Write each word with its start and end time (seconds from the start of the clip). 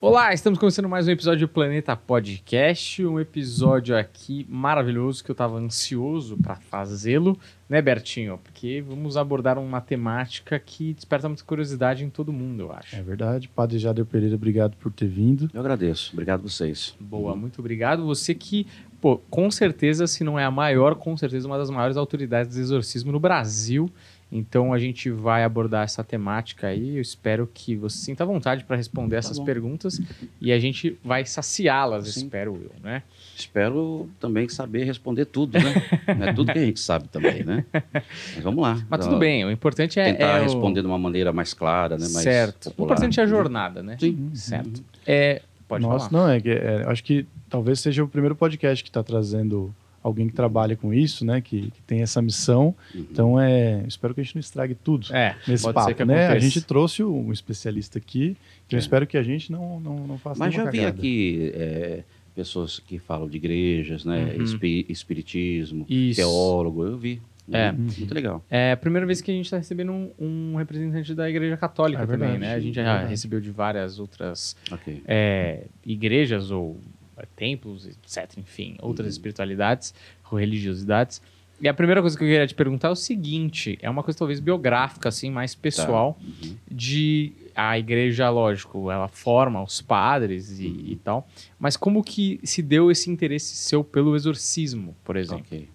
Olá, 0.00 0.32
estamos 0.32 0.60
começando 0.60 0.88
mais 0.88 1.08
um 1.08 1.10
episódio 1.10 1.48
do 1.48 1.52
Planeta 1.52 1.96
Podcast, 1.96 3.04
um 3.04 3.18
episódio 3.18 3.98
aqui 3.98 4.46
maravilhoso 4.48 5.24
que 5.24 5.30
eu 5.32 5.32
estava 5.32 5.58
ansioso 5.58 6.36
para 6.36 6.54
fazê-lo, 6.54 7.36
né, 7.68 7.82
Bertinho? 7.82 8.38
Porque 8.38 8.80
vamos 8.80 9.16
abordar 9.16 9.58
uma 9.58 9.80
temática 9.80 10.56
que 10.56 10.94
desperta 10.94 11.28
muita 11.28 11.42
curiosidade 11.42 12.04
em 12.04 12.10
todo 12.10 12.32
mundo, 12.32 12.62
eu 12.62 12.72
acho. 12.72 12.94
É 12.94 13.02
verdade. 13.02 13.48
Padre 13.48 13.76
Jader 13.80 14.06
Pereira, 14.06 14.36
obrigado 14.36 14.76
por 14.76 14.92
ter 14.92 15.08
vindo. 15.08 15.50
Eu 15.52 15.58
agradeço. 15.58 16.10
Obrigado 16.12 16.44
a 16.44 16.48
vocês. 16.48 16.94
Boa, 17.00 17.34
muito 17.34 17.58
obrigado. 17.58 18.06
Você 18.06 18.36
que, 18.36 18.68
pô, 19.00 19.18
com 19.28 19.50
certeza, 19.50 20.06
se 20.06 20.22
não 20.22 20.38
é 20.38 20.44
a 20.44 20.50
maior, 20.50 20.94
com 20.94 21.16
certeza 21.16 21.48
uma 21.48 21.58
das 21.58 21.70
maiores 21.70 21.96
autoridades 21.96 22.54
de 22.54 22.60
exorcismo 22.60 23.10
no 23.10 23.18
Brasil. 23.18 23.90
Então 24.30 24.74
a 24.74 24.78
gente 24.78 25.10
vai 25.10 25.42
abordar 25.42 25.84
essa 25.84 26.04
temática 26.04 26.66
aí. 26.66 26.96
Eu 26.96 27.00
espero 27.02 27.48
que 27.52 27.74
você 27.74 27.96
sinta 27.96 28.26
vontade 28.26 28.62
para 28.64 28.76
responder 28.76 29.14
Tá 29.14 29.18
essas 29.20 29.38
bom. 29.38 29.44
perguntas 29.46 30.00
e 30.40 30.52
a 30.52 30.58
gente 30.58 30.98
vai 31.02 31.24
saciá-las, 31.24 32.06
espero 32.08 32.54
eu, 32.62 32.72
né? 32.82 33.02
Espero 33.34 34.08
também 34.20 34.46
saber 34.48 34.84
responder 34.84 35.24
tudo, 35.24 35.58
né? 35.58 35.72
Não 36.18 36.26
é 36.28 36.32
tudo 36.34 36.52
que 36.52 36.58
a 36.58 36.64
gente 36.64 36.78
sabe 36.80 37.08
também, 37.08 37.42
né? 37.42 37.64
Mas 37.72 38.42
vamos 38.44 38.60
lá. 38.62 38.84
Mas 38.90 39.06
tudo 39.06 39.18
bem, 39.18 39.44
o 39.46 39.50
importante 39.50 39.98
é. 39.98 40.12
Tentar 40.12 40.36
é 40.36 40.40
o- 40.40 40.42
responder 40.42 40.82
de 40.82 40.86
uma 40.86 40.98
maneira 40.98 41.32
mais 41.32 41.54
clara, 41.54 41.96
né? 41.96 42.02
Mais 42.08 42.22
certo. 42.24 42.66
O 42.66 42.70
popular. 42.72 42.86
importante 42.96 43.20
é 43.20 43.22
a 43.22 43.26
jornada, 43.26 43.82
né? 43.82 43.96
Sim. 43.98 44.30
Certo. 44.34 44.82
É, 45.06 45.40
pode 45.66 45.84
Nossa, 45.84 46.10
falar. 46.10 46.22
não, 46.26 46.30
é 46.32 46.38
que 46.40 46.50
é, 46.50 46.84
acho 46.86 47.02
que 47.02 47.24
talvez 47.48 47.80
seja 47.80 48.04
o 48.04 48.08
primeiro 48.08 48.36
podcast 48.36 48.84
que 48.84 48.90
está 48.90 49.02
trazendo 49.02 49.74
alguém 50.02 50.28
que 50.28 50.32
trabalha 50.34 50.76
com 50.76 50.92
isso, 50.94 51.24
né? 51.24 51.40
Que, 51.40 51.70
que 51.70 51.82
tem 51.82 52.02
essa 52.02 52.20
missão. 52.22 52.74
Uhum. 52.94 53.06
Então, 53.10 53.40
é, 53.40 53.82
espero 53.86 54.14
que 54.14 54.20
a 54.20 54.24
gente 54.24 54.36
não 54.36 54.40
estrague 54.40 54.74
tudo 54.74 55.14
É, 55.14 55.36
nesse 55.46 55.62
pode 55.64 55.74
papo, 55.74 55.88
ser 55.88 55.94
que 55.94 56.04
né? 56.04 56.28
A 56.28 56.38
gente 56.38 56.60
trouxe 56.62 57.02
um 57.04 57.32
especialista 57.32 57.98
aqui, 57.98 58.36
então 58.66 58.76
eu 58.76 58.78
É. 58.78 58.80
espero 58.80 59.06
que 59.06 59.16
a 59.16 59.22
gente 59.22 59.50
não, 59.52 59.80
não, 59.80 60.06
não 60.06 60.18
faça 60.18 60.38
Mas 60.38 60.52
já 60.54 60.58
nenhuma 60.64 60.70
vi 60.72 60.78
cagada. 60.78 60.98
aqui 60.98 61.52
é, 61.54 62.04
pessoas 62.34 62.78
que 62.78 62.98
falam 62.98 63.28
de 63.28 63.36
igrejas, 63.36 64.04
né? 64.04 64.34
Uhum. 64.36 64.44
Espi- 64.44 64.86
espiritismo, 64.88 65.84
Isso. 65.88 66.20
teólogo. 66.20 66.84
Eu 66.84 66.96
vi. 66.96 67.20
É. 67.50 67.70
Uhum. 67.70 67.78
Muito 67.98 68.14
legal. 68.14 68.44
É 68.50 68.72
a 68.72 68.76
primeira 68.76 69.06
vez 69.06 69.22
que 69.22 69.30
a 69.30 69.34
gente 69.34 69.46
está 69.46 69.56
recebendo 69.56 69.90
um, 69.90 70.10
um 70.18 70.56
representante 70.56 71.14
da 71.14 71.30
Igreja 71.30 71.56
Católica 71.56 72.02
É 72.02 72.06
também, 72.06 72.18
verdade, 72.32 72.40
né? 72.40 72.54
A 72.54 72.60
gente 72.60 72.78
é 72.78 72.82
já 72.84 72.90
verdade. 72.92 73.10
recebeu 73.10 73.40
de 73.40 73.50
várias 73.50 73.98
outras 73.98 74.54
Ok. 74.70 75.02
é, 75.06 75.62
igrejas 75.84 76.50
ou 76.50 76.76
é, 76.76 76.97
templos, 77.26 77.86
etc. 77.86 78.36
Enfim, 78.38 78.76
outras 78.80 79.06
Uhum. 79.06 79.10
espiritualidades 79.12 79.94
ou 80.30 80.38
religiosidades. 80.38 81.20
E 81.60 81.66
a 81.68 81.74
primeira 81.74 82.00
coisa 82.00 82.16
que 82.16 82.22
eu 82.22 82.28
queria 82.28 82.46
te 82.46 82.54
perguntar 82.54 82.88
é 82.88 82.90
o 82.92 82.96
seguinte: 82.96 83.78
é 83.82 83.90
uma 83.90 84.02
coisa 84.02 84.18
talvez 84.18 84.38
biográfica, 84.40 85.08
assim, 85.08 85.30
mais 85.30 85.54
pessoal, 85.54 86.18
Uhum. 86.20 86.54
de 86.70 87.32
a 87.54 87.76
igreja, 87.76 88.30
lógico, 88.30 88.88
ela 88.88 89.08
forma 89.08 89.60
os 89.60 89.80
padres 89.80 90.60
e, 90.60 90.66
e 90.92 90.96
tal, 91.02 91.28
mas 91.58 91.76
como 91.76 92.04
que 92.04 92.38
se 92.44 92.62
deu 92.62 92.88
esse 92.88 93.10
interesse 93.10 93.56
seu 93.56 93.82
pelo 93.82 94.14
exorcismo, 94.14 94.94
por 95.02 95.16
exemplo? 95.16 95.44
Ok. 95.46 95.68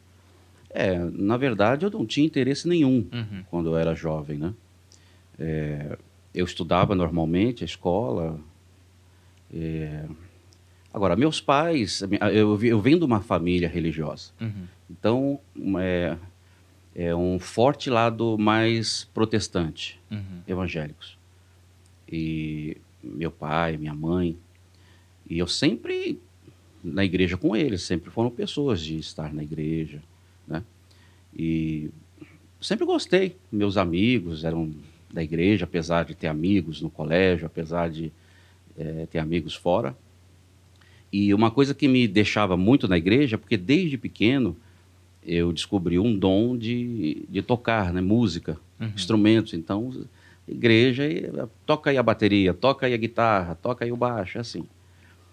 É, 0.70 0.98
na 0.98 1.36
verdade, 1.36 1.86
eu 1.86 1.92
não 1.92 2.06
tinha 2.06 2.26
interesse 2.26 2.68
nenhum 2.70 3.06
Uhum. 3.12 3.44
quando 3.50 3.70
eu 3.72 3.78
era 3.78 3.94
jovem, 3.94 4.38
né? 4.38 4.54
É, 5.38 5.98
eu 6.34 6.46
estudava 6.46 6.96
normalmente 6.96 7.64
a 7.64 7.66
escola. 7.66 8.40
é, 9.54 10.06
Agora, 10.94 11.16
meus 11.16 11.42
pais, 11.42 12.04
eu, 12.32 12.64
eu 12.64 12.80
venho 12.80 13.00
de 13.00 13.06
uma 13.06 13.20
família 13.22 13.68
religiosa, 13.68 14.32
Uhum. 14.40 14.66
então 14.92 15.40
é, 15.80 16.16
é 16.96 17.16
um 17.16 17.40
forte 17.40 17.90
lado 17.90 18.38
mais 18.38 19.06
protestante, 19.14 20.00
Uhum. 20.12 20.42
evangélicos. 20.48 21.18
E 22.08 22.78
meu 23.04 23.32
pai, 23.32 23.76
minha 23.78 23.94
mãe, 23.94 24.38
e 25.28 25.40
eu 25.40 25.48
sempre 25.48 26.20
na 26.84 27.04
igreja 27.04 27.38
com 27.38 27.56
eles, 27.56 27.82
sempre 27.82 28.12
foram 28.12 28.30
pessoas 28.30 28.82
de 28.82 28.98
estar 29.00 29.34
na 29.34 29.42
igreja, 29.42 30.02
né? 30.48 30.64
E 31.36 31.90
sempre 32.62 32.86
gostei. 32.86 33.38
Meus 33.50 33.78
amigos 33.78 34.44
eram 34.44 34.70
da 35.12 35.24
igreja, 35.24 35.64
apesar 35.64 36.04
de 36.04 36.14
ter 36.14 36.28
amigos 36.28 36.82
no 36.82 36.90
colégio, 36.90 37.46
apesar 37.46 37.90
de 37.90 38.12
eh, 38.78 39.08
ter 39.10 39.20
amigos 39.20 39.56
fora. 39.56 39.96
E 41.14 41.32
uma 41.32 41.52
coisa 41.52 41.76
que 41.76 41.88
me 41.88 42.08
deixava 42.08 42.58
muito 42.58 42.88
na 42.88 42.98
igreja, 42.98 43.38
porque 43.38 43.56
desde 43.56 44.00
pequeno 44.00 44.58
eu 45.24 45.54
descobri 45.54 46.00
um 46.00 46.18
dom 46.18 46.58
de, 46.58 47.24
de 47.30 47.42
tocar, 47.44 47.94
né? 47.94 48.02
Música, 48.02 48.60
Uhum. 48.80 48.92
instrumentos. 48.96 49.54
Então, 49.54 49.94
igreja, 50.48 51.04
toca 51.68 51.92
aí 51.92 51.98
a 51.98 52.04
bateria, 52.04 52.54
toca 52.54 52.88
aí 52.88 52.94
a 52.94 52.98
guitarra, 52.98 53.54
toca 53.56 53.86
aí 53.86 53.92
o 53.92 53.96
baixo, 53.96 54.40
é 54.40 54.42
assim. 54.42 54.66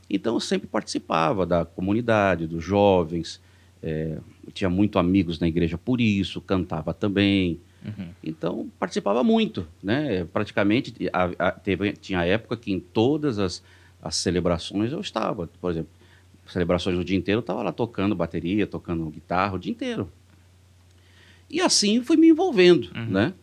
Então, 0.08 0.34
eu 0.34 0.40
sempre 0.40 0.68
participava 0.68 1.46
da 1.46 1.64
comunidade, 1.64 2.46
dos 2.46 2.62
jovens, 2.62 3.40
é, 3.82 4.18
tinha 4.52 4.68
muito 4.68 4.98
amigos 4.98 5.38
na 5.40 5.48
igreja 5.48 5.78
por 5.78 6.00
isso, 6.00 6.40
cantava 6.42 6.92
também. 6.92 7.58
Uhum. 7.84 8.08
Então, 8.22 8.68
participava 8.78 9.24
muito, 9.24 9.66
né? 9.82 10.24
Praticamente, 10.32 10.92
a- 11.12 11.30
a- 11.38 11.50
teve, 11.52 11.92
tinha 11.94 12.22
época 12.24 12.56
que 12.56 12.70
em 12.70 12.78
todas 12.78 13.38
as, 13.38 13.62
as 14.02 14.16
celebrações 14.16 14.92
eu 14.92 15.00
estava. 15.00 15.46
Por 15.60 15.70
exemplo, 15.70 15.90
celebrações 16.46 16.98
o 16.98 17.04
dia 17.04 17.16
inteiro, 17.16 17.38
eu 17.38 17.42
estava 17.42 17.62
lá 17.62 17.72
tocando 17.72 18.14
bateria, 18.14 18.66
tocando 18.66 19.04
guitarra 19.10 19.54
o 19.54 19.58
dia 19.58 19.70
inteiro. 19.72 20.10
E 21.48 21.60
assim 21.60 22.02
fui 22.02 22.16
me 22.16 22.28
envolvendo, 22.28 22.90
Uhum. 22.96 23.06
né? 23.06 23.34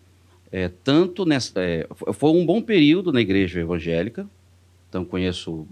É, 0.51 0.69
tanto 0.69 1.25
nessa... 1.25 1.59
é, 1.59 1.85
fo- 1.93 2.13
foi 2.13 2.31
um 2.31 2.45
bom 2.45 2.61
período 2.61 3.11
na 3.11 3.19
igreja 3.19 3.59
evangélica, 3.59 4.25
então 4.89 5.03
conheço 5.03 5.67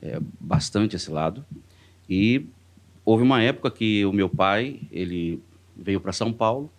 é, 0.00 0.18
bastante 0.40 0.96
esse 0.96 1.10
lado. 1.10 1.44
E 2.08 2.46
houve 3.04 3.22
uma 3.22 3.42
época 3.42 3.70
que 3.70 4.04
o 4.06 4.12
meu 4.12 4.30
pai, 4.30 4.80
ele 4.90 5.42
veio 5.76 6.00
para 6.00 6.12
São 6.12 6.32
Paulo, 6.32 6.70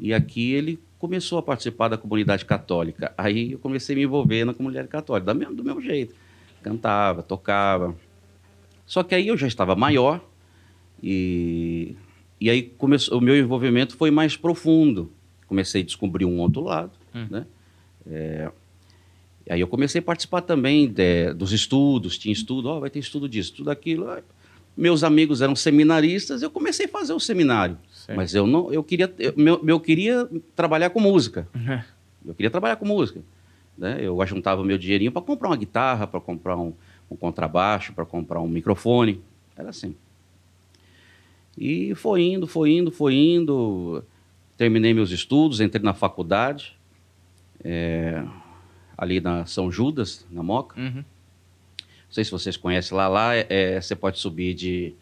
e 0.00 0.12
aqui 0.12 0.52
ele 0.52 0.80
começou 0.98 1.38
a 1.38 1.42
participar 1.42 1.86
da 1.86 1.96
comunidade 1.96 2.44
católica. 2.44 3.14
Aí 3.16 3.52
eu 3.52 3.58
comecei 3.60 3.94
a 3.94 3.98
me 3.98 4.02
envolver 4.04 4.44
na 4.44 4.52
comunidade 4.54 4.88
católica, 4.88 5.26
da 5.26 5.34
mesmo- 5.34 5.54
do 5.54 5.62
mesmo 5.62 5.80
jeito. 5.80 6.16
Cantava, 6.64 7.22
tocava. 7.22 7.94
Só 8.86 9.02
que 9.02 9.14
aí 9.14 9.28
eu 9.28 9.36
já 9.36 9.46
estava 9.46 9.76
maior 9.76 10.20
e, 11.02 11.94
e 12.40 12.48
aí 12.48 12.62
começou, 12.62 13.18
o 13.18 13.20
meu 13.20 13.36
envolvimento 13.38 13.96
foi 13.96 14.10
mais 14.10 14.36
profundo. 14.36 15.12
Comecei 15.46 15.82
a 15.82 15.84
descobrir 15.84 16.24
um 16.24 16.38
outro 16.40 16.62
lado, 16.62 16.92
Hum. 17.14 17.26
né? 17.30 17.46
É, 18.10 18.50
e 19.46 19.52
aí 19.52 19.60
eu 19.60 19.68
comecei 19.68 19.98
a 19.98 20.02
participar 20.02 20.40
também 20.40 20.88
de- 20.88 21.32
dos 21.34 21.52
estudos, 21.52 22.16
tinha 22.18 22.32
estudo, 22.32 22.68
ó, 22.68 22.80
vai 22.80 22.88
ter 22.90 22.98
estudo 22.98 23.28
disso, 23.28 23.52
tudo 23.54 23.70
aquilo. 23.70 24.06
Meus 24.76 25.04
amigos 25.04 25.42
eram 25.42 25.54
seminaristas, 25.54 26.42
eu 26.42 26.50
comecei 26.50 26.86
a 26.86 26.88
fazer 26.88 27.12
o 27.12 27.20
seminário. 27.20 27.76
Certo. 27.92 28.16
Mas 28.16 28.34
eu 28.34 28.46
não, 28.46 28.72
eu 28.72 28.82
queria, 28.82 29.12
eu, 29.18 29.34
meu, 29.36 29.62
eu 29.66 29.78
queria 29.78 30.28
trabalhar 30.56 30.90
com 30.90 30.98
música. 31.00 31.46
Eu 32.26 32.34
queria 32.34 32.50
trabalhar 32.50 32.76
com 32.76 32.86
música. 32.86 33.20
Né? 33.76 33.98
Eu 34.00 34.20
ajuntava 34.22 34.64
meu 34.64 34.78
dinheirinho 34.78 35.12
para 35.12 35.22
comprar 35.22 35.48
uma 35.48 35.56
guitarra, 35.56 36.06
para 36.06 36.20
comprar 36.20 36.56
um, 36.56 36.72
um 37.10 37.16
contrabaixo, 37.16 37.92
para 37.92 38.06
comprar 38.06 38.40
um 38.40 38.48
microfone. 38.48 39.20
Era 39.56 39.70
assim. 39.70 39.94
E 41.56 41.94
foi 41.94 42.22
indo, 42.22 42.46
foi 42.46 42.72
indo, 42.72 42.90
foi 42.90 43.14
indo. 43.14 44.02
Terminei 44.56 44.94
meus 44.94 45.10
estudos, 45.10 45.60
entrei 45.60 45.82
na 45.82 45.94
faculdade, 45.94 46.76
é, 47.62 48.24
ali 48.96 49.20
na 49.20 49.46
São 49.46 49.70
Judas, 49.70 50.26
na 50.30 50.42
Moca. 50.42 50.80
Uhum. 50.80 50.96
Não 50.96 51.04
sei 52.10 52.24
se 52.24 52.30
vocês 52.30 52.56
conhecem 52.56 52.96
lá. 52.96 53.08
Lá 53.08 53.34
é, 53.34 53.80
você 53.80 53.96
pode 53.96 54.18
subir 54.18 54.54
de, 54.54 54.94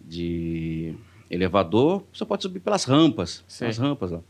de 0.00 0.94
elevador, 1.30 2.02
você 2.12 2.24
pode 2.24 2.42
subir 2.42 2.60
pelas 2.60 2.84
rampas. 2.84 3.44
As 3.68 3.78
rampas 3.78 4.10
lá. 4.10 4.20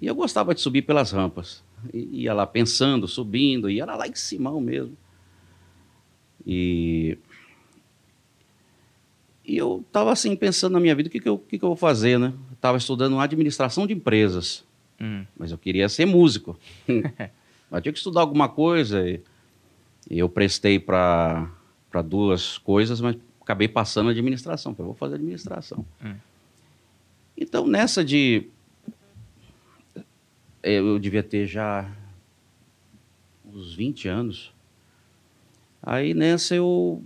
E 0.00 0.06
eu 0.06 0.14
gostava 0.14 0.54
de 0.54 0.60
subir 0.60 0.82
pelas 0.82 1.10
rampas. 1.12 1.62
Ia 1.92 2.34
lá 2.34 2.46
pensando, 2.46 3.08
subindo, 3.08 3.70
e 3.70 3.80
era 3.80 3.96
lá 3.96 4.06
em 4.06 4.14
Simão 4.14 4.60
mesmo. 4.60 4.96
E, 6.46 7.18
e 9.44 9.56
eu 9.56 9.84
estava 9.86 10.12
assim 10.12 10.34
pensando 10.36 10.72
na 10.72 10.80
minha 10.80 10.94
vida, 10.94 11.08
o 11.08 11.12
que, 11.12 11.20
que, 11.20 11.28
eu, 11.28 11.38
que, 11.38 11.58
que 11.58 11.64
eu 11.64 11.68
vou 11.68 11.76
fazer, 11.76 12.18
né? 12.18 12.32
Estava 12.52 12.76
estudando 12.78 13.18
administração 13.18 13.86
de 13.86 13.94
empresas 13.94 14.64
Hum. 15.02 15.26
mas 15.36 15.50
eu 15.50 15.58
queria 15.58 15.88
ser 15.88 16.06
músico. 16.06 16.56
mas 17.68 17.82
tinha 17.82 17.92
que 17.92 17.98
estudar 17.98 18.20
alguma 18.20 18.48
coisa 18.48 19.06
e, 19.06 19.20
e 20.08 20.18
eu 20.20 20.28
prestei 20.28 20.78
para 20.78 21.50
duas 22.04 22.56
coisas, 22.58 23.00
mas 23.00 23.16
acabei 23.40 23.66
passando 23.66 24.08
a 24.08 24.12
administração. 24.12 24.74
Falei, 24.74 24.86
vou 24.86 24.94
fazer 24.94 25.16
administração. 25.16 25.84
Hum. 26.04 26.14
Então, 27.36 27.66
nessa 27.66 28.04
de. 28.04 28.46
Eu 30.62 30.98
devia 30.98 31.22
ter 31.22 31.46
já 31.46 31.90
uns 33.52 33.74
20 33.74 34.08
anos. 34.08 34.52
Aí 35.82 36.14
nessa 36.14 36.54
eu. 36.54 37.02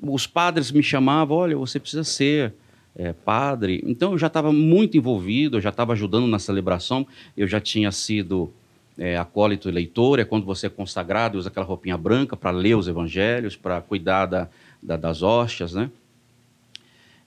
Os 0.00 0.28
padres 0.28 0.70
me 0.70 0.82
chamavam, 0.82 1.36
olha, 1.36 1.56
você 1.56 1.80
precisa 1.80 2.04
ser 2.04 2.54
é, 2.94 3.12
padre. 3.12 3.82
Então 3.84 4.12
eu 4.12 4.18
já 4.18 4.28
estava 4.28 4.52
muito 4.52 4.96
envolvido, 4.96 5.56
eu 5.56 5.60
já 5.60 5.70
estava 5.70 5.92
ajudando 5.92 6.26
na 6.26 6.38
celebração, 6.38 7.06
eu 7.36 7.48
já 7.48 7.60
tinha 7.60 7.90
sido 7.90 8.52
é, 8.96 9.16
acólito 9.16 9.70
leitor, 9.70 10.18
é 10.18 10.24
quando 10.24 10.44
você 10.44 10.66
é 10.66 10.70
consagrado 10.70 11.36
e 11.36 11.38
usa 11.38 11.48
aquela 11.48 11.66
roupinha 11.66 11.96
branca 11.96 12.36
para 12.36 12.50
ler 12.50 12.76
os 12.76 12.86
evangelhos, 12.86 13.56
para 13.56 13.80
cuidar 13.80 14.26
da, 14.26 14.48
da, 14.82 14.96
das 14.96 15.22
hóstias, 15.22 15.72
né? 15.72 15.90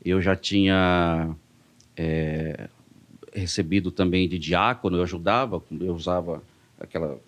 Eu 0.04 0.22
já 0.22 0.36
tinha 0.36 1.36
é, 1.96 2.70
recebido 3.34 3.92
também 3.92 4.28
de 4.28 4.38
diácono, 4.38 4.98
eu 4.98 5.04
ajudava, 5.04 5.62
eu 5.80 5.94
usava 5.94 6.44
aquela 6.80 7.20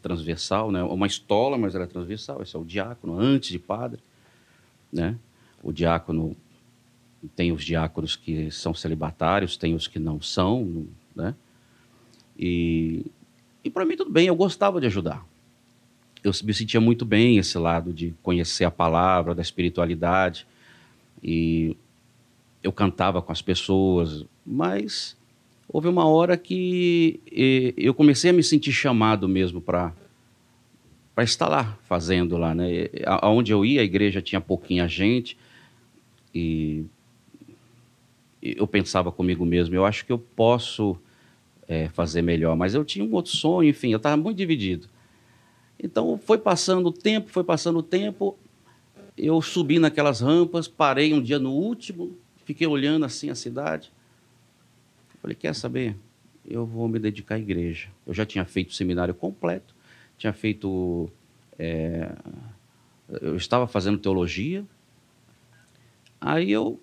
transversal, 0.00 0.70
né? 0.70 0.82
Uma 0.82 1.06
estola, 1.06 1.58
mas 1.58 1.74
era 1.74 1.86
transversal, 1.86 2.42
esse 2.42 2.56
é 2.56 2.58
o 2.58 2.64
diácono, 2.64 3.18
antes 3.18 3.50
de 3.50 3.58
padre, 3.58 4.00
né? 4.92 5.18
O 5.62 5.72
diácono 5.72 6.36
tem 7.34 7.52
os 7.52 7.64
diáconos 7.64 8.16
que 8.16 8.50
são 8.50 8.72
celibatários, 8.72 9.56
tem 9.56 9.74
os 9.74 9.86
que 9.86 9.98
não 9.98 10.20
são, 10.20 10.86
né? 11.14 11.34
E 12.38 13.04
e 13.66 13.70
para 13.70 13.84
mim 13.84 13.96
tudo 13.96 14.10
bem, 14.10 14.28
eu 14.28 14.36
gostava 14.36 14.80
de 14.80 14.86
ajudar. 14.86 15.26
Eu 16.22 16.30
me 16.44 16.54
sentia 16.54 16.80
muito 16.80 17.04
bem 17.04 17.36
esse 17.36 17.58
lado 17.58 17.92
de 17.92 18.14
conhecer 18.22 18.64
a 18.64 18.70
palavra, 18.70 19.34
da 19.34 19.42
espiritualidade. 19.42 20.46
E 21.20 21.76
eu 22.62 22.70
cantava 22.70 23.20
com 23.20 23.32
as 23.32 23.42
pessoas, 23.42 24.24
mas 24.46 25.16
houve 25.76 25.88
uma 25.88 26.06
hora 26.08 26.38
que 26.38 27.20
eu 27.76 27.92
comecei 27.92 28.30
a 28.30 28.32
me 28.32 28.42
sentir 28.42 28.72
chamado 28.72 29.28
mesmo 29.28 29.60
para 29.60 29.92
para 31.14 31.22
estar 31.22 31.48
lá 31.48 31.78
fazendo 31.86 32.38
lá, 32.38 32.54
né? 32.54 32.88
Aonde 33.04 33.52
eu 33.52 33.62
ia, 33.62 33.82
a 33.82 33.84
igreja 33.84 34.22
tinha 34.22 34.40
pouquinha 34.40 34.88
gente 34.88 35.36
e 36.34 36.86
eu 38.40 38.66
pensava 38.66 39.12
comigo 39.12 39.44
mesmo, 39.44 39.74
eu 39.74 39.84
acho 39.84 40.06
que 40.06 40.12
eu 40.12 40.18
posso 40.18 40.96
é, 41.68 41.90
fazer 41.90 42.22
melhor. 42.22 42.56
Mas 42.56 42.72
eu 42.74 42.82
tinha 42.82 43.04
um 43.04 43.12
outro 43.12 43.32
sonho, 43.32 43.68
enfim, 43.68 43.90
eu 43.90 43.98
estava 43.98 44.16
muito 44.16 44.38
dividido. 44.38 44.88
Então 45.78 46.16
foi 46.16 46.38
passando 46.38 46.86
o 46.86 46.92
tempo, 46.92 47.28
foi 47.28 47.44
passando 47.44 47.80
o 47.80 47.82
tempo. 47.82 48.34
Eu 49.16 49.42
subi 49.42 49.78
naquelas 49.78 50.20
rampas, 50.20 50.66
parei 50.66 51.12
um 51.12 51.20
dia 51.20 51.38
no 51.38 51.52
último, 51.52 52.16
fiquei 52.46 52.66
olhando 52.66 53.04
assim 53.04 53.28
a 53.28 53.34
cidade. 53.34 53.92
Falei, 55.26 55.34
quer 55.34 55.56
saber? 55.56 55.96
Eu 56.48 56.64
vou 56.64 56.86
me 56.86 57.00
dedicar 57.00 57.34
à 57.34 57.38
igreja. 57.40 57.88
Eu 58.06 58.14
já 58.14 58.24
tinha 58.24 58.44
feito 58.44 58.70
o 58.70 58.72
seminário 58.72 59.12
completo, 59.12 59.74
tinha 60.16 60.32
feito. 60.32 61.10
É, 61.58 62.14
eu 63.20 63.34
estava 63.34 63.66
fazendo 63.66 63.98
teologia. 63.98 64.64
Aí 66.20 66.52
eu 66.52 66.80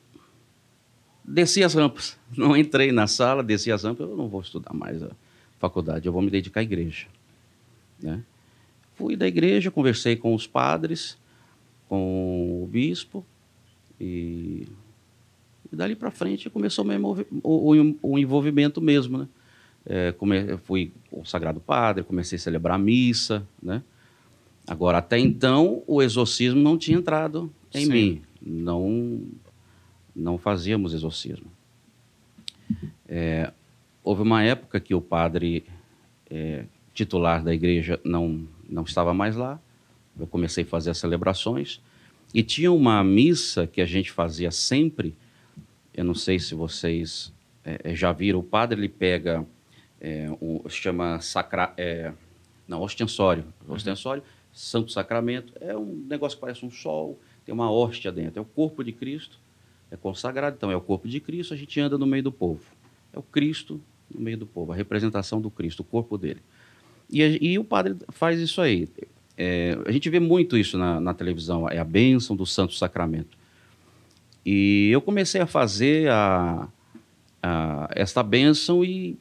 desci 1.24 1.64
as 1.64 1.74
rampas. 1.74 2.20
Não 2.36 2.54
entrei 2.58 2.92
na 2.92 3.08
sala, 3.08 3.42
desci 3.42 3.72
as 3.72 3.86
rampas. 3.86 4.10
Eu 4.10 4.18
não 4.18 4.28
vou 4.28 4.42
estudar 4.42 4.74
mais 4.74 5.02
a 5.02 5.12
faculdade, 5.58 6.06
eu 6.06 6.12
vou 6.12 6.22
me 6.22 6.30
dedicar 6.30 6.60
à 6.60 6.64
igreja. 6.64 7.08
Né? 8.02 8.22
Fui 8.96 9.16
da 9.16 9.26
igreja, 9.26 9.72
conversei 9.72 10.18
com 10.18 10.36
os 10.36 10.46
padres, 10.46 11.18
com 11.88 12.62
o 12.62 12.68
bispo, 12.68 13.26
e, 13.98 14.68
e 15.74 15.76
dali 15.76 15.96
para 15.96 16.12
frente 16.12 16.50
começou 16.52 16.86
o, 16.86 17.74
o, 17.74 17.96
o, 18.02 18.20
envolvimento 18.20 18.80
mesmo. 18.80 19.18
Né? 19.18 19.28
É, 19.86 20.12
come, 20.12 20.56
fui 20.58 20.92
o 21.12 21.26
Sagrado 21.26 21.60
Padre, 21.60 22.04
comecei 22.04 22.36
a 22.36 22.40
celebrar 22.40 22.76
a 22.76 22.78
missa. 22.78 23.46
Né? 23.62 23.82
Agora, 24.68 25.00
até 25.00 25.18
então, 25.18 25.84
o 25.88 26.02
exorcismo 26.02 26.62
não 26.62 26.78
tinha 26.78 26.98
entrado 26.98 27.52
em 27.74 27.86
Sim. 27.86 27.92
mim. 27.92 28.22
Não 28.40 29.22
não 30.16 30.38
fazíamos 30.38 30.94
exorcismo. 30.94 31.48
É, 33.08 33.52
houve 34.04 34.22
uma 34.22 34.44
época 34.44 34.80
que 34.80 34.94
o 34.94 35.02
padre 35.02 35.66
é, 36.30 36.66
titular 36.94 37.44
da 37.44 37.52
igreja 37.52 38.00
não, 38.04 38.48
não 38.70 38.84
estava 38.84 39.12
mais 39.12 39.36
lá. 39.36 39.60
Eu 40.20 40.28
comecei 40.28 40.64
a 40.64 40.68
fazer 40.68 40.92
as 40.92 41.00
celebrações. 41.00 41.82
E 42.32 42.44
tinha 42.44 42.72
uma 42.72 43.04
missa 43.04 43.66
que 43.66 43.82
a 43.82 43.88
gente 43.88 44.12
fazia 44.12 44.52
sempre. 44.52 45.16
Eu 45.94 46.04
não 46.04 46.16
sei 46.16 46.40
se 46.40 46.56
vocês 46.56 47.34
é, 47.64 47.92
é 47.92 47.96
já 47.96 48.12
viram. 48.12 48.40
O 48.40 48.44
padre 48.44 48.80
ele 48.80 48.90
pega, 48.90 49.46
é, 50.00 50.30
um, 50.42 50.68
chama 50.70 51.20
sacra, 51.20 51.74
é, 51.78 52.12
não, 52.68 52.82
ostensório. 52.82 53.46
Uhum. 53.68 53.76
Ostensório, 53.76 54.24
Santo 54.52 54.92
Sacramento. 54.92 55.54
É 55.62 55.76
um 55.78 56.06
negócio 56.08 56.38
que 56.38 56.42
parece 56.42 56.66
um 56.66 56.72
sol, 56.72 57.20
tem 57.46 57.54
uma 57.54 57.72
hóstia 57.72 58.12
dentro. 58.12 58.40
É 58.40 58.42
o 58.42 58.46
corpo 58.46 58.84
de 58.84 58.92
Cristo 58.92 59.44
é 59.94 59.96
consagrado, 59.96 60.56
então 60.58 60.72
é 60.72 60.76
o 60.76 60.82
corpo 60.82 61.08
de 61.08 61.20
Cristo, 61.20 61.54
a 61.54 61.58
gente 61.58 61.80
anda 61.80 62.00
no 62.00 62.08
meio 62.08 62.24
do 62.24 62.32
povo. 62.32 62.64
É 63.14 63.20
o 63.20 63.22
Cristo 63.22 63.80
no 64.12 64.20
meio 64.20 64.38
do 64.38 64.48
povo, 64.48 64.72
a 64.72 64.76
representação 64.76 65.40
do 65.40 65.52
Cristo, 65.52 65.82
o 65.82 65.84
corpo 65.84 66.18
dele. 66.18 66.42
E, 67.08 67.22
e 67.22 67.60
o 67.60 67.64
padre 67.64 67.96
faz 68.10 68.40
isso 68.40 68.60
aí. 68.60 68.90
É, 69.38 69.78
a 69.86 69.92
gente 69.92 70.10
vê 70.10 70.20
muito 70.20 70.58
isso 70.58 70.80
na, 70.80 71.00
na, 71.00 71.14
televisão, 71.14 71.70
é 71.70 71.78
a 71.78 71.84
bênção 71.84 72.36
do 72.36 72.44
Santo 72.44 72.74
Sacramento. 72.74 73.38
E 74.46 74.90
eu 74.92 75.02
comecei 75.02 75.40
a 75.42 75.48
fazer 75.48 76.10
a, 76.10 76.68
a, 77.42 77.90
esta 77.92 78.22
bênção 78.22 78.84
e, 78.84 79.18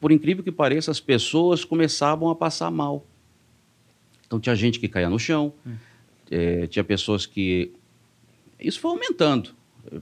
por 0.00 0.12
incrível 0.12 0.44
que 0.44 0.52
pareça, 0.52 0.90
as 0.90 1.00
pessoas 1.00 1.64
começavam 1.64 2.28
a 2.28 2.34
passar 2.34 2.70
mal. 2.70 3.06
Então 4.26 4.40
tinha 4.40 4.54
gente 4.54 4.78
que 4.78 4.88
caía 4.88 5.10
no 5.10 5.18
chão, 5.18 5.52
hum. 5.66 5.74
é, 6.30 6.66
tinha 6.66 6.84
pessoas 6.84 7.26
que 7.26 7.72
isso 8.58 8.80
foi 8.80 8.92
aumentando. 8.92 9.50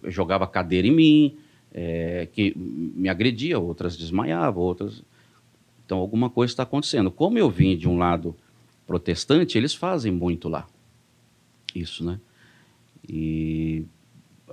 Eu 0.03 0.11
jogava 0.11 0.47
cadeira 0.47 0.87
em 0.87 0.93
mim, 0.93 1.37
é, 1.73 2.29
que 2.33 2.53
me 2.57 3.09
agredia, 3.09 3.59
outras 3.59 3.97
desmaiavam, 3.97 4.63
outras. 4.63 5.03
Então 5.85 5.99
alguma 5.99 6.29
coisa 6.29 6.53
está 6.53 6.63
acontecendo. 6.63 7.11
Como 7.11 7.39
eu 7.39 7.49
vim 7.49 7.77
de 7.77 7.89
um 7.89 7.97
lado 7.97 8.37
protestante, 8.87 9.57
eles 9.57 9.75
fazem 9.75 10.13
muito 10.13 10.49
lá. 10.49 10.67
Isso, 11.75 12.05
né? 12.05 12.21
E 13.09 13.85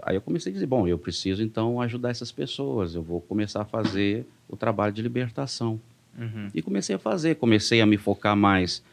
aí 0.04 0.16
eu 0.16 0.22
comecei 0.22 0.52
a 0.52 0.54
dizer, 0.54 0.66
bom, 0.68 0.88
eu 0.88 0.98
preciso 0.98 1.44
então 1.44 1.82
ajudar 1.82 2.10
essas 2.10 2.32
pessoas, 2.32 2.96
eu 2.96 3.02
vou 3.02 3.22
começar 3.22 3.62
a 3.62 3.66
fazer 3.66 4.26
o 4.48 4.56
trabalho 4.56 4.94
de 4.94 5.02
libertação. 5.02 5.80
Uhum. 6.18 6.50
E 6.54 6.62
comecei 6.62 6.96
a 6.96 7.00
fazer, 7.00 7.36
comecei 7.36 7.82
a 7.82 7.86
me 7.86 7.98
focar 7.98 8.36
mais 8.36 8.84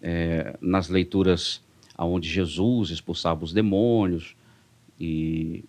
é, 0.00 0.56
nas 0.60 0.88
leituras 0.88 1.62
aonde 1.94 2.28
Jesus 2.28 2.90
expulsava 2.90 3.44
os 3.44 3.52
demônios, 3.52 4.34
e, 4.98 5.64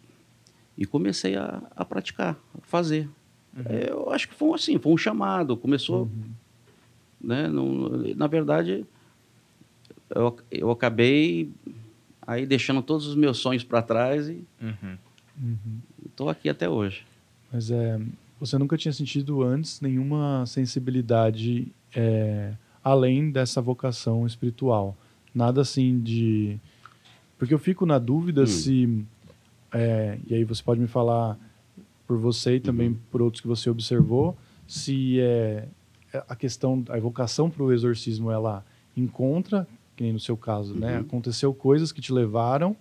e 0.77 0.85
comecei 0.85 1.35
a, 1.35 1.63
a 1.75 1.83
praticar, 1.83 2.37
a 2.55 2.61
fazer. 2.61 3.09
Uhum. 3.55 3.63
É, 3.65 3.89
eu 3.89 4.11
acho 4.11 4.27
que 4.27 4.35
foi 4.35 4.53
assim, 4.53 4.77
foi 4.77 4.93
um 4.93 4.97
chamado. 4.97 5.57
Começou, 5.57 6.03
uhum. 6.03 6.29
né? 7.19 7.47
Não, 7.47 7.89
na 8.15 8.27
verdade, 8.27 8.85
eu, 10.09 10.37
eu 10.51 10.71
acabei 10.71 11.49
aí 12.25 12.45
deixando 12.45 12.81
todos 12.81 13.07
os 13.07 13.15
meus 13.15 13.37
sonhos 13.37 13.63
para 13.63 13.81
trás 13.81 14.27
e 14.27 14.45
estou 16.05 16.27
uhum. 16.27 16.31
aqui 16.31 16.49
até 16.49 16.69
hoje. 16.69 17.05
Mas 17.51 17.69
é, 17.71 17.99
você 18.39 18.57
nunca 18.57 18.77
tinha 18.77 18.93
sentido 18.93 19.43
antes 19.43 19.81
nenhuma 19.81 20.45
sensibilidade 20.45 21.71
é, 21.95 22.53
além 22.83 23.31
dessa 23.31 23.61
vocação 23.61 24.25
espiritual? 24.25 24.97
Nada 25.33 25.61
assim 25.61 25.99
de. 25.99 26.59
Porque 27.37 27.53
eu 27.53 27.59
fico 27.59 27.85
na 27.85 27.99
dúvida 27.99 28.43
hum. 28.43 28.47
se 28.47 29.05
é, 29.73 30.19
e 30.27 30.35
aí 30.35 30.43
você 30.43 30.61
pode 30.61 30.79
me 30.79 30.87
falar 30.87 31.37
por 32.05 32.17
você 32.17 32.57
e 32.57 32.59
também 32.59 32.89
uhum. 32.89 32.97
por 33.09 33.21
outros 33.21 33.41
que 33.41 33.47
você 33.47 33.69
observou, 33.69 34.37
se 34.67 35.19
é, 35.19 35.67
a 36.29 36.35
questão, 36.35 36.83
a 36.89 36.97
evocação 36.97 37.49
para 37.49 37.63
o 37.63 37.73
exorcismo, 37.73 38.29
ela 38.29 38.63
encontra, 38.95 39.67
que 39.95 40.03
nem 40.03 40.13
no 40.13 40.19
seu 40.19 40.35
caso, 40.35 40.73
né? 40.73 40.87
uhum. 40.87 40.93
né? 40.93 40.99
Aconteceu 40.99 41.53
coisas 41.53 41.91
que 41.91 42.01
te 42.01 42.11
levaram 42.11 42.75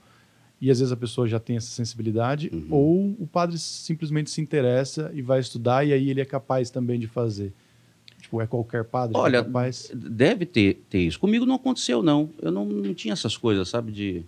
e 0.61 0.71
às 0.71 0.79
vezes 0.79 0.93
a 0.93 0.97
pessoa 0.97 1.27
já 1.27 1.41
tem 1.41 1.57
essa 1.57 1.71
sensibilidade, 1.71 2.49
uhum. 2.53 2.67
ou 2.71 3.17
o 3.19 3.27
padre 3.27 3.59
simplesmente 3.59 4.31
se 4.31 4.41
interessa 4.41 5.11
e 5.13 5.21
vai 5.21 5.41
estudar 5.41 5.85
e 5.85 5.93
aí 5.93 6.09
ele 6.09 6.21
é 6.21 6.25
capaz 6.25 6.71
também 6.71 7.01
de 7.01 7.09
fazer. 7.09 7.53
Tipo, 8.21 8.41
é 8.41 8.47
qualquer 8.47 8.85
padre 8.85 9.17
Olha, 9.17 9.39
é 9.39 9.43
capaz? 9.43 9.91
deve 9.93 10.47
ter, 10.47 10.85
ter 10.89 11.01
isso. 11.01 11.19
Comigo 11.19 11.45
não 11.45 11.57
aconteceu, 11.57 12.03
não. 12.03 12.31
Eu 12.41 12.53
não, 12.53 12.65
não 12.65 12.95
tinha 12.95 13.13
essas 13.13 13.37
coisas, 13.37 13.69
sabe, 13.69 13.91
de... 13.91 14.23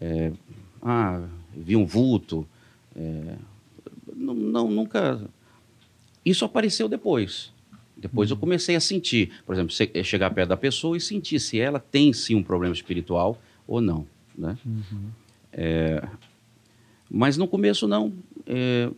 É, 0.00 0.32
ah, 0.80 1.22
vi 1.54 1.76
um 1.76 1.84
vulto. 1.84 2.46
É, 2.96 3.36
não, 4.16 4.34
não, 4.34 4.70
nunca. 4.70 5.20
Isso 6.24 6.44
apareceu 6.44 6.88
depois. 6.88 7.52
Depois 8.02 8.28
eu 8.28 8.34
uhum. 8.34 8.40
comecei 8.40 8.74
a 8.74 8.80
sentir, 8.80 9.30
por 9.46 9.54
exemplo, 9.54 9.72
é 9.94 10.02
chegar 10.02 10.28
perto 10.30 10.48
da 10.48 10.56
pessoa 10.56 10.96
e 10.96 11.00
sentir 11.00 11.38
se 11.38 11.60
ela 11.60 11.78
tem 11.78 12.12
sim 12.12 12.34
um 12.34 12.42
problema 12.42 12.74
espiritual 12.74 13.40
ou 13.64 13.80
não, 13.80 14.04
né? 14.36 14.58
Uhum. 14.66 15.10
É, 15.52 16.02
mas 17.08 17.36
no 17.36 17.46
começo 17.46 17.86
não. 17.86 18.12
É, 18.44 18.90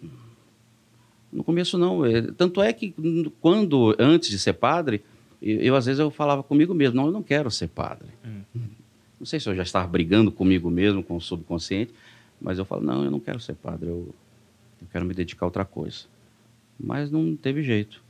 no 1.31 1.45
começo 1.45 1.77
não. 1.77 2.07
É, 2.07 2.23
tanto 2.23 2.63
é 2.63 2.73
que 2.73 2.95
quando 3.43 3.95
antes 3.99 4.31
de 4.31 4.39
ser 4.39 4.55
padre, 4.55 5.05
eu, 5.43 5.61
eu, 5.61 5.77
às 5.77 5.85
vezes 5.85 6.01
eu 6.01 6.11
falava 6.11 6.43
comigo 6.43 6.73
mesmo, 6.73 6.97
não, 6.97 7.07
eu 7.07 7.13
não 7.13 7.23
quero 7.23 7.51
ser 7.51 7.69
padre. 7.69 8.09
Uhum. 8.25 8.63
Não 9.21 9.27
sei 9.27 9.41
se 9.41 9.49
eu 9.49 9.55
já 9.55 9.63
estava 9.63 9.87
brigando 9.87 10.31
comigo 10.31 10.69
mesmo, 10.69 11.03
com 11.03 11.17
o 11.17 11.21
subconsciente, 11.21 11.95
mas 12.39 12.59
eu 12.59 12.65
falo, 12.65 12.83
não, 12.83 13.05
eu 13.05 13.11
não 13.11 13.21
quero 13.21 13.41
ser 13.41 13.55
padre, 13.55 13.89
eu, 13.89 14.15
eu 14.83 14.89
quero 14.93 15.03
me 15.07 15.15
dedicar 15.15 15.47
a 15.47 15.49
outra 15.49 15.65
coisa. 15.65 16.01
Mas 16.79 17.11
não 17.11 17.35
teve 17.35 17.63
jeito, 17.63 18.04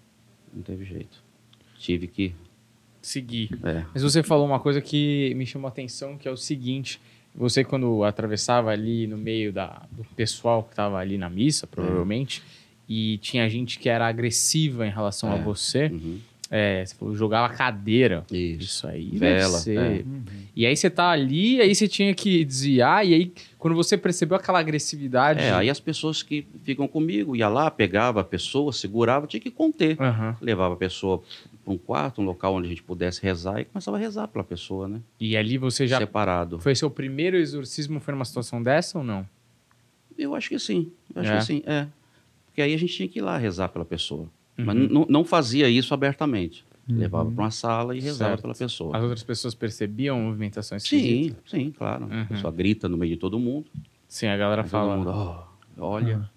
não 0.54 0.62
teve 0.62 0.84
jeito. 0.84 1.22
tive 1.78 2.06
que. 2.06 2.34
Seguir. 3.02 3.50
É, 3.62 3.84
Mas 3.92 4.02
você 4.02 4.22
falou 4.22 4.46
uma 4.46 4.58
coisa 4.58 4.80
que 4.80 5.34
me 5.34 5.44
chamou 5.44 5.66
a 5.66 5.70
atenção, 5.70 6.16
que 6.16 6.26
é 6.26 6.30
o 6.30 6.36
seguinte: 6.36 6.98
você, 7.34 7.62
quando 7.62 8.02
atravessava 8.04 8.70
ali 8.70 9.06
no 9.06 9.18
meio 9.18 9.52
da, 9.52 9.82
do 9.92 10.04
pessoal 10.16 10.62
que 10.62 10.70
estava 10.70 10.98
ali 10.98 11.18
na 11.18 11.28
missa, 11.28 11.66
provavelmente, 11.66 12.42
e 12.88 13.18
tinha 13.18 13.48
gente 13.50 13.78
que 13.78 13.88
era 13.88 14.06
agressiva 14.06 14.86
em 14.86 14.90
relação 14.90 15.32
a 15.32 15.36
É. 15.36 15.42
você, 15.42 15.86
uhum. 15.86 16.18
É, 16.56 16.86
você 16.86 16.94
falou, 16.94 17.16
jogava 17.16 17.52
cadeira. 17.52 18.24
Isso. 18.30 18.62
Isso 18.64 18.86
aí 18.86 19.10
Vela, 19.18 19.58
ser. 19.58 19.76
é. 19.78 20.04
E 20.54 20.64
aí 20.64 20.76
você 20.76 20.88
tá 20.88 21.10
ali, 21.10 21.60
aí 21.60 21.74
você 21.74 21.88
tinha 21.88 22.14
que 22.14 22.44
desviar, 22.44 23.04
e 23.04 23.12
aí 23.12 23.32
quando 23.58 23.74
você 23.74 23.96
percebeu 23.98 24.36
aquela 24.36 24.60
agressividade. 24.60 25.40
É, 25.40 25.52
aí 25.52 25.68
as 25.68 25.80
pessoas 25.80 26.22
que 26.22 26.46
ficam 26.62 26.86
comigo, 26.86 27.34
ia 27.34 27.48
lá, 27.48 27.68
pegava 27.70 28.20
a 28.20 28.24
pessoa, 28.24 28.72
segurava, 28.72 29.26
tinha 29.26 29.40
que 29.40 29.50
conter. 29.50 30.00
Aham. 30.00 30.36
Levava 30.40 30.74
a 30.74 30.76
pessoa 30.76 31.20
para 31.64 31.72
um 31.72 31.78
quarto, 31.78 32.20
um 32.20 32.24
local 32.24 32.54
onde 32.54 32.66
a 32.66 32.68
gente 32.70 32.82
pudesse 32.82 33.20
rezar 33.22 33.60
e 33.60 33.64
começava 33.64 33.96
a 33.96 34.00
rezar 34.00 34.28
pela 34.28 34.44
pessoa, 34.44 34.86
né? 34.86 35.00
E 35.18 35.36
ali 35.36 35.58
você 35.58 35.88
já. 35.88 35.98
Separado. 35.98 36.60
Foi 36.60 36.74
seu 36.76 36.88
primeiro 36.90 37.36
exorcismo? 37.36 37.98
Foi 37.98 38.12
numa 38.14 38.24
situação 38.24 38.62
dessa 38.62 38.98
ou 38.98 39.02
não? 39.04 39.26
Eu 40.16 40.34
acho 40.34 40.50
que 40.50 40.58
sim. 40.58 40.92
Eu 41.14 41.22
acho 41.22 41.32
É? 41.32 41.38
que 41.38 41.44
sim, 41.44 41.62
é. 41.66 41.86
Porque 42.46 42.62
aí 42.62 42.72
a 42.72 42.78
gente 42.78 42.94
tinha 42.94 43.08
que 43.08 43.18
ir 43.18 43.22
lá 43.22 43.36
rezar 43.36 43.68
pela 43.70 43.84
pessoa. 43.84 44.28
Mas 44.56 44.76
Uhum. 44.76 44.84
n- 44.84 45.06
não 45.08 45.24
fazia 45.24 45.68
isso 45.68 45.92
abertamente. 45.94 46.64
Uhum. 46.88 46.98
Levava 46.98 47.30
para 47.30 47.44
uma 47.44 47.50
sala 47.50 47.96
e 47.96 48.00
rezava 48.00 48.30
Certo. 48.32 48.42
pela 48.42 48.54
pessoa. 48.54 48.96
As 48.96 49.02
outras 49.02 49.22
pessoas 49.22 49.54
percebiam 49.54 50.20
movimentações 50.20 50.84
esquisitas? 50.84 51.36
Sim, 51.46 51.64
sim, 51.64 51.70
claro. 51.70 52.04
Uhum. 52.06 52.22
A 52.22 52.24
pessoa 52.26 52.52
grita 52.52 52.88
no 52.88 52.96
meio 52.96 53.14
de 53.14 53.18
todo 53.18 53.38
mundo. 53.38 53.66
Sim, 54.06 54.26
a 54.26 54.36
galera 54.36 54.62
fala. 54.64 54.96
mundo, 54.96 55.10
"Oh, 55.78 55.82
olha. 55.84 56.30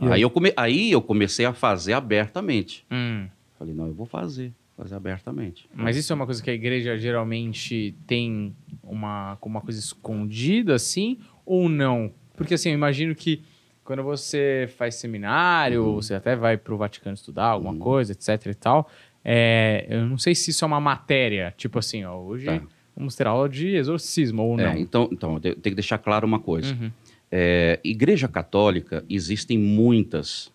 E 0.00 0.06
aí? 0.06 0.12
Aí 0.14 0.22
eu, 0.22 0.30
come... 0.30 0.52
aí 0.56 0.90
eu 0.90 1.02
comecei 1.02 1.44
a 1.44 1.52
fazer 1.52 1.92
abertamente. 1.92 2.84
Hum. 2.90 3.28
Falei, 3.58 3.74
não, 3.74 3.86
eu 3.86 3.92
vou 3.94 4.06
fazer. 4.06 4.52
Fazer 4.76 4.94
abertamente. 4.94 5.68
Mas 5.74 5.94
isso 5.96 6.10
é 6.10 6.16
uma 6.16 6.24
coisa 6.24 6.42
que 6.42 6.48
a 6.48 6.54
igreja 6.54 6.96
geralmente 6.96 7.94
tem 8.06 8.56
uma, 8.82 9.36
como 9.38 9.56
uma 9.56 9.60
coisa 9.60 9.78
escondida, 9.78 10.74
assim, 10.74 11.18
ou 11.44 11.68
não? 11.68 12.10
Porque 12.34 12.54
assim, 12.54 12.70
eu 12.70 12.74
imagino 12.74 13.14
que 13.14 13.42
quando 13.90 14.04
você 14.04 14.72
faz 14.78 14.94
seminário, 14.94 15.82
Uhum. 15.84 15.94
você 15.96 16.14
até 16.14 16.36
vai 16.36 16.56
pro 16.56 16.76
Vaticano 16.76 17.14
estudar 17.14 17.46
alguma 17.46 17.72
Uhum. 17.72 17.78
coisa, 17.80 18.12
etc 18.12 18.46
e 18.46 18.54
tal, 18.54 18.88
é, 19.24 19.84
eu 19.90 20.06
não 20.06 20.16
sei 20.16 20.32
se 20.32 20.52
isso 20.52 20.64
é 20.64 20.66
uma 20.68 20.78
matéria, 20.80 21.52
tipo 21.56 21.76
assim, 21.76 22.04
ó, 22.04 22.16
hoje 22.16 22.46
Tá. 22.46 22.62
vamos 22.96 23.16
ter 23.16 23.26
aula 23.26 23.48
de 23.48 23.74
exorcismo, 23.74 24.42
ou 24.44 24.60
É, 24.60 24.64
não. 24.66 24.76
então, 24.78 25.08
então, 25.10 25.34
eu 25.34 25.40
tenho 25.40 25.54
que 25.56 25.74
deixar 25.74 25.98
claro 25.98 26.24
uma 26.24 26.38
coisa. 26.38 26.72
Uhum. 26.72 26.92
É, 27.32 27.80
igreja 27.82 28.28
católica, 28.28 29.04
existem 29.10 29.58
muitas, 29.58 30.52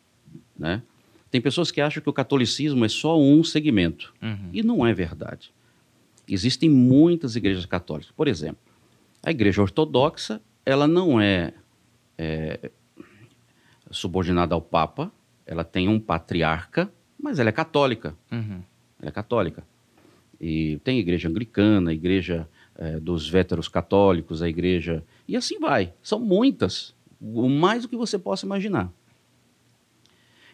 né? 0.58 0.82
Tem 1.30 1.42
pessoas 1.42 1.72
que 1.72 1.82
acham 1.82 2.02
que 2.02 2.10
o 2.10 2.14
catolicismo 2.14 2.86
é 2.86 2.88
só 2.90 3.20
um 3.20 3.44
segmento. 3.44 4.14
Uhum. 4.22 4.50
E 4.54 4.64
não 4.64 4.88
é 4.88 4.94
verdade. 4.94 5.52
Existem 6.26 6.70
muitas 6.70 7.36
igrejas 7.36 7.66
católicas. 7.66 8.14
Por 8.16 8.30
exemplo, 8.30 8.60
a 9.22 9.30
igreja 9.30 9.62
ortodoxa, 9.62 10.40
ela 10.66 10.88
não 10.88 11.20
é, 11.20 11.52
é, 12.18 12.72
subordinada 13.96 14.54
ao 14.54 14.62
Papa, 14.62 15.12
ela 15.46 15.64
tem 15.64 15.88
um 15.88 16.00
patriarca, 16.00 16.92
mas 17.20 17.40
ela 17.40 17.50
é 17.50 17.52
católica. 17.52 18.16
Uhum. 18.32 18.62
Ela 19.00 19.10
é 19.10 19.12
católica. 19.12 19.64
E 20.40 20.80
tem 20.84 21.00
igreja 21.00 21.30
anglicana, 21.30 21.92
a 21.92 21.94
igreja 21.94 22.48
eh, 22.78 23.00
dos 23.00 23.30
véteros 23.30 23.68
católicos, 23.68 24.42
a 24.42 24.50
igreja. 24.50 25.04
E 25.28 25.36
assim 25.36 25.60
vai. 25.60 25.94
São 26.04 26.20
muitas. 26.20 26.94
O 27.22 27.48
mais 27.50 27.84
do 27.84 27.88
que 27.90 27.96
você 27.96 28.20
possa 28.20 28.46
imaginar. 28.46 28.92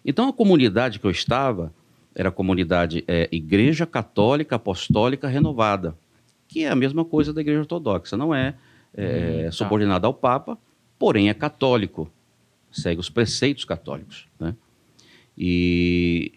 Então 0.05 0.29
a 0.29 0.33
comunidade 0.33 0.99
que 0.99 1.05
eu 1.05 1.11
estava 1.11 1.73
era 2.13 2.29
a 2.29 2.31
comunidade 2.31 3.03
eh, 3.07 3.29
Igreja 3.31 3.85
Católica 3.85 4.55
Apostólica 4.55 5.27
Renovada, 5.27 5.95
que 6.47 6.63
é 6.63 6.69
a 6.69 6.75
mesma 6.75 7.05
coisa 7.05 7.33
da 7.33 7.41
igreja 7.41 7.61
ortodoxa. 7.61 8.15
Não 8.17 8.33
é 8.33 8.55
eh, 8.93 9.41
Hum, 9.41 9.45
tá. 9.45 9.51
subordinada 9.51 10.07
ao 10.07 10.13
Papa, 10.13 10.57
porém 10.99 11.29
é 11.29 11.33
católico. 11.33 12.11
Segue 12.71 12.99
os 12.99 13.09
preceitos 13.09 13.65
católicos. 13.65 14.27
Né? 14.39 14.55
E 15.37 16.31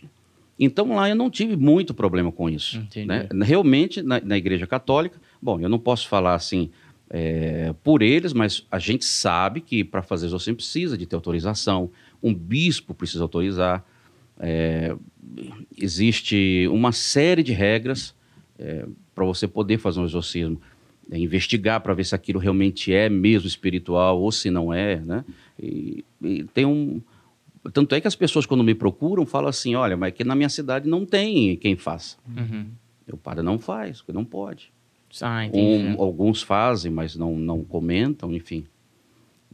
então 0.59 0.95
lá 0.95 1.09
eu 1.09 1.17
não 1.17 1.31
tive 1.31 1.57
muito 1.57 1.93
problema 1.93 2.31
com 2.31 2.49
isso. 2.49 2.81
Né? 3.07 3.29
Realmente, 3.45 4.03
na, 4.03 4.21
na 4.21 4.37
Igreja 4.37 4.67
Católica, 4.67 5.21
bom, 5.41 5.61
eu 5.61 5.69
não 5.69 5.79
posso 5.79 6.09
falar 6.09 6.35
assim 6.35 6.71
é, 7.11 7.75
por 7.83 8.03
eles, 8.03 8.33
mas 8.33 8.67
a 8.71 8.79
gente 8.79 9.05
sabe 9.05 9.61
que 9.61 9.85
para 9.85 10.03
fazer 10.03 10.27
exorcismo 10.27 10.57
precisa 10.57 10.97
de 10.97 11.07
ter 11.07 11.17
autorização, 11.17 11.91
um 12.23 12.33
bispo 12.35 12.95
precisa 12.95 13.25
autorizar, 13.25 13.85
é, 14.39 14.97
existe 15.77 16.69
uma 16.71 16.93
série 16.93 17.43
de 17.43 17.53
regras 17.53 18.15
para 19.15 19.25
você 19.25 19.49
poder 19.49 19.79
fazer 19.79 20.01
um 20.01 20.05
exorcismo. 20.05 20.61
É, 21.11 21.19
investigar 21.19 21.81
para 21.81 21.93
ver 21.93 22.05
se 22.05 22.15
aquilo 22.15 22.39
realmente 22.39 22.93
é 22.93 23.09
mesmo 23.09 23.47
espiritual 23.47 24.21
ou 24.21 24.33
se 24.33 24.51
não 24.51 24.73
é, 24.73 24.97
né? 24.97 25.25
E, 25.61 26.05
e 26.23 26.45
tem 26.45 26.65
um, 26.65 27.01
tanto 27.73 27.95
é 27.95 28.01
que 28.01 28.09
as 28.09 28.15
pessoas, 28.15 28.47
quando 28.47 28.63
me 28.63 28.75
procuram, 28.75 29.25
falam 29.25 29.49
assim: 29.49 29.75
olha, 29.75 29.97
mas 29.97 30.09
aqui 30.09 30.25
na 30.25 30.35
minha 30.35 30.49
cidade 30.49 30.89
não 30.89 31.07
tem 31.07 31.57
quem 31.57 31.77
faça. 31.77 32.17
Uhum. 32.29 32.67
O 33.13 33.17
padre 33.17 33.43
não 33.43 33.59
faz, 33.59 33.99
porque 33.99 34.13
não 34.13 34.25
pode. 34.25 34.73
Ah. 35.21 35.49
Um, 35.53 36.01
alguns 36.01 36.43
fazem, 36.43 36.91
mas 36.91 37.15
não, 37.15 37.37
não 37.37 37.63
comentam, 37.63 38.33
enfim. 38.33 38.65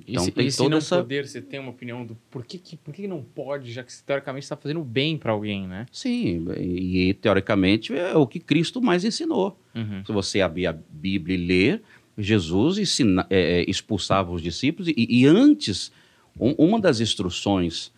E 0.06 0.12
Então 0.12 0.24
se, 0.24 0.30
tem 0.32 0.46
e 0.46 0.50
se 0.50 0.56
toda 0.58 0.70
não 0.70 0.78
essa- 0.78 0.96
poder, 0.98 1.26
você 1.26 1.40
tem 1.42 1.60
uma 1.60 1.70
opinião 1.70 2.04
do 2.06 2.16
por 2.30 2.44
que, 2.44 2.58
que, 2.58 2.76
por 2.76 2.92
que 2.94 3.06
não 3.06 3.22
pode, 3.22 3.70
já 3.72 3.82
que 3.82 3.92
você, 3.92 4.02
teoricamente 4.04 4.44
está 4.44 4.56
fazendo 4.56 4.82
bem 4.82 5.16
para 5.18 5.32
alguém, 5.32 5.66
né? 5.66 5.86
Sim, 5.92 6.46
e, 6.58 7.08
e, 7.10 7.14
teoricamente 7.14 7.92
é 7.94 8.16
o 8.16 8.26
que 8.26 8.40
Cristo 8.40 8.80
mais 8.80 9.04
ensinou. 9.04 9.58
Uhum. 9.74 10.04
Se 10.04 10.12
você 10.12 10.40
abrir 10.40 10.66
a 10.66 10.72
Bíblia 10.72 11.36
e 11.36 11.46
ler, 11.46 11.82
Jesus 12.18 12.78
ensina- 12.78 13.26
é, 13.30 13.60
é, 13.60 13.70
expulsava 13.70 14.32
os 14.32 14.42
discípulos, 14.42 14.88
e, 14.88 14.94
e 15.08 15.26
antes, 15.26 15.92
um- 16.38 16.54
uma 16.58 16.80
das 16.80 17.00
instruções 17.00 17.92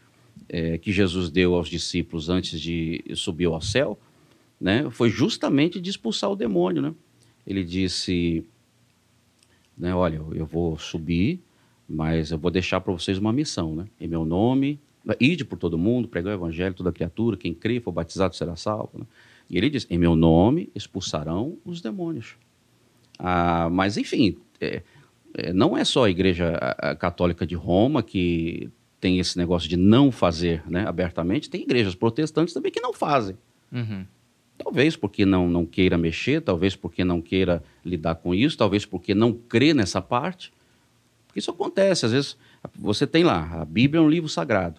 é, 0.49 0.77
que 0.79 0.93
Jesus 0.93 1.31
deu 1.31 1.55
aos 1.55 1.69
discípulos 1.69 2.29
antes 2.29 2.61
de 2.61 3.03
subir 3.15 3.47
ao 3.47 3.61
céu, 3.61 3.99
né, 4.61 4.89
foi 4.91 5.09
justamente 5.11 5.81
de 5.81 5.91
expulsar 5.91 6.31
o 6.31 6.37
demônio. 6.37 6.83
Né? 6.83 6.95
Ele 7.47 7.65
disse: 7.65 8.45
né, 9.77 9.95
Olha, 9.95 10.17
eu 10.35 10.47
vou 10.47 10.79
subir, 10.79 11.41
mas 11.93 12.31
eu 12.31 12.39
vou 12.39 12.51
deixar 12.51 12.81
para 12.81 12.93
vocês 12.93 13.19
uma 13.19 13.33
missão. 13.33 13.75
Né? 13.75 13.85
Em 14.01 14.09
meu 14.09 14.25
nome, 14.25 14.81
ide 15.21 15.45
por 15.45 15.59
todo 15.59 15.77
mundo, 15.77 16.09
pregar 16.09 16.33
o 16.33 16.37
evangelho, 16.37 16.75
toda 16.75 16.91
criatura, 16.91 17.37
quem 17.37 17.53
crê, 17.53 17.81
for 17.81 17.93
batizado 17.93 18.35
será 18.35 18.57
salvo. 18.57 18.99
Né? 18.99 19.07
E 19.51 19.59
ele 19.59 19.69
diz: 19.69 19.87
Em 19.91 19.99
meu 19.99 20.17
nome 20.17 20.71
expulsarão 20.75 21.59
os 21.65 21.81
demônios. 21.81 22.37
Ah, 23.19 23.69
mas, 23.71 23.97
enfim, 23.97 24.37
é, 24.61 24.83
é, 25.35 25.53
não 25.53 25.77
é 25.77 25.85
só 25.85 26.05
a 26.05 26.11
Igreja 26.11 26.59
Católica 26.99 27.47
de 27.47 27.55
Roma 27.55 28.03
que 28.03 28.71
tem 28.99 29.19
esse 29.19 29.37
negócio 29.37 29.69
de 29.69 29.77
não 29.77 30.13
fazer 30.13 30.63
né, 30.71 30.87
abertamente, 30.87 31.51
tem 31.51 31.63
igrejas 31.63 31.95
protestantes 31.95 32.55
também 32.55 32.71
que 32.71 32.81
não 32.81 32.93
fazem. 32.93 33.37
Uhum. 33.73 34.07
Talvez 34.57 34.97
porque 34.97 35.27
não, 35.27 35.49
não 35.49 35.67
queira 35.67 35.99
mexer, 35.99 36.41
talvez 36.41 36.77
porque 36.77 37.05
não 37.05 37.21
queira 37.21 37.63
lidar 37.85 38.15
com 38.15 38.33
isso, 38.33 38.57
talvez 38.57 38.87
porque 38.87 39.15
não 39.15 39.33
crê 39.33 39.75
nessa 39.75 40.01
parte. 40.01 40.53
Porque 41.33 41.39
isso 41.39 41.51
acontece, 41.51 42.05
às 42.05 42.13
vezes 42.13 42.37
você 42.79 43.07
tem 43.07 43.25
lá, 43.25 43.63
a 43.63 43.65
Bíblia 43.65 43.99
é 44.01 44.03
um 44.05 44.09
livro 44.11 44.29
sagrado. 44.29 44.79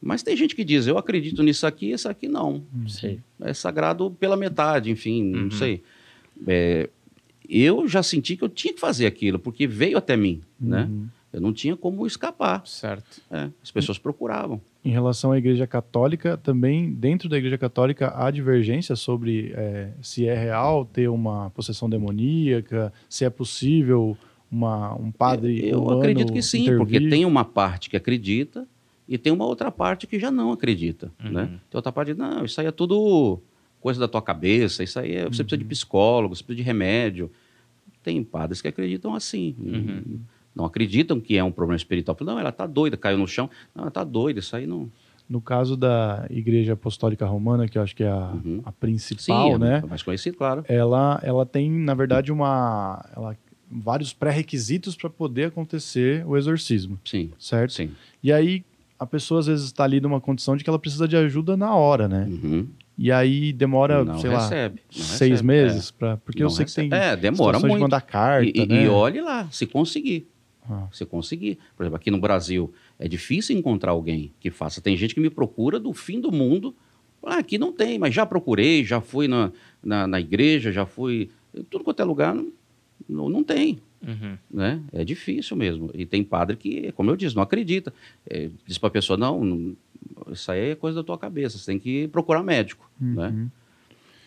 Mas 0.00 0.22
tem 0.22 0.34
gente 0.34 0.56
que 0.56 0.64
diz, 0.64 0.86
eu 0.86 0.96
acredito 0.96 1.42
nisso 1.42 1.66
aqui, 1.66 1.90
isso 1.92 2.08
aqui 2.08 2.26
não. 2.26 2.62
Sei. 2.88 3.20
É 3.38 3.52
sagrado 3.52 4.10
pela 4.10 4.34
metade, 4.34 4.90
enfim, 4.90 5.22
Uhum. 5.34 5.42
não 5.42 5.50
sei. 5.50 5.82
É, 6.46 6.88
eu 7.46 7.86
já 7.86 8.02
senti 8.02 8.34
que 8.34 8.42
eu 8.44 8.48
tinha 8.48 8.72
que 8.72 8.80
fazer 8.80 9.04
aquilo, 9.04 9.38
porque 9.38 9.66
veio 9.66 9.98
até 9.98 10.16
mim, 10.16 10.40
né? 10.58 10.84
Uhum. 10.90 11.06
Eu 11.30 11.40
não 11.42 11.52
tinha 11.52 11.76
como 11.76 12.06
escapar. 12.06 12.66
Certo. 12.66 13.20
É, 13.30 13.50
as 13.62 13.70
pessoas 13.70 13.98
procuravam. 13.98 14.60
Em 14.82 14.90
relação 14.90 15.32
à 15.32 15.38
Igreja 15.38 15.66
Católica, 15.66 16.38
também 16.38 16.92
dentro 16.94 17.28
da 17.28 17.36
Igreja 17.36 17.58
Católica 17.58 18.12
há 18.16 18.30
divergência 18.30 18.96
sobre 18.96 19.52
é, 19.54 19.90
se 20.00 20.26
é 20.26 20.34
real 20.34 20.84
ter 20.86 21.08
uma 21.08 21.50
possessão 21.50 21.90
demoníaca, 21.90 22.90
se 23.08 23.24
é 23.24 23.30
possível 23.30 24.16
uma, 24.50 24.94
um 24.94 25.10
padre. 25.10 25.66
Eu 25.68 25.88
acredito 25.90 26.32
que 26.32 26.42
sim, 26.42 26.62
intervir. 26.62 26.78
porque 26.78 27.08
tem 27.08 27.24
uma 27.24 27.44
parte 27.44 27.88
que 27.90 27.96
acredita 27.96 28.66
e 29.08 29.18
tem 29.18 29.32
uma 29.32 29.44
outra 29.44 29.70
parte 29.70 30.06
que 30.06 30.18
já 30.18 30.30
não 30.30 30.52
acredita, 30.52 31.12
Uhum. 31.24 31.30
né? 31.32 31.46
Tem 31.70 31.76
outra 31.78 31.92
parte 31.92 32.12
que 32.14 32.18
não, 32.18 32.44
isso 32.44 32.60
aí 32.60 32.66
é 32.66 32.70
tudo 32.72 33.40
coisa 33.80 34.00
da 34.00 34.08
tua 34.08 34.22
cabeça, 34.22 34.82
isso 34.82 34.98
aí 34.98 35.14
é, 35.14 35.24
você 35.24 35.42
precisa 35.44 35.58
de 35.58 35.64
psicólogo, 35.64 36.34
você 36.34 36.42
precisa 36.42 36.62
de 36.62 36.66
remédio. 36.66 37.30
Tem 38.02 38.22
padres 38.22 38.62
que 38.62 38.68
acreditam 38.68 39.14
assim, 39.14 39.54
Uhum. 39.58 40.20
não 40.54 40.64
acreditam 40.64 41.20
que 41.20 41.36
é 41.36 41.44
um 41.44 41.52
problema 41.52 41.76
espiritual. 41.76 42.16
Não, 42.22 42.38
ela 42.38 42.52
tá 42.52 42.66
doida, 42.66 42.96
caiu 42.96 43.18
no 43.18 43.26
chão. 43.26 43.50
Não, 43.74 43.82
ela 43.84 43.90
tá 43.90 44.04
doida, 44.04 44.40
isso 44.40 44.54
aí 44.56 44.66
não... 44.66 44.90
No 45.26 45.40
caso 45.40 45.74
da 45.74 46.26
Igreja 46.28 46.74
Apostólica 46.74 47.24
Romana, 47.24 47.66
que 47.66 47.78
eu 47.78 47.82
acho 47.82 47.96
que 47.96 48.04
é 48.04 48.08
a, 48.10 48.32
Uhum. 48.44 48.60
a 48.62 48.70
Sim, 48.70 48.76
principal, 48.78 49.54
é 49.54 49.58
né? 49.58 49.82
mais 49.88 50.02
conhecido, 50.02 50.36
claro. 50.36 50.62
Ela, 50.68 51.18
ela 51.22 51.46
tem, 51.46 51.70
na 51.70 51.94
verdade, 51.94 52.30
uma, 52.30 53.02
ela, 53.16 53.34
vários 53.74 54.12
pré-requisitos 54.12 54.94
para 54.94 55.10
poder 55.10 55.46
acontecer 55.46 56.24
o 56.26 56.36
exorcismo, 56.36 56.98
Sim, 57.04 57.30
certo? 57.38 57.72
sim. 57.72 57.90
E 58.22 58.32
aí 58.32 58.64
a 58.98 59.04
pessoa 59.06 59.40
às 59.40 59.46
vezes 59.46 59.64
está 59.66 59.82
ali 59.84 60.00
numa 60.00 60.20
condição 60.20 60.56
de 60.56 60.62
que 60.62 60.70
ela 60.70 60.78
precisa 60.78 61.08
de 61.08 61.16
ajuda 61.16 61.56
na 61.56 61.74
hora, 61.74 62.06
né? 62.08 62.26
Uhum. 62.28 62.68
E 62.96 63.10
aí 63.10 63.52
demora, 63.52 64.04
não 64.04 64.20
sei 64.20 64.30
recebe, 64.30 64.80
lá, 64.86 64.92
seis 64.92 65.30
recebe, 65.32 65.42
meses 65.46 65.90
para 65.90 66.16
porque 66.18 66.40
eu 66.42 66.44
Não 66.46 66.50
sei 66.54 66.64
que 66.64 66.72
tem 66.74 66.88
recebe. 66.88 67.04
É, 67.04 67.16
demora 67.16 67.56
situações 67.58 67.62
de 67.62 67.68
muito. 67.68 67.82
mandar 67.82 68.00
carta, 68.02 68.46
E, 68.46 68.52
e- 68.54 68.66
né? 68.66 68.84
e 68.84 68.88
olhe 68.88 69.20
lá, 69.20 69.48
se 69.50 69.66
conseguir. 69.66 70.28
Ah. 70.70 70.86
Se 70.92 71.04
conseguir. 71.04 71.58
Por 71.76 71.82
exemplo, 71.82 71.96
aqui 71.96 72.10
no 72.10 72.18
Brasil, 72.20 72.72
é 72.98 73.08
difícil 73.08 73.58
encontrar 73.58 73.90
alguém 73.90 74.32
que 74.40 74.50
faça. 74.50 74.80
Tem 74.80 74.96
gente 74.96 75.12
que 75.14 75.20
me 75.20 75.28
procura 75.28 75.78
do 75.80 75.92
fim 75.92 76.20
do 76.20 76.30
mundo. 76.30 76.72
Ah, 77.22 77.38
aqui 77.38 77.58
não 77.58 77.72
tem, 77.72 77.98
mas 77.98 78.14
já 78.14 78.24
procurei, 78.24 78.84
já 78.84 79.00
fui 79.00 79.26
na, 79.26 79.50
na, 79.82 80.06
na 80.06 80.20
igreja, 80.20 80.70
já 80.70 80.86
fui. 80.86 81.30
Tudo 81.68 81.82
quanto 81.84 82.00
é 82.00 82.04
lugar, 82.04 82.34
não, 82.34 82.50
não, 83.08 83.28
não 83.28 83.42
tem. 83.42 83.78
Uhum. 84.06 84.36
Né? 84.50 84.80
É 84.92 85.04
difícil 85.04 85.56
mesmo. 85.56 85.90
E 85.94 86.04
tem 86.04 86.22
padre 86.22 86.56
que, 86.56 86.92
como 86.92 87.10
eu 87.10 87.16
disse, 87.16 87.34
não 87.34 87.42
acredita. 87.42 87.92
É, 88.28 88.50
diz 88.66 88.78
para 88.78 88.88
a 88.88 88.92
pessoa: 88.92 89.16
não, 89.16 89.42
não, 89.44 89.76
isso 90.30 90.50
aí 90.50 90.70
é 90.70 90.74
coisa 90.74 90.96
da 90.96 91.04
tua 91.04 91.18
cabeça, 91.18 91.58
você 91.58 91.66
tem 91.66 91.78
que 91.78 92.08
procurar 92.08 92.42
médico. 92.42 92.90
Né? 93.00 93.28
Uhum. 93.28 93.50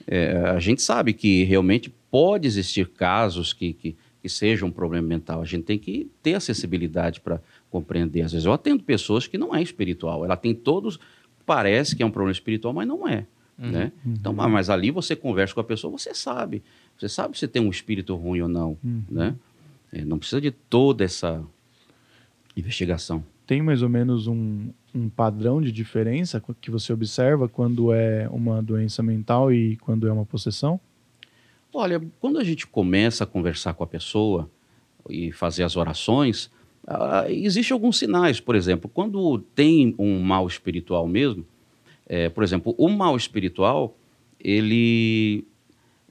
É, 0.08 0.38
a 0.50 0.60
gente 0.60 0.82
sabe 0.82 1.14
que 1.14 1.44
realmente 1.44 1.94
pode 2.10 2.48
existir 2.48 2.88
casos 2.88 3.54
que, 3.54 3.74
que, 3.74 3.96
que 4.22 4.30
sejam 4.30 4.70
um 4.70 4.72
problema 4.72 5.08
mental. 5.08 5.42
A 5.42 5.46
gente 5.46 5.64
tem 5.64 5.78
que 5.78 6.10
ter 6.24 6.34
acessibilidade 6.34 7.20
para 7.20 7.42
compreender. 7.70 8.22
Às 8.22 8.32
vezes 8.32 8.46
eu 8.46 8.54
atendo 8.54 8.84
pessoas 8.84 9.28
que 9.28 9.38
não 9.38 9.54
é 9.54 9.62
espiritual. 9.62 10.24
Ela 10.24 10.38
tem 10.38 10.56
todos, 10.56 11.00
parece 11.46 11.96
que 11.96 12.02
é 12.02 12.06
um 12.06 12.12
problema 12.12 12.32
espiritual, 12.32 12.74
mas 12.74 12.88
não 12.88 13.08
é. 13.08 13.26
Uhum. 13.60 13.72
Né? 13.72 13.92
Então, 14.06 14.34
mas 14.34 14.52
mas 14.52 14.70
ali 14.70 14.92
você 14.92 15.16
conversa 15.16 15.54
com 15.54 15.60
a 15.60 15.64
pessoa, 15.64 15.92
você 15.92 16.14
sabe. 16.14 16.64
Você 16.98 17.08
sabe 17.08 17.38
se 17.38 17.48
tem 17.48 17.62
um 17.62 17.70
espírito 17.70 18.16
ruim 18.16 18.42
ou 18.42 18.48
não. 18.48 18.78
Uhum. 18.84 19.04
Né? 19.10 19.36
É, 19.92 20.04
não 20.04 20.18
precisa 20.18 20.42
de 20.42 20.52
toda 20.52 21.04
essa 21.04 21.44
investigação. 22.56 23.24
Tem 23.46 23.62
mais 23.62 23.82
ou 23.82 23.90
menos 23.90 24.28
um, 24.28 24.70
um 24.94 25.08
padrão 25.08 25.62
de 25.62 25.72
diferença 25.72 26.44
que 26.60 26.70
você 26.70 26.92
observa 26.92 27.48
quando 27.48 27.94
é 27.94 28.28
uma 28.30 28.62
doença 28.62 29.02
mental 29.02 29.54
e 29.54 29.78
quando 29.78 30.08
é 30.08 30.12
uma 30.12 30.26
possessão? 30.26 30.80
Olha, 31.74 32.02
quando 32.20 32.40
a 32.40 32.44
gente 32.44 32.66
começa 32.66 33.24
a 33.24 33.28
conversar 33.28 33.74
com 33.74 33.84
a 33.84 33.88
pessoa 33.88 34.50
e 35.10 35.32
fazer 35.32 35.64
as 35.64 35.78
orações, 35.78 36.50
ah, 36.86 37.26
existem 37.30 37.74
alguns 37.74 37.98
sinais. 38.00 38.40
Por 38.40 38.56
exemplo, 38.56 38.90
quando 38.94 39.38
tem 39.54 39.94
um 40.00 40.20
mal 40.20 40.48
espiritual 40.48 41.08
mesmo, 41.08 41.46
é, 42.06 42.30
por 42.30 42.44
exemplo, 42.44 42.74
o 42.78 42.90
mal 42.90 43.16
espiritual, 43.16 43.98
ele, 44.40 45.46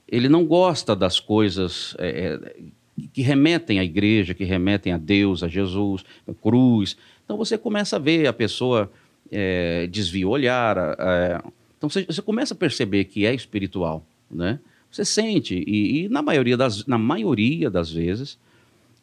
ele 0.07 0.29
não 0.29 0.45
gosta 0.45 0.95
das 0.95 1.19
coisas 1.19 1.95
é, 1.99 2.07
é, 2.07 2.55
que 3.13 3.21
remetem 3.21 3.79
à 3.79 3.83
igreja, 3.83 4.33
que 4.33 4.43
remetem 4.43 4.93
a 4.93 4.97
Deus, 4.97 5.43
a 5.43 5.47
Jesus, 5.47 6.03
a 6.27 6.33
cruz. 6.33 6.97
Então 7.25 7.37
você 7.37 7.57
começa 7.57 7.97
a 7.97 7.99
ver 7.99 8.27
a 8.27 8.33
pessoa 8.33 8.91
é, 9.31 9.87
desvia 9.87 10.27
o 10.27 10.31
olhar. 10.31 10.77
é, 10.77 11.41
então 11.77 11.89
você, 11.89 12.03
você 12.05 12.21
começa 12.21 12.53
a 12.53 12.57
perceber 12.57 13.05
que 13.05 13.25
é 13.25 13.33
espiritual, 13.33 14.05
né? 14.29 14.59
Você 14.89 15.03
sente, 15.03 15.63
e, 15.67 16.05
e 16.05 16.09
na, 16.09 16.21
maioria 16.21 16.55
das, 16.55 16.85
na 16.85 16.97
maioria 16.97 17.69
das 17.69 17.91
vezes, 17.91 18.39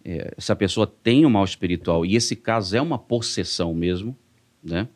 é, 0.05 0.35
se 0.39 0.51
a 0.51 0.57
pessoa 0.57 0.87
tem 0.87 1.25
um 1.27 1.31
mal 1.31 1.45
espiritual, 1.45 2.05
e 2.05 2.17
esse 2.17 2.35
caso 2.35 2.77
é 2.77 2.81
uma 2.81 2.99
possessão 2.99 3.75
mesmo, 3.75 4.17
né? 4.63 4.89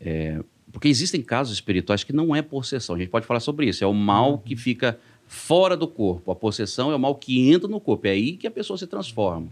É, 0.00 0.40
porque 0.72 0.88
existem 0.88 1.22
casos 1.22 1.54
espirituais 1.54 2.04
que 2.04 2.12
não 2.12 2.34
é 2.34 2.42
possessão, 2.42 2.94
a 2.94 2.98
gente 2.98 3.08
pode 3.08 3.26
falar 3.26 3.40
sobre 3.40 3.66
isso, 3.66 3.82
é 3.82 3.86
o 3.86 3.94
mal 3.94 4.38
que 4.38 4.56
fica 4.56 4.98
fora 5.26 5.76
do 5.76 5.86
corpo, 5.86 6.30
a 6.30 6.34
possessão 6.34 6.90
é 6.90 6.96
o 6.96 6.98
mal 6.98 7.14
que 7.14 7.50
entra 7.50 7.68
no 7.68 7.80
corpo, 7.80 8.06
é 8.06 8.10
aí 8.10 8.36
que 8.36 8.46
a 8.46 8.50
pessoa 8.50 8.76
se 8.76 8.86
transforma. 8.86 9.48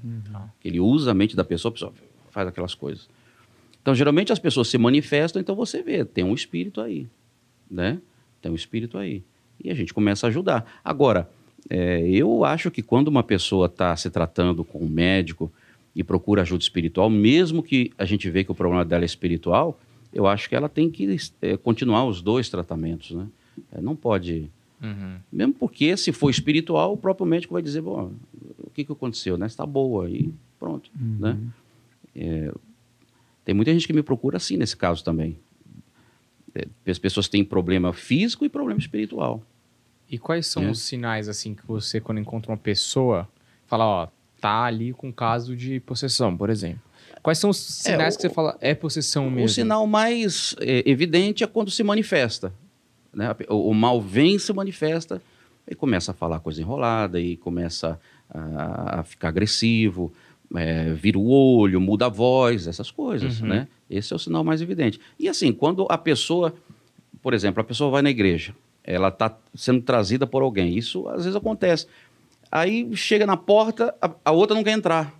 Ele 0.64 0.80
usa 0.80 1.12
a 1.12 1.14
mente 1.14 1.37
da 1.37 1.44
pessoa, 1.44 1.70
a 1.70 1.72
pessoa 1.72 1.92
faz 2.30 2.48
aquelas 2.48 2.75
coisas. 2.75 3.08
Então, 3.80 3.94
geralmente 3.94 4.32
as 4.32 4.38
pessoas 4.38 4.68
se 4.68 4.76
manifestam, 4.76 5.40
então 5.40 5.54
você 5.54 5.82
vê, 5.82 6.04
tem 6.04 6.25
um 6.25 6.34
espírito 6.34 6.80
aí, 6.80 7.06
né? 7.70 8.00
Tem 8.42 8.50
um 8.50 8.54
espírito 8.54 8.98
aí. 8.98 9.22
E 9.62 9.70
a 9.70 9.75
gente 9.75 9.94
começa 9.94 10.26
a 10.26 10.28
ajudar. 10.28 10.80
Agora, 10.84 11.30
é, 11.70 12.06
eu 12.08 12.44
acho 12.44 12.70
que 12.70 12.82
quando 12.82 13.08
uma 13.08 13.22
pessoa 13.22 13.66
está 13.66 13.96
se 13.96 14.10
tratando 14.10 14.64
com 14.64 14.78
um 14.78 14.88
médico 14.88 15.50
e 15.94 16.04
procura 16.04 16.42
ajuda 16.42 16.62
espiritual, 16.62 17.09
mesmo 17.09 17.62
que 17.62 17.92
a 17.96 18.04
gente 18.04 18.28
vê 18.31 18.44
que 18.44 18.52
o 18.52 18.54
problema 18.54 18.85
dela 18.85 19.04
é 19.04 19.07
espiritual, 19.07 19.78
eu 20.12 20.27
acho 20.27 20.49
que 20.49 20.55
ela 20.57 20.68
tem 20.68 20.90
que 20.90 21.16
é, 21.42 21.57
continuar 21.57 22.05
os 22.05 22.21
dois 22.23 22.49
tratamentos, 22.49 23.11
né? 23.12 23.27
É, 23.73 23.81
não 23.81 23.94
pode... 23.97 24.51
Uhum. 24.81 25.16
Mesmo 25.33 25.55
porque, 25.55 25.97
se 25.97 26.12
for 26.12 26.31
espiritual, 26.31 26.92
o 26.92 26.97
próprio 26.97 27.27
médico 27.27 27.53
vai 27.55 27.62
dizer, 27.62 27.81
bom, 27.83 28.12
o 28.59 28.71
que, 28.71 28.85
que 28.85 28.92
aconteceu, 28.92 29.37
né? 29.37 29.47
Está 29.47 29.66
boa 29.66 30.09
e 30.09 30.33
pronto, 30.59 30.88
né? 30.94 31.37
É, 32.14 32.53
tem 33.44 33.55
muita 33.55 33.73
gente 33.73 33.87
que 33.87 33.92
me 33.92 34.03
procura 34.03 34.37
assim 34.37 34.57
nesse 34.57 34.77
caso 34.77 35.03
também. 35.03 35.37
É, 36.55 36.66
as 36.90 36.99
pessoas 36.99 37.29
têm 37.29 37.44
problema 37.44 37.92
físico 37.92 38.44
e 38.44 38.49
problema 38.49 38.79
espiritual. 38.79 39.42
E 40.09 40.16
quais 40.18 40.47
são 40.47 40.62
É. 40.64 40.71
os 40.71 40.81
sinais, 40.81 41.29
assim, 41.29 41.55
que 41.55 41.66
você, 41.66 42.01
quando 42.01 42.18
encontra 42.21 42.51
uma 42.53 42.57
pessoa, 42.57 43.29
fala, 43.66 43.85
ó, 43.85 44.09
tá 44.40 44.62
ali 44.62 44.92
com 44.92 45.12
caso 45.12 45.57
de 45.57 45.81
possessão, 45.81 46.37
por 46.37 46.51
exemplo? 46.51 46.81
Quais 47.22 47.38
são 47.38 47.50
os 47.50 47.57
sinais 47.59 48.14
o- 48.14 48.18
que 48.18 48.22
você 48.22 48.31
fala, 48.31 48.57
é 48.61 48.74
possessão 48.74 49.31
mesmo? 49.31 49.44
O 49.46 49.48
sinal 49.48 49.87
mais 49.87 50.54
é, 50.61 50.83
evidente 50.88 51.42
é 51.44 51.46
quando 51.46 51.70
se 51.70 51.83
manifesta. 51.83 52.52
Né? 53.12 53.35
O, 53.48 53.70
o 53.70 53.74
mal 53.74 54.00
vem 54.00 54.38
se 54.38 54.52
manifesta, 54.52 55.20
e 55.70 55.74
começa 55.74 56.12
a 56.12 56.14
falar 56.14 56.40
coisa 56.40 56.61
enrolada, 56.62 57.20
e 57.20 57.37
começa 57.37 58.00
a, 58.31 59.00
a 59.00 59.04
ficar 59.04 59.28
agressivo, 59.28 60.12
é, 60.54 60.92
vira 60.94 61.18
o 61.18 61.28
olho, 61.28 61.81
muda 61.81 62.07
a 62.07 62.09
voz, 62.09 62.66
essas 62.66 62.90
coisas. 62.90 63.40
Uhum. 63.40 63.48
Né? 63.48 63.68
Esse 63.90 64.12
é 64.12 64.16
o 64.16 64.18
sinal 64.18 64.42
mais 64.44 64.62
evidente. 64.62 64.98
E 65.18 65.28
assim, 65.28 65.52
quando 65.52 65.87
a 65.90 65.98
pessoa, 65.98 66.54
por 67.22 67.35
exemplo, 67.35 67.61
a 67.61 67.64
pessoa 67.64 67.90
vai 67.90 68.02
na 68.02 68.11
igreja, 68.11 68.54
ela 68.85 69.09
está 69.09 69.37
sendo 69.54 69.83
trazida 69.83 70.26
por 70.26 70.42
alguém, 70.42 70.76
isso 70.78 71.07
às 71.09 71.24
vezes 71.24 71.37
acontece. 71.37 71.87
Aí 72.50 72.88
chega 72.96 73.26
na 73.26 73.37
porta, 73.37 73.94
a, 74.00 74.11
a 74.24 74.33
outra 74.33 74.57
não 74.57 74.64
quer 74.64 74.70
entrar. 74.72 75.17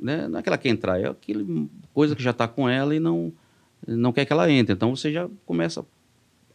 Né? 0.00 0.26
Não 0.28 0.38
é 0.38 0.42
que 0.42 0.48
ela 0.48 0.58
quer 0.58 0.70
entrar, 0.70 1.00
é 1.00 1.08
aquela 1.08 1.44
coisa 1.92 2.16
que 2.16 2.22
já 2.22 2.30
está 2.30 2.48
com 2.48 2.68
ela 2.68 2.94
e 2.94 3.00
não, 3.00 3.32
não 3.86 4.12
quer 4.12 4.24
que 4.24 4.32
ela 4.32 4.50
entre. 4.50 4.72
Então 4.72 4.94
você 4.94 5.12
já 5.12 5.28
começa. 5.44 5.84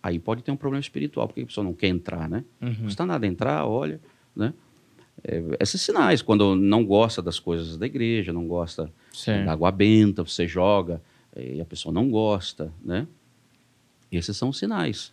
Aí 0.01 0.19
pode 0.19 0.43
ter 0.43 0.51
um 0.51 0.57
problema 0.57 0.81
espiritual, 0.81 1.27
porque 1.27 1.41
a 1.41 1.45
pessoa 1.45 1.63
não 1.63 1.73
quer 1.73 1.87
entrar, 1.87 2.29
né? 2.29 2.43
Uhum. 2.61 2.69
Não 2.69 2.75
custa 2.75 3.05
nada 3.05 3.25
entrar, 3.25 3.65
olha, 3.65 3.99
né? 4.35 4.53
É, 5.23 5.41
esses 5.59 5.81
sinais, 5.81 6.21
quando 6.21 6.55
não 6.55 6.85
gosta 6.85 7.21
das 7.21 7.39
coisas 7.39 7.77
da 7.77 7.85
igreja, 7.85 8.33
não 8.33 8.47
gosta 8.47 8.91
Certo. 9.13 9.45
da 9.45 9.53
água 9.53 9.71
benta, 9.71 10.23
você 10.23 10.47
joga 10.47 11.01
eh, 11.35 11.55
e 11.55 11.61
a 11.61 11.65
pessoa 11.65 11.93
não 11.93 12.09
gosta, 12.09 12.71
né? 12.83 13.07
Esses 14.11 14.35
são 14.37 14.49
os 14.49 14.57
sinais. 14.57 15.11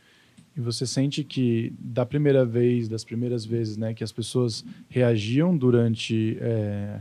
E 0.57 0.61
você 0.61 0.87
sente 0.87 1.25
que 1.25 1.73
da 1.79 2.05
primeira 2.05 2.45
vez, 2.45 2.89
das 2.89 3.05
primeiras 3.05 3.45
vezes, 3.45 3.77
né, 3.77 3.95
que 3.95 4.05
as 4.05 4.13
pessoas 4.13 4.65
reagiam 4.89 5.57
durante 5.57 6.37
é, 6.41 7.01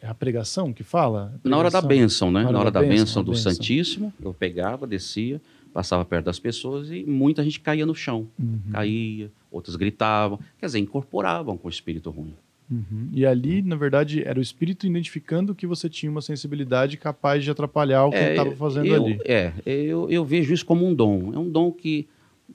é 0.00 0.06
a 0.06 0.14
pregação 0.14 0.72
que 0.72 0.82
fala? 0.82 1.34
Na 1.42 1.56
hora 1.56 1.70
da 1.70 1.80
Pregação. 1.80 1.88
bênção, 1.88 2.30
né? 2.30 2.42
Na 2.44 2.58
hora, 2.58 2.70
da, 2.70 2.80
bênção, 2.80 3.22
a 3.22 3.24
do 3.24 3.32
bênção. 3.32 3.52
Santíssimo, 3.52 4.12
eu 4.22 4.32
pegava, 4.32 4.86
descia, 4.86 5.40
passava 5.72 6.04
perto 6.04 6.26
das 6.26 6.38
pessoas 6.38 6.90
e 6.90 7.04
muita 7.04 7.42
gente 7.42 7.60
caía 7.60 7.84
no 7.84 7.94
chão. 7.94 8.28
Uhum, 8.38 8.60
Caía, 8.72 9.30
outros 9.50 9.76
gritavam. 9.76 10.38
Quer 10.58 10.66
dizer, 10.66 10.78
incorporavam 10.78 11.56
com 11.56 11.66
o 11.66 11.70
espírito 11.70 12.10
ruim. 12.10 12.34
uhum. 12.70 13.08
E 13.12 13.26
ali, 13.26 13.60
na 13.60 13.76
verdade, 13.76 14.22
era 14.24 14.38
o 14.38 14.42
espírito 14.42 14.86
identificando 14.86 15.54
que 15.54 15.66
você 15.66 15.88
tinha 15.88 16.10
uma 16.10 16.22
sensibilidade 16.22 16.96
capaz 16.96 17.42
de 17.42 17.50
atrapalhar 17.50 18.04
o 18.04 18.10
que 18.10 18.16
ele 18.16 18.30
estava 18.30 18.56
fazendo 18.56 18.86
eu, 18.86 19.04
ali. 19.04 19.20
É, 19.24 19.52
eu, 19.66 20.08
eu 20.08 20.24
vejo 20.24 20.54
isso 20.54 20.64
como 20.64 20.86
um 20.86 20.94
dom. 20.94 21.34
É 21.34 21.38
um 21.38 21.50
dom 21.50 21.72
que, 21.72 22.06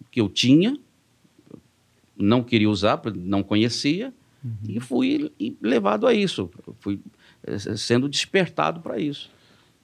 que 0.10 0.22
eu 0.22 0.30
tinha, 0.30 0.78
não 2.18 2.42
queria 2.42 2.70
usar, 2.70 3.02
não 3.16 3.44
conhecia, 3.44 4.14
Uhum. 4.44 4.52
e 4.70 4.80
fui 4.80 5.32
levado 5.62 6.08
a 6.08 6.14
isso. 6.14 6.50
Fui 6.80 7.00
eh, 7.46 7.58
sendo 7.76 8.08
despertado 8.08 8.80
para 8.80 8.98
isso. 9.00 9.30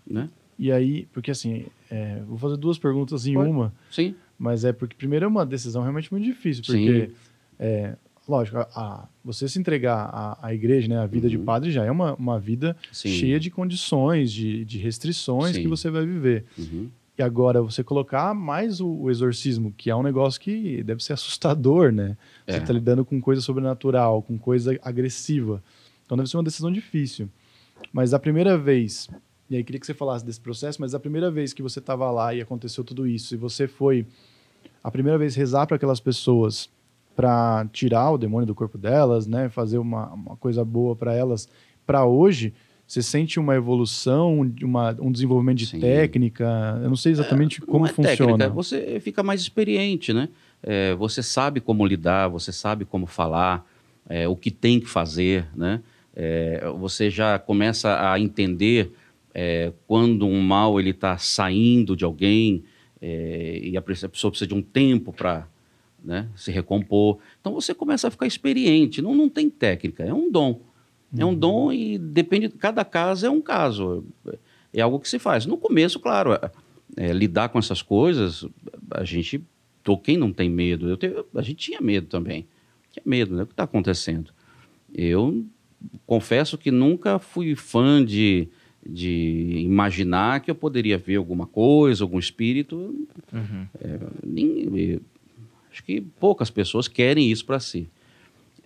Né? 0.07 0.29
E 0.57 0.71
aí, 0.71 1.07
porque 1.11 1.31
assim, 1.31 1.65
é, 1.91 2.21
vou 2.27 2.37
fazer 2.37 2.55
duas 2.57 2.77
perguntas 2.77 3.25
em 3.27 3.33
Pode. 3.33 3.49
uma, 3.49 3.73
Sim, 3.91 4.15
mas 4.39 4.63
é 4.63 4.71
porque 4.71 4.95
primeiro 4.95 5.25
é 5.25 5.27
uma 5.27 5.45
decisão 5.45 5.81
realmente 5.81 6.11
muito 6.11 6.23
difícil, 6.23 6.63
porque 6.65 7.11
é, 7.59 7.95
lógico, 8.27 8.57
a, 8.59 8.61
a- 8.73 9.07
você 9.23 9.49
se 9.49 9.59
entregar 9.59 10.09
à, 10.13 10.37
à 10.47 10.53
igreja, 10.53 10.87
né, 10.87 10.97
a 10.99 11.05
vida 11.05 11.27
de 11.29 11.37
Uhum. 11.37 11.43
padre 11.43 11.71
já 11.71 11.83
é 11.83 11.91
uma, 11.91 12.13
uma 12.15 12.39
vida 12.39 12.77
sim. 12.91 13.09
cheia 13.09 13.39
de 13.39 13.49
condições, 13.51 14.31
de, 14.31 14.63
de 14.63 14.77
restrições 14.77 15.55
Sim. 15.55 15.63
que 15.63 15.67
você 15.67 15.89
vai 15.89 16.05
viver. 16.05 16.45
Uhum. 16.57 16.89
E 17.17 17.23
agora 17.23 17.61
você 17.61 17.83
colocar 17.83 18.33
mais 18.33 18.81
o, 18.81 18.87
o 18.87 19.09
exorcismo, 19.09 19.73
que 19.77 19.89
é 19.89 19.95
um 19.95 20.03
negócio 20.03 20.39
que 20.39 20.83
deve 20.83 21.01
ser 21.03 21.13
assustador, 21.13 21.91
né? 21.91 22.17
Você 22.45 22.57
É. 22.57 22.59
está 22.59 22.73
lidando 22.73 23.05
com 23.05 23.21
coisa 23.21 23.41
sobrenatural, 23.41 24.21
com 24.21 24.37
coisa 24.37 24.77
agressiva. 24.81 25.63
Então 26.05 26.17
deve 26.17 26.29
ser 26.29 26.37
uma 26.37 26.43
decisão 26.43 26.71
difícil. 26.71 27.29
Mas 27.93 28.13
a 28.13 28.19
primeira 28.19 28.57
vez, 28.57 29.09
e 29.49 29.55
aí 29.55 29.63
queria 29.63 29.79
que 29.79 29.85
você 29.85 29.93
falasse 29.93 30.25
desse 30.25 30.41
processo, 30.41 30.81
mas 30.81 30.93
a 30.93 30.99
primeira 30.99 31.31
vez 31.31 31.53
que 31.53 31.61
você 31.61 31.79
estava 31.79 32.09
lá 32.11 32.33
e 32.33 32.41
aconteceu 32.41 32.83
tudo 32.83 33.07
isso, 33.07 33.33
e 33.33 33.37
você 33.37 33.67
foi 33.67 34.05
a 34.83 34.91
primeira 34.91 35.17
vez 35.17 35.35
rezar 35.35 35.65
para 35.67 35.77
aquelas 35.77 35.99
pessoas 36.01 36.69
para 37.15 37.65
tirar 37.71 38.11
o 38.11 38.17
demônio 38.17 38.45
do 38.45 38.53
corpo 38.53 38.77
delas, 38.77 39.25
né? 39.25 39.47
Fazer 39.47 39.77
uma, 39.77 40.11
uma 40.13 40.35
coisa 40.35 40.65
boa 40.65 40.95
para 40.97 41.13
elas, 41.13 41.47
para 41.85 42.05
hoje, 42.05 42.53
Você 42.87 43.01
sente 43.01 43.39
uma 43.39 43.55
evolução, 43.55 44.41
uma, 44.61 44.95
um 44.99 45.11
desenvolvimento 45.11 45.57
de 45.57 45.65
Sim. 45.65 45.79
técnica? 45.79 46.79
Eu 46.83 46.89
não 46.89 46.95
sei 46.95 47.11
exatamente 47.13 47.59
Não 47.59 47.67
como 47.67 47.85
é 47.85 47.89
funciona. 47.89 48.37
técnica, 48.37 48.49
você 48.49 48.99
fica 48.99 49.23
mais 49.23 49.41
experiente, 49.41 50.13
né? 50.13 50.29
É, 50.61 50.93
você 50.95 51.23
sabe 51.23 51.59
como 51.59 51.85
lidar, 51.85 52.27
você 52.27 52.51
sabe 52.51 52.85
como 52.85 53.07
falar, 53.07 53.65
é, 54.07 54.27
o 54.27 54.35
que 54.35 54.51
tem 54.51 54.79
que 54.79 54.87
fazer, 54.87 55.47
né? 55.55 55.81
É, 56.15 56.63
você 56.77 57.09
já 57.09 57.37
começa 57.39 58.11
a 58.11 58.19
entender 58.19 58.91
é, 59.33 59.73
quando 59.87 60.25
um 60.25 60.39
mal 60.41 60.79
ele 60.79 60.91
está 60.91 61.17
saindo 61.17 61.95
de 61.95 62.05
alguém 62.05 62.63
é, 63.01 63.59
e 63.61 63.75
a 63.75 63.81
pessoa 63.81 64.31
precisa 64.31 64.47
de 64.47 64.53
um 64.53 64.61
tempo 64.61 65.11
para 65.11 65.47
né, 66.03 66.27
se 66.35 66.51
recompor. 66.51 67.17
Então 67.41 67.53
você 67.53 67.73
começa 67.73 68.07
a 68.07 68.11
ficar 68.11 68.27
experiente. 68.27 69.01
Não, 69.01 69.13
não 69.13 69.27
tem 69.27 69.49
técnica, 69.49 70.03
é 70.03 70.13
um 70.13 70.31
dom. 70.31 70.61
É 71.17 71.25
um 71.25 71.33
dom 71.35 71.71
e 71.71 71.97
depende, 71.97 72.49
cada 72.49 72.83
caso 72.83 73.25
é 73.25 73.29
um 73.29 73.41
caso. 73.41 74.03
É 74.73 74.81
algo 74.81 74.99
que 74.99 75.07
se 75.07 75.17
faz. 75.19 75.45
No 75.45 75.57
começo, 75.57 75.99
claro, 75.99 76.33
é, 76.33 76.51
é, 76.97 77.13
lidar 77.13 77.49
com 77.49 77.59
essas 77.59 77.81
coisas, 77.81 78.45
a 78.91 79.03
gente, 79.03 79.41
quem 80.03 80.17
não 80.17 80.33
tem 80.33 80.49
medo? 80.49 80.89
Eu 80.89 80.97
tenho- 80.97 81.25
a 81.33 81.41
gente 81.41 81.55
tinha 81.57 81.79
medo 81.79 82.07
também. 82.07 82.45
Tinha 82.91 83.03
medo, 83.05 83.35
né? 83.35 83.43
O 83.43 83.47
que 83.47 83.53
está 83.53 83.63
acontecendo? 83.63 84.31
Eu 84.93 85.45
confesso 86.05 86.57
que 86.57 86.71
nunca 86.71 87.19
fui 87.19 87.55
fã 87.55 88.03
de, 88.03 88.47
de 88.85 89.61
imaginar 89.63 90.41
que 90.41 90.49
eu 90.51 90.55
poderia 90.55 90.97
ver 90.97 91.15
alguma 91.15 91.45
coisa, 91.47 92.03
algum 92.03 92.19
espírito. 92.19 93.07
Uhum. 93.31 93.67
Nem- 94.25 94.69
eh, 94.95 94.99
acho 95.71 95.83
que 95.83 96.01
poucas 96.01 96.49
pessoas 96.49 96.87
querem 96.87 97.31
isso 97.31 97.45
para 97.45 97.59
si. 97.59 97.87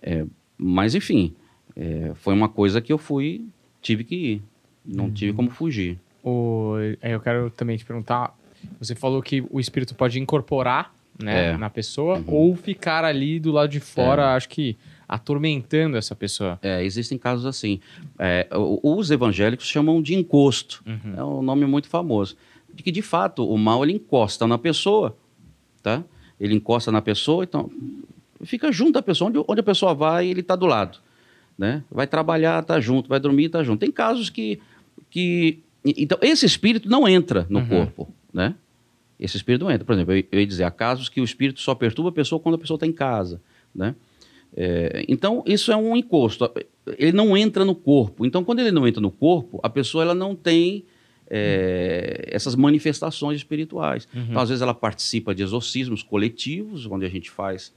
É, 0.02 0.24
mas, 0.56 0.94
enfim, 0.94 1.34
é, 1.80 2.12
foi 2.16 2.34
uma 2.34 2.48
coisa 2.48 2.80
que 2.80 2.92
eu 2.92 2.98
fui, 2.98 3.46
tive 3.80 4.04
que 4.04 4.14
ir. 4.14 4.42
Não 4.84 5.10
tive 5.10 5.32
como 5.32 5.50
fugir. 5.50 5.98
O, 6.22 6.74
aí 7.02 7.12
eu 7.12 7.20
quero 7.20 7.50
também 7.50 7.76
te 7.76 7.84
perguntar, 7.84 8.36
você 8.78 8.94
falou 8.94 9.22
que 9.22 9.42
o 9.50 9.58
espírito 9.58 9.94
pode 9.94 10.18
incorporar 10.20 10.92
né, 11.18 11.52
É. 11.52 11.56
na 11.56 11.68
pessoa 11.70 12.18
Uhum. 12.18 12.24
ou 12.28 12.56
ficar 12.56 13.04
ali 13.04 13.38
do 13.40 13.52
lado 13.52 13.70
de 13.70 13.80
fora, 13.80 14.34
acho 14.34 14.48
que 14.48 14.76
atormentando 15.08 15.96
essa 15.96 16.14
pessoa. 16.14 16.58
É, 16.62 16.82
existem 16.84 17.18
casos 17.18 17.44
assim. 17.44 17.80
É, 18.18 18.46
os 18.82 19.10
evangélicos 19.10 19.66
chamam 19.66 20.00
de 20.00 20.14
encosto. 20.14 20.82
Uhum. 20.86 21.14
É 21.16 21.24
um 21.24 21.42
nome 21.42 21.66
muito 21.66 21.88
famoso. 21.88 22.36
De 22.72 22.82
que, 22.82 22.90
de 22.92 23.02
fato, 23.02 23.44
o 23.46 23.58
mal 23.58 23.82
ele 23.84 23.94
encosta 23.94 24.46
na 24.46 24.56
pessoa, 24.56 25.16
tá? 25.82 26.02
Ele 26.38 26.54
encosta 26.54 26.90
na 26.92 27.02
pessoa, 27.02 27.44
então 27.44 27.70
fica 28.44 28.70
junto 28.72 28.98
à 28.98 29.02
pessoa. 29.02 29.28
Onde, 29.28 29.44
onde 29.46 29.60
a 29.60 29.64
pessoa 29.64 29.92
vai, 29.92 30.26
ele 30.28 30.40
está 30.40 30.56
do 30.56 30.64
lado, 30.66 30.98
né? 31.60 31.84
Vai 31.90 32.06
trabalhar, 32.06 32.64
tá 32.64 32.80
junto. 32.80 33.06
Vai 33.06 33.20
dormir, 33.20 33.50
tá 33.50 33.62
junto. 33.62 33.80
Tem 33.80 33.92
casos 33.92 34.30
que... 34.30 34.58
que 35.10 35.58
então, 35.84 36.16
esse 36.22 36.46
espírito 36.46 36.88
não 36.88 37.06
entra 37.06 37.46
no 37.50 37.58
Uhum. 37.58 37.68
corpo, 37.68 38.08
né? 38.32 38.54
Esse 39.18 39.36
espírito 39.36 39.64
não 39.66 39.70
entra. 39.70 39.84
Por 39.84 39.92
exemplo, 39.92 40.14
eu, 40.14 40.24
eu 40.32 40.40
ia 40.40 40.46
dizer, 40.46 40.64
há 40.64 40.70
casos 40.70 41.10
que 41.10 41.20
o 41.20 41.24
espírito 41.24 41.60
só 41.60 41.74
perturba 41.74 42.08
a 42.08 42.12
pessoa 42.12 42.40
quando 42.40 42.54
a 42.54 42.58
pessoa 42.58 42.76
está 42.76 42.86
em 42.86 42.92
casa, 42.92 43.42
né? 43.74 43.94
É, 44.56 45.04
então, 45.06 45.44
isso 45.46 45.70
é 45.70 45.76
um 45.76 45.94
encosto. 45.94 46.50
Ele 46.96 47.12
não 47.12 47.36
entra 47.36 47.62
no 47.62 47.74
corpo. 47.74 48.24
Então, 48.24 48.42
quando 48.42 48.60
ele 48.60 48.70
não 48.70 48.88
entra 48.88 49.02
no 49.02 49.10
corpo, 49.10 49.60
a 49.62 49.68
pessoa 49.68 50.02
ela 50.02 50.14
não 50.14 50.34
tem 50.34 50.82
é, 51.30 52.26
essas 52.30 52.54
manifestações 52.56 53.36
espirituais. 53.36 54.08
Então, 54.14 54.40
às 54.40 54.48
vezes, 54.48 54.62
ela 54.62 54.74
participa 54.74 55.34
de 55.34 55.42
exorcismos 55.42 56.02
coletivos, 56.02 56.86
onde 56.86 57.04
a 57.04 57.08
gente 57.10 57.30
faz 57.30 57.70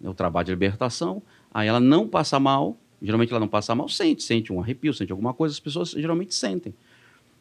né, 0.00 0.10
o 0.10 0.14
trabalho 0.14 0.46
de 0.46 0.50
libertação. 0.50 1.22
Aí 1.54 1.68
ela 1.68 1.80
não 1.80 2.06
passa 2.08 2.40
mal. 2.40 2.76
Geralmente, 3.00 3.30
ela 3.30 3.40
não 3.40 3.48
passa 3.48 3.74
mal, 3.74 3.88
sente, 3.88 4.22
sente 4.22 4.52
um 4.52 4.60
arrepio, 4.60 4.92
sente 4.92 5.12
alguma 5.12 5.32
coisa. 5.32 5.52
As 5.54 5.60
pessoas 5.60 5.90
geralmente 5.90 6.34
sentem. 6.34 6.74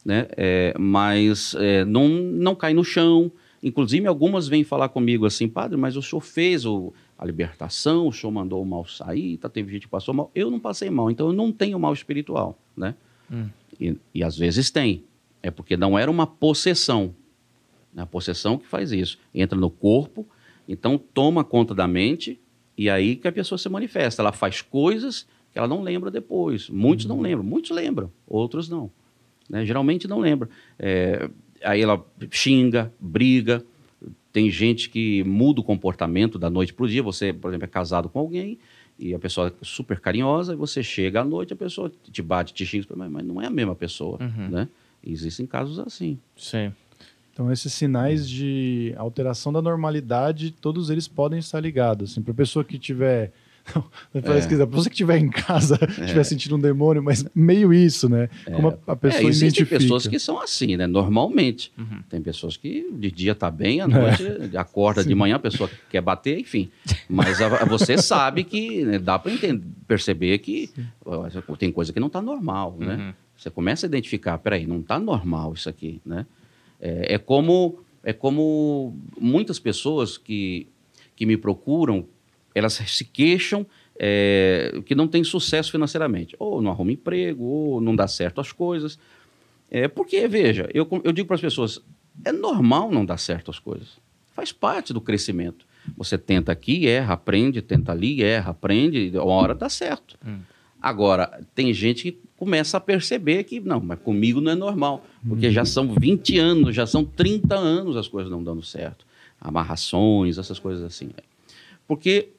Né? 0.06 0.28
É, 0.38 0.74
mas 0.78 1.56
é, 1.56 1.84
não, 1.84 2.08
não 2.08 2.56
cai 2.56 2.74
no 2.74 2.84
chão. 2.84 3.32
Inclusive, 3.62 4.06
algumas 4.08 4.48
vêm 4.48 4.64
falar 4.64 4.90
comigo 4.90 5.26
assim, 5.26 5.48
padre, 5.48 5.76
mas 5.78 5.98
o 5.98 6.02
senhor 6.02 6.22
fez 6.22 6.66
o, 6.66 6.94
a 7.18 7.26
libertação, 7.26 8.08
o 8.08 8.14
senhor 8.14 8.32
mandou 8.32 8.62
o 8.62 8.66
mal 8.66 8.86
sair, 8.86 9.38
tá, 9.38 9.50
teve 9.50 9.72
gente 9.72 9.84
que 9.84 9.88
passou 9.88 10.14
mal. 10.14 10.32
Eu 10.36 10.52
não 10.52 10.60
passei 10.60 10.90
mal, 10.90 11.10
então 11.10 11.28
eu 11.28 11.34
não 11.34 11.52
tenho 11.52 11.80
mal 11.80 11.92
espiritual, 11.92 12.58
né? 12.76 12.94
Hum. 13.32 13.48
E, 13.80 13.98
e 14.14 14.24
às 14.24 14.38
vezes 14.38 14.70
tem. 14.70 15.04
É 15.42 15.50
porque 15.50 15.76
não 15.76 15.98
era 15.98 16.10
uma 16.10 16.28
possessão. 16.28 17.14
É 17.96 18.02
a 18.02 18.06
possessão 18.06 18.58
que 18.58 18.68
faz 18.68 18.92
isso. 18.92 19.18
Entra 19.34 19.58
no 19.58 19.72
corpo, 19.72 20.26
então 20.68 20.98
toma 20.98 21.44
conta 21.44 21.74
da 21.74 21.88
mente, 21.88 22.40
e 22.78 22.90
aí 22.90 23.16
que 23.16 23.28
a 23.28 23.32
pessoa 23.32 23.58
se 23.58 23.68
manifesta. 23.68 24.22
Ela 24.22 24.32
faz 24.32 24.62
coisas 24.62 25.26
ela 25.58 25.68
não 25.68 25.82
lembra 25.82 26.12
depois. 26.12 26.70
Muitos 26.70 27.06
não 27.06 27.20
lembram, 27.20 27.44
muitos 27.44 27.72
lembram, 27.72 28.12
outros 28.28 28.70
não. 28.70 28.92
né? 29.50 29.66
Geralmente 29.66 30.08
não 30.08 30.20
lembra. 30.20 30.50
É, 30.78 31.30
aí 31.64 31.82
ela 31.82 32.06
xinga, 32.30 32.92
briga. 33.00 33.64
Tem 34.32 34.52
gente 34.52 34.90
que 34.90 35.24
muda 35.24 35.62
o 35.62 35.64
comportamento 35.64 36.38
da 36.38 36.50
noite 36.50 36.74
para 36.74 36.86
o 36.86 36.88
dia. 36.88 37.02
Você, 37.02 37.34
por 37.34 37.50
exemplo, 37.50 37.66
é 37.66 37.68
casado 37.68 38.08
com 38.08 38.20
alguém 38.20 38.60
e 39.00 39.14
a 39.14 39.20
pessoa 39.20 39.48
é 39.48 39.52
super 39.62 40.00
carinhosa, 40.00 40.54
e 40.54 40.56
você 40.56 40.82
chega 40.82 41.22
à 41.22 41.24
noite, 41.24 41.54
a 41.54 41.56
pessoa 41.56 41.92
te 42.12 42.22
bate, 42.22 42.54
te 42.54 42.66
xinga, 42.66 42.88
mas, 42.96 43.12
mas 43.12 43.26
não 43.26 43.42
é 43.42 43.46
a 43.46 43.50
mesma 43.50 43.76
pessoa. 43.76 44.18
Uhum. 44.20 44.50
Né? 44.50 44.68
Existem 45.06 45.46
casos 45.46 45.80
assim. 45.80 46.20
Sim. 46.36 46.74
Então, 47.32 47.52
esses 47.52 47.72
sinais 47.72 48.28
de 48.28 48.96
alteração 48.98 49.54
da 49.54 49.62
normalidade, 49.62 50.50
todos 50.50 50.90
eles 50.90 51.08
podem 51.08 51.38
estar 51.38 51.60
ligados. 51.60 52.12
Assim, 52.12 52.22
para 52.22 52.32
a 52.32 52.36
pessoa 52.36 52.66
que 52.66 52.80
tiver. 52.80 53.32
Parece 54.26 54.48
que 54.48 54.56
a 54.56 54.66
pessoa 54.68 54.86
que 54.86 54.92
estiver 54.92 55.18
em 55.18 55.30
casa 55.30 55.78
estiver 56.02 56.24
sentindo 56.24 56.56
um 56.56 56.60
demônio, 56.60 57.02
mas 57.04 57.26
meio 57.36 57.74
isso, 57.74 58.08
né? 58.10 58.30
Como 58.46 58.70
a, 58.70 58.92
a 58.94 58.96
pessoa 58.96 59.22
É, 59.24 59.26
existem 59.28 59.48
identifica. 59.50 59.78
pessoas 59.80 60.08
que 60.08 60.20
são 60.20 60.42
assim, 60.42 60.76
né? 60.78 60.88
Normalmente. 60.88 61.72
Uhum. 61.78 62.02
Tem 62.10 62.22
pessoas 62.22 62.58
que 62.58 62.90
de 62.94 63.12
dia 63.12 63.36
tá 63.36 63.50
bem, 63.52 63.82
à 63.82 63.88
noite 63.88 64.24
acorda 64.56 65.04
de 65.04 65.14
manhã, 65.16 65.36
a 65.36 65.40
pessoa 65.40 65.70
quer 65.90 66.02
bater, 66.02 66.40
enfim. 66.40 66.70
Mas 67.10 67.42
a- 67.42 67.66
você 67.66 67.98
sabe 68.02 68.44
que 68.44 68.84
né, 68.86 69.00
dá 69.00 69.18
para 69.20 69.32
perceber 69.88 70.38
que 70.40 70.70
ó, 71.06 71.28
tem 71.58 71.72
coisa 71.72 71.92
que 71.94 72.00
não 72.00 72.08
está 72.08 72.22
normal, 72.22 72.76
né? 72.80 72.96
Uhum. 72.96 73.14
Você 73.38 73.50
começa 73.50 73.86
a 73.86 73.88
identificar, 73.88 74.38
peraí, 74.40 74.66
não 74.66 74.80
está 74.80 75.00
normal 75.00 75.54
isso 75.54 75.70
aqui, 75.70 76.02
né? 76.06 76.26
É, 76.82 77.16
é 77.16 77.18
como 77.18 77.80
é 78.04 78.14
como 78.14 78.96
muitas 79.20 79.60
pessoas 79.60 80.18
que, 80.18 80.68
que 81.16 81.26
me 81.26 81.36
procuram, 81.36 82.06
elas 82.58 82.74
se 82.74 83.06
queixam 83.06 83.66
é, 84.00 84.82
que 84.86 84.96
não 84.96 85.08
tem 85.08 85.24
sucesso 85.24 85.72
financeiramente, 85.72 86.36
ou 86.40 86.62
não 86.62 86.72
arruma 86.72 86.92
emprego, 86.92 87.44
ou 87.44 87.82
não 87.82 87.96
dá 87.96 88.08
certo 88.08 88.40
as 88.40 88.52
coisas. 88.52 89.00
É 89.70 89.88
porque, 89.88 90.28
veja, 90.28 90.70
eu, 90.74 90.88
eu 91.04 91.12
digo 91.12 91.28
para 91.28 91.36
as 91.36 91.42
pessoas, 91.42 91.82
é 92.24 92.32
normal 92.32 92.92
não 92.92 93.06
dar 93.06 93.18
certo 93.18 93.52
as 93.52 93.60
coisas. 93.60 94.00
Faz 94.34 94.52
parte 94.52 94.94
do 94.94 95.02
crescimento. 95.02 95.66
Você 95.98 96.18
tenta 96.18 96.52
aqui, 96.52 96.88
erra, 96.88 97.14
aprende, 97.14 97.62
tenta 97.62 97.92
ali, 97.92 98.22
erra, 98.22 98.52
aprende, 98.52 99.12
uma 99.16 99.26
hora 99.26 99.56
dá 99.56 99.70
certo. 99.70 100.18
Hum. 100.26 100.40
Agora, 100.82 101.42
tem 101.56 101.74
gente 101.74 102.12
que 102.12 102.20
começa 102.38 102.78
a 102.78 102.80
perceber 102.80 103.44
que, 103.46 103.60
não, 103.60 103.80
mas 103.80 104.00
comigo 104.00 104.40
não 104.40 104.52
é 104.52 104.56
normal, 104.56 105.04
porque 105.28 105.50
já 105.52 105.66
são 105.66 105.94
20 105.94 106.38
anos, 106.38 106.76
já 106.76 106.86
são 106.86 107.04
30 107.04 107.56
anos 107.56 107.98
as 107.98 108.08
coisas 108.08 108.32
não 108.32 108.44
dando 108.44 108.62
certo. 108.62 109.06
Amarrações, 109.42 110.38
essas 110.38 110.60
coisas 110.60 110.84
assim. 110.84 111.10
Porque 111.88 112.30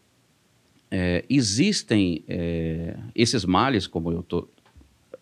é, 0.90 1.24
existem 1.28 2.22
é, 2.28 2.96
esses 3.14 3.44
males, 3.44 3.86
como 3.86 4.22
tô, 4.22 4.48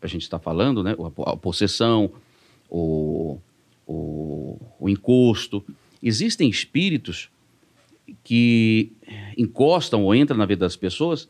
a 0.00 0.06
gente 0.06 0.22
está 0.22 0.38
falando, 0.38 0.82
né? 0.82 0.94
a, 0.98 1.30
a 1.32 1.36
possessão, 1.36 2.12
o, 2.70 3.38
o, 3.86 4.58
o 4.78 4.88
encosto. 4.88 5.64
Existem 6.02 6.48
espíritos 6.48 7.30
que 8.22 8.92
encostam 9.36 10.04
ou 10.04 10.14
entram 10.14 10.36
na 10.36 10.46
vida 10.46 10.64
das 10.64 10.76
pessoas, 10.76 11.28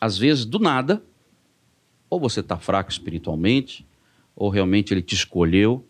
às 0.00 0.16
vezes 0.16 0.44
do 0.44 0.58
nada, 0.58 1.02
ou 2.08 2.20
você 2.20 2.40
está 2.40 2.58
fraco 2.58 2.90
espiritualmente, 2.90 3.86
ou 4.36 4.48
realmente 4.48 4.92
ele 4.92 5.02
te 5.02 5.14
escolheu. 5.14 5.84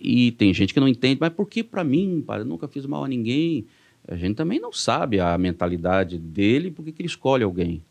E 0.00 0.32
tem 0.32 0.54
gente 0.54 0.72
que 0.72 0.80
não 0.80 0.86
entende, 0.86 1.18
mas 1.20 1.32
por 1.32 1.48
que 1.48 1.64
para 1.64 1.82
mim, 1.82 2.22
pai? 2.24 2.40
Eu 2.40 2.44
nunca 2.44 2.68
fiz 2.68 2.86
mal 2.86 3.04
a 3.04 3.08
ninguém. 3.08 3.66
A 4.08 4.16
gente 4.16 4.36
também 4.36 4.58
não 4.58 4.72
sabe 4.72 5.20
a 5.20 5.36
mentalidade 5.36 6.18
dele, 6.18 6.70
porque 6.70 6.92
que 6.92 7.02
ele 7.02 7.08
escolhe 7.08 7.44
alguém. 7.44 7.82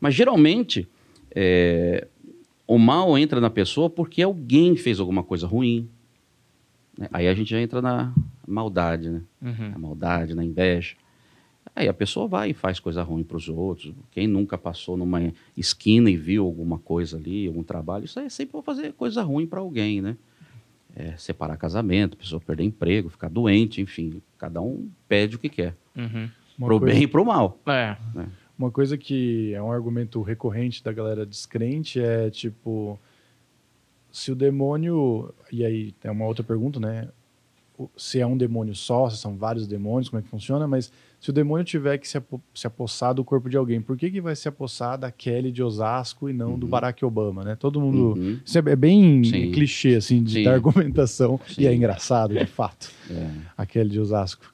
Mas 0.00 0.14
geralmente, 0.14 0.88
é, 1.34 2.06
o 2.66 2.78
mal 2.78 3.18
entra 3.18 3.40
na 3.40 3.50
pessoa 3.50 3.90
porque 3.90 4.22
alguém 4.22 4.76
fez 4.76 5.00
alguma 5.00 5.22
coisa 5.22 5.46
ruim. 5.46 5.88
né? 6.96 7.08
Aí 7.12 7.26
a 7.26 7.34
gente 7.34 7.50
já 7.50 7.60
entra 7.60 7.82
na 7.82 8.14
maldade, 8.46 9.10
né? 9.10 9.22
Uhum. 9.42 9.70
na 9.70 9.78
maldade, 9.78 10.34
na 10.34 10.44
inveja. 10.44 10.94
Aí 11.74 11.88
a 11.88 11.94
pessoa 11.94 12.26
vai 12.26 12.50
e 12.50 12.54
faz 12.54 12.80
coisa 12.80 13.02
ruim 13.02 13.22
para 13.22 13.36
os 13.36 13.48
outros. 13.48 13.92
Quem 14.10 14.26
nunca 14.26 14.56
passou 14.56 14.96
numa 14.96 15.32
esquina 15.56 16.10
e 16.10 16.16
viu 16.16 16.44
alguma 16.44 16.78
coisa 16.78 17.16
ali, 17.16 17.46
algum 17.46 17.62
trabalho, 17.62 18.04
isso 18.04 18.18
aí 18.18 18.26
é 18.26 18.28
sempre 18.30 18.52
pra 18.52 18.62
fazer 18.62 18.92
coisa 18.94 19.22
ruim 19.22 19.46
para 19.46 19.60
alguém, 19.60 20.00
né? 20.00 20.16
É, 20.98 21.16
separar 21.16 21.56
casamento, 21.56 22.14
a 22.14 22.16
pessoa 22.16 22.40
perder 22.40 22.64
emprego, 22.64 23.08
ficar 23.08 23.28
doente, 23.28 23.80
enfim. 23.80 24.20
Cada 24.36 24.60
um 24.60 24.90
pede 25.08 25.36
o 25.36 25.38
que 25.38 25.48
quer. 25.48 25.76
Uhum. 25.96 26.28
Uma 26.58 26.66
pro 26.66 26.78
coisa- 26.80 26.94
bem 26.94 27.02
e 27.04 27.06
pro 27.06 27.24
mal. 27.24 27.56
É. 27.66 27.96
Uma 28.58 28.70
coisa 28.72 28.98
que 28.98 29.54
é 29.54 29.62
um 29.62 29.70
argumento 29.70 30.20
recorrente 30.22 30.82
da 30.82 30.92
galera 30.92 31.24
descrente 31.24 32.00
é 32.00 32.28
tipo 32.30 32.98
se 34.10 34.32
o 34.32 34.34
demônio. 34.34 35.32
E 35.52 35.64
aí 35.64 35.92
tem 35.92 36.10
uma 36.10 36.24
outra 36.24 36.42
pergunta, 36.42 36.80
né? 36.80 37.08
Se 37.96 38.18
é 38.20 38.26
um 38.26 38.36
demônio 38.36 38.74
só, 38.74 39.08
se 39.08 39.18
são 39.18 39.36
vários 39.36 39.68
demônios, 39.68 40.08
como 40.08 40.18
é 40.18 40.22
que 40.24 40.28
funciona, 40.28 40.66
mas 40.66 40.90
se 41.20 41.30
o 41.30 41.32
demônio 41.32 41.64
tiver 41.64 41.98
que 41.98 42.06
se, 42.08 42.16
apo- 42.18 42.40
se 42.54 42.66
apossar 42.66 43.12
do 43.14 43.24
corpo 43.24 43.50
de 43.50 43.56
alguém, 43.56 43.80
por 43.80 43.96
que, 43.96 44.10
que 44.10 44.20
vai 44.20 44.36
se 44.36 44.48
apossar 44.48 44.96
da 44.96 45.10
Kelly 45.10 45.50
de 45.50 45.62
Osasco 45.62 46.28
e 46.28 46.32
não 46.32 46.58
do 46.58 46.66
Barack 46.66 47.04
Obama, 47.04 47.42
né? 47.44 47.56
Todo 47.56 47.80
mundo. 47.80 48.18
Uhum. 48.20 48.38
É 48.66 48.70
é 48.72 48.76
bem 48.76 49.24
Sim. 49.24 49.50
clichê, 49.52 49.96
assim, 49.96 50.22
de 50.22 50.32
Sim. 50.34 50.44
da 50.44 50.52
argumentação. 50.52 51.40
Sim. 51.48 51.62
E 51.62 51.66
é 51.66 51.74
engraçado, 51.74 52.34
de 52.34 52.46
fato, 52.46 52.90
É. 53.10 53.30
aquele 53.56 53.90
de 53.90 53.98
Osasco. 54.00 54.44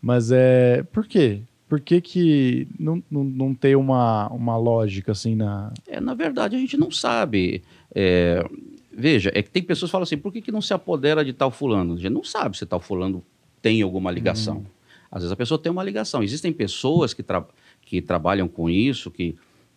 Mas 0.00 0.30
é. 0.32 0.82
Por 0.92 1.06
quê? 1.06 1.40
Por 1.68 1.80
que, 1.80 2.00
que 2.00 2.68
não, 2.78 3.02
não, 3.10 3.24
não 3.24 3.54
tem 3.54 3.74
uma, 3.74 4.28
uma 4.28 4.56
lógica, 4.56 5.12
assim, 5.12 5.34
na. 5.34 5.72
É, 5.86 6.00
na 6.00 6.14
verdade, 6.14 6.54
a 6.56 6.58
gente 6.58 6.76
não 6.76 6.90
sabe. 6.90 7.62
É, 7.94 8.44
veja, 8.92 9.30
é 9.34 9.42
que 9.42 9.50
tem 9.50 9.62
pessoas 9.62 9.90
que 9.90 9.92
falam 9.92 10.02
assim, 10.04 10.16
por 10.18 10.32
que, 10.32 10.40
que 10.40 10.52
não 10.52 10.60
se 10.60 10.72
apodera 10.72 11.24
de 11.24 11.32
tal 11.32 11.50
fulano? 11.50 11.94
A 11.94 11.96
gente 11.96 12.10
não 12.12 12.22
sabe 12.24 12.56
se 12.56 12.64
tal 12.66 12.80
fulano 12.80 13.22
tem 13.60 13.82
alguma 13.82 14.10
ligação. 14.10 14.64
Às 15.10 15.22
vezes 15.22 15.32
a 15.32 15.36
pessoa 15.36 15.58
tem 15.58 15.70
uma 15.70 15.82
ligação. 15.82 16.22
Existem 16.22 16.52
pessoas 16.52 17.14
que, 17.14 17.22
tra 17.22 17.44
que 17.82 18.00
trabalham 18.00 18.48
com 18.48 18.68
isso, 18.68 19.10
que, 19.10 19.36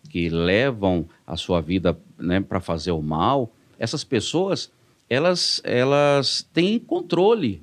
que 0.10 0.30
levam 0.30 1.08
a 1.26 1.36
sua 1.36 1.62
vida 1.62 1.98
né, 2.18 2.40
para 2.40 2.60
fazer 2.60 2.92
o 2.92 3.02
mal. 3.02 3.52
Essas 3.78 4.04
pessoas, 4.04 4.72
elas, 5.10 5.62
elas 5.64 6.48
têm 6.54 6.80
controle. 6.80 7.62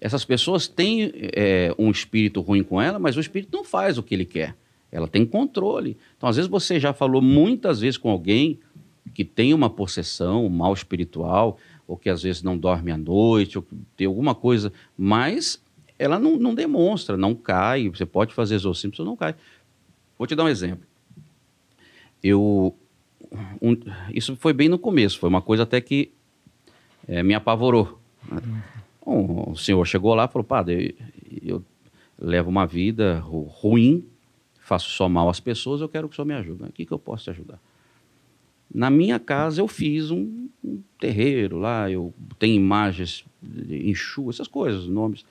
Essas 0.00 0.24
pessoas 0.24 0.68
têm 0.68 1.12
é, 1.14 1.74
um 1.78 1.90
espírito 1.90 2.40
ruim 2.40 2.62
com 2.62 2.80
ela, 2.80 2.98
mas 2.98 3.16
o 3.16 3.20
espírito 3.20 3.56
não 3.56 3.64
faz 3.64 3.98
o 3.98 4.02
que 4.02 4.14
ele 4.14 4.24
quer. 4.24 4.54
Ela 4.90 5.08
tem 5.08 5.26
controle. 5.26 5.96
Então, 6.16 6.28
às 6.28 6.36
vezes, 6.36 6.50
você 6.50 6.80
já 6.80 6.92
falou 6.92 7.20
muitas 7.20 7.80
vezes 7.80 7.98
com 7.98 8.10
alguém 8.10 8.58
que 9.12 9.24
tem 9.24 9.52
uma 9.52 9.68
possessão, 9.68 10.46
um 10.46 10.48
mal 10.48 10.72
espiritual, 10.72 11.58
ou 11.86 11.96
que 11.96 12.10
às 12.10 12.22
vezes 12.22 12.42
não 12.42 12.56
dorme 12.56 12.92
à 12.92 12.96
noite, 12.96 13.58
ou 13.58 13.62
que 13.62 13.74
tem 13.96 14.06
alguma 14.06 14.34
coisa, 14.34 14.72
mas 14.96 15.60
ela 15.98 16.18
não, 16.18 16.36
não 16.36 16.54
demonstra, 16.54 17.16
não 17.16 17.34
cai. 17.34 17.88
Você 17.88 18.06
pode 18.06 18.32
fazer 18.34 18.54
exorcismo, 18.54 18.94
você 18.96 19.02
não 19.02 19.16
cai. 19.16 19.34
Vou 20.16 20.26
te 20.26 20.34
dar 20.34 20.44
um 20.44 20.48
exemplo. 20.48 20.86
Eu. 22.22 22.74
um- 23.60 23.76
isso 24.12 24.36
foi 24.36 24.52
bem 24.52 24.68
no 24.68 24.78
começo, 24.78 25.18
foi 25.18 25.28
uma 25.28 25.42
coisa 25.42 25.62
até 25.64 25.80
que 25.80 26.10
eh, 27.06 27.22
me 27.22 27.34
apavorou. 27.34 27.98
né? 28.30 28.40
Bom, 29.04 29.50
o 29.52 29.56
senhor 29.56 29.84
chegou 29.86 30.14
lá 30.14 30.24
e 30.24 30.28
falou: 30.28 30.44
Padre, 30.44 30.96
eu, 31.42 31.56
eu 31.56 31.64
levo 32.18 32.50
uma 32.50 32.66
vida 32.66 33.18
ru- 33.20 33.44
ruim, 33.44 34.04
faço 34.60 34.90
só 34.90 35.08
mal 35.08 35.28
às 35.28 35.40
pessoas, 35.40 35.80
eu 35.80 35.88
quero 35.88 36.08
que 36.08 36.14
o 36.14 36.16
senhor 36.16 36.26
me 36.26 36.34
ajude. 36.34 36.62
O 36.64 36.72
que, 36.72 36.84
que 36.84 36.92
eu 36.92 36.98
posso 36.98 37.24
te 37.24 37.30
ajudar? 37.30 37.58
Na 38.72 38.90
minha 38.90 39.18
casa 39.18 39.60
eu 39.62 39.68
fiz 39.68 40.10
um, 40.10 40.48
um 40.62 40.82
terreiro 41.00 41.56
lá, 41.58 41.90
eu 41.90 42.12
tenho 42.38 42.54
imagens 42.56 43.24
de 43.42 43.88
Exu, 43.90 44.28
essas 44.28 44.46
coisas, 44.48 44.86
nomes. 44.86 45.24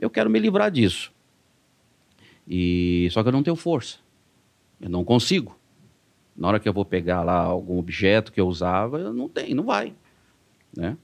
Eu 0.00 0.08
quero 0.08 0.30
me 0.30 0.38
livrar 0.38 0.70
disso. 0.70 1.12
E 2.48 3.08
só 3.12 3.22
que 3.22 3.28
eu 3.28 3.32
não 3.32 3.42
tenho 3.42 3.54
força. 3.54 3.98
Eu 4.80 4.88
não 4.88 5.04
consigo. 5.04 5.56
Na 6.36 6.48
hora 6.48 6.58
que 6.58 6.68
eu 6.68 6.72
vou 6.72 6.84
pegar 6.84 7.22
lá 7.22 7.36
algum 7.36 7.78
objeto 7.78 8.32
que 8.32 8.40
eu 8.40 8.48
usava, 8.48 8.98
eu 8.98 9.12
não 9.12 9.28
tenho, 9.28 9.54
não 9.54 9.64
vai, 9.64 9.94
né? 10.74 10.96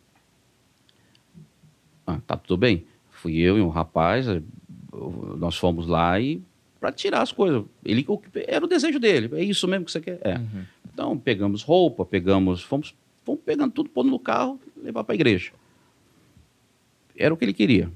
Ah, 2.07 2.21
tá 2.27 2.37
tudo 2.37 2.57
bem. 2.57 2.87
Fui 3.11 3.37
eu 3.37 3.59
e 3.59 3.61
um 3.61 3.69
rapaz, 3.69 4.27
nós 5.39 5.57
fomos 5.57 5.87
lá 5.87 6.19
e 6.19 6.43
para 6.81 6.93
tirar 6.93 7.23
as 7.23 7.33
coisas. 7.33 7.65
Ele 7.85 8.07
era 8.47 8.65
o 8.65 8.69
desejo 8.69 8.99
dele. 8.99 9.29
É 9.35 9.45
isso 9.45 9.67
mesmo 9.69 9.85
que 9.85 9.93
você 9.93 10.01
quer? 10.01 10.21
É. 10.23 10.39
Uhum. 10.39 10.65
Então, 10.93 11.19
pegamos 11.19 11.63
roupa, 11.63 12.05
pegamos, 12.05 12.63
fomos, 12.63 12.95
fomos 13.25 13.41
pegando 13.45 13.73
tudo, 13.73 13.91
pondo 13.91 14.11
no 14.11 14.19
carro, 14.19 14.59
levar 14.83 15.05
para 15.05 15.15
a 15.15 15.17
igreja. 15.17 15.53
Era 17.17 17.35
o 17.35 17.37
que 17.37 17.45
ele 17.45 17.53
queria. 17.53 17.91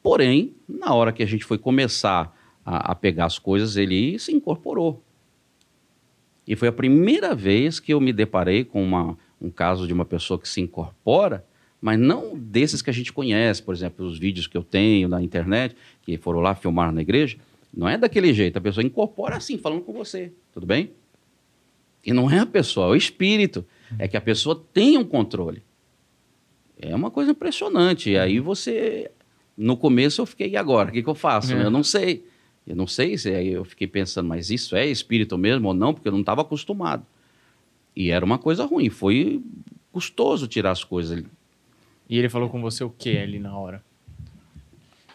Porém, 0.00 0.54
na 0.68 0.94
hora 0.94 1.12
que 1.12 1.22
a 1.22 1.26
gente 1.26 1.44
foi 1.44 1.58
começar 1.58 2.36
a, 2.64 2.92
a 2.92 2.94
pegar 2.94 3.26
as 3.26 3.38
coisas, 3.38 3.76
ele 3.76 4.18
se 4.18 4.32
incorporou. 4.32 5.02
E 6.46 6.54
foi 6.56 6.68
a 6.68 6.72
primeira 6.72 7.34
vez 7.34 7.80
que 7.80 7.92
eu 7.92 8.00
me 8.00 8.12
deparei 8.12 8.64
com 8.64 8.82
uma, 8.82 9.18
um 9.40 9.50
caso 9.50 9.86
de 9.86 9.92
uma 9.92 10.04
pessoa 10.04 10.38
que 10.38 10.48
se 10.48 10.60
incorpora, 10.60 11.44
mas 11.80 11.98
não 11.98 12.38
desses 12.38 12.80
que 12.80 12.90
a 12.90 12.92
gente 12.92 13.12
conhece, 13.12 13.62
por 13.62 13.74
exemplo, 13.74 14.06
os 14.06 14.18
vídeos 14.18 14.46
que 14.46 14.56
eu 14.56 14.62
tenho 14.62 15.08
na 15.08 15.22
internet, 15.22 15.76
que 16.02 16.16
foram 16.16 16.40
lá 16.40 16.54
filmar 16.54 16.92
na 16.92 17.00
igreja. 17.00 17.36
Não 17.74 17.88
é 17.88 17.98
daquele 17.98 18.32
jeito, 18.32 18.56
a 18.56 18.60
pessoa 18.60 18.84
incorpora 18.84 19.36
assim, 19.36 19.58
falando 19.58 19.82
com 19.82 19.92
você, 19.92 20.32
tudo 20.52 20.66
bem? 20.66 20.90
E 22.04 22.12
não 22.12 22.30
é 22.30 22.40
a 22.40 22.46
pessoa, 22.46 22.88
é 22.88 22.90
o 22.90 22.96
espírito. 22.96 23.64
É 23.98 24.08
que 24.08 24.16
a 24.16 24.20
pessoa 24.20 24.60
tem 24.72 24.98
um 24.98 25.04
controle. 25.04 25.62
É 26.80 26.94
uma 26.94 27.10
coisa 27.10 27.30
impressionante. 27.30 28.10
E 28.10 28.18
aí 28.18 28.40
você. 28.40 29.10
No 29.62 29.76
começo 29.76 30.20
eu 30.20 30.26
fiquei, 30.26 30.50
e 30.50 30.56
agora? 30.56 30.90
O 30.90 30.92
que, 30.92 31.02
que 31.02 31.08
eu 31.08 31.14
faço? 31.14 31.54
É. 31.54 31.64
Eu 31.64 31.70
não 31.70 31.82
sei. 31.82 32.24
Eu 32.66 32.76
não 32.76 32.86
sei 32.86 33.16
se 33.18 33.28
aí 33.34 33.48
eu 33.48 33.64
fiquei 33.64 33.86
pensando, 33.86 34.28
mas 34.28 34.50
isso 34.50 34.76
é 34.76 34.86
espírito 34.86 35.36
mesmo 35.36 35.68
ou 35.68 35.74
não? 35.74 35.92
Porque 35.92 36.08
eu 36.08 36.12
não 36.12 36.20
estava 36.20 36.42
acostumado. 36.42 37.04
E 37.94 38.10
era 38.10 38.24
uma 38.24 38.38
coisa 38.38 38.64
ruim. 38.64 38.88
Foi 38.88 39.42
custoso 39.90 40.46
tirar 40.46 40.70
as 40.70 40.84
coisas. 40.84 41.24
E 42.08 42.18
ele 42.18 42.28
falou 42.28 42.48
com 42.48 42.60
você 42.60 42.84
o 42.84 42.90
que 42.90 43.16
ali 43.16 43.38
na 43.38 43.56
hora? 43.56 43.82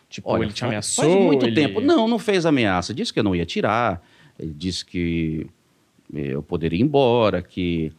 Tipo, 0.09 0.31
Olha, 0.31 0.43
ele 0.43 0.53
te 0.53 0.63
ameaçou? 0.63 1.03
Faz 1.05 1.15
muito 1.25 1.45
ele- 1.45 1.55
tempo. 1.55 1.81
Não, 1.81 2.07
não 2.07 2.17
fez 2.19 2.45
ameaça. 2.45 2.93
Disse 2.93 3.13
que 3.13 3.19
eu 3.19 3.23
não 3.23 3.35
ia 3.35 3.45
tirar. 3.45 4.05
Ele 4.39 4.53
disse 4.53 4.85
que 4.85 5.47
eh, 6.13 6.33
eu 6.35 6.41
poderia 6.43 6.79
ir 6.79 6.81
embora, 6.83 7.41
que, 7.41 7.91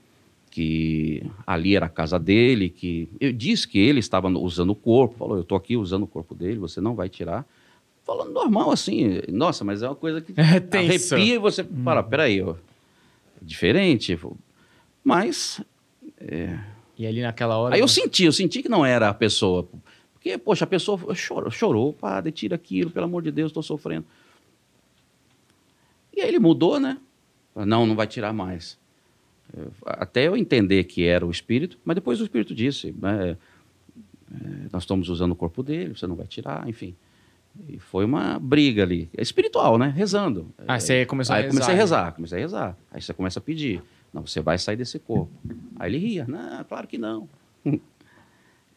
que 0.58 1.22
ali 1.46 1.76
era 1.76 1.86
a 1.86 1.88
casa 1.88 2.18
dele, 2.18 2.68
que... 2.68 3.08
Eu 3.20 3.32
disse 3.32 3.68
que 3.68 3.78
ele 3.78 4.00
estava 4.00 4.28
usando 4.28 4.70
o 4.70 4.74
corpo. 4.74 5.14
Falou, 5.16 5.36
eu 5.36 5.42
estou 5.42 5.56
aqui 5.56 5.76
usando 5.76 6.02
o 6.02 6.06
corpo 6.08 6.34
dele, 6.34 6.58
você 6.58 6.80
não 6.80 6.96
vai 6.96 7.08
tirar. 7.08 7.46
Falando 8.02 8.32
normal, 8.32 8.72
assim. 8.72 9.20
Nossa, 9.28 9.64
mas 9.64 9.84
é 9.84 9.88
uma 9.88 9.94
coisa 9.94 10.20
que 10.20 10.32
É 10.36 10.58
tenso. 10.58 11.14
arrepia 11.14 11.36
e 11.36 11.38
você 11.38 11.62
fala, 11.62 12.02
peraí, 12.02 12.42
ó, 12.42 12.54
é 12.54 12.54
diferente. 13.40 14.18
Mas 15.04 15.62
E 16.98 17.06
ali 17.06 17.22
naquela 17.22 17.56
hora. 17.56 17.76
Aí 17.76 17.80
eu 17.80 17.86
senti, 17.86 18.24
eu 18.24 18.32
senti 18.32 18.60
que 18.60 18.68
não 18.68 18.84
era 18.84 19.10
a 19.10 19.14
pessoa. 19.14 19.68
Porque, 20.12 20.36
poxa, 20.38 20.64
a 20.64 20.66
pessoa 20.66 21.14
chorou, 21.14 21.52
chorou 21.52 21.92
padre, 21.92 22.32
tira 22.32 22.56
aquilo, 22.56 22.90
pelo 22.90 23.06
amor 23.06 23.22
de 23.22 23.30
Deus, 23.30 23.50
estou 23.50 23.62
sofrendo. 23.62 24.06
E 26.16 26.20
aí 26.20 26.26
ele 26.26 26.40
mudou, 26.40 26.80
né? 26.80 26.98
Não, 27.54 27.86
não 27.86 27.94
vai 27.94 28.08
tirar 28.08 28.32
mais. 28.32 28.76
Até 29.84 30.26
eu 30.26 30.36
entender 30.36 30.84
que 30.84 31.04
era 31.04 31.24
o 31.26 31.30
espírito, 31.30 31.78
mas 31.84 31.94
depois 31.94 32.20
o 32.20 32.24
espírito 32.24 32.54
disse, 32.54 32.94
né, 33.00 33.36
é, 34.30 34.68
nós 34.72 34.82
estamos 34.82 35.08
usando 35.08 35.32
o 35.32 35.36
corpo 35.36 35.62
dele, 35.62 35.96
você 35.96 36.06
não 36.06 36.14
vai 36.16 36.26
tirar, 36.26 36.68
enfim. 36.68 36.94
E 37.68 37.78
foi 37.78 38.04
uma 38.04 38.38
briga 38.38 38.82
ali, 38.82 39.08
é 39.16 39.22
espiritual, 39.22 39.78
né? 39.78 39.92
Rezando. 39.96 40.48
Ah, 40.66 40.78
você 40.78 41.04
começou 41.06 41.34
Aí 41.34 41.42
a 41.42 41.46
rezar. 41.46 41.52
comecei 41.52 41.72
a 41.72 41.76
né? 41.76 41.80
rezar, 41.82 42.12
comecei 42.12 42.38
a 42.38 42.40
rezar. 42.40 42.78
Aí 42.90 43.02
você 43.02 43.14
começa 43.14 43.38
a 43.40 43.42
pedir. 43.42 43.82
Não, 44.12 44.24
você 44.24 44.40
vai 44.40 44.58
sair 44.58 44.76
desse 44.76 44.98
corpo. 44.98 45.30
Aí 45.76 45.90
ele 45.90 45.98
ria. 45.98 46.24
Não, 46.28 46.64
claro 46.64 46.86
que 46.86 46.98
não. 46.98 47.28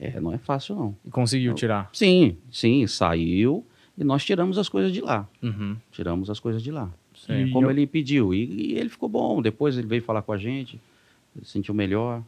É, 0.03 0.19
não 0.19 0.33
é 0.33 0.39
fácil, 0.39 0.73
não. 0.75 0.95
E 1.05 1.11
conseguiu 1.11 1.53
tirar. 1.53 1.87
Sim, 1.93 2.35
sim, 2.51 2.87
saiu 2.87 3.63
e 3.95 4.03
nós 4.03 4.25
tiramos 4.25 4.57
as 4.57 4.67
coisas 4.67 4.91
de 4.91 4.99
lá. 4.99 5.29
Uhum. 5.43 5.77
Tiramos 5.91 6.27
as 6.27 6.39
coisas 6.39 6.63
de 6.63 6.71
lá. 6.71 6.91
Sim. 7.25 7.49
Como 7.51 7.67
eu- 7.67 7.71
ele 7.71 7.85
pediu. 7.87 8.33
E, 8.33 8.45
e 8.45 8.77
ele 8.77 8.89
ficou 8.89 9.07
bom. 9.09 9.41
Depois 9.41 9.77
ele 9.77 9.87
veio 9.87 10.01
falar 10.01 10.21
com 10.21 10.31
a 10.33 10.37
gente, 10.37 10.79
se 11.43 11.51
sentiu 11.51 11.73
melhor. 11.73 12.23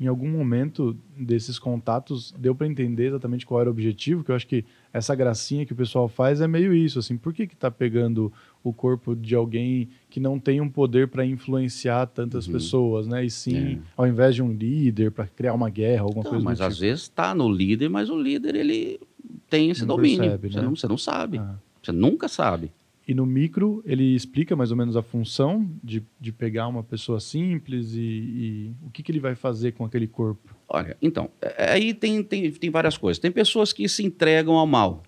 Em 0.00 0.08
algum 0.08 0.28
momento 0.28 0.96
desses 1.16 1.56
contatos 1.56 2.34
deu 2.36 2.52
para 2.52 2.66
entender 2.66 3.06
exatamente 3.06 3.46
qual 3.46 3.60
era 3.60 3.70
o 3.70 3.72
objetivo, 3.72 4.24
que 4.24 4.32
eu 4.32 4.34
acho 4.34 4.44
que 4.46 4.64
essa 4.92 5.14
gracinha 5.14 5.64
que 5.64 5.72
o 5.72 5.76
pessoal 5.76 6.08
faz 6.08 6.40
é 6.40 6.48
meio 6.48 6.74
isso, 6.74 6.98
assim, 6.98 7.16
por 7.16 7.32
que 7.32 7.46
que 7.46 7.54
tá 7.54 7.70
pegando 7.70 8.32
o 8.64 8.72
corpo 8.72 9.14
de 9.14 9.36
alguém 9.36 9.88
que 10.10 10.18
não 10.18 10.36
tem 10.40 10.60
um 10.60 10.68
poder 10.68 11.06
para 11.06 11.24
influenciar 11.24 12.06
tantas 12.06 12.48
Uhum. 12.48 12.54
pessoas, 12.54 13.06
né? 13.06 13.24
E 13.24 13.30
sim, 13.30 13.74
É. 13.74 13.78
ao 13.96 14.04
invés 14.04 14.34
de 14.34 14.42
um 14.42 14.52
líder 14.52 15.12
para 15.12 15.28
criar 15.28 15.54
uma 15.54 15.70
guerra, 15.70 16.02
alguma 16.02 16.22
Então, 16.22 16.32
coisa 16.32 16.44
mas 16.44 16.60
às 16.60 16.74
tipo. 16.74 16.80
vezes 16.80 17.02
está 17.04 17.32
no 17.32 17.48
líder, 17.48 17.88
mas 17.88 18.10
o 18.10 18.20
líder 18.20 18.56
ele 18.56 18.98
tem 19.48 19.70
esse 19.70 19.82
Não 19.86 19.94
domínio. 19.94 20.18
percebe, 20.22 20.48
você, 20.50 20.56
né? 20.56 20.62
não, 20.64 20.74
você 20.74 20.88
não 20.88 20.98
sabe. 20.98 21.38
Ah. 21.38 21.54
Você 21.80 21.92
nunca 21.92 22.26
sabe. 22.26 22.72
E 23.06 23.14
no 23.14 23.26
micro, 23.26 23.82
ele 23.84 24.14
explica 24.14 24.56
mais 24.56 24.70
ou 24.70 24.76
menos 24.76 24.96
a 24.96 25.02
função 25.02 25.70
de, 25.82 26.02
de 26.18 26.32
pegar 26.32 26.66
uma 26.68 26.82
pessoa 26.82 27.20
simples 27.20 27.92
e, 27.94 28.00
e 28.00 28.72
o 28.82 28.90
que, 28.90 29.02
que 29.02 29.12
ele 29.12 29.20
vai 29.20 29.34
fazer 29.34 29.72
com 29.72 29.84
aquele 29.84 30.06
corpo. 30.06 30.56
Olha, 30.66 30.96
então, 31.02 31.28
é- 31.40 31.72
aí 31.72 31.92
tem, 31.92 32.22
tem, 32.22 32.50
tem 32.50 32.70
várias 32.70 32.96
coisas. 32.96 33.18
Tem 33.18 33.30
pessoas 33.30 33.72
que 33.74 33.86
se 33.88 34.02
entregam 34.02 34.54
ao 34.54 34.66
mal. 34.66 35.02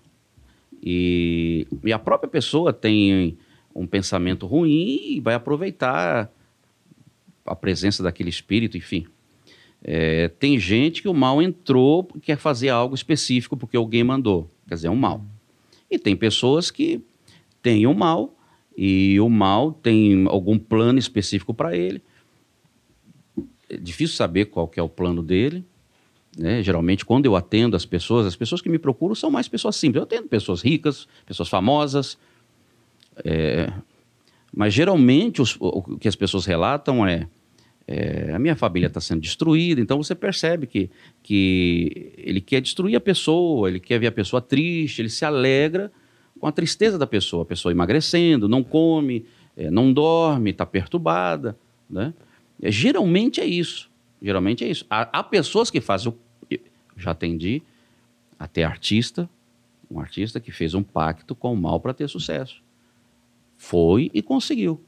E, 0.81 1.67
e 1.83 1.91
a 1.91 1.97
própria 1.97 2.29
pessoa 2.29 2.71
tem 2.71 3.35
um 3.73 3.87
pensamento 3.87 4.45
ruim 4.45 5.15
e 5.15 5.19
vai 5.19 5.33
aproveitar 5.33 6.31
a 7.45 7.55
presença 7.55 8.03
daquele 8.03 8.29
espírito, 8.29 8.77
enfim. 8.77 9.07
É, 9.83 10.27
tem 10.27 10.59
gente 10.59 11.01
que 11.01 11.07
o 11.07 11.13
mal 11.13 11.41
entrou, 11.41 12.03
quer 12.21 12.37
fazer 12.37 12.69
algo 12.69 12.93
específico 12.93 13.57
porque 13.57 13.77
alguém 13.77 14.03
mandou. 14.03 14.51
Quer 14.67 14.75
dizer, 14.75 14.87
é 14.87 14.91
um 14.91 14.95
mal. 14.95 15.23
E 15.89 15.97
tem 15.97 16.15
pessoas 16.15 16.69
que 16.69 17.01
têm 17.61 17.87
o 17.87 17.93
mal 17.93 18.37
e 18.77 19.19
o 19.19 19.27
mal 19.27 19.71
tem 19.71 20.27
algum 20.27 20.59
plano 20.59 20.99
específico 20.99 21.53
para 21.53 21.75
ele. 21.75 22.01
é 23.69 23.77
difícil 23.77 24.15
saber 24.15 24.45
qual 24.45 24.67
que 24.67 24.79
é 24.79 24.83
o 24.83 24.87
plano 24.87 25.23
dele. 25.23 25.65
Né? 26.37 26.61
Geralmente, 26.61 27.03
quando 27.03 27.25
eu 27.25 27.35
atendo 27.35 27.75
as 27.75 27.85
pessoas, 27.85 28.27
as 28.27 28.35
pessoas 28.35 28.61
que 28.61 28.69
me 28.69 28.77
procuram 28.77 29.15
são 29.15 29.31
mais 29.31 29.47
pessoas 29.47 29.75
simples. 29.75 29.97
Eu 29.97 30.03
atendo 30.03 30.27
pessoas 30.27 30.61
ricas, 30.61 31.07
pessoas 31.25 31.49
famosas. 31.49 32.17
É, 33.25 33.73
mas 34.55 34.73
geralmente 34.73 35.41
os, 35.41 35.57
o 35.59 35.97
que 35.97 36.07
as 36.07 36.15
pessoas 36.15 36.45
relatam 36.45 37.05
é, 37.05 37.27
é 37.87 38.31
a 38.33 38.39
minha 38.39 38.55
família 38.55 38.87
está 38.87 39.01
sendo 39.01 39.21
destruída, 39.21 39.81
então 39.81 40.01
você 40.01 40.13
percebe 40.13 40.67
que, 40.67 40.89
que 41.23 42.13
ele 42.17 42.39
quer 42.39 42.61
destruir 42.61 42.95
a 42.95 42.99
pessoa, 42.99 43.69
ele 43.69 43.79
quer 43.79 43.99
ver 43.99 44.07
a 44.07 44.11
pessoa 44.11 44.41
triste, 44.41 45.01
ele 45.01 45.09
se 45.09 45.25
alegra 45.25 45.91
com 46.37 46.47
a 46.47 46.51
tristeza 46.51 46.97
da 46.97 47.07
pessoa, 47.07 47.43
a 47.43 47.45
pessoa 47.45 47.71
emagrecendo, 47.71 48.47
não 48.47 48.63
come, 48.63 49.25
é, 49.55 49.69
não 49.69 49.91
dorme, 49.91 50.51
está 50.51 50.65
perturbada, 50.65 51.57
né? 51.89 52.13
É, 52.61 52.71
geralmente 52.71 53.41
é 53.41 53.45
isso, 53.45 53.89
geralmente 54.21 54.63
é 54.63 54.69
isso. 54.69 54.85
Há, 54.89 55.19
há 55.19 55.23
pessoas 55.23 55.69
que 55.69 55.81
fazem, 55.81 56.13
eu 56.49 56.59
já 56.95 57.11
atendi 57.11 57.61
até 58.39 58.63
artista, 58.63 59.29
um 59.89 59.99
artista 59.99 60.39
que 60.39 60.51
fez 60.51 60.73
um 60.73 60.83
pacto 60.83 61.33
com 61.33 61.53
o 61.53 61.57
mal 61.57 61.79
para 61.79 61.93
ter 61.93 62.07
sucesso. 62.07 62.61
Foi 63.57 64.11
e 64.13 64.21
conseguiu. 64.21 64.81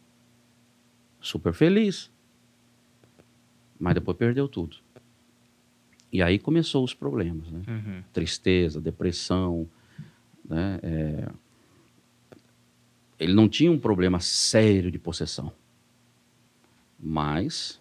Super 1.19 1.53
feliz. 1.53 2.11
Mas 3.79 3.93
depois 3.93 4.17
perdeu 4.17 4.47
tudo. 4.47 4.77
E 6.11 6.21
aí 6.21 6.37
começou 6.39 6.83
os 6.83 6.93
problemas, 6.93 7.49
né? 7.51 7.61
Uhum. 7.67 8.03
Tristeza, 8.11 8.81
depressão, 8.81 9.67
né? 10.49 10.79
É... 10.81 11.27
Ele 13.19 13.33
não 13.33 13.47
tinha 13.47 13.71
um 13.71 13.77
problema 13.77 14.19
sério 14.19 14.89
de 14.89 14.97
possessão, 14.97 15.51
mas 16.97 17.79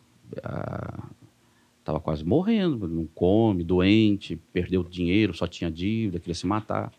estava 1.79 1.99
ah, 1.99 2.01
quase 2.01 2.25
morrendo, 2.25 2.89
não 2.89 3.07
come, 3.07 3.65
doente, 3.65 4.39
perdeu 4.53 4.83
dinheiro, 4.83 5.33
só 5.33 5.47
tinha 5.47 5.71
dívida, 5.71 6.19
queria 6.19 6.35
se 6.35 6.47
matar. 6.47 6.93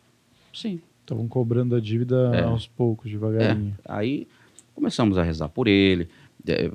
Sim. 0.53 0.81
Estavam 1.01 1.27
cobrando 1.27 1.75
a 1.75 1.79
dívida 1.79 2.31
é. 2.33 2.43
aos 2.43 2.67
poucos, 2.67 3.11
devagarinho. 3.11 3.75
É. 3.79 3.91
Aí 3.91 4.27
começamos 4.73 5.17
a 5.17 5.23
rezar 5.23 5.49
por 5.49 5.67
ele, 5.67 6.07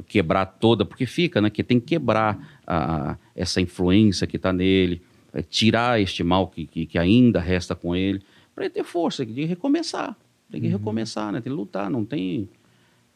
quebrar 0.06 0.44
toda, 0.46 0.84
porque 0.84 1.06
fica, 1.06 1.40
né? 1.40 1.48
Que 1.48 1.64
tem 1.64 1.80
que 1.80 1.86
quebrar 1.86 2.60
a, 2.66 3.16
essa 3.34 3.60
influência 3.60 4.26
que 4.26 4.36
está 4.36 4.52
nele, 4.52 5.00
é, 5.32 5.42
tirar 5.42 6.00
este 6.00 6.22
mal 6.22 6.48
que, 6.48 6.66
que, 6.66 6.86
que, 6.86 6.98
ainda 6.98 7.40
resta 7.40 7.74
com 7.74 7.96
ele, 7.96 8.22
para 8.54 8.64
ele 8.64 8.74
ter 8.74 8.84
força 8.84 9.24
de 9.24 9.44
recomeçar. 9.44 10.16
Tem 10.50 10.60
que 10.60 10.66
uhum. 10.68 10.74
recomeçar, 10.74 11.32
né? 11.32 11.40
Tem 11.40 11.52
que 11.52 11.56
lutar, 11.56 11.90
não 11.90 12.04
tem 12.04 12.48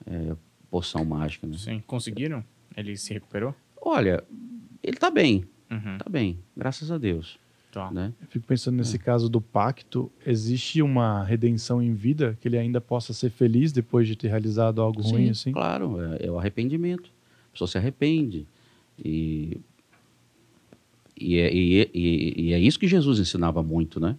é, 0.07 0.35
poção 0.71 1.05
mágica, 1.05 1.47
né? 1.47 1.57
Sim, 1.57 1.83
conseguiram? 1.87 2.45
Ele 2.77 2.97
se 2.97 3.13
recuperou? 3.13 3.55
Olha, 3.81 4.25
ele 4.83 4.97
está 4.97 5.11
bem, 5.11 5.45
uhum. 5.71 5.99
tá 5.99 6.09
bem, 6.09 6.39
graças 6.57 6.91
a 6.91 6.99
Deus. 6.99 7.39
Tá. 7.71 7.91
Né? 7.91 8.13
Eu 8.21 8.27
fico 8.29 8.47
pensando 8.47 8.77
nesse 8.77 8.97
é. 8.97 8.99
caso 8.99 9.29
do 9.29 9.41
pacto, 9.41 10.11
existe 10.27 10.81
uma 10.81 11.23
redenção 11.23 11.83
em 11.83 11.93
vida 11.93 12.37
que 12.41 12.49
ele 12.49 12.57
ainda 12.57 12.81
possa 12.81 13.13
ser 13.13 13.31
feliz 13.31 13.73
depois 13.73 14.09
de 14.09 14.17
ter 14.17 14.29
realizado 14.29 14.81
algo 14.81 15.03
Sim, 15.03 15.11
ruim 15.11 15.31
assim? 15.31 15.53
Claro, 15.53 16.01
é, 16.01 16.27
é, 16.27 16.31
o 16.31 16.39
arrependimento. 16.39 17.11
A 17.51 17.53
pessoa 17.53 17.69
se 17.69 17.77
arrepende 17.77 18.47
e 18.99 19.61
e 21.21 21.37
é, 21.37 21.53
e, 21.53 21.81
é, 21.81 21.91
e, 21.93 22.35
e 22.37 22.53
é, 22.53 22.61
isso 22.61 22.79
que 22.79 22.87
Jesus 22.87 23.19
ensinava 23.19 23.63
muito, 23.63 23.99
né? 23.99 24.17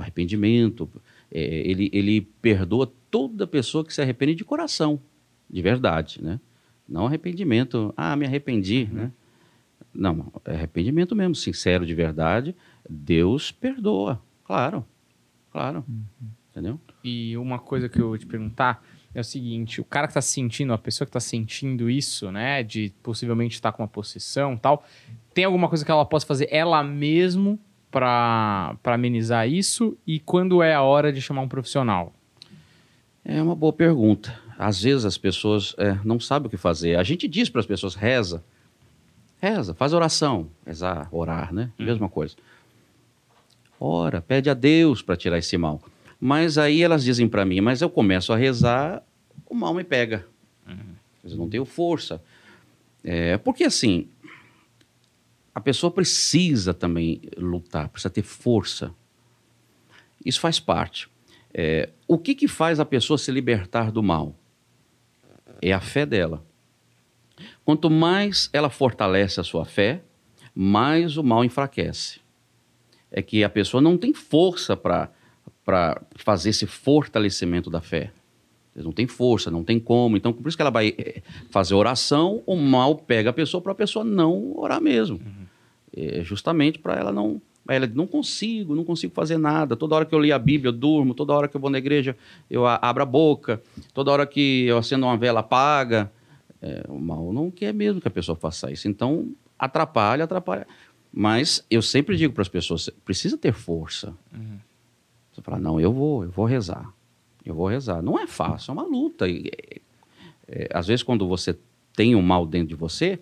Arrependimento. 0.00 0.90
É, 1.30 1.40
ele, 1.40 1.90
ele 1.92 2.20
perdoa 2.20 2.90
toda 3.10 3.46
pessoa 3.46 3.84
que 3.84 3.92
se 3.92 4.00
arrepende 4.00 4.34
de 4.34 4.44
coração, 4.44 5.00
de 5.48 5.60
verdade, 5.60 6.22
né? 6.22 6.40
Não 6.88 7.06
arrependimento, 7.06 7.92
ah, 7.96 8.16
me 8.16 8.24
arrependi, 8.24 8.88
uhum. 8.90 8.96
né? 8.96 9.12
Não, 9.92 10.32
é 10.44 10.54
arrependimento 10.54 11.14
mesmo, 11.14 11.34
sincero, 11.34 11.84
de 11.84 11.94
verdade. 11.94 12.54
Deus 12.88 13.50
perdoa, 13.50 14.22
claro, 14.44 14.84
claro, 15.50 15.84
uhum. 15.88 16.28
entendeu? 16.50 16.80
E 17.02 17.36
uma 17.36 17.58
coisa 17.58 17.88
que 17.88 18.00
eu 18.00 18.08
vou 18.08 18.18
te 18.18 18.26
perguntar 18.26 18.82
é 19.14 19.20
o 19.20 19.24
seguinte: 19.24 19.80
o 19.80 19.84
cara 19.84 20.06
que 20.06 20.12
está 20.12 20.22
sentindo, 20.22 20.72
a 20.72 20.78
pessoa 20.78 21.06
que 21.06 21.10
está 21.10 21.20
sentindo 21.20 21.90
isso, 21.90 22.30
né, 22.30 22.62
de 22.62 22.92
possivelmente 23.02 23.54
estar 23.54 23.72
tá 23.72 23.76
com 23.76 23.82
uma 23.82 23.88
possessão 23.88 24.56
tal, 24.56 24.84
tem 25.34 25.44
alguma 25.44 25.68
coisa 25.68 25.84
que 25.84 25.90
ela 25.90 26.04
possa 26.04 26.26
fazer 26.26 26.48
ela 26.50 26.82
mesmo 26.82 27.58
para 27.90 28.76
amenizar 28.84 29.48
isso? 29.48 29.96
E 30.06 30.18
quando 30.20 30.62
é 30.62 30.74
a 30.74 30.82
hora 30.82 31.12
de 31.12 31.20
chamar 31.20 31.42
um 31.42 31.48
profissional? 31.48 32.12
É 33.24 33.42
uma 33.42 33.54
boa 33.54 33.72
pergunta. 33.72 34.38
Às 34.58 34.82
vezes 34.82 35.04
as 35.04 35.16
pessoas 35.16 35.74
é, 35.78 35.98
não 36.04 36.18
sabem 36.18 36.48
o 36.48 36.50
que 36.50 36.56
fazer. 36.56 36.98
A 36.98 37.02
gente 37.02 37.28
diz 37.28 37.48
para 37.48 37.60
as 37.60 37.66
pessoas: 37.66 37.94
reza, 37.94 38.42
reza, 39.40 39.74
faz 39.74 39.92
oração. 39.92 40.48
Rezar, 40.66 41.08
orar, 41.12 41.52
né? 41.52 41.70
Hum. 41.78 41.84
Mesma 41.84 42.08
coisa. 42.08 42.34
Ora, 43.80 44.20
pede 44.20 44.50
a 44.50 44.54
Deus 44.54 45.02
para 45.02 45.16
tirar 45.16 45.38
esse 45.38 45.56
mal. 45.56 45.80
Mas 46.20 46.58
aí 46.58 46.82
elas 46.82 47.04
dizem 47.04 47.28
para 47.28 47.44
mim, 47.44 47.60
mas 47.60 47.80
eu 47.80 47.88
começo 47.88 48.32
a 48.32 48.36
rezar, 48.36 49.02
o 49.48 49.54
mal 49.54 49.72
me 49.72 49.84
pega. 49.84 50.26
Uhum. 50.66 50.94
Eu 51.22 51.36
não 51.36 51.48
tenho 51.48 51.64
força. 51.64 52.20
É, 53.04 53.38
porque 53.38 53.62
assim, 53.62 54.08
a 55.58 55.60
pessoa 55.60 55.90
precisa 55.90 56.72
também 56.72 57.20
lutar, 57.36 57.88
precisa 57.88 58.08
ter 58.08 58.22
força. 58.22 58.94
Isso 60.24 60.38
faz 60.38 60.60
parte. 60.60 61.08
É, 61.52 61.88
o 62.06 62.16
que, 62.16 62.36
que 62.36 62.46
faz 62.46 62.78
a 62.78 62.84
pessoa 62.84 63.18
se 63.18 63.32
libertar 63.32 63.90
do 63.90 64.00
mal? 64.00 64.36
É 65.60 65.72
a 65.72 65.80
fé 65.80 66.06
dela. 66.06 66.46
Quanto 67.64 67.90
mais 67.90 68.48
ela 68.52 68.70
fortalece 68.70 69.40
a 69.40 69.42
sua 69.42 69.64
fé, 69.64 70.00
mais 70.54 71.16
o 71.16 71.24
mal 71.24 71.44
enfraquece 71.44 72.20
é 73.10 73.20
que 73.20 73.42
a 73.42 73.48
pessoa 73.48 73.80
não 73.80 73.98
tem 73.98 74.14
força 74.14 74.76
para 74.76 75.10
fazer 76.14 76.50
esse 76.50 76.66
fortalecimento 76.66 77.68
da 77.68 77.80
fé. 77.80 78.12
Não 78.76 78.92
tem 78.92 79.08
força, 79.08 79.50
não 79.50 79.64
tem 79.64 79.80
como. 79.80 80.16
Então, 80.16 80.32
por 80.32 80.46
isso 80.46 80.56
que 80.56 80.62
ela 80.62 80.70
vai 80.70 80.94
eh, 80.96 81.20
fazer 81.50 81.74
oração, 81.74 82.44
o 82.46 82.54
mal 82.54 82.94
pega 82.94 83.30
a 83.30 83.32
pessoa 83.32 83.60
para 83.60 83.72
a 83.72 83.74
pessoa 83.74 84.04
não 84.04 84.56
orar 84.56 84.80
mesmo. 84.80 85.20
É 85.98 86.22
justamente 86.22 86.78
para 86.78 86.94
ela 86.94 87.12
não. 87.12 87.40
Ela 87.68 87.86
não 87.86 88.06
consigo, 88.06 88.74
não 88.74 88.82
consigo 88.82 89.12
fazer 89.12 89.36
nada. 89.36 89.76
Toda 89.76 89.94
hora 89.94 90.06
que 90.06 90.14
eu 90.14 90.18
leio 90.18 90.34
a 90.34 90.38
Bíblia, 90.38 90.70
eu 90.70 90.72
durmo. 90.72 91.12
Toda 91.12 91.34
hora 91.34 91.48
que 91.48 91.54
eu 91.54 91.60
vou 91.60 91.68
na 91.68 91.76
igreja, 91.76 92.16
eu 92.48 92.66
abro 92.66 93.02
a 93.02 93.06
boca. 93.06 93.60
Toda 93.92 94.10
hora 94.10 94.26
que 94.26 94.64
eu 94.64 94.78
acendo 94.78 95.04
uma 95.04 95.18
vela, 95.18 95.40
apaga. 95.40 96.10
É, 96.62 96.84
o 96.88 96.98
mal 96.98 97.30
não 97.30 97.50
quer 97.50 97.74
mesmo 97.74 98.00
que 98.00 98.08
a 98.08 98.10
pessoa 98.10 98.34
faça 98.34 98.70
isso. 98.72 98.88
Então, 98.88 99.28
atrapalha, 99.58 100.24
atrapalha. 100.24 100.66
Mas 101.12 101.64
eu 101.70 101.82
sempre 101.82 102.16
digo 102.16 102.32
para 102.32 102.42
as 102.42 102.48
pessoas, 102.48 102.88
precisa 103.04 103.36
ter 103.36 103.52
força. 103.52 104.14
Uhum. 104.32 104.58
Você 105.32 105.42
fala, 105.42 105.58
não, 105.58 105.80
eu 105.80 105.92
vou, 105.92 106.24
eu 106.24 106.30
vou 106.30 106.46
rezar. 106.46 106.90
Eu 107.44 107.54
vou 107.54 107.66
rezar. 107.66 108.02
Não 108.02 108.18
é 108.18 108.26
fácil, 108.26 108.70
é 108.70 108.72
uma 108.72 108.82
luta. 108.82 109.28
E, 109.28 109.46
é, 109.46 109.80
é, 110.48 110.68
às 110.72 110.86
vezes, 110.86 111.02
quando 111.02 111.28
você 111.28 111.56
tem 111.94 112.14
um 112.14 112.22
mal 112.22 112.46
dentro 112.46 112.68
de 112.68 112.74
você, 112.74 113.18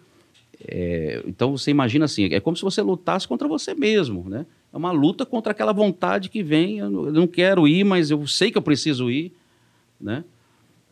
é, 0.64 1.22
então 1.26 1.56
você 1.56 1.70
imagina 1.70 2.04
assim, 2.04 2.32
é 2.32 2.40
como 2.40 2.56
se 2.56 2.62
você 2.62 2.80
lutasse 2.82 3.26
contra 3.26 3.46
você 3.46 3.74
mesmo, 3.74 4.28
né? 4.28 4.46
É 4.72 4.76
uma 4.76 4.92
luta 4.92 5.24
contra 5.24 5.52
aquela 5.52 5.72
vontade 5.72 6.28
que 6.28 6.42
vem, 6.42 6.78
eu 6.78 6.90
não, 6.90 7.06
eu 7.06 7.12
não 7.12 7.26
quero 7.26 7.66
ir, 7.66 7.84
mas 7.84 8.10
eu 8.10 8.26
sei 8.26 8.50
que 8.50 8.58
eu 8.58 8.62
preciso 8.62 9.10
ir, 9.10 9.32
né? 10.00 10.24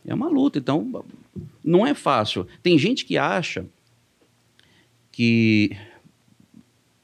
É 0.05 0.13
uma 0.13 0.27
luta, 0.27 0.59
então 0.59 1.03
não 1.63 1.85
é 1.85 1.93
fácil. 1.93 2.47
Tem 2.61 2.77
gente 2.77 3.05
que 3.05 3.17
acha 3.17 3.65
que 5.11 5.75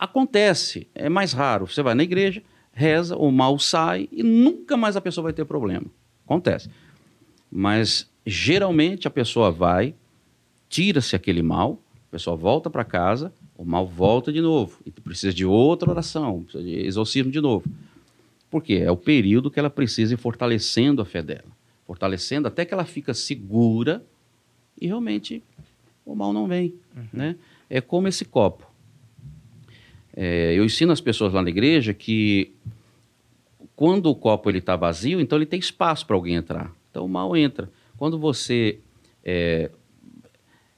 Acontece, 0.01 0.87
é 0.95 1.07
mais 1.07 1.31
raro. 1.31 1.67
Você 1.67 1.83
vai 1.83 1.93
na 1.93 2.01
igreja, 2.01 2.41
reza, 2.73 3.15
o 3.15 3.31
mal 3.31 3.59
sai 3.59 4.09
e 4.11 4.23
nunca 4.23 4.75
mais 4.75 4.95
a 4.95 5.01
pessoa 5.01 5.25
vai 5.25 5.31
ter 5.31 5.45
problema. 5.45 5.85
Acontece. 6.25 6.71
Mas 7.51 8.09
geralmente 8.25 9.07
a 9.07 9.11
pessoa 9.11 9.51
vai, 9.51 9.93
tira-se 10.67 11.15
aquele 11.15 11.43
mal, 11.43 11.79
a 12.11 12.17
pessoa 12.19 12.35
volta 12.35 12.69
para 12.69 12.83
casa, 12.83 13.31
o 13.57 13.63
mal 13.63 13.87
volta 13.87 14.33
de 14.33 14.41
novo. 14.41 14.81
E 14.85 14.91
precisa 14.91 15.33
de 15.33 15.45
outra 15.45 15.89
oração, 15.89 16.43
precisa 16.43 16.61
de 16.61 16.85
exorcismo 16.85 17.31
de 17.31 17.39
novo. 17.39 17.63
Por 18.49 18.61
quê? 18.61 18.81
É 18.85 18.91
o 18.91 18.97
período 18.97 19.49
que 19.49 19.57
ela 19.57 19.69
precisa 19.69 20.13
ir 20.13 20.17
fortalecendo 20.17 21.01
a 21.01 21.05
fé 21.05 21.21
dela. 21.21 21.45
Fortalecendo 21.87 22.49
até 22.49 22.65
que 22.65 22.73
ela 22.73 22.83
fica 22.83 23.13
segura 23.13 24.03
e 24.79 24.87
realmente 24.87 25.41
o 26.05 26.13
mal 26.13 26.33
não 26.33 26.47
vem. 26.47 26.75
Uhum. 26.93 27.03
Né? 27.13 27.35
É 27.69 27.79
como 27.79 28.09
esse 28.09 28.25
copo. 28.25 28.69
É, 30.13 30.53
eu 30.53 30.65
ensino 30.65 30.91
as 30.91 30.99
pessoas 30.99 31.31
lá 31.31 31.41
na 31.41 31.49
igreja 31.49 31.93
que 31.93 32.51
quando 33.73 34.07
o 34.07 34.15
copo 34.15 34.49
ele 34.49 34.57
está 34.57 34.75
vazio, 34.75 35.21
então 35.21 35.37
ele 35.37 35.45
tem 35.45 35.61
espaço 35.61 36.05
para 36.05 36.17
alguém 36.17 36.35
entrar. 36.35 36.75
Então 36.89 37.05
o 37.05 37.09
mal 37.09 37.37
entra. 37.37 37.71
Quando 37.95 38.19
você 38.19 38.79
é, 39.23 39.71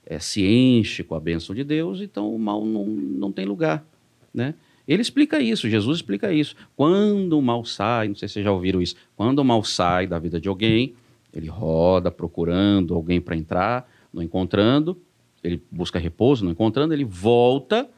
é, 0.05 0.19
se 0.19 0.45
enche 0.45 1.03
com 1.03 1.15
a 1.15 1.19
bênção 1.19 1.55
de 1.55 1.63
Deus, 1.63 2.01
então 2.01 2.33
o 2.33 2.39
mal 2.39 2.65
não, 2.65 2.85
não 2.85 3.31
tem 3.31 3.45
lugar, 3.45 3.85
né? 4.33 4.55
Ele 4.85 5.01
explica 5.01 5.39
isso, 5.39 5.69
Jesus 5.69 5.99
explica 5.99 6.33
isso. 6.33 6.55
Quando 6.75 7.37
o 7.37 7.41
mal 7.41 7.63
sai, 7.63 8.09
não 8.09 8.15
sei 8.15 8.27
se 8.27 8.33
vocês 8.33 8.45
já 8.45 8.51
ouviram 8.51 8.81
isso, 8.81 8.95
quando 9.15 9.39
o 9.39 9.45
mal 9.45 9.63
sai 9.63 10.05
da 10.07 10.19
vida 10.19 10.41
de 10.41 10.49
alguém, 10.49 10.93
ele 11.33 11.47
roda 11.47 12.11
procurando 12.11 12.93
alguém 12.93 13.21
para 13.21 13.35
entrar, 13.35 13.89
não 14.13 14.21
encontrando, 14.21 14.99
ele 15.43 15.61
busca 15.71 15.99
repouso, 15.99 16.43
não 16.43 16.51
encontrando, 16.51 16.93
ele 16.93 17.05
volta 17.05 17.89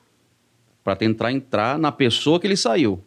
para 0.84 0.96
tentar 0.96 1.32
entrar 1.32 1.80
na 1.80 1.92
pessoa 1.92 2.40
que 2.40 2.46
ele 2.46 2.56
saiu. 2.56 3.04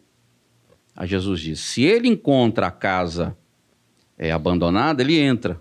Aí 0.95 1.07
Jesus 1.07 1.39
diz: 1.39 1.59
se 1.61 1.83
ele 1.83 2.07
encontra 2.09 2.67
a 2.67 2.71
casa 2.71 3.35
é, 4.17 4.31
abandonada, 4.31 5.01
ele 5.01 5.17
entra. 5.17 5.59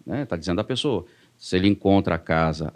Está 0.00 0.12
né? 0.12 0.24
Tá 0.26 0.36
dizendo 0.36 0.60
a 0.60 0.64
pessoa. 0.64 1.06
Se 1.40 1.56
ele 1.56 1.68
encontra 1.68 2.16
a 2.16 2.18
casa 2.18 2.70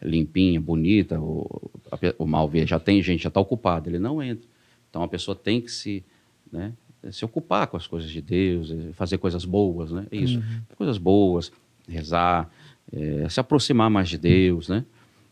limpinha, 0.00 0.60
bonita, 0.60 1.18
o, 1.18 1.70
o 2.18 2.26
mal 2.26 2.46
ver, 2.46 2.68
já 2.68 2.78
tem 2.78 3.02
gente, 3.02 3.22
já 3.22 3.28
está 3.28 3.40
ocupado, 3.40 3.88
ele 3.88 3.98
não 3.98 4.22
entra. 4.22 4.46
Então 4.90 5.02
a 5.02 5.08
pessoa 5.08 5.34
tem 5.34 5.58
que 5.58 5.70
se, 5.70 6.04
né, 6.52 6.74
se 7.10 7.24
ocupar 7.24 7.66
com 7.66 7.78
as 7.78 7.86
coisas 7.86 8.10
de 8.10 8.20
Deus, 8.20 8.70
eh, 8.70 8.92
fazer 8.92 9.16
coisas 9.16 9.46
boas, 9.46 9.90
né? 9.90 10.06
É 10.10 10.16
isso. 10.18 10.36
Uhum. 10.36 10.60
Coisas 10.76 10.98
boas, 10.98 11.50
rezar, 11.88 12.50
é, 12.92 13.26
se 13.28 13.40
aproximar 13.40 13.88
mais 13.88 14.10
de 14.10 14.18
Deus, 14.18 14.68
né? 14.68 14.84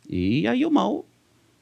E 0.09 0.47
aí 0.49 0.65
o 0.65 0.71
mal 0.71 1.05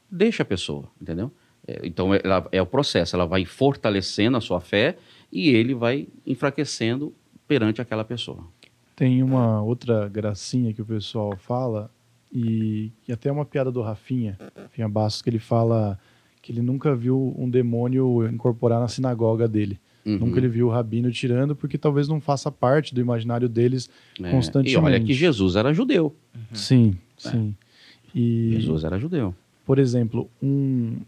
deixa 0.09 0.45
a 0.45 0.47
pessoa, 0.47 0.89
entendeu? 1.03 1.33
É, 1.67 1.81
então 1.85 2.15
ela, 2.15 2.49
é 2.53 2.63
o 2.63 2.67
processo, 2.67 3.17
ela 3.17 3.27
vai 3.27 3.45
fortalecendo 3.45 4.37
a 4.37 4.41
sua 4.41 4.61
fé 4.61 4.97
e 5.33 5.51
ele 5.51 5.75
vai 5.75 6.07
enfraquecendo 6.25 7.13
perante 7.49 7.81
aquela 7.81 8.05
pessoa. 8.05 8.47
Tem 9.01 9.23
uma 9.23 9.63
outra 9.63 10.11
gracinha 10.11 10.75
que 10.75 10.83
o 10.83 10.85
pessoal 10.85 11.35
fala, 11.35 11.91
e, 12.31 12.93
e 13.09 13.13
até 13.15 13.33
uma 13.33 13.47
piada 13.47 13.73
do 13.73 13.81
Rafinha, 13.81 14.37
Rafinha 14.55 14.87
Bastos, 14.91 15.23
que 15.23 15.31
ele 15.31 15.39
fala 15.39 15.99
que 16.43 16.53
ele 16.53 16.61
nunca 16.61 16.95
viu 16.95 17.35
um 17.39 17.49
demônio 17.49 18.29
incorporar 18.29 18.79
na 18.79 18.89
sinagoga 18.89 19.49
dele. 19.49 19.81
Uhum. 20.05 20.19
Nunca 20.19 20.37
ele 20.37 20.49
viu 20.49 20.67
o 20.67 20.71
rabino 20.71 21.11
tirando, 21.11 21.57
porque 21.57 21.79
talvez 21.79 22.09
não 22.09 22.21
faça 22.21 22.53
parte 22.53 22.95
do 22.95 23.01
imaginário 23.01 23.49
deles 23.49 23.89
é. 24.23 24.31
constantemente. 24.31 24.75
E 24.75 24.77
olha 24.77 25.01
que 25.01 25.15
Jesus 25.15 25.57
era 25.57 25.73
judeu. 25.73 26.15
Uhum. 26.35 26.43
Sim, 26.55 26.99
é. 27.25 27.31
sim. 27.31 27.57
E, 28.15 28.51
Jesus 28.53 28.85
era 28.85 28.99
judeu. 28.99 29.35
Por 29.65 29.79
exemplo, 29.79 30.29
um. 30.43 30.99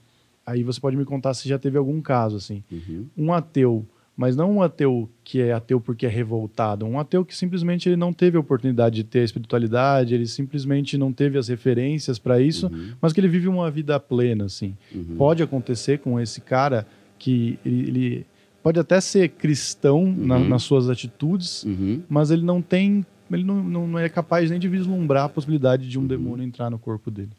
Aí 0.47 0.63
você 0.63 0.81
pode 0.81 0.97
me 0.97 1.05
contar 1.05 1.35
se 1.35 1.47
já 1.47 1.59
teve 1.59 1.77
algum 1.77 2.01
caso 2.01 2.37
assim. 2.37 2.65
Uhum. 2.73 3.07
Um 3.19 3.33
ateu 3.35 3.87
mas 4.17 4.37
não 4.37 4.57
um 4.57 4.63
ateu 4.63 5.09
que 5.25 5.41
é 5.41 5.53
ateu 5.53 5.81
porque 5.81 6.07
é 6.07 6.09
revoltado, 6.09 6.85
um 6.85 6.99
ateu 6.99 7.25
que 7.25 7.35
simplesmente 7.35 7.89
ele 7.89 7.97
não 7.97 8.13
teve 8.13 8.37
a 8.37 8.41
oportunidade 8.41 8.97
de 8.97 9.05
ter 9.05 9.21
a 9.21 9.25
espiritualidade, 9.25 10.15
ele 10.15 10.27
simplesmente 10.27 10.99
não 10.99 11.13
teve 11.13 11.39
as 11.39 11.49
referências 11.49 12.19
para 12.19 12.41
isso, 12.41 12.67
uhum. 12.67 12.93
mas 13.01 13.13
que 13.13 13.21
ele 13.21 13.29
vive 13.29 13.49
uma 13.49 13.71
vida 13.71 13.99
plena, 13.99 14.45
assim. 14.45 14.77
Uhum. 14.95 15.17
Pode 15.17 15.43
acontecer 15.43 15.99
com 15.99 16.21
esse 16.21 16.41
cara 16.41 16.87
que 17.19 17.59
ele, 17.65 17.89
ele 17.89 18.27
pode 18.63 18.79
até 18.79 19.01
ser 19.01 19.31
cristão 19.31 20.05
uhum. 20.05 20.27
na, 20.27 20.39
nas 20.39 20.63
suas 20.63 20.91
atitudes, 20.91 21.65
uhum. 21.65 22.03
mas 22.09 22.31
ele 22.31 22.43
não 22.43 22.61
tem, 22.61 23.07
ele 23.31 23.45
não, 23.45 23.63
não 23.63 23.99
é 23.99 24.09
capaz 24.09 24.51
nem 24.51 24.61
de 24.61 24.69
vislumbrar 24.69 25.25
a 25.25 25.29
possibilidade 25.29 25.89
de 25.89 25.99
um 25.99 26.03
uhum. 26.03 26.09
demônio 26.09 26.45
entrar 26.45 26.71
no 26.71 26.79
corpo 26.79 27.11
dele. 27.11 27.33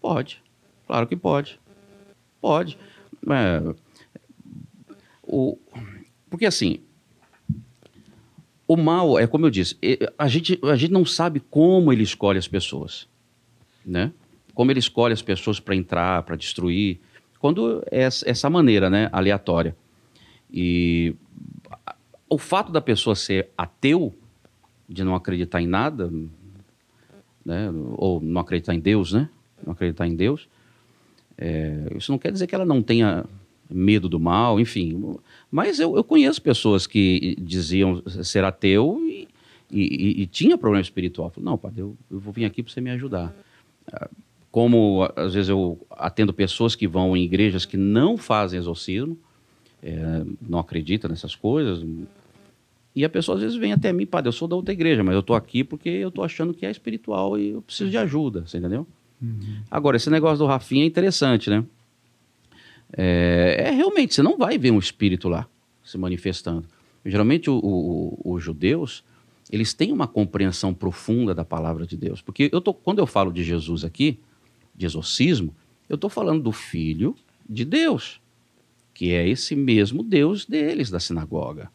Pode, 0.00 0.40
claro 0.86 1.06
que 1.06 1.16
pode, 1.16 1.58
pode. 2.40 2.78
É, 3.28 3.74
o 5.22 5.56
porque 6.32 6.46
assim, 6.46 6.78
o 8.66 8.74
mal 8.74 9.18
é 9.18 9.26
como 9.26 9.44
eu 9.44 9.50
disse, 9.50 9.76
a 10.16 10.26
gente, 10.26 10.58
a 10.62 10.76
gente 10.76 10.90
não 10.90 11.04
sabe 11.04 11.40
como 11.40 11.92
ele 11.92 12.02
escolhe 12.02 12.38
as 12.38 12.48
pessoas, 12.48 13.06
né? 13.84 14.10
Como 14.54 14.72
ele 14.72 14.78
escolhe 14.78 15.12
as 15.12 15.20
pessoas 15.20 15.60
para 15.60 15.76
entrar, 15.76 16.22
para 16.22 16.34
destruir, 16.34 17.00
quando 17.38 17.84
é 17.90 18.04
essa 18.04 18.48
maneira, 18.48 18.88
né, 18.88 19.10
aleatória. 19.12 19.76
E 20.50 21.14
o 22.30 22.38
fato 22.38 22.72
da 22.72 22.80
pessoa 22.80 23.14
ser 23.14 23.50
ateu, 23.54 24.14
de 24.88 25.04
não 25.04 25.14
acreditar 25.14 25.60
em 25.60 25.66
nada, 25.66 26.10
né, 27.44 27.70
ou 27.98 28.22
não 28.22 28.40
acreditar 28.40 28.74
em 28.74 28.80
Deus, 28.80 29.12
né? 29.12 29.28
Não 29.66 29.74
acreditar 29.74 30.06
em 30.06 30.16
Deus, 30.16 30.48
é, 31.36 31.88
isso 31.94 32.10
não 32.10 32.18
quer 32.18 32.32
dizer 32.32 32.46
que 32.46 32.54
ela 32.54 32.64
não 32.64 32.82
tenha 32.82 33.26
medo 33.72 34.08
do 34.08 34.20
mal, 34.20 34.60
enfim. 34.60 35.16
Mas 35.50 35.78
eu, 35.78 35.96
eu 35.96 36.04
conheço 36.04 36.40
pessoas 36.40 36.86
que 36.86 37.36
diziam 37.40 38.02
ser 38.06 38.44
ateu 38.44 39.00
e, 39.06 39.28
e, 39.70 40.22
e 40.22 40.26
tinha 40.26 40.58
problema 40.58 40.82
espiritual. 40.82 41.30
Falei, 41.30 41.44
não, 41.44 41.58
padre, 41.58 41.80
eu, 41.80 41.96
eu 42.10 42.18
vou 42.18 42.32
vir 42.32 42.44
aqui 42.44 42.62
para 42.62 42.72
você 42.72 42.80
me 42.80 42.90
ajudar. 42.90 43.34
Ah, 43.92 44.08
como 44.50 45.10
às 45.16 45.34
vezes 45.34 45.48
eu 45.48 45.78
atendo 45.90 46.32
pessoas 46.32 46.74
que 46.74 46.86
vão 46.86 47.16
em 47.16 47.24
igrejas 47.24 47.64
que 47.64 47.76
não 47.76 48.18
fazem 48.18 48.58
exorcismo, 48.58 49.18
é, 49.82 50.24
não 50.46 50.58
acreditam 50.58 51.10
nessas 51.10 51.34
coisas, 51.34 51.84
e 52.94 53.04
a 53.04 53.08
pessoa 53.08 53.36
às 53.36 53.42
vezes 53.42 53.56
vem 53.56 53.72
até 53.72 53.92
mim, 53.92 54.04
padre, 54.04 54.28
eu 54.28 54.32
sou 54.32 54.46
da 54.46 54.54
outra 54.54 54.72
igreja, 54.72 55.02
mas 55.02 55.14
eu 55.14 55.20
estou 55.20 55.34
aqui 55.34 55.64
porque 55.64 55.88
eu 55.88 56.10
estou 56.10 56.22
achando 56.22 56.52
que 56.52 56.66
é 56.66 56.70
espiritual 56.70 57.38
e 57.38 57.50
eu 57.50 57.62
preciso 57.62 57.90
de 57.90 57.96
ajuda, 57.96 58.44
você 58.46 58.58
entendeu? 58.58 58.86
Uhum. 59.20 59.60
Agora, 59.70 59.96
esse 59.96 60.10
negócio 60.10 60.38
do 60.38 60.46
Rafinha 60.46 60.84
é 60.84 60.86
interessante, 60.86 61.48
né? 61.48 61.64
É, 62.96 63.56
é, 63.58 63.70
realmente, 63.70 64.14
você 64.14 64.22
não 64.22 64.36
vai 64.36 64.58
ver 64.58 64.70
um 64.70 64.78
espírito 64.78 65.28
lá 65.28 65.48
se 65.82 65.96
manifestando. 65.98 66.66
Geralmente, 67.04 67.50
o, 67.50 67.58
o, 67.62 68.32
os 68.32 68.42
judeus, 68.42 69.04
eles 69.50 69.74
têm 69.74 69.92
uma 69.92 70.06
compreensão 70.06 70.72
profunda 70.72 71.34
da 71.34 71.44
palavra 71.44 71.86
de 71.86 71.96
Deus. 71.96 72.20
Porque 72.22 72.48
eu 72.52 72.60
tô, 72.60 72.72
quando 72.72 72.98
eu 72.98 73.06
falo 73.06 73.32
de 73.32 73.42
Jesus 73.42 73.84
aqui, 73.84 74.18
de 74.74 74.86
exorcismo, 74.86 75.54
eu 75.88 75.96
estou 75.96 76.08
falando 76.08 76.42
do 76.42 76.52
Filho 76.52 77.16
de 77.48 77.64
Deus, 77.64 78.20
que 78.94 79.12
é 79.12 79.28
esse 79.28 79.56
mesmo 79.56 80.02
Deus 80.02 80.46
deles, 80.46 80.90
da 80.90 81.00
sinagoga. 81.00 81.70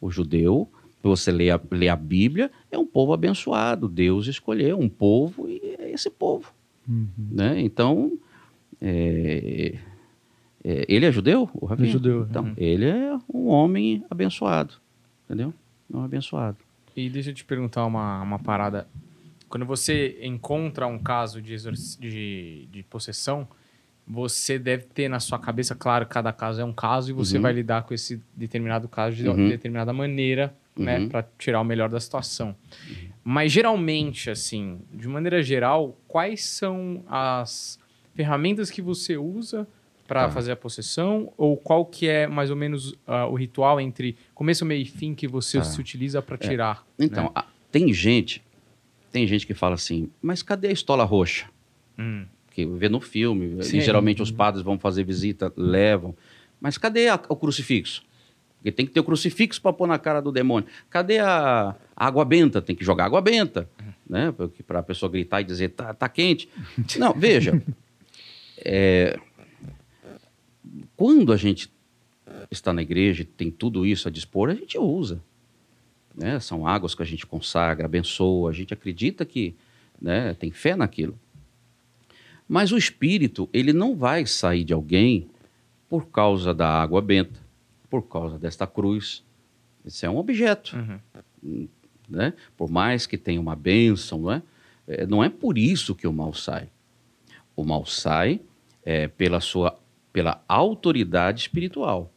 O 0.00 0.10
judeu, 0.10 0.68
você 1.02 1.30
lê 1.30 1.50
a, 1.50 1.60
lê 1.70 1.88
a 1.88 1.96
Bíblia, 1.96 2.50
é 2.70 2.78
um 2.78 2.86
povo 2.86 3.12
abençoado. 3.12 3.88
Deus 3.88 4.26
escolheu 4.26 4.78
um 4.78 4.88
povo 4.88 5.48
e 5.48 5.60
é 5.78 5.90
esse 5.92 6.10
povo. 6.10 6.52
Uhum. 6.88 7.08
Né? 7.30 7.60
Então, 7.60 8.18
é, 8.80 9.74
é, 9.74 9.78
ele 10.64 11.06
é 11.06 11.12
judeu? 11.12 11.48
O 11.54 11.66
Rafinha? 11.66 11.88
É 11.88 11.92
judeu. 11.92 12.26
Então, 12.28 12.44
uhum. 12.44 12.54
ele 12.56 12.86
é 12.86 13.18
um 13.32 13.48
homem 13.48 14.04
abençoado. 14.10 14.74
Entendeu? 15.24 15.52
Um 15.92 16.02
abençoado. 16.02 16.56
E 16.96 17.10
deixa 17.10 17.30
eu 17.30 17.34
te 17.34 17.44
perguntar 17.44 17.84
uma, 17.86 18.22
uma 18.22 18.38
parada. 18.38 18.86
Quando 19.48 19.66
você 19.66 20.18
encontra 20.22 20.86
um 20.86 20.98
caso 20.98 21.42
de, 21.42 21.56
de, 22.00 22.68
de 22.70 22.82
possessão, 22.84 23.46
você 24.06 24.58
deve 24.58 24.84
ter 24.84 25.08
na 25.08 25.18
sua 25.18 25.38
cabeça, 25.38 25.74
claro, 25.74 26.06
cada 26.06 26.32
caso 26.32 26.60
é 26.60 26.64
um 26.64 26.72
caso 26.72 27.10
e 27.10 27.12
você 27.12 27.36
uhum. 27.36 27.42
vai 27.42 27.52
lidar 27.52 27.82
com 27.82 27.94
esse 27.94 28.22
determinado 28.34 28.88
caso 28.88 29.16
de 29.16 29.28
uhum. 29.28 29.48
determinada 29.48 29.92
maneira, 29.92 30.54
né, 30.76 30.98
uhum. 30.98 31.08
para 31.08 31.26
tirar 31.38 31.60
o 31.60 31.64
melhor 31.64 31.88
da 31.88 31.98
situação. 31.98 32.48
Uhum. 32.88 33.08
Mas 33.22 33.52
geralmente, 33.52 34.28
assim, 34.30 34.80
de 34.92 35.08
maneira 35.08 35.42
geral, 35.42 35.98
quais 36.06 36.44
são 36.44 37.02
as 37.08 37.78
ferramentas 38.14 38.70
que 38.70 38.82
você 38.82 39.16
usa 39.16 39.66
para 40.06 40.24
tá. 40.24 40.30
fazer 40.30 40.52
a 40.52 40.56
possessão? 40.56 41.32
Ou 41.36 41.56
qual 41.56 41.84
que 41.84 42.08
é 42.08 42.26
mais 42.26 42.50
ou 42.50 42.56
menos 42.56 42.92
uh, 42.92 43.28
o 43.30 43.34
ritual 43.34 43.80
entre 43.80 44.16
começo, 44.34 44.64
meio 44.64 44.82
e 44.82 44.86
fim 44.86 45.14
que 45.14 45.26
você 45.26 45.58
tá. 45.58 45.64
se 45.64 45.80
utiliza 45.80 46.20
para 46.22 46.36
é. 46.36 46.38
tirar? 46.38 46.86
É. 46.98 47.04
Então, 47.04 47.24
né? 47.24 47.30
a, 47.34 47.44
tem 47.70 47.92
gente, 47.92 48.42
tem 49.10 49.26
gente 49.26 49.46
que 49.46 49.54
fala 49.54 49.74
assim, 49.74 50.10
mas 50.20 50.42
cadê 50.42 50.68
a 50.68 50.72
estola 50.72 51.04
roxa? 51.04 51.46
Hum. 51.98 52.26
Que 52.50 52.64
vê 52.64 52.88
no 52.88 53.00
filme, 53.00 53.62
Sim. 53.64 53.78
e 53.78 53.80
geralmente 53.80 54.22
os 54.22 54.30
padres 54.30 54.62
vão 54.62 54.78
fazer 54.78 55.04
visita, 55.04 55.52
levam. 55.56 56.14
Mas 56.60 56.78
cadê 56.78 57.08
a, 57.08 57.20
o 57.28 57.36
crucifixo? 57.36 58.02
Porque 58.58 58.72
tem 58.72 58.86
que 58.86 58.92
ter 58.92 59.00
o 59.00 59.04
crucifixo 59.04 59.60
para 59.60 59.72
pôr 59.72 59.86
na 59.86 59.98
cara 59.98 60.22
do 60.22 60.32
demônio. 60.32 60.68
Cadê 60.88 61.18
a, 61.18 61.74
a 61.94 62.06
água 62.06 62.24
benta? 62.24 62.62
Tem 62.62 62.74
que 62.74 62.84
jogar 62.84 63.04
água 63.04 63.20
benta, 63.20 63.68
hum. 63.82 63.92
né? 64.08 64.34
Para 64.66 64.78
a 64.78 64.82
pessoa 64.82 65.10
gritar 65.10 65.40
e 65.40 65.44
dizer, 65.44 65.70
tá, 65.70 65.92
tá 65.92 66.08
quente. 66.08 66.48
Não, 66.98 67.12
veja, 67.12 67.60
é, 68.64 69.18
quando 70.96 71.32
a 71.32 71.36
gente 71.36 71.70
está 72.50 72.72
na 72.72 72.82
igreja 72.82 73.22
e 73.22 73.24
tem 73.24 73.50
tudo 73.50 73.84
isso 73.84 74.08
a 74.08 74.10
dispor, 74.10 74.50
a 74.50 74.54
gente 74.54 74.78
usa. 74.78 75.20
Né? 76.14 76.38
São 76.40 76.66
águas 76.66 76.94
que 76.94 77.02
a 77.02 77.06
gente 77.06 77.26
consagra, 77.26 77.86
abençoa, 77.86 78.50
a 78.50 78.52
gente 78.52 78.72
acredita 78.72 79.24
que 79.24 79.54
né, 80.00 80.34
tem 80.34 80.50
fé 80.50 80.76
naquilo. 80.76 81.18
Mas 82.48 82.72
o 82.72 82.78
espírito, 82.78 83.48
ele 83.52 83.72
não 83.72 83.96
vai 83.96 84.26
sair 84.26 84.64
de 84.64 84.72
alguém 84.72 85.28
por 85.88 86.06
causa 86.08 86.52
da 86.52 86.68
água 86.68 87.00
benta, 87.00 87.40
por 87.88 88.02
causa 88.02 88.38
desta 88.38 88.66
cruz. 88.66 89.22
Isso 89.84 90.04
é 90.04 90.10
um 90.10 90.18
objeto. 90.18 90.76
Uhum. 91.42 91.68
Né? 92.08 92.34
Por 92.56 92.70
mais 92.70 93.06
que 93.06 93.16
tenha 93.16 93.40
uma 93.40 93.56
bênção, 93.56 94.20
não 94.20 94.32
é? 94.32 94.42
é? 94.86 95.06
não 95.06 95.24
é 95.24 95.28
por 95.28 95.56
isso 95.56 95.94
que 95.94 96.06
o 96.06 96.12
mal 96.12 96.34
sai. 96.34 96.68
O 97.56 97.64
mal 97.64 97.86
sai 97.86 98.40
é, 98.84 99.08
pela 99.08 99.40
sua 99.40 99.78
pela 100.14 100.44
autoridade 100.46 101.40
espiritual. 101.40 102.14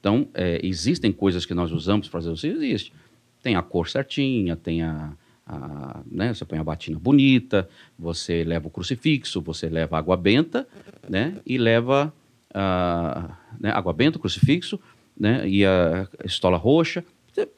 Então, 0.00 0.28
é, 0.34 0.60
existem 0.64 1.12
coisas 1.12 1.46
que 1.46 1.54
nós 1.54 1.70
usamos 1.70 2.08
para 2.08 2.20
fazer 2.20 2.32
isso, 2.32 2.46
existe. 2.48 2.92
Tem 3.40 3.54
a 3.54 3.62
cor 3.62 3.88
certinha, 3.88 4.56
tem 4.56 4.82
a, 4.82 5.12
a, 5.46 6.00
né, 6.10 6.34
você 6.34 6.44
põe 6.44 6.58
a 6.58 6.64
batina 6.64 6.98
bonita, 6.98 7.68
você 7.96 8.42
leva 8.42 8.66
o 8.66 8.70
crucifixo, 8.70 9.40
você 9.40 9.68
leva 9.68 9.96
água 9.96 10.16
benta, 10.16 10.66
né, 11.08 11.36
e 11.46 11.56
leva 11.56 12.12
a, 12.52 13.36
né, 13.60 13.70
água 13.70 13.92
benta, 13.92 14.18
crucifixo, 14.18 14.80
né, 15.16 15.48
e 15.48 15.64
a 15.64 16.08
estola 16.24 16.56
roxa, 16.56 17.04
você 17.32 17.48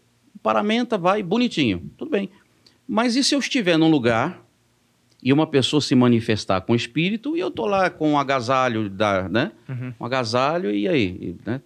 paramenta, 0.42 0.98
vai 0.98 1.22
bonitinho, 1.22 1.90
tudo 1.96 2.10
bem. 2.10 2.28
Mas 2.86 3.16
e 3.16 3.24
se 3.24 3.34
eu 3.34 3.38
estiver 3.38 3.78
num 3.78 3.88
lugar 3.88 4.41
e 5.22 5.32
uma 5.32 5.46
pessoa 5.46 5.80
se 5.80 5.94
manifestar 5.94 6.60
com 6.62 6.74
espírito 6.74 7.36
e 7.36 7.40
eu 7.40 7.50
tô 7.50 7.64
lá 7.66 7.88
com 7.88 8.12
um 8.12 8.18
agasalho 8.18 8.90
da, 8.90 9.28
né? 9.28 9.52
Uhum. 9.68 9.94
Um 10.00 10.04
agasalho 10.04 10.70
e 10.74 10.88
aí, 10.88 11.06
e, 11.20 11.36
né? 11.48 11.60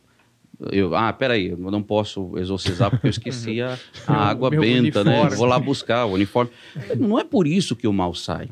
Eu, 0.72 0.94
ah, 0.96 1.12
peraí, 1.12 1.48
eu 1.48 1.58
não 1.58 1.82
posso 1.82 2.36
exorcizar 2.38 2.90
porque 2.90 3.06
eu 3.06 3.10
esqueci 3.10 3.60
a, 3.60 3.78
a 4.06 4.12
Meu- 4.12 4.20
água 4.22 4.50
benta, 4.50 5.04
né? 5.04 5.12
uniforme. 5.12 5.36
Vou 5.36 5.46
lá 5.46 5.58
buscar 5.58 6.06
o 6.06 6.12
uniforme. 6.12 6.50
Não 6.98 7.18
é 7.18 7.24
por 7.24 7.46
isso 7.46 7.76
que 7.76 7.86
o 7.86 7.92
mal 7.92 8.14
sai. 8.14 8.48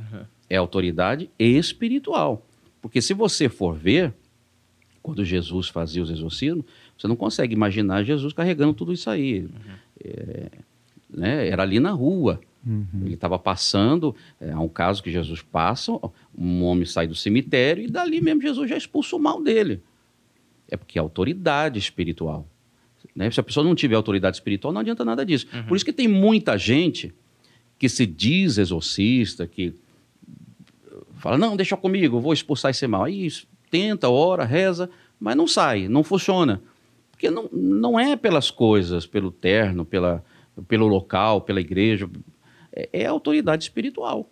É 0.51 0.57
autoridade 0.57 1.31
espiritual. 1.39 2.47
Porque 2.83 3.01
se 3.01 3.15
você 3.15 3.49
for 3.49 3.75
ver, 3.75 4.13
quando 5.03 5.25
Jesus 5.25 5.69
fazia 5.69 6.03
os 6.03 6.11
exorcismos, 6.11 6.65
você 6.99 7.09
não 7.09 7.17
consegue 7.17 7.55
imaginar 7.55 8.03
Jesus 8.05 8.35
carregando 8.35 8.75
tudo 8.75 8.93
isso 8.93 9.09
aí. 9.09 9.49
É, 10.05 10.47
né? 11.09 11.49
Era 11.49 11.63
ali 11.63 11.81
na 11.81 11.91
rua. 11.93 12.39
Uhum. 12.67 13.03
Ele 13.05 13.15
estava 13.15 13.39
passando, 13.39 14.15
é, 14.41 14.51
há 14.51 14.61
um 14.61 14.69
caso 14.69 15.03
que 15.03 15.11
Jesus 15.11 15.43
passa, 15.43 15.93
um 16.37 16.63
homem 16.65 16.85
sai 16.85 17.07
do 17.07 17.15
cemitério 17.15 17.85
e 17.85 17.89
dali 17.89 18.21
mesmo 18.21 18.41
Jesus 18.41 18.69
já 18.69 18.77
expulsa 18.77 19.17
o 19.17 19.19
mal 19.19 19.43
dele. 19.43 19.83
É 20.69 20.77
porque 20.77 20.99
é 20.99 21.01
autoridade 21.01 21.79
espiritual. 21.79 22.49
Né? 23.15 23.31
Se 23.31 23.39
a 23.39 23.43
pessoa 23.43 23.65
não 23.65 23.75
tiver 23.75 23.95
autoridade 23.95 24.37
espiritual, 24.37 24.73
não 24.73 24.81
adianta 24.81 25.05
nada 25.05 25.25
disso. 25.25 25.47
Por 25.69 25.77
isso 25.77 25.85
que 25.85 25.93
tem 25.93 26.09
muita 26.09 26.57
gente 26.59 27.13
que 27.79 27.89
se 27.89 28.07
diz 28.07 28.57
exorcista, 28.59 29.47
que 29.47 29.75
fala, 31.17 31.37
não, 31.37 31.57
deixa 31.57 31.77
comigo, 31.77 32.21
vou 32.21 32.33
expulsar 32.33 32.71
esse 32.71 32.87
mal. 32.87 33.05
Aí 33.05 33.29
tenta, 33.71 34.09
ora, 34.09 34.45
reza, 34.45 34.89
mas 35.21 35.37
não 35.37 35.47
sai, 35.47 35.89
não 35.89 36.03
funciona. 36.03 36.63
Porque 37.11 37.31
não, 37.31 37.49
não 37.53 37.99
é 37.99 38.17
pelas 38.17 38.51
coisas, 38.51 39.07
pelo 39.07 39.31
terno, 39.31 39.85
pela, 39.85 40.25
pelo 40.67 40.87
local, 40.87 41.41
pela 41.41 41.61
igreja. 41.61 42.09
É, 42.75 42.89
é 42.93 43.07
autoridade 43.07 43.65
espiritual. 43.65 44.29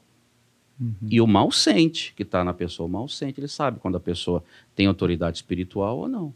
E 1.09 1.21
o 1.21 1.27
mal 1.27 1.51
sente 1.53 2.13
que 2.17 2.23
está 2.23 2.43
na 2.43 2.53
pessoa. 2.53 2.89
O 2.89 2.91
mal 2.91 3.09
sente, 3.09 3.39
ele 3.39 3.49
sabe 3.49 3.79
quando 3.79 3.97
a 3.97 4.01
pessoa 4.01 4.43
tem 4.75 4.87
autoridade 4.87 5.37
espiritual 5.37 5.99
ou 5.99 6.09
não. 6.09 6.35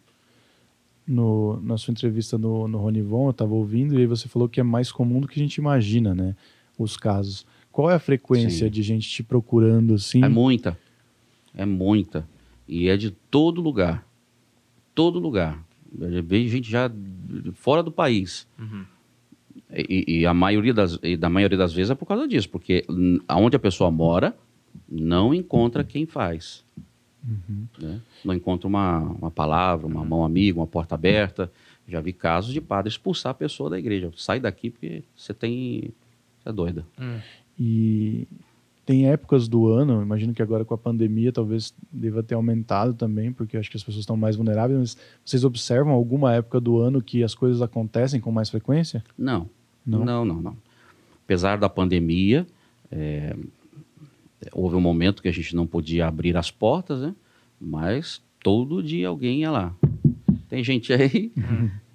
No, 1.07 1.61
na 1.61 1.77
sua 1.79 1.93
entrevista 1.93 2.37
no, 2.37 2.67
no 2.67 2.79
Ronivon, 2.79 3.27
eu 3.27 3.31
estava 3.31 3.55
ouvindo, 3.55 3.95
e 3.95 3.99
aí 3.99 4.07
você 4.07 4.29
falou 4.29 4.49
que 4.49 4.61
é 4.61 4.63
mais 4.63 4.91
comum 4.91 5.21
do 5.21 5.29
que 5.29 5.39
a 5.39 5.43
gente 5.43 5.57
imagina, 5.57 6.15
né? 6.15 6.37
Os 6.79 6.97
casos. 6.97 7.47
Qual 7.71 7.91
é 7.91 7.95
a 7.95 7.99
frequência 7.99 8.67
Sim. 8.67 8.71
de 8.71 8.83
gente 8.83 9.09
te 9.09 9.23
procurando 9.23 9.95
assim? 9.95 10.25
É 10.25 10.29
muita. 10.29 10.79
É 11.55 11.65
muita. 11.65 12.29
E 12.69 12.89
é 12.89 12.97
de 12.97 13.11
todo 13.11 13.61
lugar. 13.61 14.07
Todo 14.95 15.19
lugar. 15.19 15.65
Eu 15.99 16.23
vejo 16.23 16.49
gente 16.49 16.71
já 16.71 16.91
fora 17.55 17.83
do 17.83 17.93
país. 17.93 18.47
Uhum. 18.59 18.85
E, 19.77 20.21
e 20.21 20.27
a 20.27 20.33
maioria 20.33 20.73
das, 20.73 20.99
e 21.03 21.17
da 21.17 21.29
maioria 21.29 21.59
das 21.59 21.73
vezes 21.73 21.91
é 21.91 21.95
por 21.95 22.07
causa 22.07 22.27
disso, 22.27 22.49
porque 22.49 22.87
aonde 23.29 23.57
a 23.57 23.59
pessoa 23.59 23.91
mora, 23.91 24.35
não 24.89 25.35
encontra 25.35 25.85
quem 25.85 26.07
faz. 26.07 26.65
né? 27.79 28.01
Não 28.25 28.35
encontra 28.35 28.67
uma, 28.69 29.01
uma 29.01 29.31
palavra, 29.31 29.87
uma 29.87 30.05
mão 30.05 30.25
amiga, 30.25 30.59
uma 30.59 30.67
porta 30.67 30.95
aberta. 30.95 31.51
Já 31.89 32.01
vi 32.01 32.13
casos 32.13 32.53
de 32.53 32.61
padre 32.61 32.89
expulsar 32.89 33.31
a 33.33 33.35
pessoa 33.35 33.71
da 33.71 33.79
igreja. 33.79 34.11
Sai 34.17 34.41
daqui 34.41 34.71
porque 34.71 35.03
você 35.15 35.35
tem. 35.35 35.93
Você 36.43 36.49
é 36.49 36.53
doida. 36.53 36.85
E 37.59 38.27
tem 38.85 39.09
épocas 39.11 39.49
do 39.49 39.67
ano, 39.67 40.01
imagino 40.01 40.33
que 40.33 40.41
agora 40.41 40.65
com 40.65 40.73
a 40.73 40.79
pandemia 40.79 41.33
talvez 41.33 41.75
deva 41.91 42.23
ter 42.23 42.37
aumentado 42.37 42.95
também, 42.95 43.33
porque 43.33 43.57
acho 43.57 43.69
que 43.69 43.77
as 43.77 43.83
pessoas 43.83 44.03
estão 44.03 44.17
mais 44.17 44.37
vulneráveis, 44.37 44.79
mas 44.79 44.97
vocês 45.25 45.43
observam 45.45 45.93
alguma 45.93 46.33
época 46.33 46.61
do 46.61 46.79
ano 46.79 47.03
que 47.03 47.25
as 47.25 47.35
coisas 47.35 47.61
acontecem 47.61 48.21
com 48.21 48.31
mais 48.31 48.49
frequência? 48.49 49.03
Não. 49.19 49.51
Não? 49.87 50.05
Não, 50.05 50.25
não, 50.25 50.43
não. 50.43 50.57
Apesar 51.25 51.59
da 51.59 51.69
pandemia, 51.69 52.47
é, 52.91 53.37
houve 54.53 54.77
um 54.77 54.81
momento 54.81 55.23
que 55.23 55.29
a 55.29 55.33
gente 55.33 55.55
não 55.55 55.67
podia 55.67 56.07
abrir 56.07 56.37
as 56.37 56.51
portas, 56.51 57.01
né? 57.01 57.15
Mas 57.61 58.23
todo 58.43 58.83
dia 58.83 59.09
alguém 59.09 59.41
ia 59.41 59.51
lá. 59.51 59.75
Tem 60.49 60.63
gente 60.63 60.93
aí, 60.93 61.33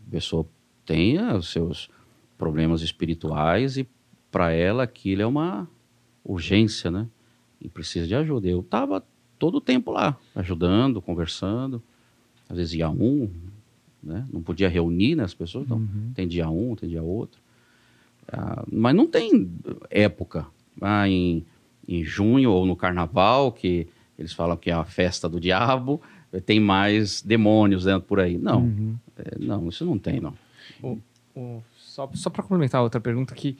a 0.07 0.11
pessoa 0.11 0.45
tem 0.85 1.19
os 1.19 1.51
seus 1.51 1.89
problemas 2.37 2.81
espirituais 2.81 3.77
e 3.77 3.87
para 4.31 4.51
ela 4.51 4.83
aquilo 4.83 5.21
é 5.21 5.25
uma 5.25 5.67
urgência, 6.23 6.89
né? 6.89 7.07
E 7.61 7.69
precisa 7.69 8.07
de 8.07 8.15
ajuda. 8.15 8.47
Eu 8.47 8.61
estava 8.61 9.03
todo 9.37 9.55
o 9.55 9.61
tempo 9.61 9.91
lá, 9.91 10.17
ajudando, 10.35 11.01
conversando. 11.01 11.81
Às 12.49 12.57
vezes 12.57 12.73
ia 12.73 12.89
um, 12.89 13.29
né? 14.03 14.27
Não 14.31 14.41
podia 14.41 14.67
reunir 14.67 15.15
né, 15.15 15.23
as 15.23 15.33
pessoas, 15.33 15.65
então 15.65 15.87
tem 16.13 16.27
dia 16.27 16.49
um, 16.49 16.75
tem 16.75 16.89
dia 16.89 17.03
outro. 17.03 17.39
Ah, 18.31 18.63
mas 18.71 18.95
não 18.95 19.07
tem 19.07 19.51
época. 19.89 20.45
Ah, 20.81 21.07
em, 21.07 21.45
em 21.87 22.03
junho 22.03 22.51
ou 22.51 22.65
no 22.65 22.75
carnaval, 22.75 23.51
que 23.51 23.87
eles 24.17 24.33
falam 24.33 24.55
que 24.57 24.69
é 24.69 24.73
a 24.73 24.83
festa 24.83 25.27
do 25.29 25.39
diabo, 25.39 26.01
tem 26.45 26.59
mais 26.59 27.21
demônios 27.21 27.83
dentro 27.85 28.03
por 28.07 28.19
aí. 28.19 28.37
Não, 28.37 28.61
Uhum. 28.61 28.95
é, 29.17 29.37
não, 29.39 29.67
isso 29.69 29.85
não 29.85 29.97
tem, 29.97 30.19
não. 30.19 30.33
O- 30.81 31.61
só 31.77 32.09
só 32.13 32.29
para 32.29 32.43
complementar 32.43 32.81
outra 32.81 32.99
pergunta 33.01 33.33
que 33.35 33.57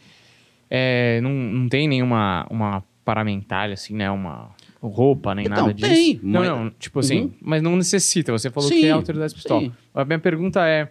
é, 0.70 1.20
não, 1.22 1.32
não 1.32 1.70
tem 1.70 1.88
nenhuma 1.88 2.46
uma 2.50 2.84
paramentalha, 3.04 3.74
assim, 3.74 3.94
né? 3.96 4.10
Uma 4.10 4.50
roupa, 4.82 5.36
nem 5.36 5.46
Então, 5.46 5.58
nada 5.58 5.74
disso. 5.74 5.90
tem, 5.90 6.20
Não, 6.24 6.40
mas- 6.42 6.50
não, 6.50 6.70
tipo 6.72 7.00
assim, 7.00 7.22
Uhum. 7.24 7.34
mas 7.42 7.62
não 7.62 7.76
necessita. 7.76 8.32
Você 8.32 8.50
falou 8.50 8.70
Sim, 8.70 8.80
que 8.80 8.86
é 8.86 8.92
autoridade 8.92 9.34
espiritual. 9.34 9.62
sim. 9.62 9.72
A 9.94 10.06
minha 10.06 10.20
pergunta 10.20 10.66
é, 10.68 10.90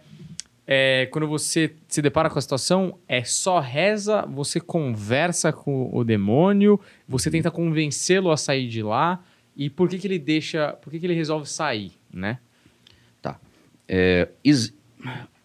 é, 0.67 1.07
quando 1.11 1.27
você 1.27 1.73
se 1.87 2.01
depara 2.01 2.29
com 2.29 2.37
a 2.37 2.41
situação, 2.41 2.97
é 3.07 3.23
só 3.23 3.59
reza, 3.59 4.21
você 4.27 4.59
conversa 4.59 5.51
com 5.51 5.89
o 5.91 6.03
demônio, 6.03 6.79
você 7.07 7.29
Uhum. 7.29 7.31
tenta 7.33 7.51
convencê-lo 7.51 8.31
a 8.31 8.37
sair 8.37 8.67
de 8.67 8.81
lá, 8.83 9.23
e 9.55 9.69
por 9.69 9.89
que 9.89 9.97
que 9.97 10.07
ele 10.07 10.19
deixa, 10.19 10.73
por 10.73 10.91
que 10.91 10.99
que 10.99 11.05
ele 11.05 11.13
resolve 11.13 11.47
sair, 11.49 11.91
né? 12.13 12.39
É, 13.93 14.29
ex- 14.43 14.73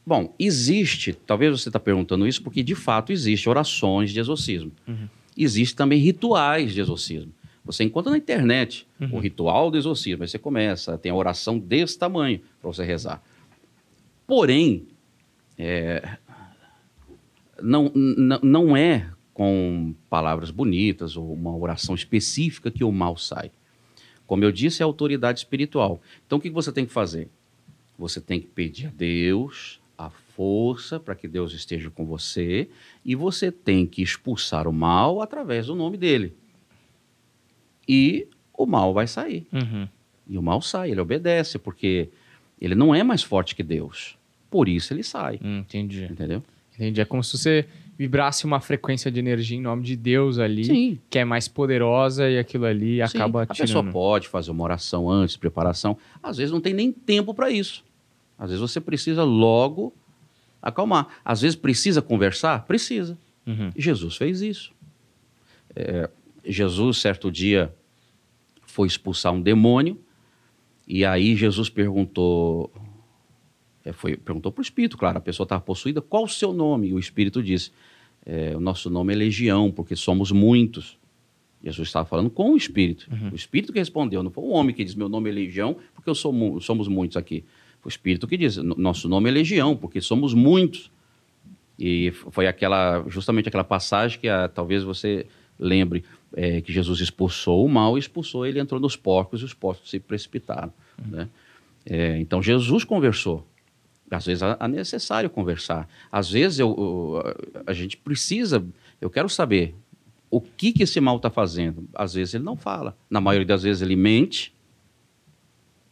Bom, 0.06 0.32
existe, 0.38 1.12
talvez 1.12 1.50
você 1.60 1.68
está 1.68 1.80
perguntando 1.80 2.28
isso 2.28 2.40
porque 2.40 2.62
de 2.62 2.76
fato 2.76 3.10
existe 3.10 3.48
orações 3.48 4.12
de 4.12 4.20
exorcismo. 4.20 4.70
Uhum. 4.86 5.08
Existe 5.36 5.74
também 5.74 5.98
rituais 5.98 6.72
de 6.72 6.80
exorcismo. 6.80 7.32
Você 7.64 7.82
encontra 7.82 8.12
na 8.12 8.16
internet 8.18 8.86
Uhum. 9.00 9.16
o 9.16 9.18
ritual 9.18 9.68
do 9.68 9.76
exorcismo. 9.76 10.22
Aí 10.22 10.28
você 10.28 10.38
começa, 10.38 10.96
tem 10.96 11.10
a 11.10 11.14
oração 11.16 11.58
desse 11.58 11.98
tamanho 11.98 12.40
para 12.62 12.72
você 12.72 12.84
rezar. 12.84 13.20
Porém, 14.28 14.86
é, 15.58 16.18
não, 17.60 17.90
não 18.42 18.76
é 18.76 19.10
com 19.32 19.94
palavras 20.08 20.50
bonitas 20.50 21.16
ou 21.16 21.32
uma 21.32 21.54
oração 21.54 21.94
específica 21.94 22.70
que 22.70 22.84
o 22.84 22.92
mal 22.92 23.16
sai. 23.16 23.50
Como 24.26 24.42
eu 24.44 24.50
disse, 24.50 24.82
é 24.82 24.84
autoridade 24.84 25.40
espiritual. 25.40 26.00
Então, 26.26 26.38
o 26.38 26.40
que 26.40 26.50
você 26.50 26.72
tem 26.72 26.86
que 26.86 26.92
fazer? 26.92 27.28
Você 27.98 28.20
tem 28.20 28.40
que 28.40 28.46
pedir 28.46 28.86
a 28.86 28.90
Deus 28.90 29.80
a 29.96 30.10
força 30.10 31.00
para 31.00 31.14
que 31.14 31.26
Deus 31.26 31.52
esteja 31.52 31.90
com 31.90 32.04
você 32.04 32.68
e 33.04 33.14
você 33.14 33.50
tem 33.50 33.86
que 33.86 34.02
expulsar 34.02 34.68
o 34.68 34.72
mal 34.72 35.22
através 35.22 35.66
do 35.66 35.74
nome 35.74 35.96
dele. 35.96 36.34
E 37.88 38.28
o 38.52 38.66
mal 38.66 38.92
vai 38.92 39.06
sair. 39.06 39.46
Uhum. 39.52 39.88
E 40.28 40.36
o 40.36 40.42
mal 40.42 40.60
sai, 40.60 40.90
ele 40.90 41.00
obedece, 41.00 41.58
porque 41.58 42.10
ele 42.60 42.74
não 42.74 42.94
é 42.94 43.02
mais 43.02 43.22
forte 43.22 43.54
que 43.54 43.62
Deus. 43.62 44.15
Por 44.50 44.68
isso 44.68 44.92
ele 44.92 45.02
sai. 45.02 45.38
Hum, 45.42 45.58
entendi. 45.58 46.04
Entendeu? 46.04 46.42
Entendi. 46.74 47.00
É 47.00 47.04
como 47.04 47.22
se 47.22 47.36
você 47.36 47.66
vibrasse 47.98 48.44
uma 48.44 48.60
frequência 48.60 49.10
de 49.10 49.18
energia 49.18 49.56
em 49.56 49.62
nome 49.62 49.82
de 49.82 49.96
Deus 49.96 50.38
ali, 50.38 50.64
Sim. 50.64 50.98
que 51.08 51.18
é 51.18 51.24
mais 51.24 51.48
poderosa 51.48 52.28
e 52.28 52.38
aquilo 52.38 52.66
ali 52.66 52.96
Sim, 52.96 53.16
acaba 53.16 53.42
a 53.44 53.46
pessoa 53.46 53.82
pode 53.84 54.28
fazer 54.28 54.50
uma 54.50 54.64
oração 54.64 55.10
antes, 55.10 55.36
preparação. 55.36 55.96
Às 56.22 56.36
vezes 56.36 56.52
não 56.52 56.60
tem 56.60 56.74
nem 56.74 56.92
tempo 56.92 57.32
para 57.32 57.50
isso. 57.50 57.82
Às 58.38 58.50
vezes 58.50 58.60
você 58.60 58.80
precisa 58.80 59.24
logo 59.24 59.94
acalmar. 60.60 61.08
Às 61.24 61.40
vezes 61.40 61.56
precisa 61.56 62.02
conversar? 62.02 62.64
Precisa. 62.66 63.16
Uhum. 63.46 63.70
Jesus 63.76 64.16
fez 64.16 64.42
isso. 64.42 64.72
É, 65.74 66.10
Jesus, 66.44 66.98
certo 66.98 67.30
dia, 67.30 67.72
foi 68.62 68.86
expulsar 68.86 69.32
um 69.32 69.40
demônio, 69.40 69.98
e 70.86 71.04
aí 71.04 71.34
Jesus 71.34 71.68
perguntou. 71.68 72.70
É, 73.88 73.92
foi, 73.92 74.16
perguntou 74.16 74.50
para 74.52 74.60
o 74.60 74.62
Espírito, 74.62 74.96
claro, 74.98 75.18
a 75.18 75.20
pessoa 75.20 75.44
estava 75.44 75.60
possuída, 75.62 76.00
qual 76.00 76.24
o 76.24 76.28
seu 76.28 76.52
nome? 76.52 76.88
E 76.88 76.92
o 76.94 76.98
Espírito 76.98 77.42
disse: 77.42 77.70
é, 78.24 78.54
o 78.56 78.60
nosso 78.60 78.90
nome 78.90 79.12
é 79.12 79.16
Legião, 79.16 79.70
porque 79.70 79.94
somos 79.96 80.30
muitos. 80.32 80.98
Jesus 81.64 81.88
estava 81.88 82.04
falando 82.06 82.28
com 82.30 82.52
o 82.52 82.56
Espírito. 82.56 83.08
O 83.32 83.34
Espírito 83.34 83.72
que 83.72 83.78
respondeu, 83.78 84.22
não 84.22 84.30
foi 84.30 84.44
o 84.44 84.48
homem 84.50 84.74
que 84.74 84.84
diz: 84.84 84.94
meu 84.94 85.08
nome 85.08 85.30
é 85.30 85.32
Legião, 85.32 85.76
porque 85.94 86.08
eu 86.10 86.14
sou, 86.14 86.32
mu- 86.32 86.60
somos 86.60 86.86
muitos 86.88 87.16
aqui. 87.16 87.44
Foi 87.80 87.88
o 87.88 87.92
Espírito 87.92 88.26
que 88.26 88.36
diz: 88.36 88.56
"No- 88.58 88.74
nosso 88.76 89.08
nome 89.08 89.28
é 89.30 89.32
Legião, 89.32 89.76
porque 89.76 90.00
somos 90.00 90.34
muitos. 90.34 90.90
E 91.78 92.10
foi 92.30 92.46
aquela, 92.46 93.04
justamente 93.08 93.48
aquela 93.48 93.64
passagem 93.64 94.18
que 94.18 94.28
ah, 94.28 94.48
talvez 94.48 94.82
você 94.82 95.26
lembre, 95.58 96.04
é, 96.34 96.60
que 96.60 96.72
Jesus 96.72 97.00
expulsou 97.00 97.64
o 97.64 97.68
mal, 97.68 97.98
expulsou, 97.98 98.46
ele 98.46 98.58
entrou 98.60 98.80
nos 98.80 98.96
porcos 98.96 99.40
e 99.42 99.44
os 99.44 99.52
porcos 99.54 99.90
se 99.90 99.98
precipitaram. 100.00 100.72
Né? 101.06 101.28
É, 101.84 102.18
então 102.18 102.42
Jesus 102.42 102.82
conversou. 102.84 103.46
Às 104.10 104.24
vezes 104.26 104.42
é 104.42 104.68
necessário 104.68 105.28
conversar. 105.28 105.88
Às 106.12 106.30
vezes 106.30 106.58
eu, 106.58 106.68
eu- 106.78 107.62
a 107.66 107.72
gente 107.72 107.96
precisa, 107.96 108.64
eu 109.00 109.10
quero 109.10 109.28
saber 109.28 109.74
o 110.30 110.40
que, 110.40 110.72
que 110.72 110.82
esse 110.82 111.00
mal 111.00 111.16
está 111.16 111.30
fazendo? 111.30 111.88
Às 111.94 112.14
vezes 112.14 112.34
ele 112.34 112.44
não 112.44 112.56
fala. 112.56 112.96
Na 113.10 113.20
maioria 113.20 113.46
das 113.46 113.62
vezes 113.62 113.82
ele 113.82 113.96
mente, 113.96 114.54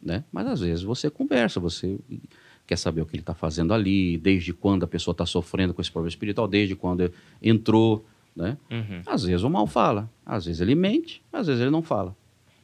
né? 0.01 0.23
mas 0.31 0.45
às 0.47 0.59
vezes 0.59 0.83
você 0.83 1.09
conversa, 1.09 1.59
você 1.59 1.97
quer 2.67 2.77
saber 2.77 3.01
o 3.01 3.05
que 3.05 3.15
ele 3.15 3.21
está 3.21 3.33
fazendo 3.33 3.73
ali, 3.73 4.17
desde 4.17 4.53
quando 4.53 4.83
a 4.83 4.87
pessoa 4.87 5.13
está 5.13 5.25
sofrendo 5.25 5.73
com 5.73 5.81
esse 5.81 5.91
problema 5.91 6.09
espiritual, 6.09 6.47
desde 6.47 6.75
quando 6.75 7.11
entrou. 7.41 8.05
Né? 8.35 8.57
Uhum. 8.69 9.01
Às 9.05 9.23
vezes 9.23 9.43
o 9.43 9.49
mal 9.49 9.65
fala, 9.67 10.09
às 10.25 10.45
vezes 10.45 10.61
ele 10.61 10.75
mente, 10.75 11.21
às 11.31 11.47
vezes 11.47 11.61
ele 11.61 11.71
não 11.71 11.81
fala. 11.81 12.15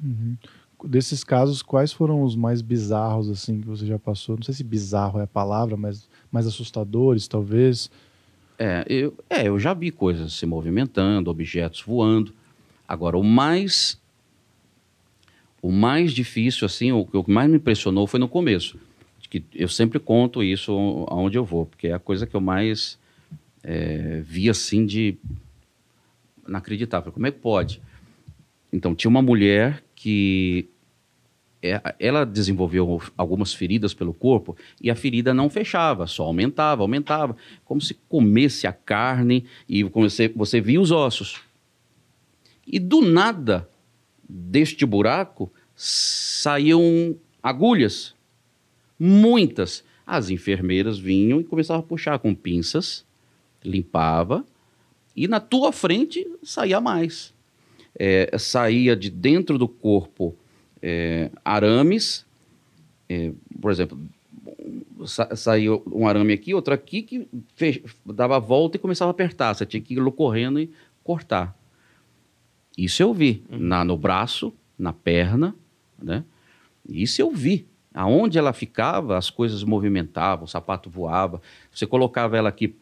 Uhum. 0.04 0.36
Desses 0.84 1.24
casos, 1.24 1.62
quais 1.62 1.94
foram 1.94 2.24
os 2.24 2.36
mais 2.36 2.62
bizarros 2.62 3.30
assim 3.30 3.62
que 3.62 3.68
você 3.68 3.86
já 3.86 4.00
passou? 4.00 4.36
Não 4.36 4.44
sei 4.44 4.56
se 4.56 4.64
bizarro 4.64 5.20
é 5.20 5.24
a 5.24 5.28
palavra, 5.28 5.78
mas 5.78 6.10
mais 6.32 6.48
assustadores, 6.48 7.28
talvez. 7.28 7.90
É 8.58 8.84
eu, 8.88 9.14
é, 9.30 9.48
eu 9.48 9.60
já 9.60 9.74
vi 9.74 9.92
coisas 9.92 10.34
se 10.34 10.46
movimentando, 10.46 11.30
objetos 11.30 11.82
voando. 11.82 12.34
Agora, 12.88 13.18
o 13.18 13.24
mais 13.24 14.00
o 15.62 15.72
mais 15.72 16.12
difícil, 16.12 16.66
assim, 16.66 16.92
o 16.92 17.06
que 17.06 17.32
mais 17.32 17.50
me 17.50 17.58
impressionou 17.58 18.08
foi 18.08 18.20
no 18.20 18.28
começo. 18.28 18.80
Que 19.30 19.44
eu 19.56 19.70
sempre 19.70 19.98
conto 19.98 20.44
isso 20.44 20.74
aonde 21.08 21.38
eu 21.38 21.46
vou, 21.46 21.66
porque 21.66 21.88
é 21.88 21.94
a 21.94 22.00
coisa 22.00 22.28
que 22.28 22.36
eu 22.36 22.42
mais 22.42 23.00
é, 23.64 24.22
vi 24.26 24.50
assim 24.50 24.86
de 24.86 25.18
inacreditável. 26.46 27.12
Como 27.12 27.26
é 27.28 27.32
que 27.32 27.40
pode? 27.40 27.82
Então, 28.74 28.94
tinha 28.94 29.10
uma 29.10 29.22
mulher 29.22 29.84
que 30.02 30.68
é, 31.62 31.80
ela 32.00 32.26
desenvolveu 32.26 33.00
algumas 33.16 33.54
feridas 33.54 33.94
pelo 33.94 34.16
corpo 34.16 34.58
e 34.82 34.90
a 34.90 34.96
ferida 34.96 35.32
não 35.32 35.48
fechava, 35.48 36.08
só 36.08 36.24
aumentava, 36.24 36.82
aumentava, 36.82 37.38
como 37.64 37.80
se 37.80 37.94
comesse 38.10 38.66
a 38.66 38.74
carne 38.74 39.46
e 39.70 39.84
você, 39.84 40.28
você 40.28 40.60
via 40.60 40.82
os 40.82 40.90
ossos. 40.90 41.40
E 42.66 42.80
do 42.80 43.00
nada, 43.00 43.70
deste 44.28 44.88
buraco, 44.88 45.54
saíam 45.76 47.16
agulhas, 47.44 48.16
muitas. 48.98 49.84
As 50.04 50.32
enfermeiras 50.32 50.98
vinham 50.98 51.40
e 51.40 51.44
começavam 51.44 51.84
a 51.84 51.88
puxar 51.88 52.18
com 52.18 52.34
pinças, 52.34 53.06
limpava, 53.64 54.44
e 55.16 55.28
na 55.28 55.40
tua 55.40 55.72
frente 55.72 56.28
saía 56.42 56.82
mais. 56.82 57.36
É, 57.98 58.36
saía 58.38 58.96
de 58.96 59.10
dentro 59.10 59.58
do 59.58 59.68
corpo 59.68 60.36
é, 60.82 61.30
arames, 61.44 62.26
é, 63.10 63.32
por 63.60 63.72
exemplo, 63.72 64.00
sa 65.06 65.36
saiu 65.36 65.84
um 65.92 66.08
arame 66.08 66.34
aqui, 66.34 66.54
outro 66.54 66.74
aqui, 66.74 67.02
que 67.02 67.28
fez, 67.56 67.80
dava 68.06 68.38
a 68.38 68.40
volta 68.40 68.78
e 68.78 68.80
começava 68.80 69.10
a 69.10 69.14
apertar. 69.14 69.54
Você 69.54 69.66
tinha 69.66 69.82
que 69.82 69.94
ir 69.94 70.12
correndo 70.12 70.60
e 70.60 70.72
cortar. 71.04 71.58
Isso 72.78 73.04
eu 73.04 73.14
vi 73.14 73.44
uhum. 73.52 73.60
na, 73.60 73.84
no 73.84 73.98
braço, 73.98 74.54
na 74.78 74.94
perna, 74.94 75.56
né? 76.02 76.24
Isso 76.88 77.22
eu 77.22 77.32
vi. 77.32 77.68
Aonde 77.94 78.38
ela 78.38 78.54
ficava, 78.54 79.18
as 79.18 79.30
coisas 79.30 79.64
movimentavam, 79.64 80.46
o 80.46 80.48
sapato 80.48 80.90
voava. 80.90 81.42
Você 81.72 81.86
colocava 81.86 82.38
ela 82.38 82.48
aqui, 82.48 82.74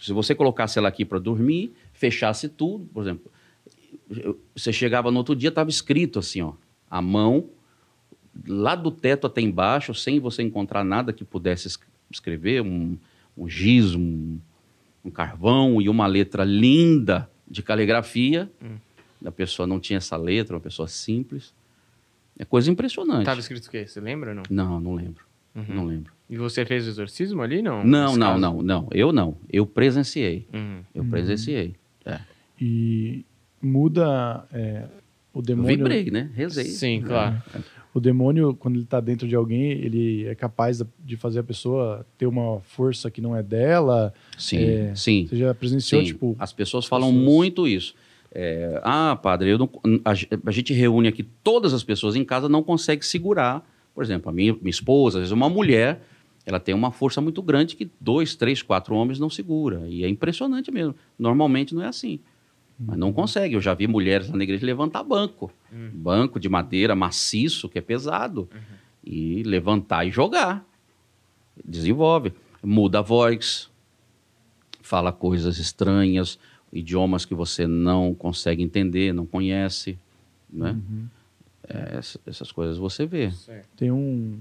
se 0.00 0.12
você 0.12 0.34
colocasse 0.34 0.76
ela 0.76 0.88
aqui 0.88 1.04
para 1.04 1.20
dormir, 1.20 1.72
fechasse 1.92 2.48
tudo, 2.48 2.84
por 2.92 3.02
exemplo, 3.02 3.30
você 4.54 4.72
chegava 4.72 5.10
no 5.10 5.18
outro 5.18 5.34
dia, 5.34 5.48
estava 5.48 5.70
escrito 5.70 6.18
assim, 6.18 6.42
ó, 6.42 6.52
a 6.90 7.02
mão, 7.02 7.50
lá 8.46 8.74
do 8.74 8.90
teto 8.90 9.26
até 9.26 9.40
embaixo, 9.40 9.94
sem 9.94 10.20
você 10.20 10.42
encontrar 10.42 10.84
nada 10.84 11.12
que 11.12 11.24
pudesse 11.24 11.78
escrever, 12.10 12.62
um, 12.62 12.96
um 13.36 13.48
giz, 13.48 13.94
um, 13.94 14.38
um 15.04 15.10
carvão 15.10 15.80
e 15.80 15.88
uma 15.88 16.06
letra 16.06 16.44
linda 16.44 17.28
de 17.48 17.62
caligrafia. 17.62 18.50
Hum. 18.62 18.76
A 19.24 19.32
pessoa 19.32 19.66
não 19.66 19.80
tinha 19.80 19.96
essa 19.96 20.16
letra, 20.16 20.54
uma 20.54 20.60
pessoa 20.60 20.86
simples. 20.86 21.54
É 22.38 22.44
coisa 22.44 22.70
impressionante. 22.70 23.20
Estava 23.20 23.40
escrito 23.40 23.66
o 23.66 23.70
quê? 23.70 23.86
Você 23.86 24.00
lembra 24.00 24.30
ou 24.30 24.36
não? 24.36 24.42
Não, 24.50 24.80
não 24.80 24.94
lembro. 24.94 25.24
Uhum. 25.54 25.64
Não 25.68 25.84
lembro. 25.86 26.12
E 26.28 26.36
você 26.36 26.66
fez 26.66 26.86
o 26.86 26.90
exorcismo 26.90 27.40
ali, 27.40 27.62
não? 27.62 27.82
Não, 27.82 28.16
não, 28.16 28.28
caso? 28.28 28.40
não, 28.40 28.62
não. 28.62 28.88
Eu 28.92 29.12
não. 29.12 29.36
Eu 29.50 29.64
presenciei. 29.64 30.46
Uhum. 30.52 30.82
Eu 30.94 31.04
presenciei. 31.04 31.74
É. 32.04 32.20
E 32.60 33.24
muda 33.66 34.46
é, 34.52 34.84
o 35.32 35.42
demônio. 35.42 35.72
Eu 35.72 35.76
vibrei, 35.76 36.10
né? 36.10 36.30
Rezei. 36.34 36.64
Sim, 36.64 37.02
claro. 37.02 37.42
É. 37.54 37.60
O 37.92 38.00
demônio, 38.00 38.54
quando 38.54 38.74
ele 38.74 38.84
está 38.84 39.00
dentro 39.00 39.26
de 39.26 39.34
alguém, 39.34 39.70
ele 39.70 40.26
é 40.26 40.34
capaz 40.34 40.82
de 41.02 41.16
fazer 41.16 41.40
a 41.40 41.42
pessoa 41.42 42.06
ter 42.18 42.26
uma 42.26 42.60
força 42.60 43.10
que 43.10 43.22
não 43.22 43.34
é 43.34 43.42
dela. 43.42 44.12
Sim, 44.36 44.58
é, 44.58 44.94
sim. 44.94 45.26
Você 45.26 45.36
já 45.36 45.54
presenciou, 45.54 46.02
sim. 46.02 46.08
tipo. 46.08 46.36
As 46.38 46.52
pessoas 46.52 46.84
falam 46.84 47.08
pessoas... 47.08 47.24
muito 47.24 47.66
isso. 47.66 47.94
É, 48.32 48.82
ah, 48.84 49.18
padre, 49.22 49.48
eu 49.48 49.56
não, 49.56 49.70
a, 50.04 50.10
a, 50.10 50.52
gente 50.52 50.74
reúne 50.74 51.08
aqui 51.08 51.22
todas 51.22 51.72
as 51.72 51.82
pessoas 51.82 52.16
em 52.16 52.22
casa, 52.22 52.50
não 52.50 52.62
consegue 52.62 53.04
segurar. 53.04 53.66
Por 53.94 54.04
exemplo, 54.04 54.28
a 54.28 54.32
minha, 54.32 54.52
minha 54.52 54.68
esposa, 54.68 55.16
às 55.16 55.22
vezes 55.22 55.32
uma 55.32 55.48
mulher, 55.48 56.02
ela 56.44 56.60
tem 56.60 56.74
uma 56.74 56.92
força 56.92 57.22
muito 57.22 57.40
grande 57.40 57.76
que 57.76 57.90
dois, 57.98 58.34
três, 58.34 58.60
quatro 58.60 58.94
homens 58.94 59.18
não 59.18 59.30
segura. 59.30 59.84
E 59.88 60.04
é 60.04 60.08
impressionante 60.08 60.70
mesmo. 60.70 60.94
Normalmente 61.18 61.74
não 61.74 61.82
é 61.82 61.86
assim. 61.86 62.20
Mas 62.78 62.98
não 62.98 63.12
consegue. 63.12 63.54
Eu 63.54 63.60
já 63.60 63.74
vi 63.74 63.86
mulheres 63.86 64.30
na 64.30 64.42
igreja 64.42 64.64
levantar 64.66 65.02
banco. 65.02 65.50
Uhum. 65.72 65.90
Banco 65.94 66.38
de 66.38 66.48
madeira 66.48 66.94
maciço, 66.94 67.68
que 67.68 67.78
é 67.78 67.82
pesado. 67.82 68.48
Uhum. 68.52 68.76
E 69.04 69.42
levantar 69.42 70.04
e 70.06 70.10
jogar. 70.10 70.64
Desenvolve. 71.64 72.32
Muda 72.62 72.98
a 72.98 73.02
voz. 73.02 73.70
Fala 74.82 75.12
coisas 75.12 75.58
estranhas, 75.58 76.38
idiomas 76.72 77.24
que 77.24 77.34
você 77.34 77.66
não 77.66 78.14
consegue 78.14 78.62
entender, 78.62 79.12
não 79.12 79.26
conhece. 79.26 79.98
Né? 80.50 80.72
Uhum. 80.72 81.06
É, 81.68 81.98
essas 82.26 82.52
coisas 82.52 82.78
você 82.78 83.06
vê. 83.06 83.32
Tem 83.76 83.90
um, 83.90 84.38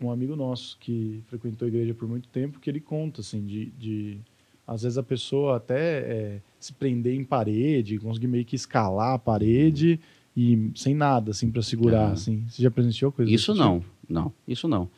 um 0.00 0.10
amigo 0.10 0.36
nosso 0.36 0.76
que 0.78 1.22
frequentou 1.26 1.66
a 1.66 1.68
igreja 1.68 1.94
por 1.94 2.08
muito 2.08 2.28
tempo 2.28 2.60
que 2.60 2.68
ele 2.68 2.80
conta 2.80 3.22
assim 3.22 3.46
de, 3.46 3.66
de 3.78 4.18
às 4.66 4.82
vezes 4.82 4.98
a 4.98 5.02
pessoa 5.02 5.56
até 5.56 5.98
é, 6.00 6.40
se 6.66 6.72
prender 6.72 7.14
em 7.14 7.24
parede, 7.24 7.98
conseguir 7.98 8.26
meio 8.26 8.44
que 8.44 8.56
escalar 8.56 9.14
a 9.14 9.18
parede 9.18 10.00
e 10.36 10.70
sem 10.74 10.94
nada, 10.94 11.30
assim, 11.30 11.50
para 11.50 11.62
segurar, 11.62 12.10
é. 12.10 12.12
assim. 12.12 12.44
Você 12.48 12.62
já 12.62 12.70
presenciou 12.70 13.10
coisa 13.10 13.30
Isso 13.30 13.54
não, 13.54 13.80
tipo? 13.80 13.92
não, 14.08 14.32
isso 14.46 14.68
não. 14.68 14.88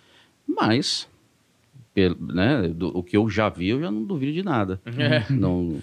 Mas, 0.46 1.08
pelo, 1.94 2.16
né, 2.32 2.68
do, 2.68 2.88
o 2.96 3.02
que 3.02 3.16
eu 3.16 3.28
já 3.28 3.48
vi, 3.48 3.68
eu 3.68 3.80
já 3.80 3.90
não 3.90 4.04
duvido 4.04 4.32
de 4.32 4.42
nada. 4.42 4.80
É. 4.86 5.32
Não, 5.32 5.78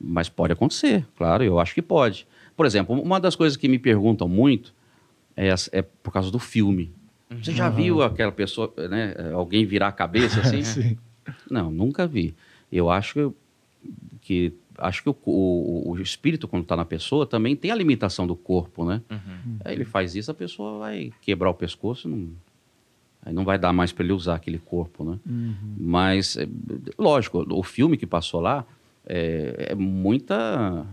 mas 0.00 0.28
pode 0.28 0.52
acontecer, 0.52 1.06
claro, 1.16 1.44
eu 1.44 1.58
acho 1.58 1.74
que 1.74 1.82
pode. 1.82 2.26
Por 2.56 2.66
exemplo, 2.66 3.00
uma 3.00 3.18
das 3.18 3.34
coisas 3.34 3.56
que 3.56 3.68
me 3.68 3.78
perguntam 3.78 4.28
muito 4.28 4.74
é, 5.36 5.48
é 5.72 5.82
por 5.82 6.12
causa 6.12 6.30
do 6.30 6.38
filme. 6.38 6.92
Você 7.42 7.52
já 7.52 7.68
uhum. 7.68 7.74
viu 7.74 8.02
aquela 8.02 8.30
pessoa, 8.30 8.72
né, 8.88 9.14
alguém 9.32 9.64
virar 9.64 9.88
a 9.88 9.92
cabeça 9.92 10.40
assim? 10.40 10.62
Sim. 10.64 10.96
Não, 11.50 11.70
nunca 11.70 12.06
vi. 12.06 12.34
Eu 12.70 12.90
acho 12.90 13.34
que 14.20 14.52
acho 14.78 15.02
que 15.02 15.08
o, 15.08 15.16
o, 15.24 15.90
o 15.90 16.00
espírito, 16.00 16.48
quando 16.48 16.62
está 16.62 16.76
na 16.76 16.84
pessoa, 16.84 17.26
também 17.26 17.54
tem 17.56 17.70
a 17.70 17.74
limitação 17.74 18.26
do 18.26 18.36
corpo, 18.36 18.84
né? 18.84 19.00
Uhum. 19.10 19.58
Aí 19.64 19.74
ele 19.74 19.84
faz 19.84 20.14
isso, 20.14 20.30
a 20.30 20.34
pessoa 20.34 20.78
vai 20.78 21.12
quebrar 21.20 21.50
o 21.50 21.54
pescoço, 21.54 22.08
não, 22.08 22.28
aí 23.24 23.32
não 23.32 23.44
vai 23.44 23.58
dar 23.58 23.72
mais 23.72 23.92
para 23.92 24.04
ele 24.04 24.12
usar 24.12 24.34
aquele 24.36 24.58
corpo, 24.58 25.04
né? 25.04 25.18
Uhum. 25.26 25.74
Mas, 25.78 26.36
é, 26.36 26.46
lógico, 26.98 27.46
o 27.50 27.62
filme 27.62 27.96
que 27.96 28.06
passou 28.06 28.40
lá 28.40 28.64
é, 29.06 29.68
é 29.70 29.74
muita... 29.74 30.86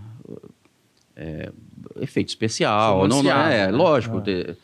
É, 1.15 1.51
efeito 1.99 2.29
especial, 2.29 3.07
não, 3.07 3.21
não, 3.21 3.31
é, 3.31 3.67
né? 3.67 3.71
lógico, 3.71 4.17
ah 4.17 4.55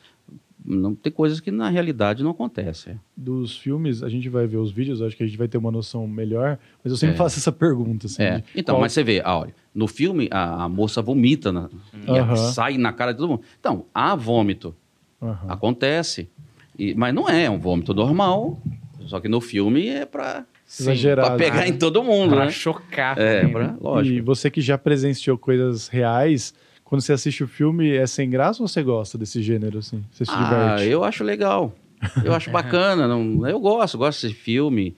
não 0.68 0.94
tem 0.94 1.12
coisas 1.12 1.40
que 1.40 1.50
na 1.50 1.70
realidade 1.70 2.22
não 2.22 2.32
acontecem. 2.32 3.00
Dos 3.16 3.58
filmes, 3.58 4.04
a 4.04 4.10
gente 4.10 4.28
vai 4.28 4.46
ver 4.46 4.58
os 4.58 4.70
vídeos, 4.70 5.02
acho 5.02 5.16
que 5.16 5.24
a 5.24 5.26
gente 5.26 5.38
vai 5.38 5.48
ter 5.48 5.58
uma 5.58 5.72
noção 5.72 6.06
melhor, 6.06 6.60
mas 6.84 6.92
eu 6.92 6.98
sempre 6.98 7.16
é. 7.16 7.18
faço 7.18 7.40
essa 7.40 7.52
pergunta. 7.54 8.08
Assim, 8.08 8.22
é. 8.22 8.44
Então, 8.54 8.76
qual... 8.76 8.82
mas 8.82 8.92
você 8.92 9.02
vê, 9.04 9.22
ah, 9.24 9.38
olha, 9.38 9.56
no 9.74 9.88
filme 9.88 10.28
a, 10.30 10.66
a 10.66 10.70
moça 10.70 11.02
vomita 11.02 11.52
na, 11.54 11.70
uhum. 11.94 12.36
sai 12.36 12.78
na 12.78 12.92
cara 12.92 13.14
de 13.14 13.20
todo 13.20 13.30
mundo. 13.30 13.42
Então, 13.58 13.86
há 13.94 14.14
vômito. 14.14 14.76
Uhum. 15.22 15.36
Acontece. 15.48 16.30
E, 16.78 16.94
mas 16.94 17.16
não 17.16 17.30
é, 17.30 17.46
é 17.46 17.50
um 17.50 17.60
vômito 17.60 17.94
normal, 17.94 18.62
só 19.06 19.22
que 19.22 19.30
no 19.30 19.40
filme 19.40 19.88
é 19.88 20.06
para 20.06 20.46
Exagerado. 20.70 21.30
Pra 21.30 21.38
pegar 21.38 21.62
né? 21.62 21.70
em 21.70 21.78
todo 21.78 22.04
mundo, 22.04 22.36
pra 22.36 22.46
né? 22.46 22.52
chocar. 22.52 23.18
É, 23.18 23.48
pra, 23.48 23.78
lógico. 23.80 24.18
E 24.18 24.22
você 24.22 24.52
que 24.52 24.60
já 24.60 24.78
presenciou 24.78 25.38
coisas 25.38 25.88
reais, 25.88 26.54
quando 26.88 27.02
você 27.02 27.12
assiste 27.12 27.44
o 27.44 27.48
filme, 27.48 27.92
é 27.92 28.08
sem 28.08 28.30
graça 28.30 28.64
ou 28.64 28.68
você 28.68 28.82
gosta 28.82 29.18
desse 29.18 29.42
gênero, 29.44 29.80
assim? 29.80 30.06
Você 30.10 30.24
se 30.24 30.32
ah, 30.34 30.44
diverte? 30.76 30.90
eu 30.90 31.04
acho 31.04 31.22
legal. 31.22 31.76
Eu 32.24 32.34
acho 32.34 32.50
bacana. 32.52 33.06
Não, 33.10 33.46
eu 33.46 33.60
gosto, 33.60 33.98
gosto 33.98 34.22
desse 34.22 34.34
filme. 34.34 34.96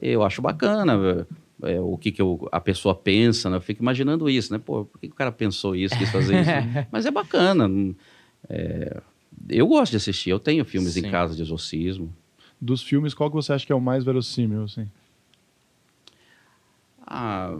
Eu 0.00 0.22
acho 0.22 0.42
bacana 0.42 1.26
é, 1.62 1.80
o 1.80 1.96
que, 1.96 2.12
que 2.12 2.20
eu, 2.20 2.46
a 2.52 2.60
pessoa 2.60 2.94
pensa, 2.94 3.48
né? 3.48 3.56
Eu 3.56 3.62
fico 3.62 3.80
imaginando 3.80 4.28
isso, 4.28 4.52
né? 4.52 4.58
Pô, 4.58 4.84
por 4.84 5.00
que, 5.00 5.08
que 5.08 5.14
o 5.14 5.16
cara 5.16 5.32
pensou 5.32 5.74
isso, 5.74 5.96
quis 5.96 6.10
fazer 6.10 6.42
isso? 6.42 6.50
Mas 6.92 7.06
é 7.06 7.10
bacana. 7.10 7.70
É, 8.46 9.00
eu 9.48 9.66
gosto 9.66 9.92
de 9.92 9.96
assistir. 9.96 10.28
Eu 10.28 10.38
tenho 10.38 10.62
filmes 10.62 10.92
Sim. 10.92 11.06
em 11.06 11.10
casa 11.10 11.34
de 11.34 11.40
exorcismo. 11.40 12.14
Dos 12.60 12.82
filmes, 12.82 13.14
qual 13.14 13.30
que 13.30 13.36
você 13.36 13.54
acha 13.54 13.64
que 13.64 13.72
é 13.72 13.74
o 13.74 13.80
mais 13.80 14.04
verossímil, 14.04 14.64
assim? 14.64 14.86
Ah 17.06 17.56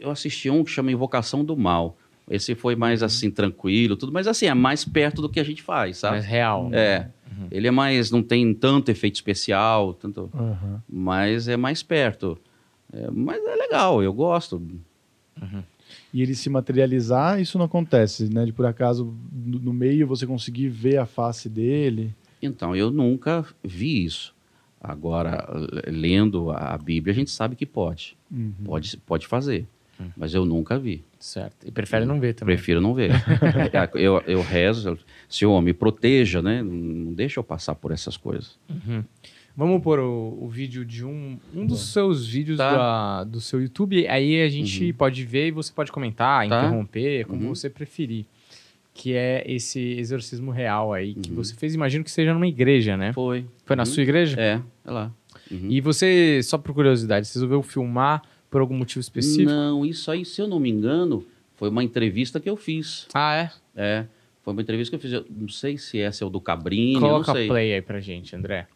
eu 0.00 0.10
assisti 0.10 0.48
um 0.50 0.64
que 0.64 0.70
chama 0.70 0.90
Invocação 0.90 1.44
do 1.44 1.56
Mal. 1.56 1.96
Esse 2.30 2.54
foi 2.54 2.76
mais 2.76 3.02
assim, 3.02 3.28
tranquilo, 3.28 3.96
tudo, 3.96 4.12
mas 4.12 4.28
assim, 4.28 4.46
é 4.46 4.54
mais 4.54 4.84
perto 4.84 5.20
do 5.20 5.28
que 5.28 5.40
a 5.40 5.44
gente 5.44 5.62
faz, 5.62 5.98
sabe? 5.98 6.14
Mais 6.14 6.24
real. 6.24 6.70
É. 6.72 7.10
Ele 7.50 7.66
é 7.66 7.70
mais. 7.70 8.10
não 8.10 8.22
tem 8.22 8.54
tanto 8.54 8.90
efeito 8.90 9.16
especial, 9.16 9.94
tanto, 9.94 10.30
Aham. 10.32 10.82
mas 10.88 11.48
é 11.48 11.56
mais 11.56 11.82
perto. 11.82 12.38
É, 12.92 13.10
mas 13.10 13.44
é 13.44 13.56
legal, 13.56 14.02
eu 14.02 14.12
gosto. 14.12 14.62
E 16.12 16.22
ele 16.22 16.34
se 16.34 16.48
materializar, 16.48 17.40
isso 17.40 17.58
não 17.58 17.64
acontece, 17.64 18.32
né? 18.32 18.44
De 18.44 18.52
por 18.52 18.66
acaso, 18.66 19.12
no 19.32 19.72
meio, 19.72 20.06
você 20.06 20.26
conseguir 20.26 20.68
ver 20.68 20.98
a 20.98 21.06
face 21.06 21.48
dele. 21.48 22.14
Então, 22.42 22.76
eu 22.76 22.90
nunca 22.90 23.44
vi 23.62 24.04
isso. 24.04 24.34
Agora, 24.80 25.46
lendo 25.86 26.50
a 26.50 26.76
Bíblia, 26.78 27.12
a 27.12 27.14
gente 27.14 27.30
sabe 27.30 27.54
que 27.56 27.66
pode. 27.66 28.16
Uhum. 28.30 28.52
Pode, 28.64 28.96
pode 28.98 29.26
fazer. 29.26 29.66
Mas 30.16 30.32
eu 30.32 30.44
nunca 30.46 30.78
vi. 30.78 31.04
Certo. 31.20 31.68
E 31.68 31.70
prefere 31.70 32.06
não 32.06 32.18
ver 32.18 32.32
também. 32.32 32.56
Prefiro 32.56 32.80
não 32.80 32.94
ver. 32.94 33.10
É, 33.72 33.90
eu, 33.94 34.22
eu 34.26 34.40
rezo, 34.42 34.98
Senhor, 35.28 35.60
me 35.60 35.72
proteja, 35.74 36.40
né? 36.40 36.62
Não 36.62 37.12
deixa 37.12 37.38
eu 37.38 37.44
passar 37.44 37.74
por 37.74 37.92
essas 37.92 38.16
coisas. 38.16 38.58
Vamos 39.56 39.82
pôr 39.82 39.98
o, 39.98 40.38
o 40.40 40.48
vídeo 40.48 40.84
de 40.84 41.04
um, 41.04 41.38
um 41.54 41.66
dos 41.66 41.92
seus 41.92 42.26
vídeos 42.26 42.56
Tá. 42.56 42.72
da- 42.72 43.24
do 43.24 43.40
seu 43.40 43.60
YouTube. 43.60 44.06
Aí 44.08 44.40
a 44.40 44.48
gente 44.48 44.92
pode 44.94 45.24
ver 45.24 45.48
e 45.48 45.50
você 45.50 45.72
pode 45.72 45.92
comentar, 45.92 46.48
Tá. 46.48 46.60
interromper, 46.64 47.26
como 47.26 47.42
Uhum. 47.42 47.54
você 47.54 47.68
preferir. 47.68 48.24
Que 48.94 49.12
é 49.14 49.44
esse 49.46 49.78
exorcismo 49.98 50.50
real 50.50 50.92
aí 50.92 51.14
que 51.14 51.30
Uhum. 51.30 51.36
você 51.36 51.54
fez. 51.54 51.74
Imagino 51.74 52.02
que 52.04 52.10
seja 52.10 52.32
numa 52.32 52.46
igreja, 52.46 52.96
né? 52.96 53.12
Foi. 53.12 53.44
Foi 53.66 53.76
na 53.76 53.82
Uhum. 53.82 53.86
sua 53.86 54.02
igreja? 54.02 54.40
É, 54.40 54.60
é 54.86 54.90
lá. 54.90 55.12
Uhum. 55.50 55.66
E 55.68 55.80
você, 55.80 56.40
só 56.42 56.56
por 56.56 56.72
curiosidade, 56.74 57.26
você 57.26 57.34
resolveu 57.34 57.62
filmar 57.62 58.22
por 58.50 58.60
algum 58.60 58.74
motivo 58.76 59.00
específico? 59.00 59.50
Não, 59.50 59.84
isso 59.86 60.10
aí, 60.10 60.24
se 60.24 60.40
eu 60.40 60.48
não 60.48 60.58
me 60.58 60.68
engano, 60.70 61.24
foi 61.54 61.68
uma 61.68 61.84
entrevista 61.84 62.40
que 62.40 62.50
eu 62.50 62.56
fiz. 62.56 63.06
Ah, 63.14 63.34
é? 63.36 63.50
É, 63.76 64.04
foi 64.42 64.52
uma 64.52 64.62
entrevista 64.62 64.90
que 64.90 64.96
eu 64.96 65.00
fiz. 65.00 65.12
Eu 65.12 65.24
não 65.30 65.48
sei 65.48 65.78
se 65.78 66.00
essa 66.00 66.24
é 66.24 66.26
o 66.26 66.30
do 66.30 66.40
Cabrini, 66.40 66.94
eu 66.94 67.00
Coloca 67.00 67.26
não 67.28 67.34
sei. 67.34 67.48
play 67.48 67.74
aí 67.74 67.82
pra 67.82 68.00
gente, 68.00 68.34
André. 68.34 68.66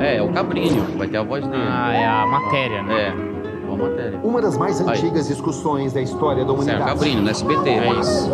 É, 0.00 0.16
é 0.16 0.22
o 0.22 0.32
Cabrinho, 0.32 0.82
vai 0.96 1.08
ter 1.08 1.16
a 1.16 1.22
voz 1.22 1.46
dele. 1.46 1.62
Ah, 1.64 1.92
é 1.92 2.04
a 2.06 2.26
matéria, 2.26 2.82
né? 2.82 3.08
É, 3.08 3.66
uma 3.66 3.88
matéria. 3.88 4.18
Uma 4.18 4.40
das 4.42 4.56
mais 4.56 4.80
Aí. 4.80 4.98
antigas 4.98 5.28
discussões 5.28 5.92
da 5.92 6.02
história 6.02 6.44
da 6.44 6.52
Isso 6.52 6.62
é 6.68 6.72
o 6.72 6.76
humanidade. 6.76 6.90
Cabrinho, 6.90 7.22
no 7.22 7.30
SBT. 7.30 7.70
É 7.70 8.00
isso. 8.00 8.30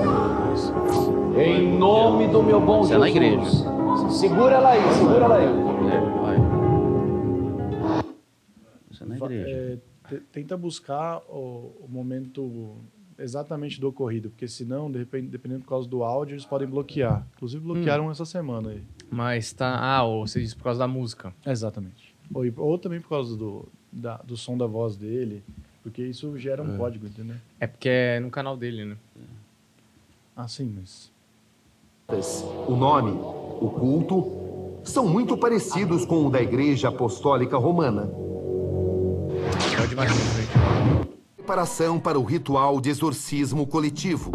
Em 1.39 1.79
nome 1.79 2.27
do 2.29 2.43
meu 2.43 2.61
bom 2.61 2.83
Isso 2.83 2.95
é 2.95 2.99
na 2.99 3.07
Jesus. 3.09 3.25
igreja. 3.63 4.11
Segura 4.11 4.55
ela 4.57 4.71
aí, 4.71 4.81
segura 4.95 5.25
ela 5.25 5.37
aí. 5.37 5.47
É. 5.47 6.18
Isso 8.99 9.05
é 9.05 9.07
na 9.07 9.17
Va- 9.17 9.27
igreja. 9.27 9.51
é, 9.57 9.79
te- 10.09 10.21
tenta 10.33 10.57
buscar 10.57 11.19
o, 11.29 11.73
o 11.85 11.87
momento 11.89 12.77
exatamente 13.17 13.81
do 13.81 13.89
ocorrido, 13.89 14.31
porque 14.31 14.49
senão, 14.49 14.91
de 14.91 14.99
repente, 14.99 15.29
dependendo 15.29 15.63
por 15.63 15.69
causa 15.69 15.89
do 15.89 16.03
áudio, 16.03 16.35
eles 16.35 16.45
podem 16.45 16.67
bloquear. 16.67 17.25
Inclusive, 17.37 17.63
bloquearam 17.63 18.11
essa 18.11 18.25
semana 18.25 18.71
aí. 18.71 18.83
Mas 19.11 19.53
tá. 19.53 19.79
Ah, 19.79 20.03
ou 20.03 20.27
você 20.27 20.41
disse 20.41 20.57
por 20.57 20.65
causa 20.65 20.81
da 20.81 20.89
música. 20.89 21.33
Exatamente. 21.47 22.15
Ou, 22.35 22.45
ou 22.57 22.79
também 22.79 23.01
por 23.01 23.09
causa 23.11 23.37
do, 23.37 23.69
da- 23.93 24.19
do 24.19 24.37
som 24.37 24.57
da 24.59 24.67
voz 24.67 24.97
dele, 24.97 25.43
porque 25.83 26.03
isso 26.03 26.37
gera 26.39 26.63
um 26.63 26.77
código, 26.77 27.07
entendeu? 27.07 27.37
É 27.61 27.67
porque 27.67 27.89
é 27.89 28.21
no 28.21 28.31
canal 28.31 28.57
dele, 28.57 28.85
né? 28.85 28.97
Ah, 30.37 30.49
sim, 30.49 30.73
mas. 30.75 31.11
O 32.67 32.75
nome, 32.77 33.11
o 33.13 33.71
culto, 33.71 34.81
são 34.85 35.07
muito 35.07 35.37
parecidos 35.37 36.05
com 36.07 36.27
o 36.27 36.31
da 36.31 36.41
Igreja 36.41 36.89
Apostólica 36.89 37.57
Romana. 37.59 38.09
Pode 39.79 39.95
mais 39.95 40.13
pra 40.13 40.21
frente. 40.21 41.09
Preparação 41.37 42.01
para 42.01 42.19
o 42.19 42.25
ritual 42.25 42.81
de 42.81 42.91
exorcismo 42.91 43.65
coletivo. 43.65 44.33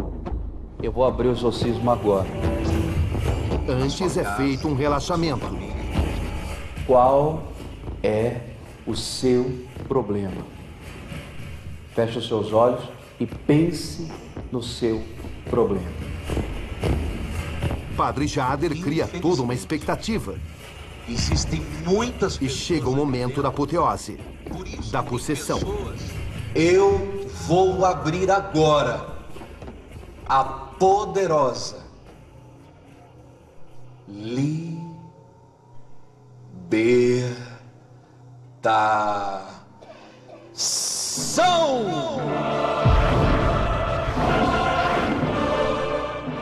Eu 0.82 0.92
vou 0.92 1.06
abrir 1.06 1.28
o 1.28 1.32
exorcismo 1.32 1.92
agora. 1.92 2.28
Antes 3.68 4.18
é 4.18 4.24
feito 4.36 4.68
um 4.70 4.74
relaxamento. 4.74 5.46
Qual 6.88 7.44
é 8.02 8.40
o 8.88 8.96
seu 8.96 9.68
problema? 9.88 10.46
Feche 11.94 12.20
os 12.20 12.28
seus 12.28 12.54
olhos 12.54 12.84
e 13.20 13.26
pense 13.26 14.10
no 14.50 14.64
seu 14.64 15.04
problema. 15.50 15.92
Padre 17.98 18.28
Jader 18.28 18.82
cria 18.82 19.08
toda 19.08 19.42
uma 19.42 19.54
expectativa 19.54 20.36
Existem 21.08 21.62
muitas 21.86 22.40
e 22.42 22.48
chega 22.48 22.90
o 22.90 22.96
momento 22.96 23.42
da 23.42 23.50
apoteose, 23.50 24.18
da 24.92 25.02
possessão. 25.04 25.60
Eu 26.56 27.28
vou 27.48 27.86
abrir 27.86 28.30
agora 28.30 29.14
a 30.26 30.44
poderosa 30.44 31.84
libertação. 34.08 34.64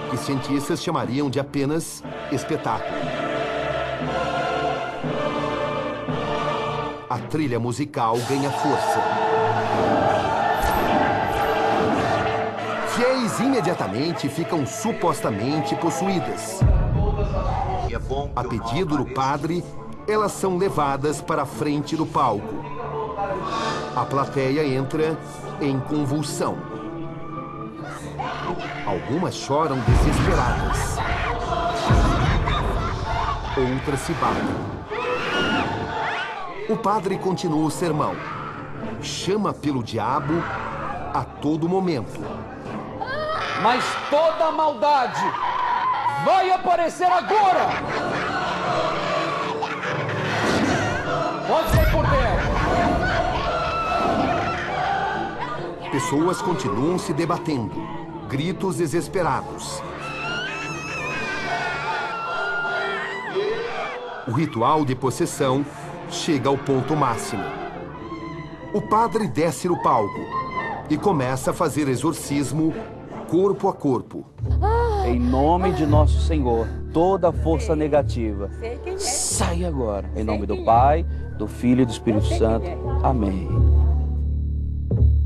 que 0.09 0.17
cientistas 0.17 0.83
chamariam 0.83 1.29
de 1.29 1.39
apenas 1.39 2.03
espetáculo. 2.31 3.10
A 7.11 7.17
trilha 7.17 7.59
musical 7.59 8.17
ganha 8.19 8.49
força. 8.49 9.01
Fiéis 12.87 13.37
imediatamente 13.41 14.29
ficam 14.29 14.65
supostamente 14.65 15.75
possuídas. 15.75 16.61
É 17.91 17.99
A 18.33 18.43
pedido 18.45 18.95
do 18.95 19.05
padre, 19.07 19.61
elas 20.07 20.31
são 20.31 20.57
levadas 20.57 21.19
para 21.19 21.41
a 21.41 21.45
frente 21.45 21.97
do 21.97 22.05
palco. 22.05 22.63
A 23.93 24.05
plateia 24.05 24.65
entra 24.65 25.17
em 25.59 25.81
convulsão. 25.81 26.55
Algumas 28.85 29.35
choram 29.35 29.77
desesperadas. 29.81 30.97
Outras 33.57 33.99
se 33.99 34.13
batem. 34.13 34.70
O 36.71 36.77
padre 36.77 37.17
continua 37.17 37.65
o 37.65 37.69
sermão. 37.69 38.15
Chama 39.01 39.53
pelo 39.53 39.83
diabo 39.83 40.35
a 41.13 41.21
todo 41.21 41.67
momento. 41.67 42.17
Mas 43.61 43.83
toda 44.09 44.45
a 44.45 44.51
maldade 44.53 45.21
vai 46.23 46.49
aparecer 46.49 47.11
agora! 47.11 47.67
Pode 51.45 51.69
sair 51.71 51.91
por 51.91 52.05
dentro! 52.07 52.51
Pessoas 55.91 56.41
continuam 56.41 56.97
se 56.97 57.11
debatendo. 57.11 57.75
Gritos 58.29 58.77
desesperados. 58.77 59.83
O 64.25 64.31
ritual 64.31 64.85
de 64.85 64.95
possessão 64.95 65.65
chega 66.11 66.49
ao 66.49 66.57
ponto 66.57 66.95
máximo. 66.95 67.43
O 68.73 68.81
padre 68.81 69.27
desce 69.27 69.67
no 69.67 69.81
palco 69.81 70.19
e 70.89 70.97
começa 70.97 71.51
a 71.51 71.53
fazer 71.53 71.87
exorcismo 71.87 72.73
corpo 73.29 73.69
a 73.69 73.73
corpo. 73.73 74.25
Em 75.05 75.19
nome 75.19 75.71
de 75.71 75.85
nosso 75.85 76.21
Senhor, 76.21 76.67
toda 76.93 77.31
força 77.31 77.75
negativa 77.75 78.49
sai 78.97 79.63
agora. 79.65 80.09
Em 80.15 80.23
nome 80.23 80.45
do 80.45 80.63
Pai, 80.63 81.05
do 81.37 81.47
Filho 81.47 81.81
e 81.81 81.85
do 81.85 81.91
Espírito 81.91 82.25
Santo. 82.25 82.67
Amém. 83.03 83.47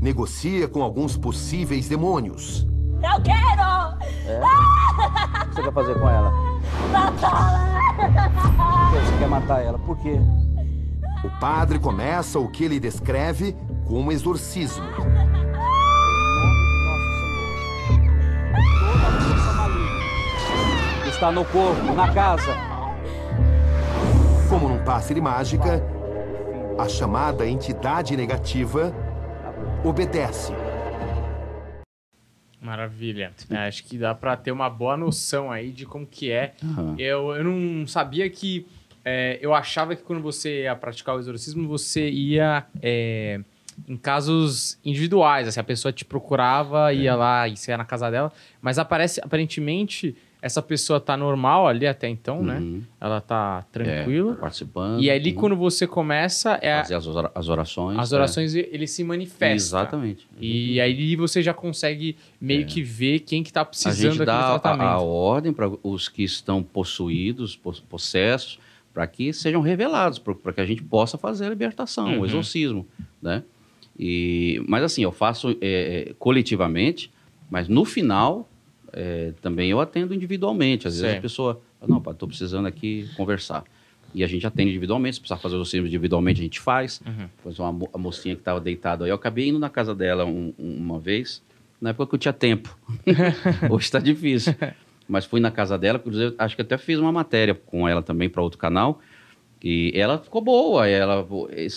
Negocia 0.00 0.68
com 0.68 0.82
alguns 0.82 1.16
possíveis 1.16 1.88
demônios. 1.88 2.66
Eu 3.02 3.22
quero! 3.22 3.96
O 5.46 5.48
que 5.50 5.54
você 5.56 5.62
quer 5.62 5.72
fazer 5.72 6.00
com 6.00 6.08
ela? 6.08 6.32
Matá-la! 6.92 7.76
Você 8.90 9.18
quer 9.18 9.28
matar 9.28 9.62
ela? 9.62 9.78
Por 9.78 9.96
quê? 9.98 10.20
O 11.26 11.40
padre 11.40 11.80
começa 11.80 12.38
o 12.38 12.48
que 12.48 12.62
ele 12.62 12.78
descreve 12.78 13.56
como 13.84 14.12
exorcismo. 14.12 14.84
Está 21.04 21.32
no 21.32 21.44
corpo, 21.46 21.82
na 21.96 22.14
casa. 22.14 22.54
Como 24.48 24.68
num 24.68 24.84
passe 24.84 25.14
de 25.14 25.20
mágica, 25.20 25.82
a 26.78 26.88
chamada 26.88 27.44
entidade 27.44 28.16
negativa 28.16 28.94
obedece. 29.84 30.52
Maravilha. 32.60 33.32
É, 33.50 33.66
acho 33.66 33.82
que 33.82 33.98
dá 33.98 34.14
pra 34.14 34.36
ter 34.36 34.52
uma 34.52 34.70
boa 34.70 34.96
noção 34.96 35.50
aí 35.50 35.72
de 35.72 35.84
como 35.84 36.06
que 36.06 36.30
é. 36.30 36.54
Aham. 36.62 36.94
Eu, 36.96 37.34
eu 37.34 37.42
não 37.42 37.84
sabia 37.84 38.30
que... 38.30 38.64
é, 39.08 39.38
eu 39.40 39.54
achava 39.54 39.94
que 39.94 40.02
quando 40.02 40.20
você 40.20 40.62
ia 40.64 40.74
praticar 40.74 41.14
o 41.14 41.18
exorcismo, 41.20 41.68
você 41.68 42.10
ia 42.10 42.66
é, 42.82 43.40
em 43.88 43.96
casos 43.96 44.78
individuais, 44.84 45.46
assim, 45.46 45.60
a 45.60 45.64
pessoa 45.64 45.92
te 45.92 46.04
procurava, 46.04 46.92
ia 46.92 47.14
lá 47.14 47.46
e 47.46 47.56
você 47.56 47.70
ia 47.70 47.76
na 47.78 47.84
casa 47.84 48.10
dela, 48.10 48.32
mas 48.60 48.78
aparece, 48.78 49.20
aparentemente, 49.22 50.16
essa 50.42 50.60
pessoa 50.62 51.00
tá 51.00 51.16
normal 51.16 51.66
ali 51.66 51.86
até 51.86 52.08
então, 52.08 52.42
né? 52.42 52.58
Uhum. 52.58 52.82
Ela 53.00 53.20
tá 53.20 53.64
É, 53.68 53.72
tranquila. 53.72 54.34
participando. 54.34 55.00
E 55.02 55.10
ali, 55.10 55.30
uhum. 55.30 55.36
quando 55.36 55.56
você 55.56 55.86
começa, 55.86 56.58
é 56.62 56.72
a- 56.74 56.82
Fazer 56.82 56.94
as, 56.94 57.06
ora- 57.06 57.30
as 57.34 57.48
orações. 57.48 57.98
as 57.98 58.12
é. 58.12 58.16
orações, 58.16 58.54
ele 58.54 58.86
se 58.86 59.02
manifesta. 59.04 59.54
Exatamente. 59.54 60.26
E 60.40 60.80
aí 60.80 61.16
você 61.16 61.42
já 61.42 61.52
consegue 61.54 62.16
meio 62.40 62.64
que 62.66 62.82
ver 62.82 63.20
quem 63.20 63.42
que 63.42 63.52
tá 63.52 63.60
É. 63.60 63.62
A 63.62 63.66
precisando 63.66 64.12
gente 64.14 64.24
dá 64.24 64.54
a, 64.54 64.58
tratamento. 64.58 64.88
a 64.88 65.00
ordem 65.00 65.52
para 65.52 65.70
os 65.82 66.08
que 66.08 66.22
estão 66.22 66.62
possuídos, 66.62 67.56
pos- 67.56 67.80
possessos, 67.80 68.58
para 68.96 69.06
que 69.06 69.30
sejam 69.30 69.60
revelados, 69.60 70.18
para 70.18 70.54
que 70.54 70.60
a 70.62 70.64
gente 70.64 70.82
possa 70.82 71.18
fazer 71.18 71.44
a 71.44 71.50
libertação, 71.50 72.14
Uhum. 72.14 72.20
o 72.20 72.24
exorcismo, 72.24 72.88
né? 73.20 73.42
E, 73.98 74.58
mas 74.66 74.82
assim, 74.82 75.02
eu 75.02 75.12
faço 75.12 75.50
é, 75.60 76.08
é, 76.08 76.14
coletivamente, 76.18 77.12
mas 77.50 77.68
no 77.68 77.84
final 77.84 78.48
é, 78.94 79.34
também 79.42 79.68
eu 79.68 79.80
atendo 79.82 80.14
individualmente. 80.14 80.88
Às 80.88 80.98
vezes 80.98 81.18
a 81.18 81.20
pessoa 81.20 81.60
fala, 81.78 81.92
não, 82.02 82.10
estou 82.10 82.26
precisando 82.26 82.64
aqui 82.64 83.06
conversar. 83.18 83.64
E 84.14 84.24
a 84.24 84.26
gente 84.26 84.46
atende 84.46 84.70
individualmente, 84.70 85.16
se 85.16 85.20
precisar 85.20 85.38
fazer 85.42 85.56
o 85.56 85.58
exorcismo 85.58 85.86
individualmente, 85.86 86.40
a 86.40 86.44
gente 86.44 86.58
faz. 86.58 87.02
Uhum. 87.06 87.28
Pois 87.42 87.58
uma, 87.58 87.70
mo- 87.72 87.90
a 87.92 87.98
mocinha 87.98 88.34
que 88.34 88.40
estava 88.40 88.58
deitada 88.62 89.04
aí, 89.04 89.10
eu 89.10 89.14
acabei 89.14 89.48
indo 89.50 89.58
na 89.58 89.68
casa 89.68 89.94
dela 89.94 90.24
um- 90.24 90.54
um- 90.58 90.74
uma 90.78 90.98
vez, 90.98 91.42
na 91.78 91.90
época 91.90 92.06
que 92.08 92.14
eu 92.14 92.18
tinha 92.18 92.32
tempo. 92.32 92.74
Hoje 93.70 93.84
está 93.84 93.98
difícil. 93.98 94.54
Mas 95.08 95.24
fui 95.24 95.40
na 95.40 95.50
casa 95.50 95.78
dela, 95.78 95.98
inclusive, 95.98 96.34
acho 96.38 96.56
que 96.56 96.62
até 96.62 96.76
fiz 96.76 96.98
uma 96.98 97.12
matéria 97.12 97.54
com 97.54 97.88
ela 97.88 98.02
também 98.02 98.28
para 98.28 98.42
outro 98.42 98.58
canal. 98.58 99.00
E 99.62 99.92
ela 99.94 100.18
ficou 100.18 100.40
boa. 100.42 100.88
Ela, 100.88 101.26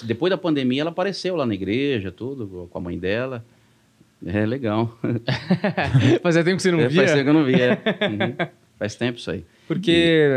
depois 0.04 0.30
da 0.30 0.38
pandemia, 0.38 0.82
ela 0.82 0.92
apareceu 0.92 1.36
lá 1.36 1.46
na 1.46 1.54
igreja, 1.54 2.12
tudo, 2.12 2.68
com 2.70 2.78
a 2.78 2.82
mãe 2.82 2.98
dela. 2.98 3.46
É 4.26 4.46
legal. 4.46 4.98
Fazia 6.22 6.44
tempo 6.44 6.58
que 6.58 6.64
você 6.64 6.72
não 6.72 6.80
É, 6.82 6.88
via. 6.88 7.02
Faz 7.02 7.12
tempo 7.14 7.24
que 7.24 7.30
eu 7.30 7.34
não 7.34 7.46
via. 7.46 7.82
Uhum. 8.10 8.48
Faz 8.78 8.96
tempo 8.96 9.20
isso 9.20 9.30
aí. 9.30 9.44
Porque 9.68 9.92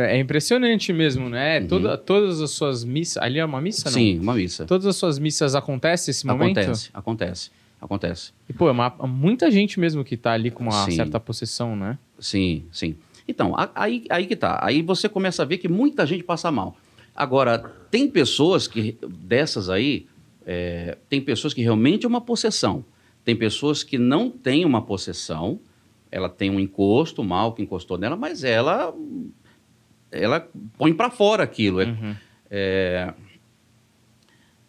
é 0.08 0.18
impressionante 0.18 0.92
mesmo, 0.92 1.28
né? 1.28 1.60
Uhum. 1.60 1.66
Toda, 1.68 1.96
todas 1.96 2.40
as 2.40 2.50
suas 2.50 2.84
missas. 2.84 3.22
Ali 3.22 3.38
é 3.38 3.44
uma 3.44 3.60
missa, 3.60 3.84
não? 3.88 3.92
Sim, 3.92 4.18
uma 4.18 4.34
missa. 4.34 4.66
Todas 4.66 4.84
as 4.84 4.96
suas 4.96 5.18
missas 5.18 5.54
acontecem 5.54 6.10
esse 6.10 6.26
momento? 6.26 6.58
Acontece, 6.58 6.90
acontece, 6.92 7.50
acontece. 7.82 8.32
E, 8.48 8.52
pô, 8.52 8.68
é 8.68 8.72
uma, 8.72 8.90
muita 9.06 9.50
gente 9.50 9.78
mesmo 9.80 10.04
que 10.04 10.16
tá 10.16 10.32
ali 10.32 10.50
com 10.50 10.62
uma 10.62 10.84
Sim. 10.86 10.92
certa 10.92 11.18
possessão, 11.20 11.74
né? 11.76 11.98
Sim, 12.18 12.64
sim. 12.72 12.96
Então, 13.26 13.54
aí, 13.74 14.04
aí 14.08 14.26
que 14.26 14.36
tá. 14.36 14.58
Aí 14.62 14.80
você 14.82 15.08
começa 15.08 15.42
a 15.42 15.44
ver 15.44 15.58
que 15.58 15.68
muita 15.68 16.06
gente 16.06 16.22
passa 16.24 16.50
mal. 16.50 16.76
Agora, 17.14 17.58
tem 17.90 18.08
pessoas 18.08 18.66
que, 18.66 18.96
dessas 19.06 19.68
aí, 19.68 20.06
é, 20.46 20.96
tem 21.08 21.20
pessoas 21.20 21.52
que 21.52 21.62
realmente 21.62 22.04
é 22.06 22.08
uma 22.08 22.20
possessão. 22.20 22.84
Tem 23.24 23.36
pessoas 23.36 23.82
que 23.84 23.98
não 23.98 24.30
têm 24.30 24.64
uma 24.64 24.82
possessão, 24.82 25.60
ela 26.10 26.28
tem 26.28 26.50
um 26.50 26.58
encosto, 26.58 27.22
mal 27.22 27.52
que 27.52 27.62
encostou 27.62 27.96
nela, 27.98 28.16
mas 28.16 28.42
ela, 28.44 28.92
ela 30.10 30.48
põe 30.76 30.92
para 30.92 31.10
fora 31.10 31.42
aquilo. 31.42 31.80
É, 31.80 31.84
Uhum. 31.86 32.14
é, 32.50 33.14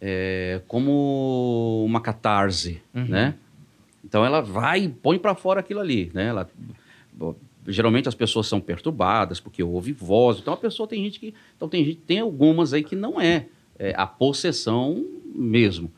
é 0.06 0.62
como 0.68 1.84
uma 1.86 2.02
catarse, 2.02 2.82
Uhum. 2.94 3.06
né? 3.08 3.36
Então 4.04 4.26
ela 4.26 4.42
vai 4.42 4.84
e 4.84 4.90
põe 4.90 5.18
para 5.18 5.34
fora 5.34 5.62
aquilo 5.62 5.80
ali, 5.80 6.12
né? 6.14 6.28
Ela, 6.28 6.50
geralmente 7.66 8.10
as 8.10 8.14
pessoas 8.16 8.48
são 8.48 8.60
perturbadas 8.60 9.40
porque 9.40 9.64
ouve 9.64 9.94
voz. 9.94 10.40
Então 10.40 10.54
a 10.54 10.58
pessoa 10.58 10.86
tem 10.88 11.02
gente 11.06 11.20
que, 11.22 11.34
então 11.56 11.70
tem 11.70 11.86
gente, 11.86 11.98
tem 12.02 12.20
algumas 12.20 12.74
aí 12.74 12.84
que 12.84 12.98
não 12.98 13.20
é, 13.20 13.48
é 13.80 13.94
a 13.96 14.06
possessão 14.06 15.06
mesmo. 15.34 15.90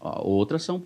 Outras 0.00 0.62
são 0.62 0.80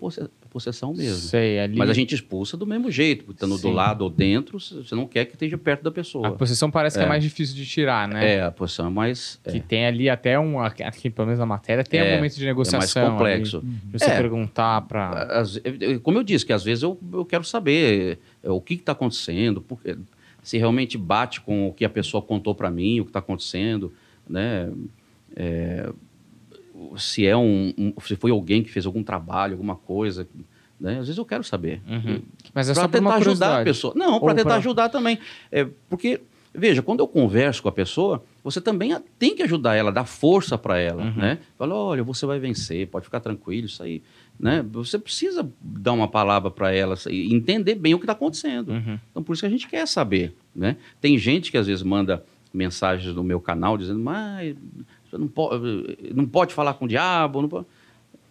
possessão 0.55 0.93
mesmo. 0.93 1.17
Sei, 1.17 1.59
ali... 1.59 1.77
Mas 1.77 1.89
a 1.89 1.93
gente 1.93 2.15
expulsa 2.15 2.55
do 2.55 2.65
mesmo 2.65 2.89
jeito, 2.89 3.29
estando 3.29 3.57
Sim. 3.57 3.63
do 3.63 3.71
lado 3.71 4.03
ou 4.03 4.09
dentro, 4.09 4.57
você 4.57 4.95
não 4.95 5.05
quer 5.05 5.25
que 5.25 5.33
esteja 5.33 5.57
perto 5.57 5.83
da 5.83 5.91
pessoa. 5.91 6.29
A 6.29 6.31
possessão 6.31 6.71
parece 6.71 6.97
que 6.97 7.03
é 7.03 7.05
É. 7.05 7.09
mais 7.09 7.21
difícil 7.21 7.53
de 7.55 7.65
tirar, 7.65 8.07
né? 8.07 8.35
É, 8.35 8.43
a 8.43 8.51
possessão 8.51 8.87
é 8.87 8.89
mais 8.89 9.37
Que 9.43 9.57
é, 9.57 9.59
tem 9.59 9.85
ali 9.85 10.09
até 10.09 10.39
um... 10.39 10.59
Aqui, 10.61 11.09
pelo 11.09 11.25
menos 11.27 11.39
na 11.39 11.45
matéria, 11.45 11.83
tem 11.83 12.01
um 12.01 12.05
É, 12.05 12.15
momento 12.15 12.35
de 12.35 12.43
é 12.43 12.47
negociação. 12.47 12.79
mais 13.03 13.11
complexo. 13.17 13.57
ali, 13.57 13.67
de 13.67 13.99
você 13.99 14.05
É. 14.05 14.15
perguntar 14.17 14.85
eu- 15.81 15.99
como 15.99 16.17
eu 16.19 16.23
disse, 16.23 16.45
que 16.45 16.53
às 16.53 16.63
vezes 16.63 16.83
eu, 16.83 16.97
eu 17.11 17.25
quero 17.25 17.43
saber 17.43 18.17
é, 18.41 18.49
o 18.49 18.61
que 18.61 18.75
está 18.75 18.93
acontecendo, 18.93 19.59
porque, 19.61 19.97
se 20.41 20.57
realmente 20.57 20.97
bate 20.97 21.41
com 21.41 21.67
o 21.67 21.73
que 21.73 21.83
a 21.83 21.89
pessoa 21.89 22.21
contou 22.21 22.55
para 22.55 22.71
mim, 22.71 22.99
o 23.01 23.03
que 23.03 23.09
está 23.09 23.19
acontecendo, 23.19 23.91
né? 24.29 24.69
É, 25.35 25.89
se 26.97 27.25
é 27.25 27.35
um, 27.35 27.73
um- 27.77 27.93
se 28.01 28.15
foi 28.15 28.31
alguém 28.31 28.63
que 28.63 28.69
fez 28.71 28.85
algum 28.85 29.03
trabalho, 29.03 29.53
alguma 29.53 29.75
coisa, 29.75 30.27
né? 30.79 30.93
Às 30.99 31.07
vezes 31.07 31.17
eu 31.17 31.25
quero 31.25 31.43
saber. 31.43 31.81
Uhum. 31.87 32.21
Mas 32.53 32.69
é 32.69 32.73
só 32.73 32.81
Para 32.81 32.89
por 32.89 32.99
uma 32.99 33.13
tentar 33.13 33.29
ajudar 33.29 33.61
a 33.61 33.63
pessoa. 33.63 33.93
Não, 33.95 34.19
para 34.19 34.33
tentar 34.35 34.49
pra- 34.49 34.57
ajudar 34.57 34.89
também. 34.89 35.17
É, 35.51 35.65
porque, 35.89 36.21
veja, 36.53 36.81
quando 36.81 36.99
eu 36.99 37.07
converso 37.07 37.61
com 37.63 37.69
a 37.69 37.71
pessoa, 37.71 38.23
você 38.43 38.59
também 38.61 38.95
tem 39.17 39.35
que 39.35 39.43
ajudar 39.43 39.75
ela, 39.75 39.91
dar 39.91 40.05
força 40.05 40.57
para 40.57 40.77
ela, 40.77 41.03
Uhum. 41.03 41.13
né? 41.15 41.39
Fala, 41.57 41.73
olha, 41.75 42.03
você 42.03 42.25
vai 42.25 42.39
vencer, 42.39 42.87
pode 42.87 43.05
ficar 43.05 43.19
tranquilo, 43.21 43.65
isso 43.67 43.81
aí, 43.81 44.03
né? 44.39 44.63
Você 44.73 44.99
precisa 44.99 45.49
dar 45.61 45.93
uma 45.93 46.07
palavra 46.09 46.51
para 46.51 46.73
ela 46.73 46.95
e 47.09 47.33
entender 47.33 47.75
bem 47.75 47.93
o 47.93 47.97
que 47.97 48.03
está 48.03 48.13
acontecendo. 48.13 48.69
Uhum. 48.73 48.99
Então, 49.11 49.23
por 49.23 49.33
isso 49.33 49.41
que 49.41 49.47
a 49.47 49.49
gente 49.49 49.67
quer 49.67 49.87
saber, 49.87 50.35
né? 50.55 50.75
Tem 50.99 51.17
gente 51.17 51.51
que 51.51 51.57
às 51.57 51.67
vezes 51.67 51.83
manda 51.83 52.23
mensagens 52.53 53.13
no 53.13 53.23
meu 53.23 53.39
canal 53.41 53.77
dizendo, 53.77 53.99
mas 53.99 54.55
não 55.17 55.27
pode, 55.27 55.97
não 56.13 56.25
pode 56.25 56.53
falar 56.53 56.73
com 56.75 56.85
o 56.85 56.87
diabo, 56.87 57.47
pode... 57.47 57.65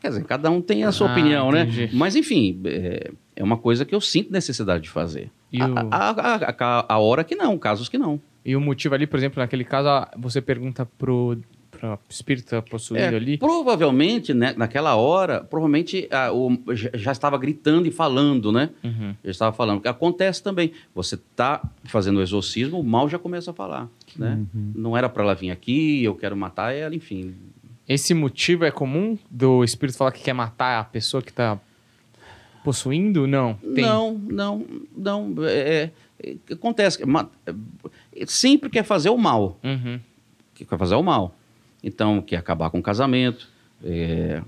Quer 0.01 0.09
dizer, 0.09 0.24
cada 0.24 0.51
um 0.51 0.61
tem 0.61 0.85
a 0.85 0.93
sua 0.93 1.09
Ah, 1.09 1.12
opinião, 1.12 1.49
entendi. 1.51 1.82
né? 1.87 1.91
Mas, 1.95 2.14
enfim, 2.14 2.61
é, 2.66 3.11
é 3.37 3.43
uma 3.43 3.57
coisa 3.57 3.87
que 3.87 3.95
eu 3.95 4.01
sinto 4.03 4.30
necessidade 4.30 4.85
de 4.85 4.91
fazer. 4.91 5.30
E 5.51 5.62
a, 5.62 5.66
o- 5.66 5.89
a, 5.91 6.11
a- 6.11 6.55
a- 6.59 6.87
a 6.95 6.99
hora 6.99 7.24
que 7.24 7.35
não, 7.35 7.57
casos 7.57 7.89
que 7.89 7.97
não. 7.97 8.20
E 8.45 8.55
o 8.55 8.61
motivo 8.61 8.95
ali, 8.95 9.07
por 9.07 9.16
exemplo, 9.18 9.41
naquele 9.41 9.64
caso, 9.64 9.89
ah, 9.89 10.11
você 10.18 10.43
pergunta 10.43 10.85
pro, 10.99 11.39
que 12.09 12.43
tá 12.43 12.62
possuído 12.62 13.03
É, 13.05 13.16
ali. 13.16 13.37
Provavelmente, 13.39 14.32
né, 14.35 14.55
naquela 14.57 14.97
hora, 14.97 15.43
provavelmente 15.43 16.07
ah, 16.11 16.32
o- 16.32 16.59
já, 16.95 17.12
estava 17.12 17.37
gritando 17.39 17.87
e 17.87 17.91
falando, 17.91 18.51
né? 18.53 18.70
Uhum. 18.82 19.14
Já 19.24 19.30
estava 19.30 19.57
falando. 19.57 19.76
Porque 19.78 19.89
Acontece 19.89 20.43
também. 20.43 20.72
Você 20.95 21.14
está 21.14 21.62
fazendo 21.85 22.18
o 22.18 22.22
exorcismo, 22.22 22.78
o 22.80 22.85
mal 22.85 23.09
já 23.09 23.18
começa 23.18 23.51
a 23.51 23.55
falar, 23.55 23.89
né? 24.16 24.41
Não 24.74 24.97
era 24.97 25.09
para 25.09 25.22
ela 25.22 25.35
vir 25.35 25.51
aqui, 25.51 26.03
eu 26.05 26.14
quero 26.14 26.37
matar 26.37 26.72
ela, 26.74 26.95
enfim. 26.95 27.35
Esse 27.89 28.14
motivo 28.14 28.64
é 28.64 28.70
comum 28.70 29.18
do 29.30 29.62
espírito 29.62 29.99
falar 29.99 30.12
que 30.12 30.22
quer 30.22 30.32
matar 30.32 30.80
a 30.80 30.85
pessoa 30.85 31.22
que 31.22 31.32
tá 31.32 31.59
possuindo? 32.62 33.26
Não. 33.26 33.55
Tem. 33.74 33.85
Não, 33.85 34.14
não, 34.14 34.64
não. 34.97 35.35
É, 35.47 35.91
é, 36.22 36.35
acontece. 36.53 37.05
ma- 37.05 37.28
é, 37.47 37.53
sempre 38.26 38.70
quer 38.70 38.85
fazer 38.85 39.11
o 39.11 39.18
mal. 39.18 39.59
Uhum. 39.62 40.01
que 40.55 40.64
quer 40.64 40.78
fazer 40.78 40.95
o 40.95 41.03
mal. 41.03 41.35
Então, 41.85 42.22
quer 42.22 42.37
acabar 42.37 42.70
com 42.70 42.78
o 42.78 42.82
casamento, 42.82 43.47
é, 43.85 44.41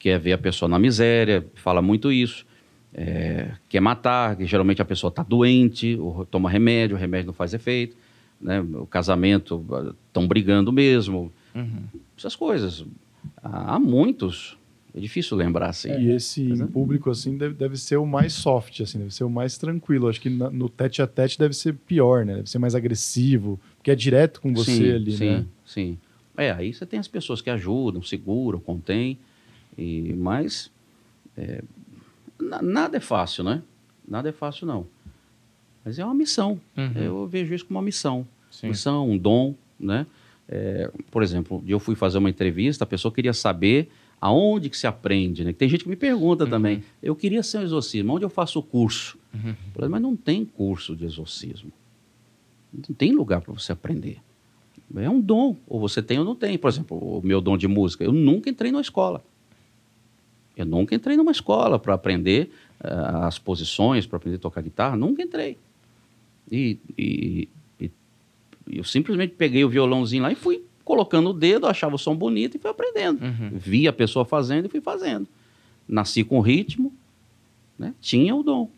quer 0.00 0.18
ver 0.18 0.32
a 0.32 0.38
pessoa 0.38 0.68
na 0.68 0.80
miséria, 0.80 1.46
fala 1.54 1.80
muito 1.80 2.10
isso. 2.10 2.44
É, 2.92 3.52
quer 3.68 3.78
matar, 3.80 4.34
que 4.36 4.44
geralmente 4.46 4.82
a 4.82 4.84
pessoa 4.84 5.10
está 5.10 5.22
doente, 5.22 5.96
ou 6.00 6.26
toma 6.26 6.50
remédio, 6.50 6.96
o 6.96 6.98
remédio 6.98 7.26
não 7.28 7.32
faz 7.32 7.54
efeito. 7.54 7.96
Né? 8.40 8.60
O 8.60 8.84
casamento, 8.84 9.64
estão 10.08 10.26
brigando 10.26 10.72
mesmo. 10.72 11.32
Uhum. 11.54 11.84
Essas 12.18 12.34
coisas. 12.34 12.84
Há, 13.42 13.78
muitos. 13.78 14.58
É 14.92 14.98
difícil 14.98 15.36
lembrar 15.36 15.68
assim. 15.68 15.92
E 15.92 16.10
esse 16.10 16.42
público, 16.72 17.10
assim, 17.10 17.36
deve, 17.36 17.54
deve 17.54 17.76
ser 17.76 17.98
o 17.98 18.06
mais 18.06 18.32
soft, 18.32 18.80
assim, 18.80 18.98
deve 18.98 19.14
ser 19.14 19.24
o 19.24 19.30
mais 19.30 19.56
tranquilo. 19.56 20.08
Acho 20.08 20.20
que 20.20 20.30
na- 20.30 20.50
no 20.50 20.68
tete 20.68 21.00
a 21.02 21.06
tete 21.06 21.38
deve 21.38 21.54
ser 21.54 21.74
pior, 21.74 22.24
né? 22.24 22.36
Deve 22.36 22.50
ser 22.50 22.58
mais 22.58 22.74
agressivo, 22.74 23.60
porque 23.76 23.90
é 23.90 23.94
direto 23.94 24.40
com 24.40 24.54
você 24.54 24.72
sim, 24.72 24.90
ali, 24.92 25.12
sim, 25.12 25.26
né? 25.26 25.44
Sim, 25.66 25.98
É, 26.36 26.50
aí 26.50 26.72
você 26.72 26.84
tem 26.86 26.98
as 26.98 27.08
pessoas 27.08 27.40
que 27.40 27.48
ajudam, 27.50 28.02
seguram, 28.02 28.58
contêm, 28.60 29.18
e, 29.76 30.12
mas 30.14 30.70
é, 31.36 31.62
na- 32.40 32.62
nada 32.62 32.96
é 32.96 33.00
fácil, 33.00 33.44
né? 33.44 33.62
Nada 34.06 34.28
é 34.28 34.32
fácil, 34.32 34.66
não. 34.66 34.86
Mas 35.84 35.98
é 35.98 36.04
uma 36.04 36.14
missão. 36.14 36.60
Uhum. 36.76 36.92
Eu 36.96 37.26
vejo 37.26 37.54
isso 37.54 37.64
como 37.66 37.78
uma 37.78 37.84
missão. 37.84 38.26
Sim. 38.50 38.68
Missão, 38.68 39.08
um 39.08 39.16
dom, 39.18 39.54
né? 39.78 40.06
É, 40.48 40.90
por 41.10 41.22
exemplo, 41.22 41.62
eu 41.66 41.78
fui 41.80 41.94
fazer 41.94 42.18
uma 42.18 42.30
entrevista, 42.30 42.84
a 42.84 42.86
pessoa 42.86 43.12
queria 43.12 43.32
saber 43.32 43.88
aonde 44.20 44.70
que 44.70 44.76
se 44.78 44.86
aprende, 44.86 45.44
né? 45.44 45.52
Tem 45.52 45.68
gente 45.68 45.84
que 45.84 45.90
me 45.90 45.96
pergunta 45.96 46.44
Uhum. 46.44 46.50
também, 46.50 46.84
eu 47.02 47.14
queria 47.16 47.42
ser 47.42 47.58
um 47.58 47.62
exorcismo, 47.62 48.14
onde 48.14 48.24
eu 48.24 48.30
faço 48.30 48.58
o 48.58 48.62
curso? 48.62 49.18
Uhum. 49.34 49.54
Mas 49.90 50.00
não 50.00 50.16
tem 50.16 50.44
curso 50.44 50.94
de 50.96 51.04
exorcismo. 51.04 51.70
Não 52.72 52.94
tem 52.94 53.12
lugar 53.12 53.40
para 53.40 53.52
você 53.52 53.72
aprender. 53.72 54.18
É 54.94 55.10
um 55.10 55.20
dom, 55.20 55.56
ou 55.66 55.80
você 55.80 56.00
tem 56.02 56.18
ou 56.18 56.24
não 56.24 56.34
tem. 56.34 56.56
Por 56.56 56.68
exemplo, 56.68 56.96
o 57.18 57.20
meu 57.24 57.40
dom 57.40 57.56
de 57.56 57.66
música, 57.66 58.04
eu 58.04 58.12
nunca 58.12 58.48
entrei 58.48 58.70
numa 58.70 58.80
escola. 58.80 59.22
Eu 60.56 60.64
nunca 60.64 60.94
entrei 60.94 61.16
numa 61.16 61.32
escola 61.32 61.78
para 61.78 61.94
aprender 61.94 62.50
ah, 62.80 63.26
as 63.26 63.38
posições, 63.38 64.06
para 64.06 64.16
aprender 64.16 64.36
a 64.36 64.40
tocar 64.40 64.62
guitarra, 64.62 64.96
nunca 64.96 65.22
entrei. 65.22 65.56
E, 66.50 66.78
e- 66.96 67.48
e- 67.80 67.90
e 68.68 68.78
eu 68.78 68.84
simplesmente 68.84 69.34
peguei 69.36 69.64
o 69.64 69.68
violãozinho 69.68 70.22
lá 70.22 70.30
e 70.32 70.36
fui 70.36 70.62
colocando 70.84 71.30
o 71.30 71.32
dedo, 71.34 71.66
achava 71.66 71.96
o 71.96 71.98
som 71.98 72.14
bonito 72.14 72.56
e 72.56 72.60
fui 72.60 72.70
aprendendo. 72.70 73.22
Uhum. 73.22 73.50
Vi 73.54 73.88
a 73.88 73.92
pessoa 73.92 74.24
fazendo 74.24 74.66
e 74.66 74.68
fui 74.68 74.80
fazendo. 74.80 75.26
nasci 75.88 76.24
com 76.24 76.40
ritmo, 76.40 76.92
né? 77.78 77.92
tinha 78.00 78.34
o 78.34 78.42
dom. 78.42 78.68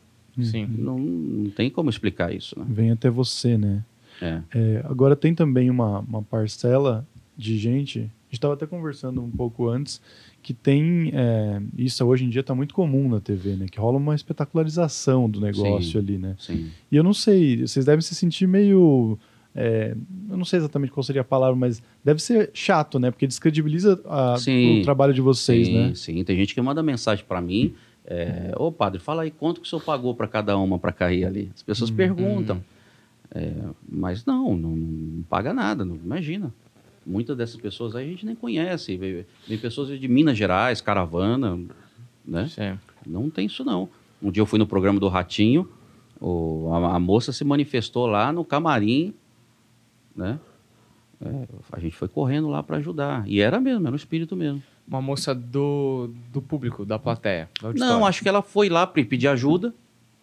Sim. 0.42 0.66
Não, 0.78 0.98
não 0.98 1.50
tem 1.50 1.68
como 1.70 1.90
explicar 1.90 2.34
isso. 2.34 2.58
Né? 2.58 2.64
Vem 2.68 2.90
até 2.90 3.08
você, 3.10 3.56
né? 3.58 3.82
É. 4.20 4.40
É, 4.54 4.82
agora 4.84 5.14
tem 5.16 5.34
também 5.34 5.70
uma, 5.70 6.00
uma 6.00 6.22
parcela 6.22 7.06
de 7.36 7.56
gente, 7.58 7.98
a 7.98 8.02
gente 8.02 8.12
estava 8.32 8.54
até 8.54 8.66
conversando 8.66 9.22
um 9.22 9.30
pouco 9.30 9.68
antes, 9.68 10.00
que 10.42 10.52
tem, 10.54 11.10
é, 11.14 11.60
isso 11.76 12.04
hoje 12.04 12.24
em 12.24 12.28
dia 12.28 12.40
está 12.40 12.54
muito 12.54 12.74
comum 12.74 13.08
na 13.08 13.20
TV, 13.20 13.54
né? 13.56 13.66
Que 13.70 13.78
rola 13.78 13.96
uma 13.98 14.14
espetacularização 14.14 15.28
do 15.28 15.40
negócio 15.40 15.92
Sim. 15.92 15.98
ali, 15.98 16.18
né? 16.18 16.34
Sim. 16.38 16.70
E 16.90 16.96
eu 16.96 17.02
não 17.04 17.14
sei, 17.14 17.66
vocês 17.66 17.84
devem 17.84 18.00
se 18.00 18.14
sentir 18.14 18.46
meio. 18.46 19.18
é, 19.54 19.94
eu 20.30 20.36
não 20.36 20.44
sei 20.44 20.58
exatamente 20.58 20.92
qual 20.92 21.02
seria 21.04 21.22
a 21.22 21.24
palavra, 21.24 21.56
mas 21.56 21.82
deve 22.04 22.20
ser 22.22 22.50
chato, 22.54 22.98
né? 22.98 23.10
Porque 23.10 23.26
descredibiliza 23.26 24.00
a- 24.06 24.36
Sim. 24.38 24.80
o 24.80 24.82
trabalho 24.84 25.12
de 25.14 25.20
vocês, 25.20 25.66
sim, 25.66 25.74
né? 25.74 25.92
Sim, 25.94 26.24
tem 26.24 26.36
gente 26.36 26.54
que 26.54 26.60
manda 26.60 26.82
mensagem 26.82 27.24
para 27.26 27.40
mim. 27.40 27.74
É, 28.06 28.52
Ô 28.56 28.72
padre, 28.72 28.98
fala 29.00 29.22
aí 29.22 29.30
quanto 29.30 29.60
que 29.60 29.66
o 29.66 29.70
senhor 29.70 29.82
pagou 29.82 30.14
para 30.14 30.26
cada 30.26 30.56
uma 30.56 30.78
para 30.78 30.92
cair 30.92 31.24
ali. 31.26 31.50
As 31.54 31.62
pessoas 31.62 31.90
perguntam. 31.90 32.62
É, 33.34 33.52
mas 33.88 34.24
não, 34.24 34.56
não, 34.56 34.70
não 34.74 35.22
paga 35.28 35.52
nada, 35.52 35.84
não, 35.84 35.96
imagina. 35.96 36.52
Muitas 37.06 37.36
dessas 37.36 37.56
pessoas 37.60 37.94
aí 37.96 38.06
a 38.06 38.10
gente 38.10 38.24
nem 38.26 38.34
conhece. 38.34 38.96
Vem, 38.96 39.24
vem 39.46 39.58
pessoas 39.58 39.98
de 39.98 40.08
Minas 40.08 40.36
Gerais, 40.36 40.80
caravana, 40.80 41.58
né? 42.24 42.46
Sim. 42.48 42.78
Não 43.06 43.30
tem 43.30 43.46
isso 43.46 43.64
não. 43.64 43.88
Um 44.22 44.30
dia 44.30 44.40
eu 44.42 44.46
fui 44.46 44.58
no 44.58 44.66
programa 44.66 44.98
do 45.00 45.08
Ratinho, 45.08 45.68
o- 46.20 46.70
a, 46.72 46.96
a 46.96 47.00
moça 47.00 47.32
se 47.32 47.44
manifestou 47.44 48.06
lá 48.06 48.32
no 48.32 48.44
camarim, 48.44 49.14
né? 50.14 50.38
É, 51.20 51.48
a 51.72 51.80
gente 51.80 51.96
foi 51.96 52.08
correndo 52.08 52.48
lá 52.48 52.62
para 52.62 52.76
ajudar. 52.76 53.24
E 53.26 53.40
era 53.40 53.60
mesmo, 53.60 53.86
era 53.86 53.92
o 53.92 53.96
espírito 53.96 54.36
mesmo. 54.36 54.62
Uma 54.86 55.02
moça 55.02 55.34
do, 55.34 56.10
do 56.32 56.40
público, 56.40 56.84
da 56.84 56.98
plateia. 56.98 57.48
auditório. 57.62 57.78
Não, 57.94 58.06
acho 58.06 58.22
que 58.22 58.28
ela 58.28 58.40
foi 58.42 58.68
lá 58.68 58.86
para 58.86 59.04
pedir 59.04 59.28
ajuda, 59.28 59.74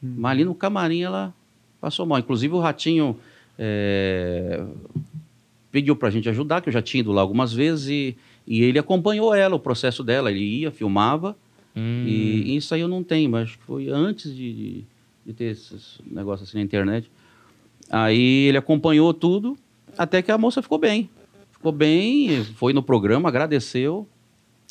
mas 0.01 0.31
ali 0.31 0.45
no 0.45 0.55
camarim 0.55 1.01
ela 1.03 1.33
passou 1.79 2.05
mal. 2.05 2.19
Inclusive 2.19 2.53
o 2.53 2.59
Ratinho 2.59 3.17
é, 3.57 4.63
pediu 5.71 5.95
para 5.95 6.07
a 6.07 6.11
gente 6.11 6.27
ajudar, 6.29 6.61
que 6.61 6.69
eu 6.69 6.73
já 6.73 6.81
tinha 6.81 7.01
ido 7.01 7.11
lá 7.11 7.21
algumas 7.21 7.53
vezes, 7.53 7.87
e, 7.89 8.17
e 8.47 8.63
ele 8.63 8.79
acompanhou 8.79 9.33
ela, 9.33 9.55
o 9.55 9.59
processo 9.59 10.03
dela. 10.03 10.31
Ele 10.31 10.43
ia, 10.43 10.71
filmava, 10.71 11.35
Hum, 11.77 12.03
e 12.07 12.55
isso 12.55 12.73
aí 12.73 12.79
eu 12.79 12.87
não 12.87 13.03
tenho, 13.03 13.29
mas 13.29 13.49
foi 13.51 13.89
antes 13.89 14.33
de, 14.33 14.53
de, 14.53 14.83
de 15.25 15.33
ter 15.33 15.51
esses 15.51 15.99
negócios 16.09 16.47
assim 16.47 16.57
na 16.57 16.63
internet. 16.63 17.11
Aí 17.89 18.45
ele 18.47 18.57
acompanhou 18.57 19.13
tudo, 19.13 19.57
até 19.97 20.21
que 20.21 20.31
a 20.31 20.37
moça 20.37 20.61
ficou 20.61 20.77
bem. 20.77 21.09
Ficou 21.51 21.73
bem, 21.73 22.45
foi 22.55 22.71
no 22.71 22.81
programa, 22.81 23.27
agradeceu. 23.27 24.07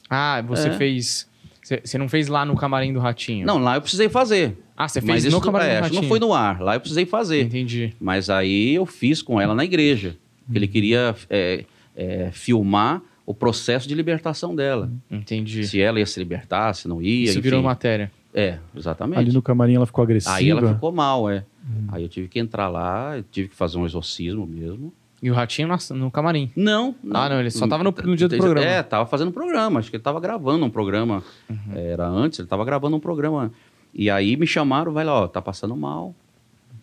Ah, 0.08 0.42
você 0.46 0.68
É. 0.68 0.72
fez. 0.72 1.28
Você 1.64 1.96
não 1.96 2.08
fez 2.08 2.28
lá 2.28 2.44
no 2.44 2.54
camarim 2.54 2.92
do 2.92 3.00
Ratinho? 3.00 3.46
Não, 3.46 3.58
lá 3.58 3.76
eu 3.76 3.80
precisei 3.80 4.08
fazer. 4.08 4.58
Ah, 4.76 4.86
você 4.86 5.00
Mas 5.00 5.10
fez 5.10 5.24
isso 5.24 5.36
no 5.36 5.40
camarim 5.40 5.66
é, 5.66 5.76
do 5.78 5.82
Ratinho. 5.82 6.02
não 6.02 6.08
foi 6.08 6.18
no 6.18 6.34
ar. 6.34 6.60
Lá 6.60 6.74
eu 6.76 6.80
precisei 6.80 7.06
fazer. 7.06 7.42
Entendi. 7.42 7.94
Mas 7.98 8.28
aí 8.28 8.74
eu 8.74 8.84
fiz 8.84 9.22
com 9.22 9.40
ela 9.40 9.54
na 9.54 9.64
igreja. 9.64 10.16
porque 10.44 10.58
Ele 10.58 10.68
queria 10.68 11.14
é, 11.30 11.64
é, 11.96 12.30
filmar 12.32 13.00
o 13.24 13.32
processo 13.32 13.88
de 13.88 13.94
libertação 13.94 14.54
dela. 14.54 14.90
Entendi. 15.10 15.66
Se 15.66 15.80
ela 15.80 15.98
ia 15.98 16.06
se 16.06 16.18
libertar, 16.18 16.74
se 16.74 16.86
não 16.86 17.00
ia. 17.00 17.30
Isso 17.30 17.40
virou 17.40 17.60
enfim. 17.60 17.66
matéria. 17.66 18.12
É, 18.34 18.58
exatamente. 18.76 19.20
Ali 19.20 19.32
no 19.32 19.40
camarim 19.40 19.76
ela 19.76 19.86
ficou 19.86 20.02
agressiva. 20.02 20.34
Aí 20.34 20.50
ela 20.50 20.74
ficou 20.74 20.92
mal, 20.92 21.30
é. 21.30 21.44
Aí 21.88 22.02
eu 22.02 22.08
tive 22.08 22.28
que 22.28 22.38
entrar 22.38 22.68
lá, 22.68 23.22
tive 23.30 23.48
que 23.48 23.54
fazer 23.54 23.78
um 23.78 23.86
exorcismo 23.86 24.46
mesmo. 24.46 24.92
E 25.24 25.30
o 25.30 25.34
Ratinho 25.34 25.68
na- 25.68 25.78
no 25.96 26.10
camarim. 26.10 26.50
Não, 26.54 26.94
Ah, 27.10 27.30
não, 27.30 27.40
ele 27.40 27.50
só 27.50 27.66
tava 27.66 27.82
no- 27.82 27.94
no 28.04 28.14
dia 28.14 28.28
do 28.28 28.36
programa. 28.36 28.66
É, 28.66 28.82
tava 28.82 29.06
fazendo 29.06 29.32
programa. 29.32 29.80
Acho 29.80 29.88
que 29.88 29.96
ele 29.96 30.02
tava 30.02 30.20
gravando 30.20 30.66
um 30.66 30.68
programa. 30.68 31.22
Uhum. 31.48 31.56
Era 31.74 32.06
antes, 32.06 32.38
ele 32.40 32.48
tava 32.48 32.62
gravando 32.62 32.94
um 32.96 33.00
programa. 33.00 33.50
E 33.94 34.10
aí 34.10 34.36
me 34.36 34.46
chamaram, 34.46 34.92
vai 34.92 35.02
lá, 35.02 35.22
ó, 35.22 35.26
tá 35.26 35.40
passando 35.40 35.74
mal. 35.74 36.14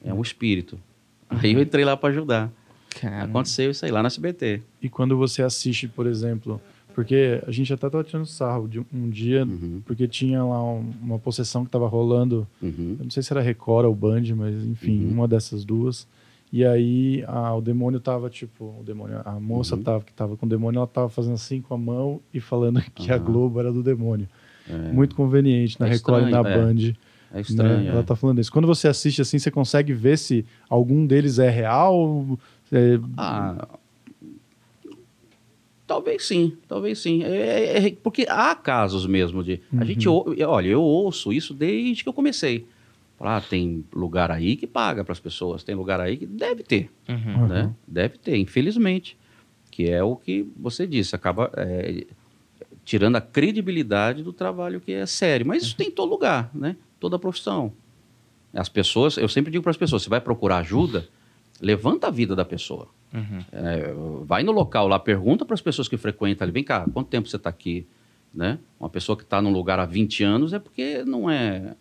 É 0.04 0.12
um 0.12 0.22
espírito. 0.24 0.80
Aí 1.30 1.54
eu 1.54 1.62
entrei 1.62 1.86
lá 1.86 1.96
para 1.96 2.10
ajudar. 2.10 2.52
Cara, 3.00 3.26
Aconteceu 3.26 3.70
isso 3.70 3.86
aí 3.86 3.92
lá 3.92 4.02
na 4.02 4.08
SBT. 4.08 4.62
E 4.82 4.90
quando 4.90 5.16
você 5.16 5.44
assiste, 5.44 5.88
por 5.88 6.08
exemplo, 6.08 6.60
porque 6.96 7.42
a 7.48 7.52
gente 7.52 7.72
até 7.72 7.88
tava 7.90 8.04
tirando 8.04 8.26
sarro 8.26 8.68
de 8.68 8.80
um 8.80 9.08
dia, 9.10 9.44
Uhum, 9.46 9.82
porque 9.86 10.08
tinha 10.08 10.44
lá 10.44 10.64
um- 10.64 10.92
uma 11.00 11.20
possessão 11.20 11.64
que 11.64 11.70
tava 11.70 11.88
rolando, 11.88 12.48
uhum. 12.62 12.96
eu 12.98 13.04
não 13.04 13.12
sei 13.12 13.22
se 13.22 13.32
era 13.32 13.40
Record 13.42 13.86
ou 13.86 13.94
Band, 13.94 14.24
mas 14.36 14.56
enfim, 14.66 15.06
Uhum. 15.06 15.12
uma 15.14 15.28
dessas 15.28 15.64
duas. 15.64 16.08
E 16.54 16.66
aí 16.66 17.24
a- 17.28 17.56
o 17.56 17.62
demônio 17.62 18.00
tava, 18.00 18.30
tipo, 18.30 18.76
o 18.80 18.84
demônio, 18.84 19.22
a 19.24 19.40
moça 19.40 19.76
Uhum. 19.76 19.84
tava, 19.84 20.04
que 20.04 20.12
tava 20.14 20.36
com 20.36 20.46
o 20.46 20.50
demônio, 20.50 20.80
ela 20.80 20.88
tava 20.88 21.08
fazendo 21.10 21.36
assim 21.36 21.62
com 21.62 21.74
a 21.74 21.78
mão 21.78 22.20
e 22.34 22.40
falando 22.42 22.82
que 22.94 23.12
a 23.12 23.16
Aham. 23.16 23.24
Globo 23.26 23.60
era 23.60 23.72
do 23.72 23.82
demônio. 23.82 24.28
É, 24.70 24.92
Muito 24.92 25.16
conveniente 25.16 25.80
na 25.80 25.88
É 25.88 25.90
Record 25.92 26.28
e 26.28 26.32
na 26.32 26.40
é. 26.40 26.44
Band. 26.44 26.94
é 27.34 27.42
estranho. 27.42 27.80
né? 27.84 27.88
é. 27.88 27.92
Ela 27.92 28.04
tá 28.04 28.16
falando 28.16 28.40
isso. 28.40 28.52
Quando 28.52 28.68
você 28.68 28.88
assiste 28.90 29.22
assim, 29.22 29.40
você 29.40 29.50
consegue 29.50 29.94
ver 29.94 30.18
se 30.18 30.46
algum 30.70 31.06
deles 31.06 31.40
é 31.40 31.50
real? 31.50 32.38
É, 32.72 33.00
Ah, 33.18 33.68
talvez 35.88 36.26
sim, 36.26 36.54
talvez 36.68 37.00
sim. 37.00 37.24
É, 37.24 37.28
é- 37.78 37.88
é- 37.88 37.96
porque 38.04 38.26
há 38.30 38.54
casos 38.56 39.06
mesmo 39.06 39.44
de. 39.44 39.60
A 39.78 39.84
gente, 39.86 40.08
ou- 40.08 40.26
olha, 40.48 40.68
eu 40.68 40.82
ouço 40.82 41.32
isso 41.34 41.54
desde 41.54 42.04
que 42.04 42.10
eu 42.10 42.14
comecei. 42.14 42.66
Falar, 43.22 43.38
ah, 43.38 43.42
tem 43.42 43.86
lugar 43.94 44.32
aí 44.32 44.56
que 44.56 44.66
paga 44.66 45.04
para 45.04 45.12
as 45.12 45.20
pessoas, 45.20 45.64
tem 45.64 45.76
lugar 45.76 46.00
aí 46.02 46.18
que 46.18 46.26
deve 46.26 46.64
ter, 46.64 46.90
Uhum. 47.08 47.46
né? 47.46 47.72
Deve 47.88 48.18
ter, 48.18 48.36
infelizmente. 48.38 49.16
Que 49.70 49.88
é 49.92 50.02
o 50.04 50.16
que 50.16 50.52
você 50.58 50.88
disse, 50.88 51.16
acaba 51.16 51.52
é, 51.56 52.04
tirando 52.84 53.18
a 53.18 53.22
credibilidade 53.22 54.24
do 54.24 54.34
trabalho 54.34 54.82
que 54.82 54.92
é 54.92 55.06
sério. 55.06 55.46
Mas 55.46 55.62
isso 55.62 55.76
tem 55.76 55.90
em 55.90 55.92
todo 55.92 56.10
lugar, 56.10 56.50
né? 56.52 56.76
Toda 57.00 57.20
profissão. 57.20 57.72
As 58.52 58.68
pessoas, 58.68 59.18
eu 59.18 59.30
sempre 59.30 59.52
digo 59.52 59.62
para 59.62 59.70
as 59.70 59.78
pessoas, 59.78 60.02
você 60.02 60.10
vai 60.10 60.20
procurar 60.20 60.58
ajuda, 60.58 61.08
levanta 61.62 62.08
a 62.08 62.10
vida 62.10 62.36
da 62.36 62.44
pessoa. 62.44 62.88
Uhum. 63.14 63.46
É, 63.52 63.94
vai 64.26 64.42
no 64.42 64.52
local 64.52 64.88
lá, 64.88 64.98
pergunta 64.98 65.46
para 65.46 65.54
as 65.54 65.62
pessoas 65.62 65.88
que 65.88 65.96
frequentam 65.96 66.44
ali, 66.44 66.52
vem 66.52 66.64
cá, 66.64 66.88
quanto 66.92 67.08
tempo 67.10 67.28
você 67.30 67.36
está 67.36 67.52
aqui? 67.52 67.86
Né? 68.34 68.58
Uma 68.80 68.90
pessoa 68.90 69.16
que 69.16 69.24
está 69.24 69.40
num 69.44 69.52
lugar 69.54 69.78
há 69.80 69.86
20 69.86 70.24
anos 70.24 70.54
é 70.54 70.58
porque 70.60 71.04
não 71.06 71.30
é 71.30 71.76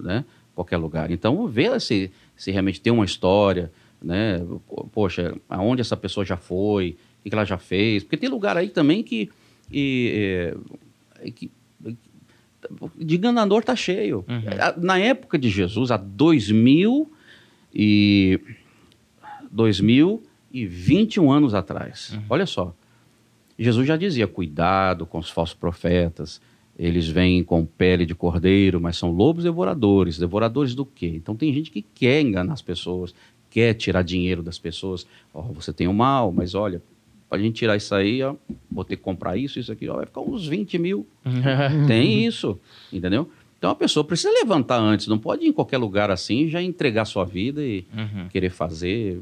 né, 0.00 0.24
qualquer 0.54 0.76
lugar. 0.76 1.10
Então, 1.10 1.46
vê 1.46 1.78
se, 1.80 2.10
se 2.36 2.50
realmente 2.50 2.80
tem 2.80 2.92
uma 2.92 3.04
história, 3.04 3.70
né? 4.02 4.38
Po- 4.66 4.88
Poxa, 4.92 5.34
aonde 5.48 5.80
essa 5.80 5.96
pessoa 5.96 6.24
já 6.24 6.36
foi, 6.36 6.96
o 7.24 7.28
que 7.28 7.34
ela 7.34 7.44
já 7.44 7.58
fez. 7.58 8.02
Porque 8.02 8.16
tem 8.16 8.28
lugar 8.28 8.56
aí 8.56 8.68
também 8.68 9.02
que, 9.02 9.28
e, 9.72 10.54
é, 11.24 11.30
que 11.30 11.50
de 12.98 13.16
enganador 13.16 13.64
tá 13.64 13.74
cheio. 13.74 14.24
A- 14.60 14.74
Na 14.78 14.98
época 14.98 15.38
de 15.38 15.48
Jesus, 15.48 15.90
há 15.90 15.96
2000 15.96 17.10
e 17.74 18.38
2021 19.50 21.30
anos 21.32 21.54
atrás. 21.54 22.18
Olha 22.28 22.46
só. 22.46 22.74
Jesus 23.58 23.86
já 23.86 23.96
dizia: 23.96 24.26
cuidado 24.26 25.06
com 25.06 25.18
os 25.18 25.30
falsos 25.30 25.54
profetas. 25.54 26.40
Eles 26.82 27.06
vêm 27.08 27.44
com 27.44 27.64
pele 27.66 28.06
de 28.06 28.14
cordeiro, 28.14 28.80
mas 28.80 28.96
são 28.96 29.10
lobos 29.10 29.44
devoradores. 29.44 30.16
Devoradores 30.18 30.74
do 30.74 30.86
quê? 30.86 31.08
Então 31.14 31.36
tem 31.36 31.52
gente 31.52 31.70
que 31.70 31.82
quer 31.82 32.22
enganar 32.22 32.54
as 32.54 32.62
pessoas, 32.62 33.14
quer 33.50 33.74
tirar 33.74 34.00
dinheiro 34.02 34.42
das 34.42 34.58
pessoas. 34.58 35.06
Ó, 35.34 35.42
você 35.42 35.72
tem 35.74 35.86
o 35.86 35.92
mal, 35.92 36.32
mas 36.32 36.54
olha, 36.54 36.80
para 37.28 37.38
a 37.38 37.42
gente 37.42 37.56
tirar 37.56 37.76
isso 37.76 37.94
aí, 37.94 38.22
ó, 38.22 38.34
vou 38.70 38.82
ter 38.82 38.96
que 38.96 39.02
comprar 39.02 39.36
isso, 39.36 39.58
isso 39.60 39.70
aqui, 39.70 39.88
ó, 39.90 39.96
vai 39.96 40.06
ficar 40.06 40.22
uns 40.22 40.48
20 40.48 40.78
mil. 40.78 41.06
Tem 41.86 42.24
isso, 42.26 42.58
entendeu? 42.92 43.28
Então 43.58 43.70
a 43.70 43.74
pessoa 43.74 44.02
precisa 44.02 44.30
levantar 44.32 44.78
antes, 44.80 45.06
não 45.06 45.18
pode 45.18 45.44
ir 45.44 45.48
em 45.48 45.52
qualquer 45.52 45.76
lugar 45.76 46.10
assim 46.10 46.48
já 46.48 46.62
entregar 46.62 47.04
sua 47.04 47.26
vida 47.26 47.62
e 47.62 47.84
Uhum. 47.94 48.26
querer 48.30 48.48
fazer. 48.50 49.20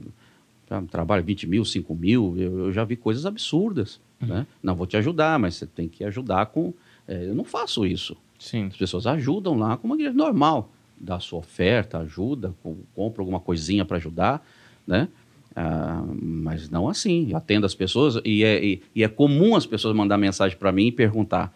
ah, 0.71 0.81
Trabalho 0.89 1.25
20 1.25 1.47
mil, 1.49 1.65
5 1.65 1.93
mil, 1.95 2.35
eu, 2.39 2.59
eu 2.67 2.73
já 2.73 2.85
vi 2.85 2.95
coisas 2.95 3.27
absurdas. 3.27 4.01
Né? 4.21 4.47
Não 4.63 4.75
vou 4.77 4.87
te 4.87 4.97
ajudar, 4.97 5.39
mas 5.39 5.57
você 5.57 5.67
tem 5.67 5.89
que 5.89 6.05
ajudar 6.05 6.47
com. 6.47 6.73
É, 7.09 7.25
eu 7.29 7.35
não 7.35 7.45
faço 7.45 7.85
isso. 7.87 8.17
Sim. 8.39 8.67
As 8.67 8.77
pessoas 8.77 9.07
ajudam 9.07 9.57
lá 9.59 9.77
com 9.77 9.87
uma 9.89 9.97
igreja 9.97 10.13
normal. 10.15 10.71
Dá 11.01 11.17
a 11.17 11.21
sua 11.21 11.39
oferta, 11.41 11.99
ajuda, 11.99 12.55
com- 12.63 12.77
compra 12.95 13.23
alguma 13.23 13.41
coisinha 13.41 13.85
para 13.85 13.97
ajudar, 13.97 14.47
né? 14.87 15.09
Ah, 15.57 16.05
mas 16.23 16.69
não 16.71 16.89
assim. 16.89 17.35
Atendo 17.35 17.67
as 17.67 17.75
pessoas 17.75 18.21
e 18.25 18.45
é, 18.45 18.65
e, 18.65 18.83
e 18.95 19.03
é 19.03 19.09
comum 19.09 19.57
as 19.57 19.67
pessoas 19.67 19.95
mandar 19.97 20.17
mensagem 20.19 20.57
para 20.57 20.71
mim 20.71 20.87
e 20.87 20.93
perguntar: 20.93 21.53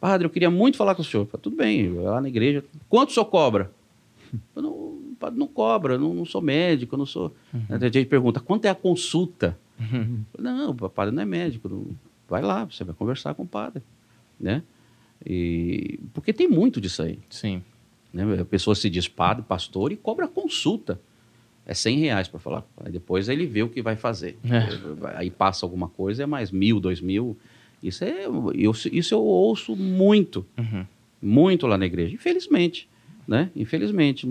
Padre, 0.00 0.26
eu 0.26 0.30
queria 0.30 0.50
muito 0.50 0.76
falar 0.76 0.94
com 0.96 1.02
o 1.02 1.04
senhor. 1.04 1.26
Falo, 1.26 1.42
Tudo 1.42 1.56
bem, 1.56 1.82
eu 1.86 2.02
lá 2.04 2.20
na 2.20 2.28
igreja. 2.28 2.64
Quanto 2.88 3.10
o 3.10 3.12
senhor 3.12 3.26
cobra? 3.26 3.70
Eu 4.56 4.62
não, 4.62 4.98
padre, 5.20 5.38
não 5.38 5.46
cobra, 5.46 5.96
não, 5.96 6.12
não 6.12 6.24
sou 6.24 6.42
médico, 6.42 6.96
eu 6.96 6.98
não 6.98 7.06
sou. 7.06 7.32
Aí 7.54 7.78
Tem 7.78 7.92
gente 7.92 7.98
que 8.04 8.06
pergunta: 8.06 8.40
quanto 8.40 8.64
é 8.64 8.68
a 8.68 8.74
consulta? 8.74 9.56
Falo, 9.78 10.42
Não, 10.42 10.70
o 10.70 10.90
padre 10.90 11.14
não 11.14 11.22
é 11.22 11.26
médico. 11.26 11.68
não- 11.68 11.86
Vai 12.28 12.42
lá, 12.42 12.64
você 12.64 12.82
vai 12.82 12.92
conversar 12.94 13.34
com 13.34 13.44
o 13.44 13.46
padre, 13.46 13.82
né? 14.40 14.62
E, 15.24 15.98
porque 16.12 16.32
tem 16.32 16.48
muito 16.48 16.80
disso 16.80 17.02
aí. 17.02 17.18
Sim. 17.30 17.62
Né? 18.12 18.40
A 18.40 18.44
pessoa 18.44 18.74
se 18.74 18.88
diz 18.88 19.08
padre, 19.08 19.44
pastor 19.46 19.92
e 19.92 19.96
cobra 19.96 20.26
consulta. 20.26 21.00
É 21.66 21.74
100 21.74 21.98
reais 21.98 22.28
para 22.28 22.38
falar. 22.38 22.64
Aí 22.78 22.92
depois 22.92 23.28
ele 23.28 23.44
vê 23.44 23.62
o 23.62 23.68
que 23.68 23.82
vai 23.82 23.96
fazer. 23.96 24.38
É. 24.44 25.16
Aí 25.18 25.30
passa 25.30 25.66
alguma 25.66 25.88
coisa, 25.88 26.22
é 26.22 26.26
mais 26.26 26.52
mil, 26.52 26.78
dois 26.78 27.00
mil. 27.00 27.36
Isso, 27.82 28.04
é, 28.04 28.26
eu, 28.26 28.72
isso 28.92 29.14
eu 29.14 29.20
ouço 29.20 29.74
muito. 29.74 30.46
Uhum. 30.56 30.86
Muito 31.20 31.66
lá 31.66 31.76
na 31.76 31.84
igreja. 31.84 32.14
Infelizmente, 32.14 32.88
né? 33.26 33.50
Infelizmente. 33.54 34.28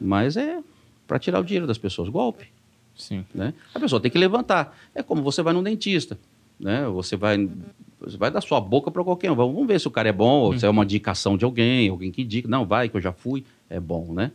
Mas 0.00 0.36
é 0.36 0.62
para 1.06 1.18
tirar 1.18 1.40
o 1.40 1.44
dinheiro 1.44 1.66
das 1.66 1.78
pessoas. 1.78 2.08
Golpe. 2.08 2.46
Sim. 2.96 3.24
Né? 3.34 3.52
A 3.74 3.80
pessoa 3.80 4.00
tem 4.00 4.10
que 4.10 4.18
levantar. 4.18 4.76
É 4.94 5.02
como 5.02 5.22
você 5.22 5.42
vai 5.42 5.52
num 5.52 5.62
dentista. 5.62 6.18
Né? 6.58 6.86
Você 6.86 7.16
vai 7.16 7.48
vai 8.18 8.30
dar 8.30 8.40
sua 8.40 8.60
boca 8.60 8.90
para 8.90 9.02
qualquer 9.04 9.30
um. 9.30 9.34
Vamos 9.34 9.66
ver 9.66 9.78
se 9.80 9.86
o 9.88 9.90
cara 9.90 10.08
é 10.08 10.12
bom, 10.12 10.40
ou 10.40 10.58
se 10.58 10.64
é 10.64 10.68
uma 10.68 10.84
indicação 10.84 11.36
de 11.36 11.44
alguém, 11.44 11.88
alguém 11.88 12.10
que 12.10 12.22
indica. 12.22 12.48
Não, 12.48 12.64
vai, 12.64 12.88
que 12.88 12.96
eu 12.96 13.00
já 13.00 13.12
fui. 13.12 13.44
É 13.68 13.78
bom, 13.80 14.12
né? 14.12 14.32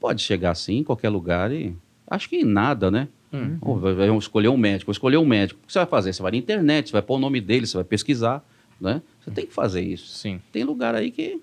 Pode 0.00 0.22
chegar 0.22 0.50
assim 0.52 0.78
em 0.78 0.84
qualquer 0.84 1.08
lugar 1.08 1.50
e. 1.52 1.74
Acho 2.06 2.28
que 2.28 2.36
em 2.36 2.44
nada, 2.44 2.90
né? 2.90 3.08
Hum. 3.32 3.58
Ou 3.60 3.78
vai- 3.78 3.92
vai 3.94 4.16
escolher 4.16 4.48
um 4.48 4.56
médico. 4.56 4.90
Escolher 4.90 5.18
um 5.18 5.26
médico. 5.26 5.60
O 5.62 5.66
que 5.66 5.72
você 5.72 5.78
vai 5.80 5.86
fazer? 5.88 6.12
Você 6.12 6.22
vai 6.22 6.32
na 6.32 6.38
internet, 6.38 6.86
você 6.88 6.92
vai 6.92 7.02
pôr 7.02 7.16
o 7.16 7.18
nome 7.18 7.40
dele, 7.40 7.66
você 7.66 7.76
vai 7.76 7.84
pesquisar. 7.84 8.42
Né? 8.80 9.02
Você 9.20 9.30
tem 9.32 9.44
que 9.46 9.52
fazer 9.52 9.80
isso. 9.82 10.06
Sim. 10.16 10.40
Tem 10.52 10.62
lugar 10.64 10.94
aí 10.94 11.10
que 11.10 11.40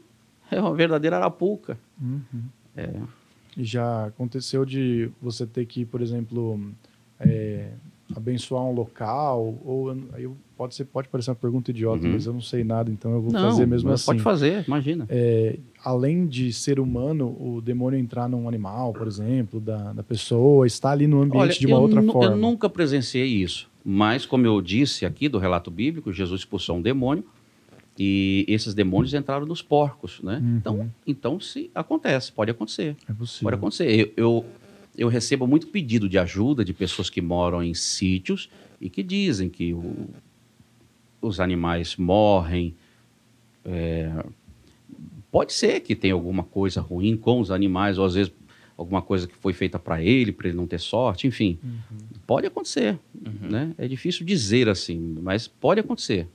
é 0.49 0.59
uma 0.59 0.73
verdadeira 0.73 1.17
arapuca. 1.17 1.77
Uhum. 2.01 2.23
É. 2.77 2.89
E 3.57 3.63
já 3.63 4.05
aconteceu 4.07 4.65
de 4.65 5.09
você 5.21 5.45
ter 5.45 5.65
que, 5.65 5.85
por 5.85 6.01
exemplo, 6.01 6.59
é, 7.19 7.69
abençoar 8.13 8.63
um 8.63 8.71
local, 8.73 9.57
ou 9.65 9.89
aí 10.13 10.23
eu- 10.23 10.35
pode, 10.57 10.75
ser, 10.75 10.85
pode 10.85 11.07
parecer 11.09 11.31
uma 11.31 11.35
pergunta 11.35 11.71
idiota, 11.71 12.05
Uhum. 12.05 12.13
mas 12.13 12.25
eu 12.25 12.33
não 12.33 12.41
sei 12.41 12.63
nada, 12.63 12.89
então 12.91 13.11
eu 13.13 13.21
vou 13.21 13.31
Não, 13.31 13.41
fazer 13.41 13.65
mesmo 13.65 13.89
mas 13.89 14.01
assim. 14.01 14.11
Pode 14.11 14.21
fazer, 14.21 14.63
imagina. 14.67 15.05
É, 15.09 15.57
além 15.83 16.27
de 16.27 16.53
ser 16.53 16.79
humano, 16.79 17.27
o 17.39 17.61
demônio 17.61 17.99
entrar 17.99 18.29
num 18.29 18.47
animal, 18.47 18.93
por 18.93 19.07
exemplo, 19.07 19.59
da, 19.59 19.91
da 19.93 20.03
pessoa, 20.03 20.65
está 20.67 20.91
ali 20.91 21.07
no 21.07 21.21
ambiente 21.21 21.59
de 21.59 21.65
uma 21.67 21.77
eu 21.77 21.81
outra 21.81 22.01
forma. 22.03 22.25
Eu 22.33 22.37
nunca 22.37 22.69
presenciei 22.69 23.25
isso. 23.27 23.67
Mas, 23.83 24.25
como 24.25 24.45
eu 24.45 24.61
disse 24.61 25.05
aqui 25.05 25.27
do 25.29 25.37
relato 25.37 25.69
bíblico, 25.69 26.11
Jesus 26.13 26.41
expulsou 26.41 26.77
um 26.77 26.81
demônio 26.81 27.23
e 27.97 28.43
esses 28.47 28.73
demônios 28.73 29.13
entraram 29.13 29.45
nos 29.45 29.61
porcos, 29.61 30.19
né? 30.21 30.41
Uhum. 30.43 30.57
Então, 30.57 30.91
então, 31.07 31.39
se 31.39 31.69
acontece, 31.73 32.31
pode 32.31 32.51
acontecer. 32.51 32.95
É 33.09 33.13
possível. 33.13 33.45
Pode 33.45 33.55
acontecer. 33.57 33.99
Eu, 33.99 34.11
eu, 34.17 34.45
eu 34.97 35.07
recebo 35.07 35.45
muito 35.47 35.67
pedido 35.67 36.07
de 36.09 36.17
ajuda 36.17 36.63
de 36.65 36.73
pessoas 36.73 37.09
que 37.09 37.21
moram 37.21 37.61
em 37.63 37.73
sítios 37.73 38.49
e 38.79 38.89
que 38.89 39.03
dizem 39.03 39.49
que 39.49 39.73
o- 39.73 40.07
os 41.21 41.39
animais 41.39 41.95
morrem. 41.95 42.75
é, 43.67 44.23
pode 45.31 45.53
ser 45.53 45.79
que 45.79 45.95
tenha 45.95 46.13
alguma 46.13 46.43
coisa 46.43 46.79
ruim 46.81 47.17
com 47.17 47.39
os 47.39 47.49
animais, 47.49 47.97
ou 47.97 48.05
às 48.05 48.13
vezes 48.13 48.31
alguma 48.77 49.01
coisa 49.01 49.27
que 49.27 49.35
foi 49.35 49.53
feita 49.53 49.79
para 49.79 50.03
ele, 50.03 50.31
para 50.31 50.47
ele 50.49 50.55
não 50.57 50.67
ter 50.67 50.79
sorte, 50.79 51.25
enfim. 51.27 51.57
Pode 52.27 52.45
acontecer. 52.45 52.99
Né? 53.49 53.73
É 53.77 53.87
difícil 53.87 54.23
dizer 54.25 54.69
assim, 54.69 55.17
mas 55.21 55.47
pode 55.47 55.79
acontecer. 55.79 56.27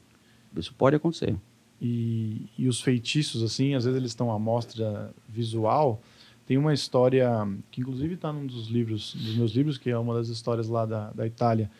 Isso 0.56 0.74
pode 0.76 0.96
acontecer. 0.96 1.36
E, 1.80 2.46
e 2.58 2.66
os 2.66 2.80
feitiços, 2.80 3.42
assim, 3.42 3.74
às 3.74 3.84
vezes 3.84 3.96
eles 3.98 4.11
estão 4.11 4.32
à 4.32 4.38
mostra 4.38 5.14
visual. 5.28 6.02
Tem 6.51 6.59
uma 6.59 6.74
história 6.74 7.30
que, 7.70 7.80
inclusive, 7.80 8.14
está 8.14 8.32
num 8.32 8.44
dos 8.44 8.66
livros, 8.66 9.14
dos 9.14 9.36
meus 9.36 9.53
livros, 9.53 9.78
que 9.78 9.88
é 9.88 9.96
uma 9.96 10.14
das 10.14 10.26
histórias 10.26 10.66
lá 10.66 10.84
da, 10.84 11.12
da 11.12 11.24
Itália, 11.24 11.70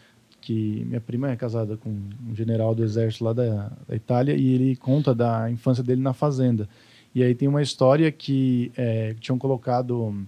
que 0.41 0.85
minha 0.87 1.01
prima 1.01 1.29
é 1.29 1.35
casada 1.35 1.77
com 1.77 1.91
um 1.91 2.37
general 2.37 2.73
do 2.73 2.85
exército 2.85 3.25
lá 3.25 3.33
da, 3.33 3.73
da 3.89 3.97
Itália 3.97 4.37
e 4.37 4.55
ele 4.55 4.77
conta 4.77 5.13
da 5.13 5.51
infância 5.51 5.83
dele 5.83 6.01
na 6.01 6.13
fazenda. 6.13 6.69
E 7.13 7.21
aí 7.21 7.35
tem 7.35 7.49
uma 7.49 7.61
história 7.61 8.13
que 8.13 8.71
é, 8.77 9.17
tinham 9.19 9.37
colocado 9.37 10.25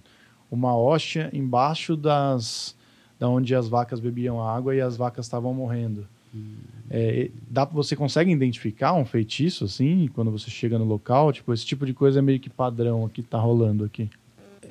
uma 0.51 0.75
hóstia 0.75 1.29
embaixo 1.31 1.95
das 1.95 2.75
da 3.17 3.29
onde 3.29 3.55
as 3.55 3.69
vacas 3.69 4.01
bebiam 4.01 4.45
água 4.45 4.75
e 4.75 4.81
as 4.81 4.97
vacas 4.97 5.25
estavam 5.25 5.53
morrendo. 5.53 6.05
É, 6.89 7.31
dá, 7.49 7.63
você 7.63 7.95
consegue 7.95 8.29
identificar 8.29 8.91
um 8.91 9.05
feitiço 9.05 9.63
assim 9.63 10.09
quando 10.13 10.31
você 10.31 10.49
chega 10.49 10.77
no 10.77 10.83
local? 10.83 11.31
Tipo, 11.31 11.53
esse 11.53 11.65
tipo 11.65 11.85
de 11.85 11.93
coisa 11.93 12.19
é 12.19 12.21
meio 12.21 12.41
que 12.41 12.49
padrão 12.49 13.05
aqui, 13.05 13.23
tá 13.23 13.39
rolando 13.39 13.85
aqui. 13.85 14.09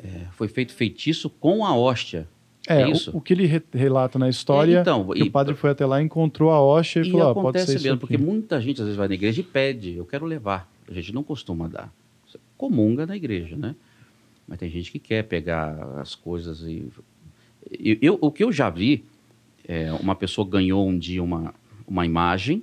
É, 0.03 0.27
foi 0.33 0.49
feito 0.49 0.73
feitiço 0.73 1.31
com 1.31 1.65
a 1.65 1.77
hóstia. 1.77 2.29
É, 2.69 2.83
É 2.83 2.87
o- 2.87 2.91
isso? 2.93 3.11
O, 3.17 3.21
que 3.21 3.33
ele 3.33 3.47
re- 3.47 3.63
relata 3.73 4.19
na 4.19 4.29
história, 4.29 4.79
É, 4.79 4.81
então, 4.81 5.07
que 5.09 5.19
e- 5.21 5.23
o 5.23 5.31
padre 5.31 5.55
foi 5.55 5.71
até 5.71 5.85
lá, 5.87 6.01
encontrou 6.03 6.51
a 6.51 6.61
hóstia 6.61 7.01
e, 7.01 7.09
E 7.09 7.11
falou, 7.11 7.31
ah, 7.31 7.35
pode 7.35 7.61
ser 7.61 7.75
isso 7.77 7.85
mesmo, 7.85 7.97
aqui. 7.97 8.01
porque 8.01 8.19
muita 8.19 8.61
gente 8.61 8.81
às 8.81 8.85
vezes 8.87 8.97
vai 8.97 9.09
na 9.09 9.15
igreja 9.15 9.41
e 9.41 9.45
pede, 9.45 9.97
eu 9.97 10.05
quero 10.05 10.25
levar. 10.27 10.71
A 10.89 10.93
gente 10.93 11.13
não 11.13 11.23
costuma 11.23 11.69
dar. 11.69 11.93
Você 12.27 12.39
comunga 12.57 13.07
na 13.07 13.17
igreja, 13.17 13.57
né? 13.57 13.75
Mas 14.47 14.59
tem 14.59 14.69
gente 14.71 14.91
que 14.93 14.99
quer 14.99 15.23
pegar 15.25 15.73
as 16.01 16.15
coisas 16.15 16.63
e... 16.63 16.85
Eu, 17.71 17.97
eu- 18.03 18.19
o 18.21 18.31
que 18.31 18.43
eu 18.45 18.53
já 18.53 18.69
vi, 18.71 19.05
é, 19.67 19.93
uma 19.93 20.15
pessoa 20.17 20.47
ganhou 20.49 20.87
um 20.87 20.99
dia 20.99 21.23
uma, 21.23 21.55
uma 21.87 22.05
imagem 22.05 22.63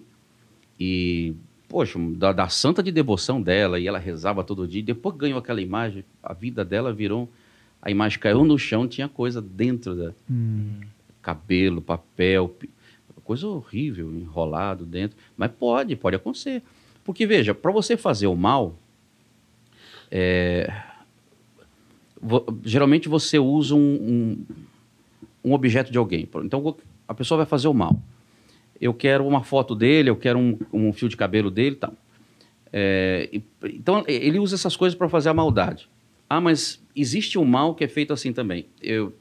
e, 0.80 1.34
poxa, 1.70 1.98
da, 2.18 2.34
da 2.34 2.50
santa 2.50 2.84
de 2.84 2.92
devoção 2.92 3.42
dela, 3.42 3.80
e 3.80 3.88
ela 3.88 4.00
rezava 4.00 4.44
todo 4.44 4.68
dia, 4.68 4.80
e 4.80 4.84
depois 4.84 5.14
que 5.14 5.22
ganhou 5.22 5.40
aquela 5.40 5.62
imagem, 5.62 6.04
a 6.22 6.34
vida 6.34 6.66
dela 6.66 6.92
virou... 6.92 7.30
A 7.82 7.90
imagem 7.90 8.20
caiu 8.20 8.44
no 8.44 8.60
chão, 8.60 8.86
tinha 8.90 9.08
coisa 9.08 9.42
dentro 9.42 9.96
da, 9.96 10.12
Hum, 10.30 10.82
cabelo, 11.22 11.82
papel, 11.82 12.54
coisa 13.24 13.48
horrível, 13.48 14.12
enrolado 14.12 14.86
dentro. 14.86 15.16
Mas 15.38 15.52
pode, 15.52 15.96
pode 15.96 16.16
acontecer. 16.16 16.64
Porque, 17.06 17.28
veja, 17.28 17.54
para 17.54 17.72
você 17.72 17.96
fazer 17.96 18.28
o 18.28 18.36
mal, 18.36 18.76
é, 20.12 20.68
geralmente 22.64 23.08
você 23.08 23.38
usa 23.38 23.76
um, 23.76 23.80
um, 23.80 24.46
um 25.46 25.54
objeto 25.54 25.92
de 25.92 25.98
alguém. 25.98 26.28
Então, 26.44 26.76
a 27.08 27.14
pessoa 27.14 27.38
vai 27.38 27.46
fazer 27.46 27.68
o 27.68 27.74
mal. 27.74 27.96
Eu 28.82 28.94
quero 28.94 29.26
uma 29.28 29.44
foto 29.44 29.76
dele, 29.76 30.10
eu 30.10 30.16
quero 30.16 30.40
um, 30.40 30.58
um 30.72 30.94
fio 30.94 31.10
de 31.10 31.18
cabelo 31.18 31.52
dele 31.52 31.76
tal. 31.76 31.94
É, 32.72 33.28
e- 33.34 33.44
então, 33.66 34.04
ele 34.08 34.40
usa 34.40 34.56
essas 34.56 34.76
coisas 34.76 34.98
para 34.98 35.10
fazer 35.10 35.30
a 35.30 35.34
maldade. 35.34 35.90
Ah, 36.30 36.40
mas 36.40 36.82
existe 36.96 37.38
um 37.40 37.46
mal 37.46 37.74
que 37.76 37.84
é 37.84 37.88
feito 37.88 38.14
assim 38.14 38.32
também. 38.32 38.68
Eu, 38.82 39.14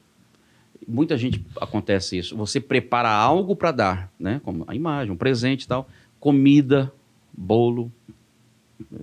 muita 0.87 1.17
gente 1.17 1.43
acontece 1.59 2.17
isso. 2.17 2.37
Você 2.37 2.59
prepara 2.59 3.09
algo 3.09 3.55
para 3.55 3.71
dar, 3.71 4.13
né? 4.19 4.39
Como 4.43 4.63
a 4.67 4.75
imagem, 4.75 5.11
um 5.11 5.17
presente 5.17 5.63
e 5.63 5.67
tal, 5.67 5.89
comida, 6.19 6.91
bolo. 7.33 7.91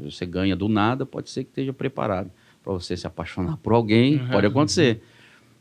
Você 0.04 0.24
ganha 0.24 0.56
do 0.56 0.68
nada, 0.68 1.04
pode 1.04 1.28
ser 1.30 1.44
que 1.44 1.50
esteja 1.50 1.72
preparado 1.72 2.30
para 2.62 2.72
você 2.72 2.96
se 2.96 3.06
apaixonar 3.06 3.56
por 3.58 3.72
alguém, 3.72 4.16
Uhum. 4.20 4.28
pode 4.28 4.46
acontecer. 4.46 5.02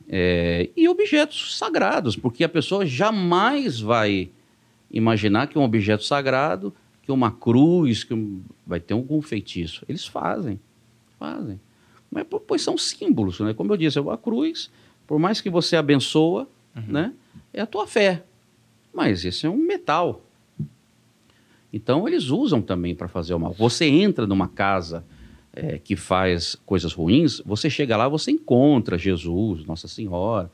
É, 0.07 0.69
e 0.77 0.87
objetos 0.87 1.57
sagrados, 1.57 2.15
porque 2.15 2.43
a 2.43 2.49
pessoa 2.49 2.85
jamais 2.85 3.79
vai 3.79 4.29
imaginar 4.91 5.47
que 5.47 5.57
um 5.57 5.63
objeto 5.63 6.03
sagrado, 6.03 6.73
que 7.01 7.11
uma 7.11 7.31
cruz, 7.31 8.03
que 8.03 8.13
um- 8.13 8.41
vai 8.65 8.79
ter 8.79 8.93
algum 8.93 9.21
feitiço. 9.21 9.85
Eles 9.87 10.05
fazem, 10.05 10.59
fazem. 11.19 11.59
Mas 12.11 12.25
pois 12.47 12.61
são 12.61 12.77
símbolos, 12.77 13.39
né? 13.39 13.53
Como 13.53 13.71
eu 13.73 13.77
disse, 13.77 13.99
a 13.99 14.17
cruz, 14.17 14.71
por 15.05 15.19
mais 15.19 15.41
que 15.41 15.49
você 15.49 15.75
abençoa, 15.75 16.47
né? 16.87 17.13
É 17.53 17.61
a 17.61 17.65
tua 17.65 17.87
fé. 17.87 18.23
Mas 18.93 19.25
esse 19.25 19.45
é 19.45 19.49
um 19.49 19.57
metal. 19.57 20.21
Então 21.71 22.07
eles 22.07 22.29
usam 22.29 22.61
também 22.61 22.95
para 22.95 23.07
fazer 23.07 23.33
o 23.33 23.39
mal. 23.39 23.51
Você 23.53 23.85
entra 23.85 24.25
numa 24.25 24.47
casa 24.47 25.03
é, 25.53 25.77
que 25.77 25.95
faz 25.95 26.55
coisas 26.65 26.93
ruins, 26.93 27.41
você 27.45 27.69
chega 27.69 27.95
lá, 27.97 28.07
você 28.07 28.31
encontra 28.31 28.97
Jesus, 28.97 29.65
Nossa 29.65 29.87
Senhora. 29.87 30.49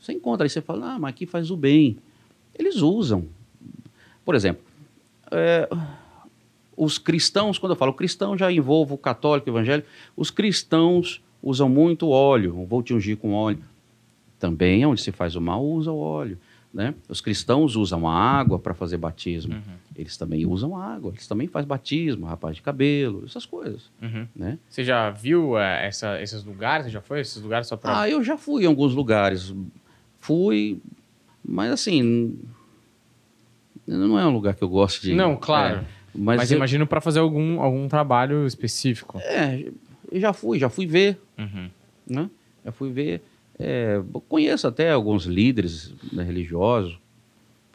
Você 0.00 0.12
encontra 0.12 0.44
aí, 0.44 0.50
você 0.50 0.60
fala, 0.60 0.94
ah, 0.94 0.98
mas 0.98 1.10
aqui 1.10 1.26
faz 1.26 1.50
o 1.50 1.56
bem. 1.56 1.96
Eles 2.56 2.76
usam. 2.76 3.26
Por 4.26 4.34
exemplo, 4.34 4.62
é, 5.30 5.66
os 6.76 6.98
cristãos, 6.98 7.58
quando 7.58 7.72
eu 7.72 7.76
falo 7.76 7.94
cristão, 7.94 8.36
já 8.36 8.52
envolvo 8.52 8.96
o 8.96 8.98
católico, 8.98 9.48
evangélico, 9.48 9.88
os 10.14 10.30
cristãos 10.30 11.22
usam 11.42 11.68
muito 11.68 12.08
óleo, 12.10 12.66
vou 12.68 12.82
te 12.82 12.92
ungir 12.92 13.16
com 13.16 13.32
óleo. 13.32 13.62
Também, 14.38 14.84
onde 14.84 15.00
se 15.00 15.12
faz 15.12 15.34
o 15.36 15.40
mal, 15.40 15.64
usa 15.64 15.90
o 15.90 15.98
óleo. 15.98 16.36
Né? 16.74 16.92
Os 17.08 17.22
cristãos 17.22 17.74
usam 17.74 18.06
a 18.06 18.12
água 18.12 18.58
para 18.58 18.74
fazer 18.74 18.98
batismo. 18.98 19.54
Uhum. 19.54 19.62
Eles 19.96 20.18
também 20.18 20.44
usam 20.44 20.76
água, 20.76 21.10
eles 21.12 21.26
também 21.26 21.46
fazem 21.48 21.66
batismo, 21.66 22.26
rapaz 22.26 22.56
de 22.56 22.60
cabelo, 22.62 23.22
essas 23.24 23.46
coisas. 23.46 23.90
Uhum. 24.02 24.26
Né? 24.36 24.58
Você 24.68 24.84
já 24.84 25.08
viu 25.08 25.56
é, 25.56 25.86
essa- 25.86 26.20
esses 26.20 26.44
lugares? 26.44 26.84
Você 26.84 26.90
já 26.92 27.00
foi 27.00 27.20
esses 27.20 27.40
lugares 27.40 27.66
só 27.68 27.76
pra. 27.78 28.00
Ah, 28.02 28.10
eu 28.10 28.22
já 28.22 28.36
fui 28.36 28.64
em 28.64 28.66
alguns 28.66 28.92
lugares. 28.92 29.54
Fui, 30.18 30.78
mas 31.42 31.70
assim. 31.72 32.36
Não 33.86 34.18
é 34.18 34.26
um 34.26 34.32
lugar 34.32 34.54
que 34.54 34.62
eu 34.64 34.68
gosto 34.68 35.02
de. 35.02 35.14
Não, 35.14 35.36
claro. 35.36 35.78
É, 35.78 35.84
mas 36.14 36.36
Mas, 36.38 36.50
eu, 36.50 36.56
imagino 36.56 36.86
pra 36.86 37.00
fazer 37.00 37.20
algum, 37.20 37.60
algum 37.60 37.86
trabalho 37.88 38.46
específico. 38.46 39.18
é, 39.20 39.64
eu 40.10 40.20
já 40.20 40.32
fui, 40.32 40.58
já 40.58 40.68
fui 40.68 40.86
ver, 40.86 41.18
Uhum. 41.38 41.68
né? 42.08 42.30
Já 42.64 42.72
fui 42.72 42.90
ver. 42.90 43.22
é, 43.58 44.02
conheço 44.28 44.66
até 44.66 44.90
alguns 44.92 45.24
líderes 45.24 45.94
né, 46.12 46.22
religiosos 46.22 46.98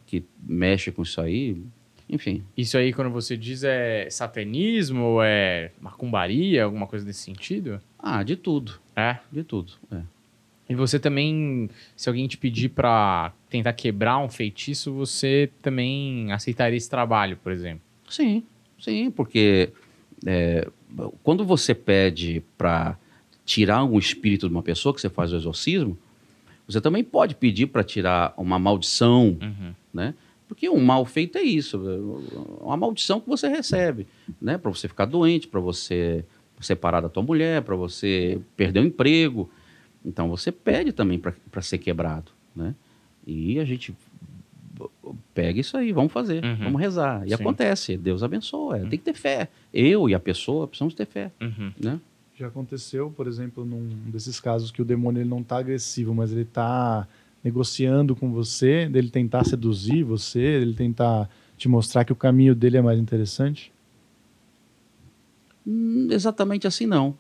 que 0.06 0.24
mexem 0.44 0.92
com 0.94 1.02
isso 1.04 1.20
aí. 1.22 1.62
Enfim, 2.10 2.44
Isso 2.58 2.78
aí, 2.78 2.92
quando 2.92 3.10
você 3.10 3.38
diz, 3.38 3.64
é 3.64 4.06
satanismo 4.10 5.02
ou 5.04 5.24
é 5.24 5.72
macumbaria, 5.80 6.66
alguma 6.66 6.86
coisa 6.86 7.06
desse 7.06 7.22
sentido? 7.22 7.80
ah, 7.98 8.22
de 8.22 8.36
tudo, 8.36 8.74
É. 8.96 9.18
de 9.32 9.44
tudo. 9.44 9.72
é. 9.92 10.02
E 10.70 10.76
você 10.76 11.00
também, 11.00 11.70
se 11.96 12.08
alguém 12.10 12.28
te 12.28 12.38
pedir 12.38 12.70
pra 12.70 13.32
tentar 13.52 13.74
quebrar 13.74 14.18
um 14.18 14.30
feitiço, 14.30 14.92
você 14.94 15.52
também 15.62 16.32
aceitaria 16.32 16.78
esse 16.78 16.90
trabalho, 16.90 17.38
por 17.44 17.52
exemplo? 17.52 17.82
Sim, 18.10 18.44
sim, 18.80 19.12
porque 19.12 19.70
é, 20.26 20.68
quando 21.22 21.46
você 21.46 21.76
pede 21.76 22.42
para 22.58 22.98
tirar 23.46 23.84
um 23.84 24.00
espírito 24.00 24.48
de 24.48 24.54
uma 24.56 24.64
pessoa, 24.64 24.96
que 24.96 25.02
você 25.02 25.10
faz 25.10 25.34
o 25.34 25.36
exorcismo, 25.36 25.98
você 26.66 26.80
também 26.80 27.04
pode 27.04 27.36
pedir 27.36 27.68
para 27.68 27.84
tirar 27.84 28.34
uma 28.38 28.58
maldição, 28.58 29.38
Uhum. 29.42 29.74
né? 29.94 30.14
Porque 30.48 30.70
um 30.70 30.84
mal 30.84 31.06
feito 31.06 31.38
é 31.38 31.42
isso, 31.42 31.78
uma 32.62 32.76
maldição 32.78 33.20
que 33.22 33.28
você 33.28 33.48
recebe, 33.48 34.06
né? 34.42 34.58
Para 34.58 34.70
você 34.72 34.88
ficar 34.88 35.06
doente, 35.06 35.48
para 35.48 35.60
você 35.62 36.24
separar 36.60 37.02
da 37.02 37.10
tua 37.10 37.24
mulher, 37.24 37.62
para 37.64 37.76
você 37.76 38.40
perder 38.56 38.82
o 38.82 38.86
emprego. 38.86 39.50
Então 40.06 40.30
você 40.30 40.52
pede 40.52 40.92
também 40.92 41.18
para 41.20 41.62
ser 41.62 41.78
quebrado, 41.80 42.32
né? 42.56 42.76
E 43.26 43.60
a 43.60 43.66
gente 43.66 43.94
pega 45.34 45.60
isso 45.60 45.78
aí, 45.78 45.92
vamos 45.92 46.12
fazer, 46.12 46.44
Uhum. 46.44 46.58
vamos 46.66 46.82
rezar. 46.82 47.24
E 47.26 47.30
Sim. 47.30 47.36
acontece, 47.36 47.98
Deus 47.98 48.24
abençoa, 48.24 48.80
tem 48.80 48.90
que 48.98 48.98
ter 49.06 49.14
fé. 49.14 49.48
Eu 49.74 50.10
e 50.10 50.16
a 50.16 50.20
pessoa 50.20 50.68
precisamos 50.68 50.94
ter 50.94 51.06
fé, 51.06 51.32
Uhum. 51.42 51.72
né? 51.80 52.00
Já 52.36 52.48
aconteceu, 52.48 53.12
por 53.16 53.28
exemplo, 53.28 53.64
num 53.64 53.88
desses 54.08 54.40
casos 54.40 54.72
que 54.72 54.82
o 54.82 54.86
demônio 54.86 55.22
ele 55.22 55.30
não 55.30 55.44
tá 55.44 55.58
agressivo, 55.58 56.14
mas 56.16 56.32
ele 56.32 56.46
tá 56.46 57.08
negociando 57.44 58.16
com 58.16 58.32
você, 58.32 58.88
dele 58.90 59.10
tentar 59.10 59.44
seduzir 59.44 60.04
você, 60.04 60.40
ele 60.40 60.74
tentar 60.74 61.30
te 61.58 61.68
mostrar 61.70 62.04
que 62.04 62.12
o 62.12 62.16
caminho 62.16 62.56
dele 62.56 62.78
é 62.78 62.82
mais 62.82 63.00
interessante? 63.00 63.72
Hum, 65.68 66.08
exatamente 66.10 66.66
assim 66.66 66.86
não. 66.88 67.16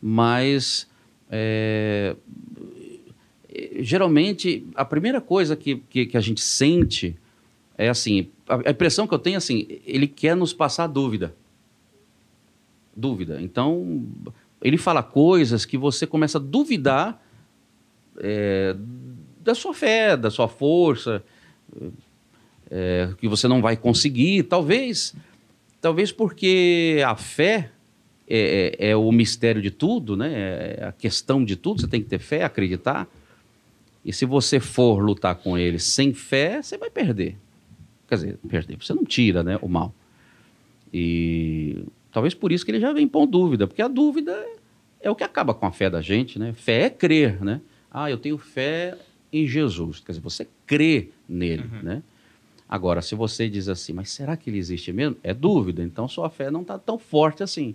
Mas 0.00 0.88
é, 1.30 2.16
geralmente 3.80 4.66
a 4.74 4.84
primeira 4.84 5.20
coisa 5.20 5.56
que, 5.56 5.76
que, 5.90 6.06
que 6.06 6.16
a 6.16 6.20
gente 6.20 6.40
sente 6.40 7.16
é 7.76 7.88
assim, 7.88 8.28
a, 8.48 8.68
a 8.68 8.70
impressão 8.70 9.06
que 9.06 9.14
eu 9.14 9.18
tenho 9.18 9.34
é 9.34 9.38
assim, 9.38 9.66
ele 9.86 10.06
quer 10.06 10.34
nos 10.34 10.52
passar 10.52 10.86
dúvida. 10.86 11.34
Dúvida. 12.96 13.40
Então, 13.40 14.04
ele 14.62 14.76
fala 14.76 15.02
coisas 15.02 15.64
que 15.64 15.78
você 15.78 16.06
começa 16.06 16.38
a 16.38 16.40
duvidar 16.40 17.22
é, 18.18 18.74
da 19.40 19.54
sua 19.54 19.72
fé, 19.72 20.16
da 20.16 20.30
sua 20.30 20.48
força, 20.48 21.22
é, 22.70 23.10
que 23.18 23.28
você 23.28 23.46
não 23.46 23.62
vai 23.62 23.76
conseguir. 23.76 24.42
Talvez, 24.42 25.14
talvez 25.80 26.10
porque 26.10 27.00
a 27.06 27.14
fé 27.14 27.70
é, 28.28 28.74
é- 28.78 28.90
é 28.90 28.96
o 28.96 29.10
mistério 29.12 29.62
de 29.62 29.70
tudo, 29.70 30.16
né? 30.16 30.76
É 30.80 30.84
a 30.86 30.92
questão 30.92 31.44
de 31.44 31.56
tudo. 31.56 31.80
Você 31.80 31.86
tem 31.86 32.02
que 32.02 32.08
ter 32.08 32.18
fé, 32.18 32.44
acreditar. 32.44 33.08
E 34.04 34.12
se 34.12 34.24
você 34.24 34.60
for 34.60 35.02
lutar 35.02 35.34
com 35.36 35.58
ele 35.58 35.78
sem 35.78 36.14
fé, 36.14 36.62
você 36.62 36.78
vai 36.78 36.90
perder. 36.90 37.36
Quer 38.08 38.14
dizer, 38.14 38.38
perder. 38.48 38.76
Você 38.80 38.94
não 38.94 39.04
tira, 39.04 39.42
né, 39.42 39.58
o 39.60 39.68
mal. 39.68 39.94
E 40.92 41.84
talvez 42.10 42.34
por 42.34 42.52
isso 42.52 42.64
que 42.64 42.70
ele 42.70 42.80
já 42.80 42.92
vem 42.92 43.06
pôr 43.06 43.26
dúvida, 43.26 43.66
porque 43.66 43.82
a 43.82 43.88
dúvida 43.88 44.46
é 45.00 45.10
o 45.10 45.14
que 45.14 45.24
acaba 45.24 45.52
com 45.52 45.66
a 45.66 45.72
fé 45.72 45.90
da 45.90 46.00
gente, 46.00 46.38
né? 46.38 46.52
Fé 46.54 46.82
é 46.82 46.90
crer, 46.90 47.42
né? 47.44 47.60
Ah, 47.90 48.10
eu 48.10 48.16
tenho 48.16 48.38
fé 48.38 48.96
em 49.32 49.46
Jesus. 49.46 50.00
Quer 50.00 50.12
dizer, 50.12 50.22
você 50.22 50.48
crê 50.66 51.10
nele, 51.28 51.64
né? 51.82 52.02
Agora, 52.68 53.00
se 53.00 53.14
você 53.14 53.48
diz 53.48 53.68
assim, 53.68 53.92
mas 53.92 54.10
será 54.10 54.36
que 54.36 54.50
ele 54.50 54.58
existe 54.58 54.92
mesmo? 54.92 55.16
É 55.22 55.32
dúvida. 55.32 55.82
Então, 55.82 56.06
sua 56.06 56.28
fé 56.28 56.50
não 56.50 56.60
está 56.62 56.78
tão 56.78 56.98
forte 56.98 57.42
assim, 57.42 57.74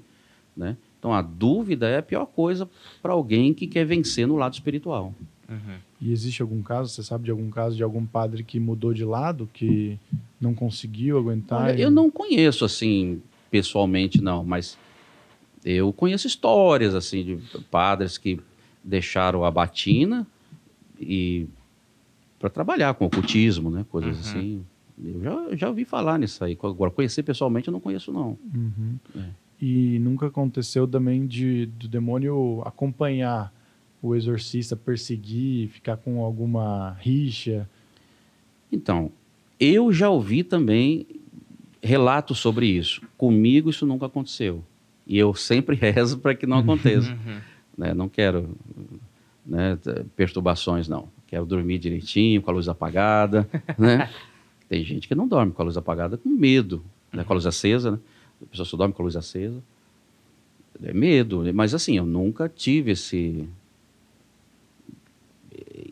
né? 0.55 0.77
Então, 0.99 1.11
a 1.11 1.21
dúvida 1.21 1.89
é 1.89 1.97
a 1.97 2.03
pior 2.03 2.25
coisa 2.25 2.69
para 3.01 3.11
alguém 3.11 3.53
que 3.53 3.67
quer 3.67 3.85
vencer 3.85 4.27
no 4.27 4.35
lado 4.35 4.53
espiritual. 4.53 5.13
Uhum. 5.49 5.78
E 6.02 6.11
existe 6.11 6.41
algum 6.41 6.61
caso, 6.61 6.90
você 6.90 7.03
sabe 7.03 7.26
de 7.26 7.32
algum 7.32 7.49
caso 7.49 7.76
de 7.76 7.84
algum 7.84 8.06
padre 8.06 8.44
que 8.44 8.60
mudou 8.60 8.94
de 8.94 9.03
lado, 9.06 9.49
que 9.53 9.98
não 10.40 10.53
conseguiu 10.53 11.18
aguentar? 11.18 11.65
Olha, 11.65 11.78
e- 11.78 11.82
eu 11.82 11.91
não 11.91 12.10
conheço 12.10 12.64
assim 12.65 13.22
pessoalmente 13.52 14.22
não, 14.22 14.44
mas 14.44 14.78
eu 15.64 15.91
conheço 15.94 16.28
histórias 16.28 16.95
assim 16.95 17.24
de 17.24 17.38
padres 17.70 18.18
que 18.18 18.40
deixaram 18.84 19.44
a 19.45 19.52
batina 19.52 20.26
e 20.99 21.48
para 22.40 22.49
trabalhar 22.49 22.94
com 22.95 23.06
ocultismo, 23.06 23.70
né, 23.70 23.86
coisas 23.90 24.15
Uhum. 24.15 24.22
assim. 24.22 24.65
Eu 25.03 25.22
já, 25.24 25.56
já 25.56 25.70
ouvi 25.70 25.86
falar 25.86 26.20
nisso 26.20 26.44
aí. 26.44 26.57
Agora 26.61 26.91
conhecer 26.91 27.24
pessoalmente 27.24 27.68
eu 27.68 27.72
não 27.72 27.80
conheço 27.80 28.11
não. 28.11 28.38
Uhum. 28.53 28.98
É. 29.15 29.20
E 29.61 29.98
nunca 29.99 30.28
aconteceu 30.28 30.88
também 30.88 31.26
de 31.26 31.65
do 31.68 31.88
demônio 31.88 32.61
acompanhar 32.65 33.52
o 34.03 34.13
exorcista, 34.13 34.75
perseguir, 34.75 35.69
ficar 35.69 35.95
com 35.95 36.25
alguma 36.25 36.97
rixa. 36.99 37.67
Então, 38.69 39.09
eu 39.57 39.93
já 39.93 40.09
ouvi 40.09 40.43
também 40.43 41.07
relatos 41.81 42.39
sobre 42.39 42.65
isso. 42.65 43.01
Comigo 43.17 43.69
isso 43.69 43.85
nunca 43.85 44.07
aconteceu. 44.07 44.61
E 45.07 45.17
eu 45.17 45.34
sempre 45.34 45.77
rezo 45.80 46.19
para 46.19 46.35
que 46.35 46.45
não 46.45 46.57
aconteça. 46.57 47.11
Uhum. 47.11 47.39
né? 47.77 47.93
Não 47.93 48.09
quero 48.09 48.57
né, 49.45 49.80
perturbações, 50.17 50.89
não. 50.89 51.07
Quero 51.25 51.45
dormir 51.45 51.80
direitinho, 51.80 52.41
com 52.41 52.51
a 52.51 52.53
luz 52.53 52.67
apagada, 52.67 53.49
né? 53.80 54.09
Tem 54.67 54.84
gente 54.84 55.07
que 55.07 55.15
não 55.15 55.30
dorme 55.30 55.53
com 55.53 55.61
a 55.61 55.65
luz 55.65 55.77
apagada 55.77 56.17
com 56.17 56.27
medo, 56.27 56.84
né? 57.11 57.23
Com 57.23 57.31
a 57.31 57.35
luz 57.35 57.45
acesa, 57.45 57.91
né? 57.91 57.99
A 58.41 58.45
pessoa 58.47 58.65
só 58.65 58.75
dorme 58.75 58.93
com 58.93 59.01
a 59.01 59.05
luz 59.05 59.15
acesa. 59.15 59.63
É 60.84 60.91
medo, 60.91 61.43
mas 61.53 61.73
assim, 61.73 61.95
eu 61.95 62.05
nunca 62.05 62.49
tive 62.49 62.91
esse 62.91 63.47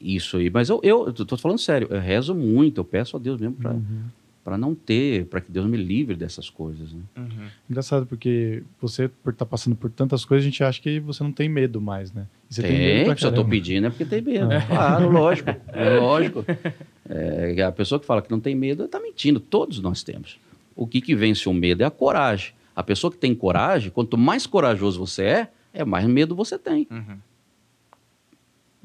isso 0.01 0.37
aí, 0.37 0.49
mas 0.49 0.69
eu, 0.69 0.81
eu 0.83 1.13
tô 1.13 1.37
falando 1.37 1.57
sério, 1.59 1.87
eu 1.91 1.99
rezo 1.99 2.33
muito, 2.35 2.79
eu 2.79 2.85
peço 2.85 3.15
a 3.15 3.19
Deus 3.19 3.39
mesmo 3.39 3.55
para 3.55 3.73
Uhum. 3.73 4.57
não 4.57 4.73
ter, 4.75 5.25
para 5.27 5.39
que 5.39 5.51
Deus 5.51 5.67
me 5.67 5.77
livre 5.77 6.15
dessas 6.15 6.49
coisas, 6.49 6.91
né? 6.93 7.01
Uhum. 7.17 7.47
Engraçado, 7.69 8.05
porque 8.07 8.63
você, 8.81 9.07
por 9.07 9.31
estar 9.33 9.45
passando 9.45 9.75
por 9.75 9.89
tantas 9.91 10.25
coisas, 10.25 10.43
a 10.45 10.49
gente 10.49 10.63
acha 10.63 10.81
que 10.81 10.99
você 10.99 11.23
não 11.23 11.31
tem 11.31 11.47
medo 11.47 11.79
mais, 11.79 12.11
né? 12.11 12.25
E 12.49 12.53
você 12.55 12.61
tem, 12.63 12.71
medo 12.71 12.95
Tem, 12.95 13.05
pra 13.05 13.15
se 13.17 13.23
eu 13.25 13.29
estou 13.29 13.43
caramba. 13.43 13.49
pedindo 13.49 13.87
é 13.87 13.89
porque 13.91 14.05
tem 14.05 14.21
medo. 14.21 14.47
Claro, 14.67 15.09
lógico. 15.13 15.49
É 15.71 15.99
lógico. 15.99 16.45
É, 17.07 17.61
a 17.63 17.71
pessoa 17.71 17.99
que 17.99 18.05
fala 18.05 18.21
que 18.21 18.31
não 18.31 18.39
tem 18.39 18.55
medo 18.55 18.83
está 18.85 18.99
mentindo. 18.99 19.39
Todos 19.39 19.79
nós 19.79 20.01
temos. 20.03 20.37
O 20.75 20.87
que, 20.87 20.99
que 21.01 21.15
vence 21.15 21.47
o 21.47 21.53
medo 21.53 21.83
é 21.83 21.85
a 21.85 21.91
coragem. 21.91 22.53
A 22.75 22.81
pessoa 22.83 23.11
que 23.11 23.17
tem 23.17 23.35
coragem, 23.35 23.91
quanto 23.91 24.17
mais 24.17 24.47
corajoso 24.47 24.99
você 24.99 25.23
é, 25.23 25.47
é 25.73 25.85
mais 25.85 26.05
medo 26.07 26.35
você 26.35 26.57
tem. 26.57 26.87
Uhum. 26.89 27.17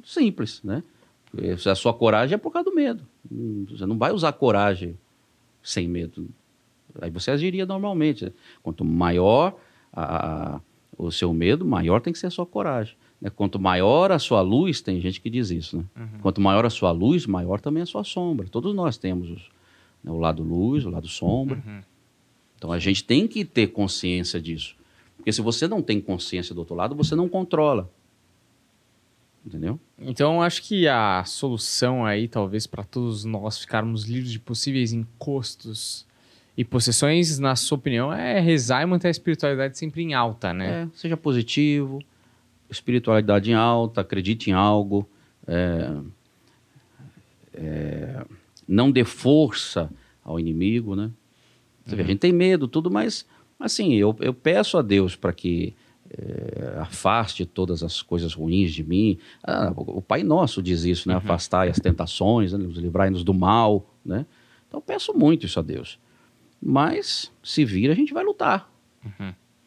Simples, 0.04 0.60
né? 0.62 0.82
A 1.70 1.74
sua 1.74 1.92
coragem 1.94 2.34
é 2.34 2.38
por 2.38 2.50
causa 2.52 2.68
do 2.70 2.74
medo. 2.74 3.02
Você 3.70 3.84
não 3.86 3.96
vai 3.98 4.12
usar 4.12 4.32
coragem 4.32 4.96
sem 5.62 5.86
medo. 5.88 6.28
Aí 7.00 7.10
você 7.10 7.30
agiria 7.30 7.66
normalmente. 7.66 8.32
Quanto 8.62 8.84
maior 8.84 9.56
a- 9.92 10.54
a- 10.56 10.60
o 10.96 11.10
seu 11.10 11.32
medo, 11.34 11.64
maior 11.64 12.00
tem 12.00 12.12
que 12.12 12.18
ser 12.18 12.26
a 12.28 12.30
sua 12.30 12.46
coragem. 12.46 12.94
né? 13.20 13.30
Quanto 13.30 13.58
maior 13.58 14.12
a 14.12 14.18
sua 14.18 14.42
luz, 14.42 14.82
tem 14.82 15.00
gente 15.00 15.22
que 15.22 15.30
diz 15.30 15.50
isso, 15.50 15.78
né? 15.78 15.84
Uhum. 15.96 16.18
Quanto 16.20 16.38
maior 16.38 16.66
a 16.66 16.70
sua 16.70 16.90
luz, 16.92 17.24
maior 17.26 17.58
também 17.62 17.82
a 17.82 17.86
sua 17.86 18.04
sombra. 18.04 18.46
Todos 18.46 18.74
nós 18.74 18.98
temos 18.98 19.30
os- 19.30 19.50
né, 20.04 20.10
o 20.10 20.18
lado 20.18 20.42
luz, 20.42 20.84
o 20.84 20.90
lado 20.90 21.08
sombra. 21.08 21.56
Uhum. 21.66 21.80
Então 22.58 22.70
a 22.72 22.78
gente 22.78 23.02
tem 23.02 23.26
que 23.26 23.42
ter 23.42 23.68
consciência 23.68 24.38
disso. 24.38 24.76
Porque 25.16 25.32
se 25.32 25.40
você 25.40 25.66
não 25.66 25.80
tem 25.80 25.98
consciência 25.98 26.54
do 26.54 26.58
outro 26.58 26.74
lado, 26.74 26.94
você 26.94 27.14
não 27.14 27.26
controla. 27.26 27.90
Entendeu? 29.46 29.78
Então, 29.96 30.42
acho 30.42 30.60
que 30.60 30.88
a 30.88 31.22
solução 31.24 32.04
aí, 32.04 32.26
talvez, 32.26 32.66
para 32.66 32.82
todos 32.82 33.24
nós 33.24 33.58
ficarmos 33.58 34.04
livres 34.04 34.32
de 34.32 34.40
possíveis 34.40 34.92
encostos 34.92 36.04
e 36.56 36.64
possessões, 36.64 37.38
na 37.38 37.54
sua 37.54 37.78
opinião, 37.78 38.12
é 38.12 38.40
rezar 38.40 38.82
e 38.82 38.86
manter 38.86 39.06
a 39.06 39.10
espiritualidade 39.10 39.78
sempre 39.78 40.02
em 40.02 40.14
alta, 40.14 40.52
né? 40.52 40.82
É, 40.82 40.88
seja 40.96 41.16
positivo, 41.16 42.02
espiritualidade 42.68 43.52
em 43.52 43.54
alta, 43.54 44.00
acredite 44.00 44.50
em 44.50 44.52
algo, 44.52 45.08
é, 45.46 45.92
é, 47.54 48.24
não 48.66 48.90
dê 48.90 49.04
força 49.04 49.88
ao 50.24 50.40
inimigo, 50.40 50.96
né? 50.96 51.10
Você 51.84 51.94
vê, 51.94 52.02
A 52.02 52.06
gente 52.06 52.18
tem 52.18 52.32
medo, 52.32 52.66
tudo, 52.66 52.90
mas 52.90 53.24
assim, 53.60 53.94
eu, 53.94 54.16
eu 54.18 54.34
peço 54.34 54.76
a 54.76 54.82
Deus 54.82 55.14
para 55.14 55.32
que 55.32 55.72
é, 56.10 56.78
afaste 56.78 57.44
todas 57.46 57.82
as 57.82 58.02
coisas 58.02 58.34
ruins 58.34 58.72
de 58.72 58.84
mim. 58.84 59.18
Ah, 59.42 59.72
o 59.76 60.02
Pai 60.02 60.22
Nosso 60.22 60.62
diz 60.62 60.84
isso, 60.84 61.08
né? 61.08 61.14
Afastai 61.14 61.68
as 61.68 61.78
tentações, 61.78 62.52
né? 62.52 62.58
nos 62.58 62.76
livrai-nos 62.76 63.24
do 63.24 63.34
mal, 63.34 63.94
né? 64.04 64.26
Então 64.68 64.78
eu 64.78 64.82
peço 64.82 65.12
muito 65.14 65.46
isso 65.46 65.58
a 65.58 65.62
Deus. 65.62 65.98
Mas 66.62 67.32
se 67.42 67.64
vir, 67.64 67.90
a 67.90 67.94
gente 67.94 68.12
vai 68.12 68.24
lutar. 68.24 68.70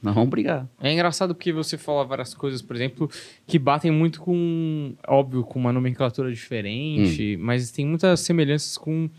Não 0.01 0.13
vamos 0.13 0.29
brigar. 0.29 0.67
É 0.79 0.91
engraçado 0.91 1.35
porque 1.35 1.51
você 1.51 1.77
fala 1.77 2.05
várias 2.05 2.33
coisas, 2.33 2.61
por 2.61 2.75
exemplo, 2.75 3.09
que 3.45 3.59
batem 3.59 3.91
muito 3.91 4.21
com, 4.21 4.93
óbvio, 5.05 5.43
com 5.43 5.59
uma 5.59 5.73
nomenclatura 5.73 6.31
diferente, 6.31 7.37
mas 7.37 7.69
tem 7.69 7.85
muitas 7.85 8.21
semelhanças 8.21 8.77
com 8.77 9.09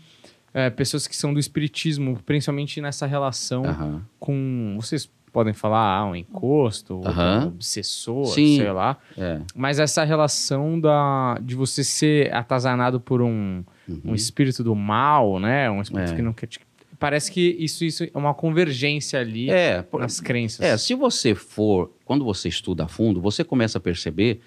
é, 0.53 0.69
pessoas 0.69 1.07
que 1.07 1.15
são 1.15 1.33
do 1.33 1.39
espiritismo, 1.39 2.19
principalmente 2.25 2.81
nessa 2.81 3.05
relação 3.05 3.63
Aham. 3.65 4.05
com. 4.19 4.75
Vocês 4.79 5.09
podem 5.31 5.53
falar, 5.53 5.97
ah, 5.99 6.05
um 6.05 6.15
encosto, 6.15 6.95
ou 6.97 7.07
Aham. 7.07 7.45
um 7.45 7.47
obsessor, 7.47 8.25
Sim. 8.25 8.57
sei 8.57 8.71
lá. 8.71 8.97
É. 9.17 9.39
Mas 9.55 9.79
essa 9.79 10.03
relação 10.03 10.79
da, 10.79 11.37
de 11.41 11.55
você 11.55 11.83
ser 11.83 12.33
atazanado 12.33 12.99
por 12.99 13.21
um, 13.21 13.63
um 14.03 14.13
espírito 14.13 14.63
do 14.63 14.75
mal, 14.75 15.39
né? 15.39 15.69
Um 15.71 15.81
espírito 15.81 16.07
Uhum. 16.09 16.13
É. 16.13 16.15
que 16.17 16.21
não 16.21 16.33
quer 16.33 16.47
te 16.47 16.59
parece 16.99 17.31
que 17.31 17.57
isso, 17.59 17.83
isso 17.83 18.03
é 18.03 18.11
uma 18.13 18.31
convergência 18.31 19.19
ali 19.19 19.49
É, 19.49 19.81
por- 19.81 20.01
nas 20.01 20.19
crenças. 20.19 20.61
É, 20.63 20.77
se 20.77 20.93
você 20.93 21.33
for, 21.33 21.91
quando 22.05 22.23
você 22.23 22.47
estuda 22.47 22.83
a 22.83 22.87
fundo, 22.87 23.19
você 23.19 23.43
começa 23.43 23.79
a 23.79 23.81
perceber 23.81 24.39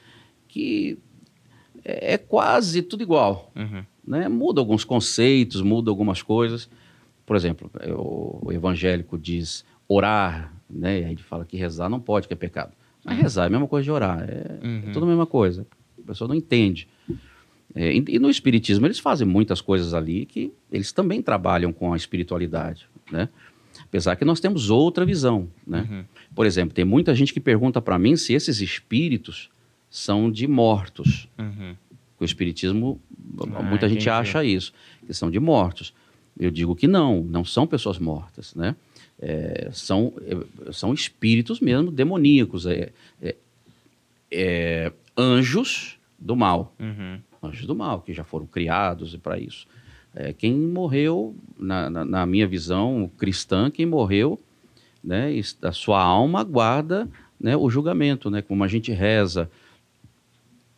que 0.47 0.97
é 1.85 2.15
é 2.15 2.19
quase 2.19 2.81
tudo 2.83 3.03
igual. 3.03 3.51
Uhum. 3.57 3.83
Né? 4.07 4.29
Muda 4.29 4.61
alguns 4.61 4.85
conceitos, 4.85 5.63
muda 5.63 5.91
algumas 5.91 6.23
coisas. 6.23 6.69
Por 7.27 7.35
exemplo, 7.35 7.69
o 7.89 8.53
evangélico 8.53 9.19
diz 9.19 9.65
orar, 9.89 10.54
né? 10.75 11.01
E 11.01 11.05
aí 11.05 11.13
ele 11.13 11.23
fala 11.23 11.45
que 11.45 11.57
rezar 11.57 11.89
não 11.89 12.01
pode, 12.01 12.27
que 12.29 12.35
é 12.35 12.37
pecado. 12.37 12.73
Mas 13.05 13.19
rezar 13.19 13.45
é 13.45 13.47
a 13.47 13.51
mesma 13.51 13.69
coisa 13.69 13.85
de 13.85 13.91
orar, 13.91 14.23
é, 14.29 14.59
é 14.63 14.67
Uhum. 14.67 14.93
tudo 14.93 15.05
a 15.05 15.09
mesma 15.09 15.27
coisa. 15.27 15.67
A 16.03 16.07
pessoa 16.07 16.27
não 16.29 16.35
entende. 16.35 16.89
É, 17.75 17.93
e, 17.95 18.19
no 18.19 18.31
Espiritismo 18.31 18.87
eles 18.87 18.99
fazem 18.99 19.27
muitas 19.27 19.61
coisas 19.61 19.95
ali 19.95 20.27
que 20.27 20.53
eles 20.71 20.93
também 20.93 21.21
trabalham 21.21 21.73
com 21.73 21.93
a 21.93 21.97
espiritualidade, 21.97 22.87
né? 23.11 23.29
Apesar 23.83 24.15
que 24.17 24.25
nós 24.25 24.39
temos 24.41 24.71
outra 24.71 25.05
visão, 25.05 25.49
né? 25.67 25.87
Uhum. 25.91 26.05
Por 26.35 26.47
exemplo, 26.47 26.73
tem 26.75 26.85
muita 26.85 27.15
gente 27.15 27.33
que 27.33 27.41
pergunta 27.41 27.81
para 27.83 27.99
mim 27.99 28.17
se 28.17 28.33
esses 28.33 28.61
espíritos 28.61 29.51
são 29.91 30.31
de 30.31 30.47
mortos. 30.47 31.29
Uhum. 31.39 31.75
O 32.21 32.25
espiritismo, 32.25 33.01
Ah, 33.55 33.63
muita 33.63 33.89
gente 33.89 34.03
entendi. 34.03 34.11
acha 34.11 34.45
isso, 34.45 34.73
que 35.05 35.13
são 35.13 35.31
de 35.31 35.41
mortos. 35.41 35.93
Eu 36.39 36.51
digo 36.51 36.75
que 36.77 36.87
não, 36.87 37.23
não 37.23 37.45
são 37.45 37.67
pessoas 37.67 37.99
mortas, 37.99 38.55
né? 38.55 38.77
É, 39.21 39.71
são, 39.73 40.13
é, 40.23 40.73
são 40.73 40.93
espíritos 40.93 41.61
mesmo 41.61 41.91
demoníacos, 41.91 42.67
é, 42.67 42.91
é- 43.23 43.37
é 44.31 44.93
anjos 45.17 45.99
do 46.19 46.35
mal, 46.35 46.75
Uhum. 46.81 47.21
anjos 47.43 47.67
do 47.67 47.75
mal, 47.75 48.01
que 48.01 48.13
já 48.13 48.25
foram 48.25 48.47
criados 48.47 49.15
para 49.17 49.39
isso. 49.39 49.67
É, 50.15 50.33
quem 50.33 50.53
morreu, 50.55 51.35
na, 51.59 51.89
na- 51.91 52.05
na 52.05 52.27
minha 52.27 52.47
visão 52.47 53.11
cristã, 53.17 53.71
quem 53.71 53.87
morreu, 53.87 54.39
né, 55.03 55.31
a 55.63 55.73
sua 55.73 56.03
alma 56.03 56.43
guarda 56.43 57.09
né, 57.41 57.57
o 57.57 57.69
julgamento, 57.71 58.31
né, 58.31 58.41
como 58.43 58.65
a 58.65 58.69
gente 58.69 58.91
reza, 58.93 59.51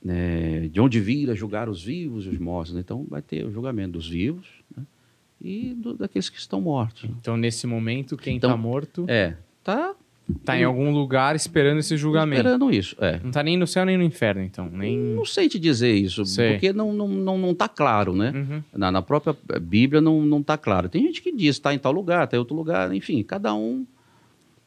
né, 0.02 0.68
de 0.68 0.80
onde 0.80 1.00
vir 1.00 1.30
a 1.30 1.34
julgar 1.34 1.68
os 1.68 1.82
vivos 1.82 2.26
e 2.26 2.28
os 2.28 2.38
mortos. 2.38 2.74
né? 2.74 2.80
Então 2.80 3.04
vai 3.08 3.22
ter 3.22 3.44
o 3.44 3.52
julgamento 3.52 3.92
dos 3.92 4.08
vivos 4.08 4.46
né, 4.76 4.84
e 5.40 5.74
do- 5.74 5.94
daqueles 5.94 6.28
que 6.28 6.38
estão 6.38 6.60
mortos. 6.60 7.04
Então, 7.04 7.36
nesse 7.36 7.66
momento, 7.66 8.16
quem 8.16 8.36
Então, 8.36 8.50
tá 8.50 8.56
morto 8.56 9.04
É, 9.08 9.34
tá 9.62 9.94
tá 10.44 10.58
em 10.58 10.64
algum 10.64 10.90
lugar 10.90 11.36
esperando 11.36 11.78
esse 11.78 11.96
julgamento. 11.96 12.40
esperando 12.40 12.68
isso. 12.72 12.96
É. 12.98 13.20
Não 13.22 13.30
tá 13.30 13.44
nem 13.44 13.56
no 13.56 13.64
céu 13.66 13.84
nem 13.84 13.96
no 13.96 14.02
inferno, 14.02 14.42
então. 14.42 14.68
Nem. 14.68 14.98
Não 14.98 15.24
sei 15.24 15.48
te 15.48 15.56
dizer 15.56 15.94
isso, 15.94 16.24
Sei. 16.26 16.52
porque 16.52 16.72
não, 16.72 16.92
não, 16.92 17.06
não, 17.06 17.38
não 17.38 17.54
tá 17.54 17.68
claro, 17.68 18.12
né? 18.14 18.32
Uhum. 18.34 18.62
Na, 18.76 18.90
na 18.90 19.00
própria 19.02 19.36
Bíblia 19.60 20.00
não, 20.00 20.22
não 20.26 20.42
tá 20.42 20.58
claro. 20.58 20.88
Tem 20.88 21.00
gente 21.02 21.22
que 21.22 21.30
diz 21.30 21.56
está 21.56 21.72
em 21.72 21.78
tal 21.78 21.92
lugar, 21.92 22.24
está 22.24 22.36
em 22.36 22.40
outro 22.40 22.56
lugar, 22.56 22.92
enfim, 22.92 23.22
cada 23.22 23.54
um. 23.54 23.86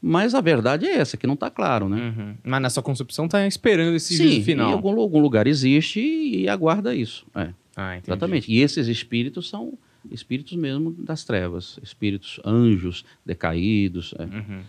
Mas 0.02 0.34
a 0.34 0.40
verdade 0.40 0.86
é 0.86 0.94
essa, 0.96 1.18
que 1.18 1.28
não 1.28 1.36
tá 1.36 1.50
claro, 1.50 1.90
né? 1.90 2.14
Uhum. 2.18 2.36
Mas 2.42 2.62
na 2.62 2.70
sua 2.70 2.82
concepção 2.82 3.28
tá 3.28 3.46
esperando 3.46 3.94
esse 3.96 4.16
Sim, 4.16 4.24
juízo 4.24 4.40
em 4.40 4.44
final. 4.44 4.72
algum, 4.72 4.98
algum 4.98 5.20
lugar 5.20 5.46
existe 5.46 6.00
e, 6.00 6.48
aguarda 6.48 6.96
isso. 6.96 7.26
É, 7.36 7.50
Ah, 7.76 7.98
exatamente. 7.98 8.50
E 8.50 8.62
esses 8.62 8.88
espíritos 8.88 9.50
são 9.50 9.74
espíritos 10.12 10.56
mesmo 10.56 10.92
das 10.92 11.24
trevas, 11.24 11.80
espíritos 11.84 12.40
anjos 12.46 13.04
decaídos, 13.26 14.14
é, 14.18 14.24
Uhum. 14.24 14.64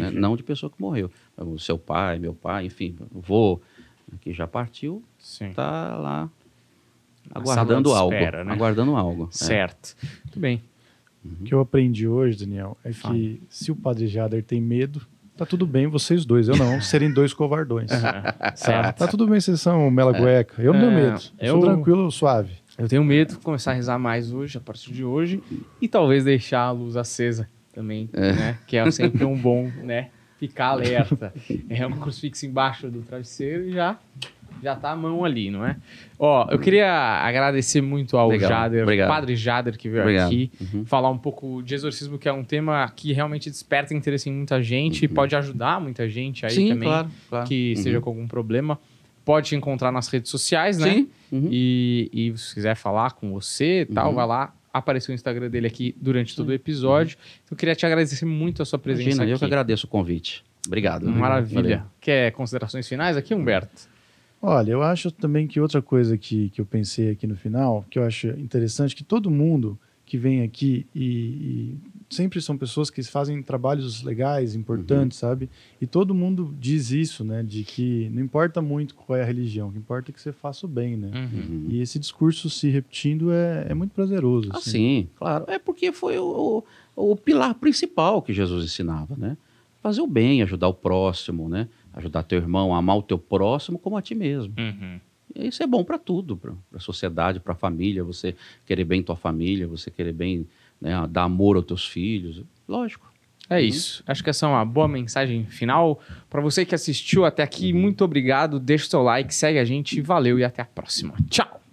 né? 0.00 0.10
Não 0.10 0.36
de 0.36 0.42
pessoa 0.42 0.70
que 0.70 0.80
morreu. 0.80 1.10
O 1.36 1.58
seu 1.58 1.76
pai, 1.78 2.18
meu 2.18 2.34
pai, 2.34 2.66
enfim, 2.66 2.96
o 3.12 3.20
vô 3.20 3.60
que 4.20 4.32
já 4.32 4.46
partiu, 4.46 5.02
Sim. 5.18 5.52
tá 5.52 5.96
lá 5.96 6.30
aguardando 7.34 7.92
algo. 7.92 8.12
espera, 8.14 8.44
né? 8.44 8.52
Aguardando 8.52 8.96
algo. 8.96 9.24
é. 9.24 9.28
Certo. 9.36 9.96
Muito 10.24 10.38
bem. 10.38 10.62
O 11.24 11.42
que 11.44 11.54
eu 11.54 11.60
aprendi 11.60 12.06
hoje, 12.06 12.38
Daniel, 12.44 12.76
é 12.84 12.92
Fala. 12.92 13.14
que 13.14 13.42
se 13.48 13.72
o 13.72 13.76
Padre 13.76 14.06
Jader 14.06 14.44
tem 14.44 14.60
medo, 14.60 15.00
tá 15.36 15.46
tudo 15.46 15.66
bem 15.66 15.86
vocês 15.86 16.24
dois, 16.26 16.48
eu 16.48 16.56
não, 16.56 16.80
serem 16.82 17.12
dois 17.12 17.32
covardões. 17.32 17.90
Tá, 17.90 18.52
certo. 18.54 18.98
tá 18.98 19.08
tudo 19.08 19.26
bem 19.26 19.40
vocês 19.40 19.58
são 19.60 19.90
mela 19.90 20.12
cueca. 20.12 20.60
Eu 20.62 20.74
não 20.74 20.80
tenho 20.80 20.92
É, 20.92 20.94
medo. 21.10 21.22
Eu 21.38 21.46
eu- 21.46 21.52
sou 21.54 21.62
tranquilo, 21.62 22.10
suave. 22.12 22.52
Eu 22.78 22.88
tenho 22.88 23.04
medo 23.04 23.34
de 23.34 23.38
começar 23.38 23.70
a 23.70 23.74
rezar 23.74 23.98
mais 23.98 24.32
hoje, 24.32 24.58
a 24.58 24.60
partir 24.60 24.92
de 24.92 25.04
hoje, 25.04 25.42
e 25.80 25.86
talvez 25.88 26.24
deixar 26.24 26.60
a 26.62 26.70
luz 26.72 26.96
acesa 26.96 27.48
também, 27.72 28.08
né? 28.12 28.58
Que 28.66 28.76
é 28.76 28.90
sempre 28.90 29.24
um 29.24 29.36
bom, 29.36 29.70
né? 29.82 30.08
Ficar 30.38 30.66
alerta. 30.74 31.32
É 31.68 31.86
um 31.86 31.92
crucifixo 31.92 32.44
embaixo 32.46 32.90
do 32.90 33.00
travesseiro 33.02 33.68
e 33.68 33.72
já, 33.72 33.96
já 34.60 34.74
tá 34.74 34.90
a 34.90 34.96
mão 34.96 35.24
ali, 35.24 35.50
não 35.52 35.64
é? 35.64 35.76
Ó, 36.18 36.48
eu 36.50 36.58
queria 36.58 36.90
agradecer 37.22 37.80
muito 37.80 38.16
ao 38.16 38.28
Legal, 38.28 38.50
Jader, 38.50 38.82
obrigado. 38.82 39.08
Padre 39.08 39.36
Jader, 39.36 39.78
que 39.78 39.88
veio 39.88 40.02
Obrigado. 40.02 40.26
aqui, 40.26 40.50
Uhum. 40.60 40.84
falar 40.84 41.10
um 41.10 41.18
pouco 41.18 41.62
de 41.62 41.74
exorcismo, 41.76 42.18
que 42.18 42.28
é 42.28 42.32
um 42.32 42.42
tema 42.42 42.90
que 42.94 43.12
realmente 43.12 43.48
desperta 43.48 43.94
interesse 43.94 44.28
em 44.28 44.32
muita 44.32 44.60
gente 44.60 45.04
e 45.04 45.08
pode 45.08 45.36
ajudar 45.36 45.80
muita 45.80 46.08
gente 46.08 46.44
aí 46.44 46.50
Sim, 46.52 46.68
também 46.70 46.88
claro, 46.88 47.08
claro. 47.30 47.46
que 47.48 47.68
Uhum. 47.68 47.72
esteja 47.78 48.00
com 48.00 48.10
algum 48.10 48.26
problema. 48.26 48.78
Pode 49.24 49.48
te 49.48 49.56
encontrar 49.56 49.90
nas 49.90 50.08
redes 50.08 50.30
sociais, 50.30 50.78
né? 50.78 50.92
Sim. 50.92 51.08
Uhum. 51.32 51.48
E, 51.50 52.10
e 52.12 52.38
se 52.38 52.54
quiser 52.54 52.74
falar 52.76 53.12
com 53.12 53.32
você 53.32 53.82
e 53.82 53.86
tal, 53.86 54.10
Uhum. 54.10 54.14
vai 54.14 54.26
lá. 54.26 54.54
Apareceu 54.72 55.12
o 55.12 55.14
Instagram 55.14 55.48
dele 55.48 55.66
aqui 55.66 55.94
durante 56.00 56.34
todo 56.34 56.48
o 56.48 56.52
episódio. 56.52 57.16
Então, 57.44 57.52
eu 57.52 57.56
queria 57.56 57.74
te 57.76 57.86
agradecer 57.86 58.24
muito 58.24 58.60
a 58.60 58.64
sua 58.64 58.78
presença 58.78 59.10
Imagina, 59.10 59.24
eu 59.30 59.38
que 59.38 59.44
aqui. 59.44 59.52
agradeço 59.54 59.86
o 59.86 59.88
convite. 59.88 60.44
Obrigado. 60.66 61.06
Maravilha. 61.08 61.62
Valeu. 61.62 61.80
Quer 62.00 62.32
considerações 62.32 62.88
finais 62.88 63.16
aqui, 63.16 63.34
Humberto? 63.34 63.88
Olha, 64.42 64.72
eu 64.72 64.82
acho 64.82 65.10
também 65.10 65.46
que 65.46 65.58
outra 65.60 65.80
coisa 65.80 66.18
que, 66.18 66.50
que 66.50 66.60
eu 66.60 66.66
pensei 66.66 67.10
aqui 67.12 67.26
no 67.26 67.36
final, 67.36 67.84
que 67.88 67.98
eu 67.98 68.04
acho 68.04 68.28
interessante, 68.30 68.94
que 68.96 69.04
todo 69.04 69.30
mundo 69.30 69.78
que 70.04 70.18
vem 70.18 70.42
aqui 70.42 70.86
e, 70.94 71.04
e 71.04 71.78
sempre 72.10 72.40
são 72.40 72.56
pessoas 72.56 72.90
que 72.90 73.02
fazem 73.02 73.42
trabalhos 73.42 74.02
legais, 74.02 74.54
importantes, 74.54 75.18
sabe? 75.18 75.48
E 75.80 75.86
todo 75.86 76.14
mundo 76.14 76.54
diz 76.58 76.90
isso, 76.90 77.24
né? 77.24 77.42
De 77.42 77.64
que 77.64 78.08
não 78.10 78.22
importa 78.22 78.60
muito 78.62 78.94
qual 78.94 79.18
é 79.18 79.22
a 79.22 79.24
religião, 79.24 79.68
o 79.68 79.72
que 79.72 79.78
importa 79.78 80.10
é 80.10 80.12
que 80.12 80.20
você 80.20 80.32
faça 80.32 80.66
o 80.66 80.68
bem, 80.68 80.96
né? 80.96 81.10
Uhum. 81.14 81.66
E 81.68 81.80
esse 81.80 81.98
discurso 81.98 82.48
se 82.48 82.68
repetindo 82.68 83.32
é, 83.32 83.66
é 83.68 83.74
muito 83.74 83.92
prazeroso. 83.92 84.50
Ah, 84.52 84.58
assim. 84.58 84.70
sim, 84.70 85.08
claro. 85.16 85.44
É 85.48 85.58
porque 85.58 85.92
foi 85.92 86.18
o, 86.18 86.64
o, 86.96 87.12
o 87.12 87.16
pilar 87.16 87.54
principal 87.54 88.22
que 88.22 88.32
Jesus 88.32 88.64
ensinava, 88.64 89.16
né? 89.16 89.36
Fazer 89.82 90.00
o 90.00 90.06
bem, 90.06 90.42
ajudar 90.42 90.68
o 90.68 90.74
próximo, 90.74 91.48
né? 91.48 91.68
Ajudar 91.92 92.22
teu 92.22 92.38
irmão, 92.38 92.74
amar 92.74 92.96
o 92.96 93.02
teu 93.02 93.18
próximo 93.18 93.78
como 93.78 93.96
a 93.96 94.02
ti 94.02 94.14
mesmo. 94.14 94.54
Uhum. 94.58 94.98
Isso 95.34 95.62
é 95.62 95.66
bom 95.66 95.82
para 95.82 95.98
tudo, 95.98 96.36
para 96.36 96.52
a 96.72 96.78
sociedade, 96.78 97.40
para 97.40 97.52
a 97.52 97.56
família, 97.56 98.04
você 98.04 98.36
querer 98.64 98.84
bem 98.84 99.02
tua 99.02 99.16
família, 99.16 99.66
você 99.66 99.90
querer 99.90 100.12
bem, 100.12 100.46
né, 100.80 101.06
dar 101.08 101.24
amor 101.24 101.56
aos 101.56 101.64
teus 101.64 101.86
filhos. 101.86 102.42
Lógico. 102.68 103.12
É 103.48 103.60
isso. 103.60 104.02
Acho 104.06 104.24
que 104.24 104.30
essa 104.30 104.46
é 104.46 104.48
uma 104.48 104.64
boa 104.64 104.88
mensagem 104.88 105.44
final. 105.46 106.00
Para 106.30 106.40
você 106.40 106.64
que 106.64 106.74
assistiu 106.74 107.24
até 107.24 107.42
aqui, 107.42 107.72
muito 107.72 108.02
obrigado. 108.02 108.58
Deixa 108.58 108.86
o 108.86 108.88
seu 108.88 109.02
like, 109.02 109.34
segue 109.34 109.58
a 109.58 109.64
gente. 109.64 110.00
Valeu 110.00 110.38
e 110.38 110.44
até 110.44 110.62
a 110.62 110.66
próxima. 110.66 111.14
Tchau! 111.28 111.63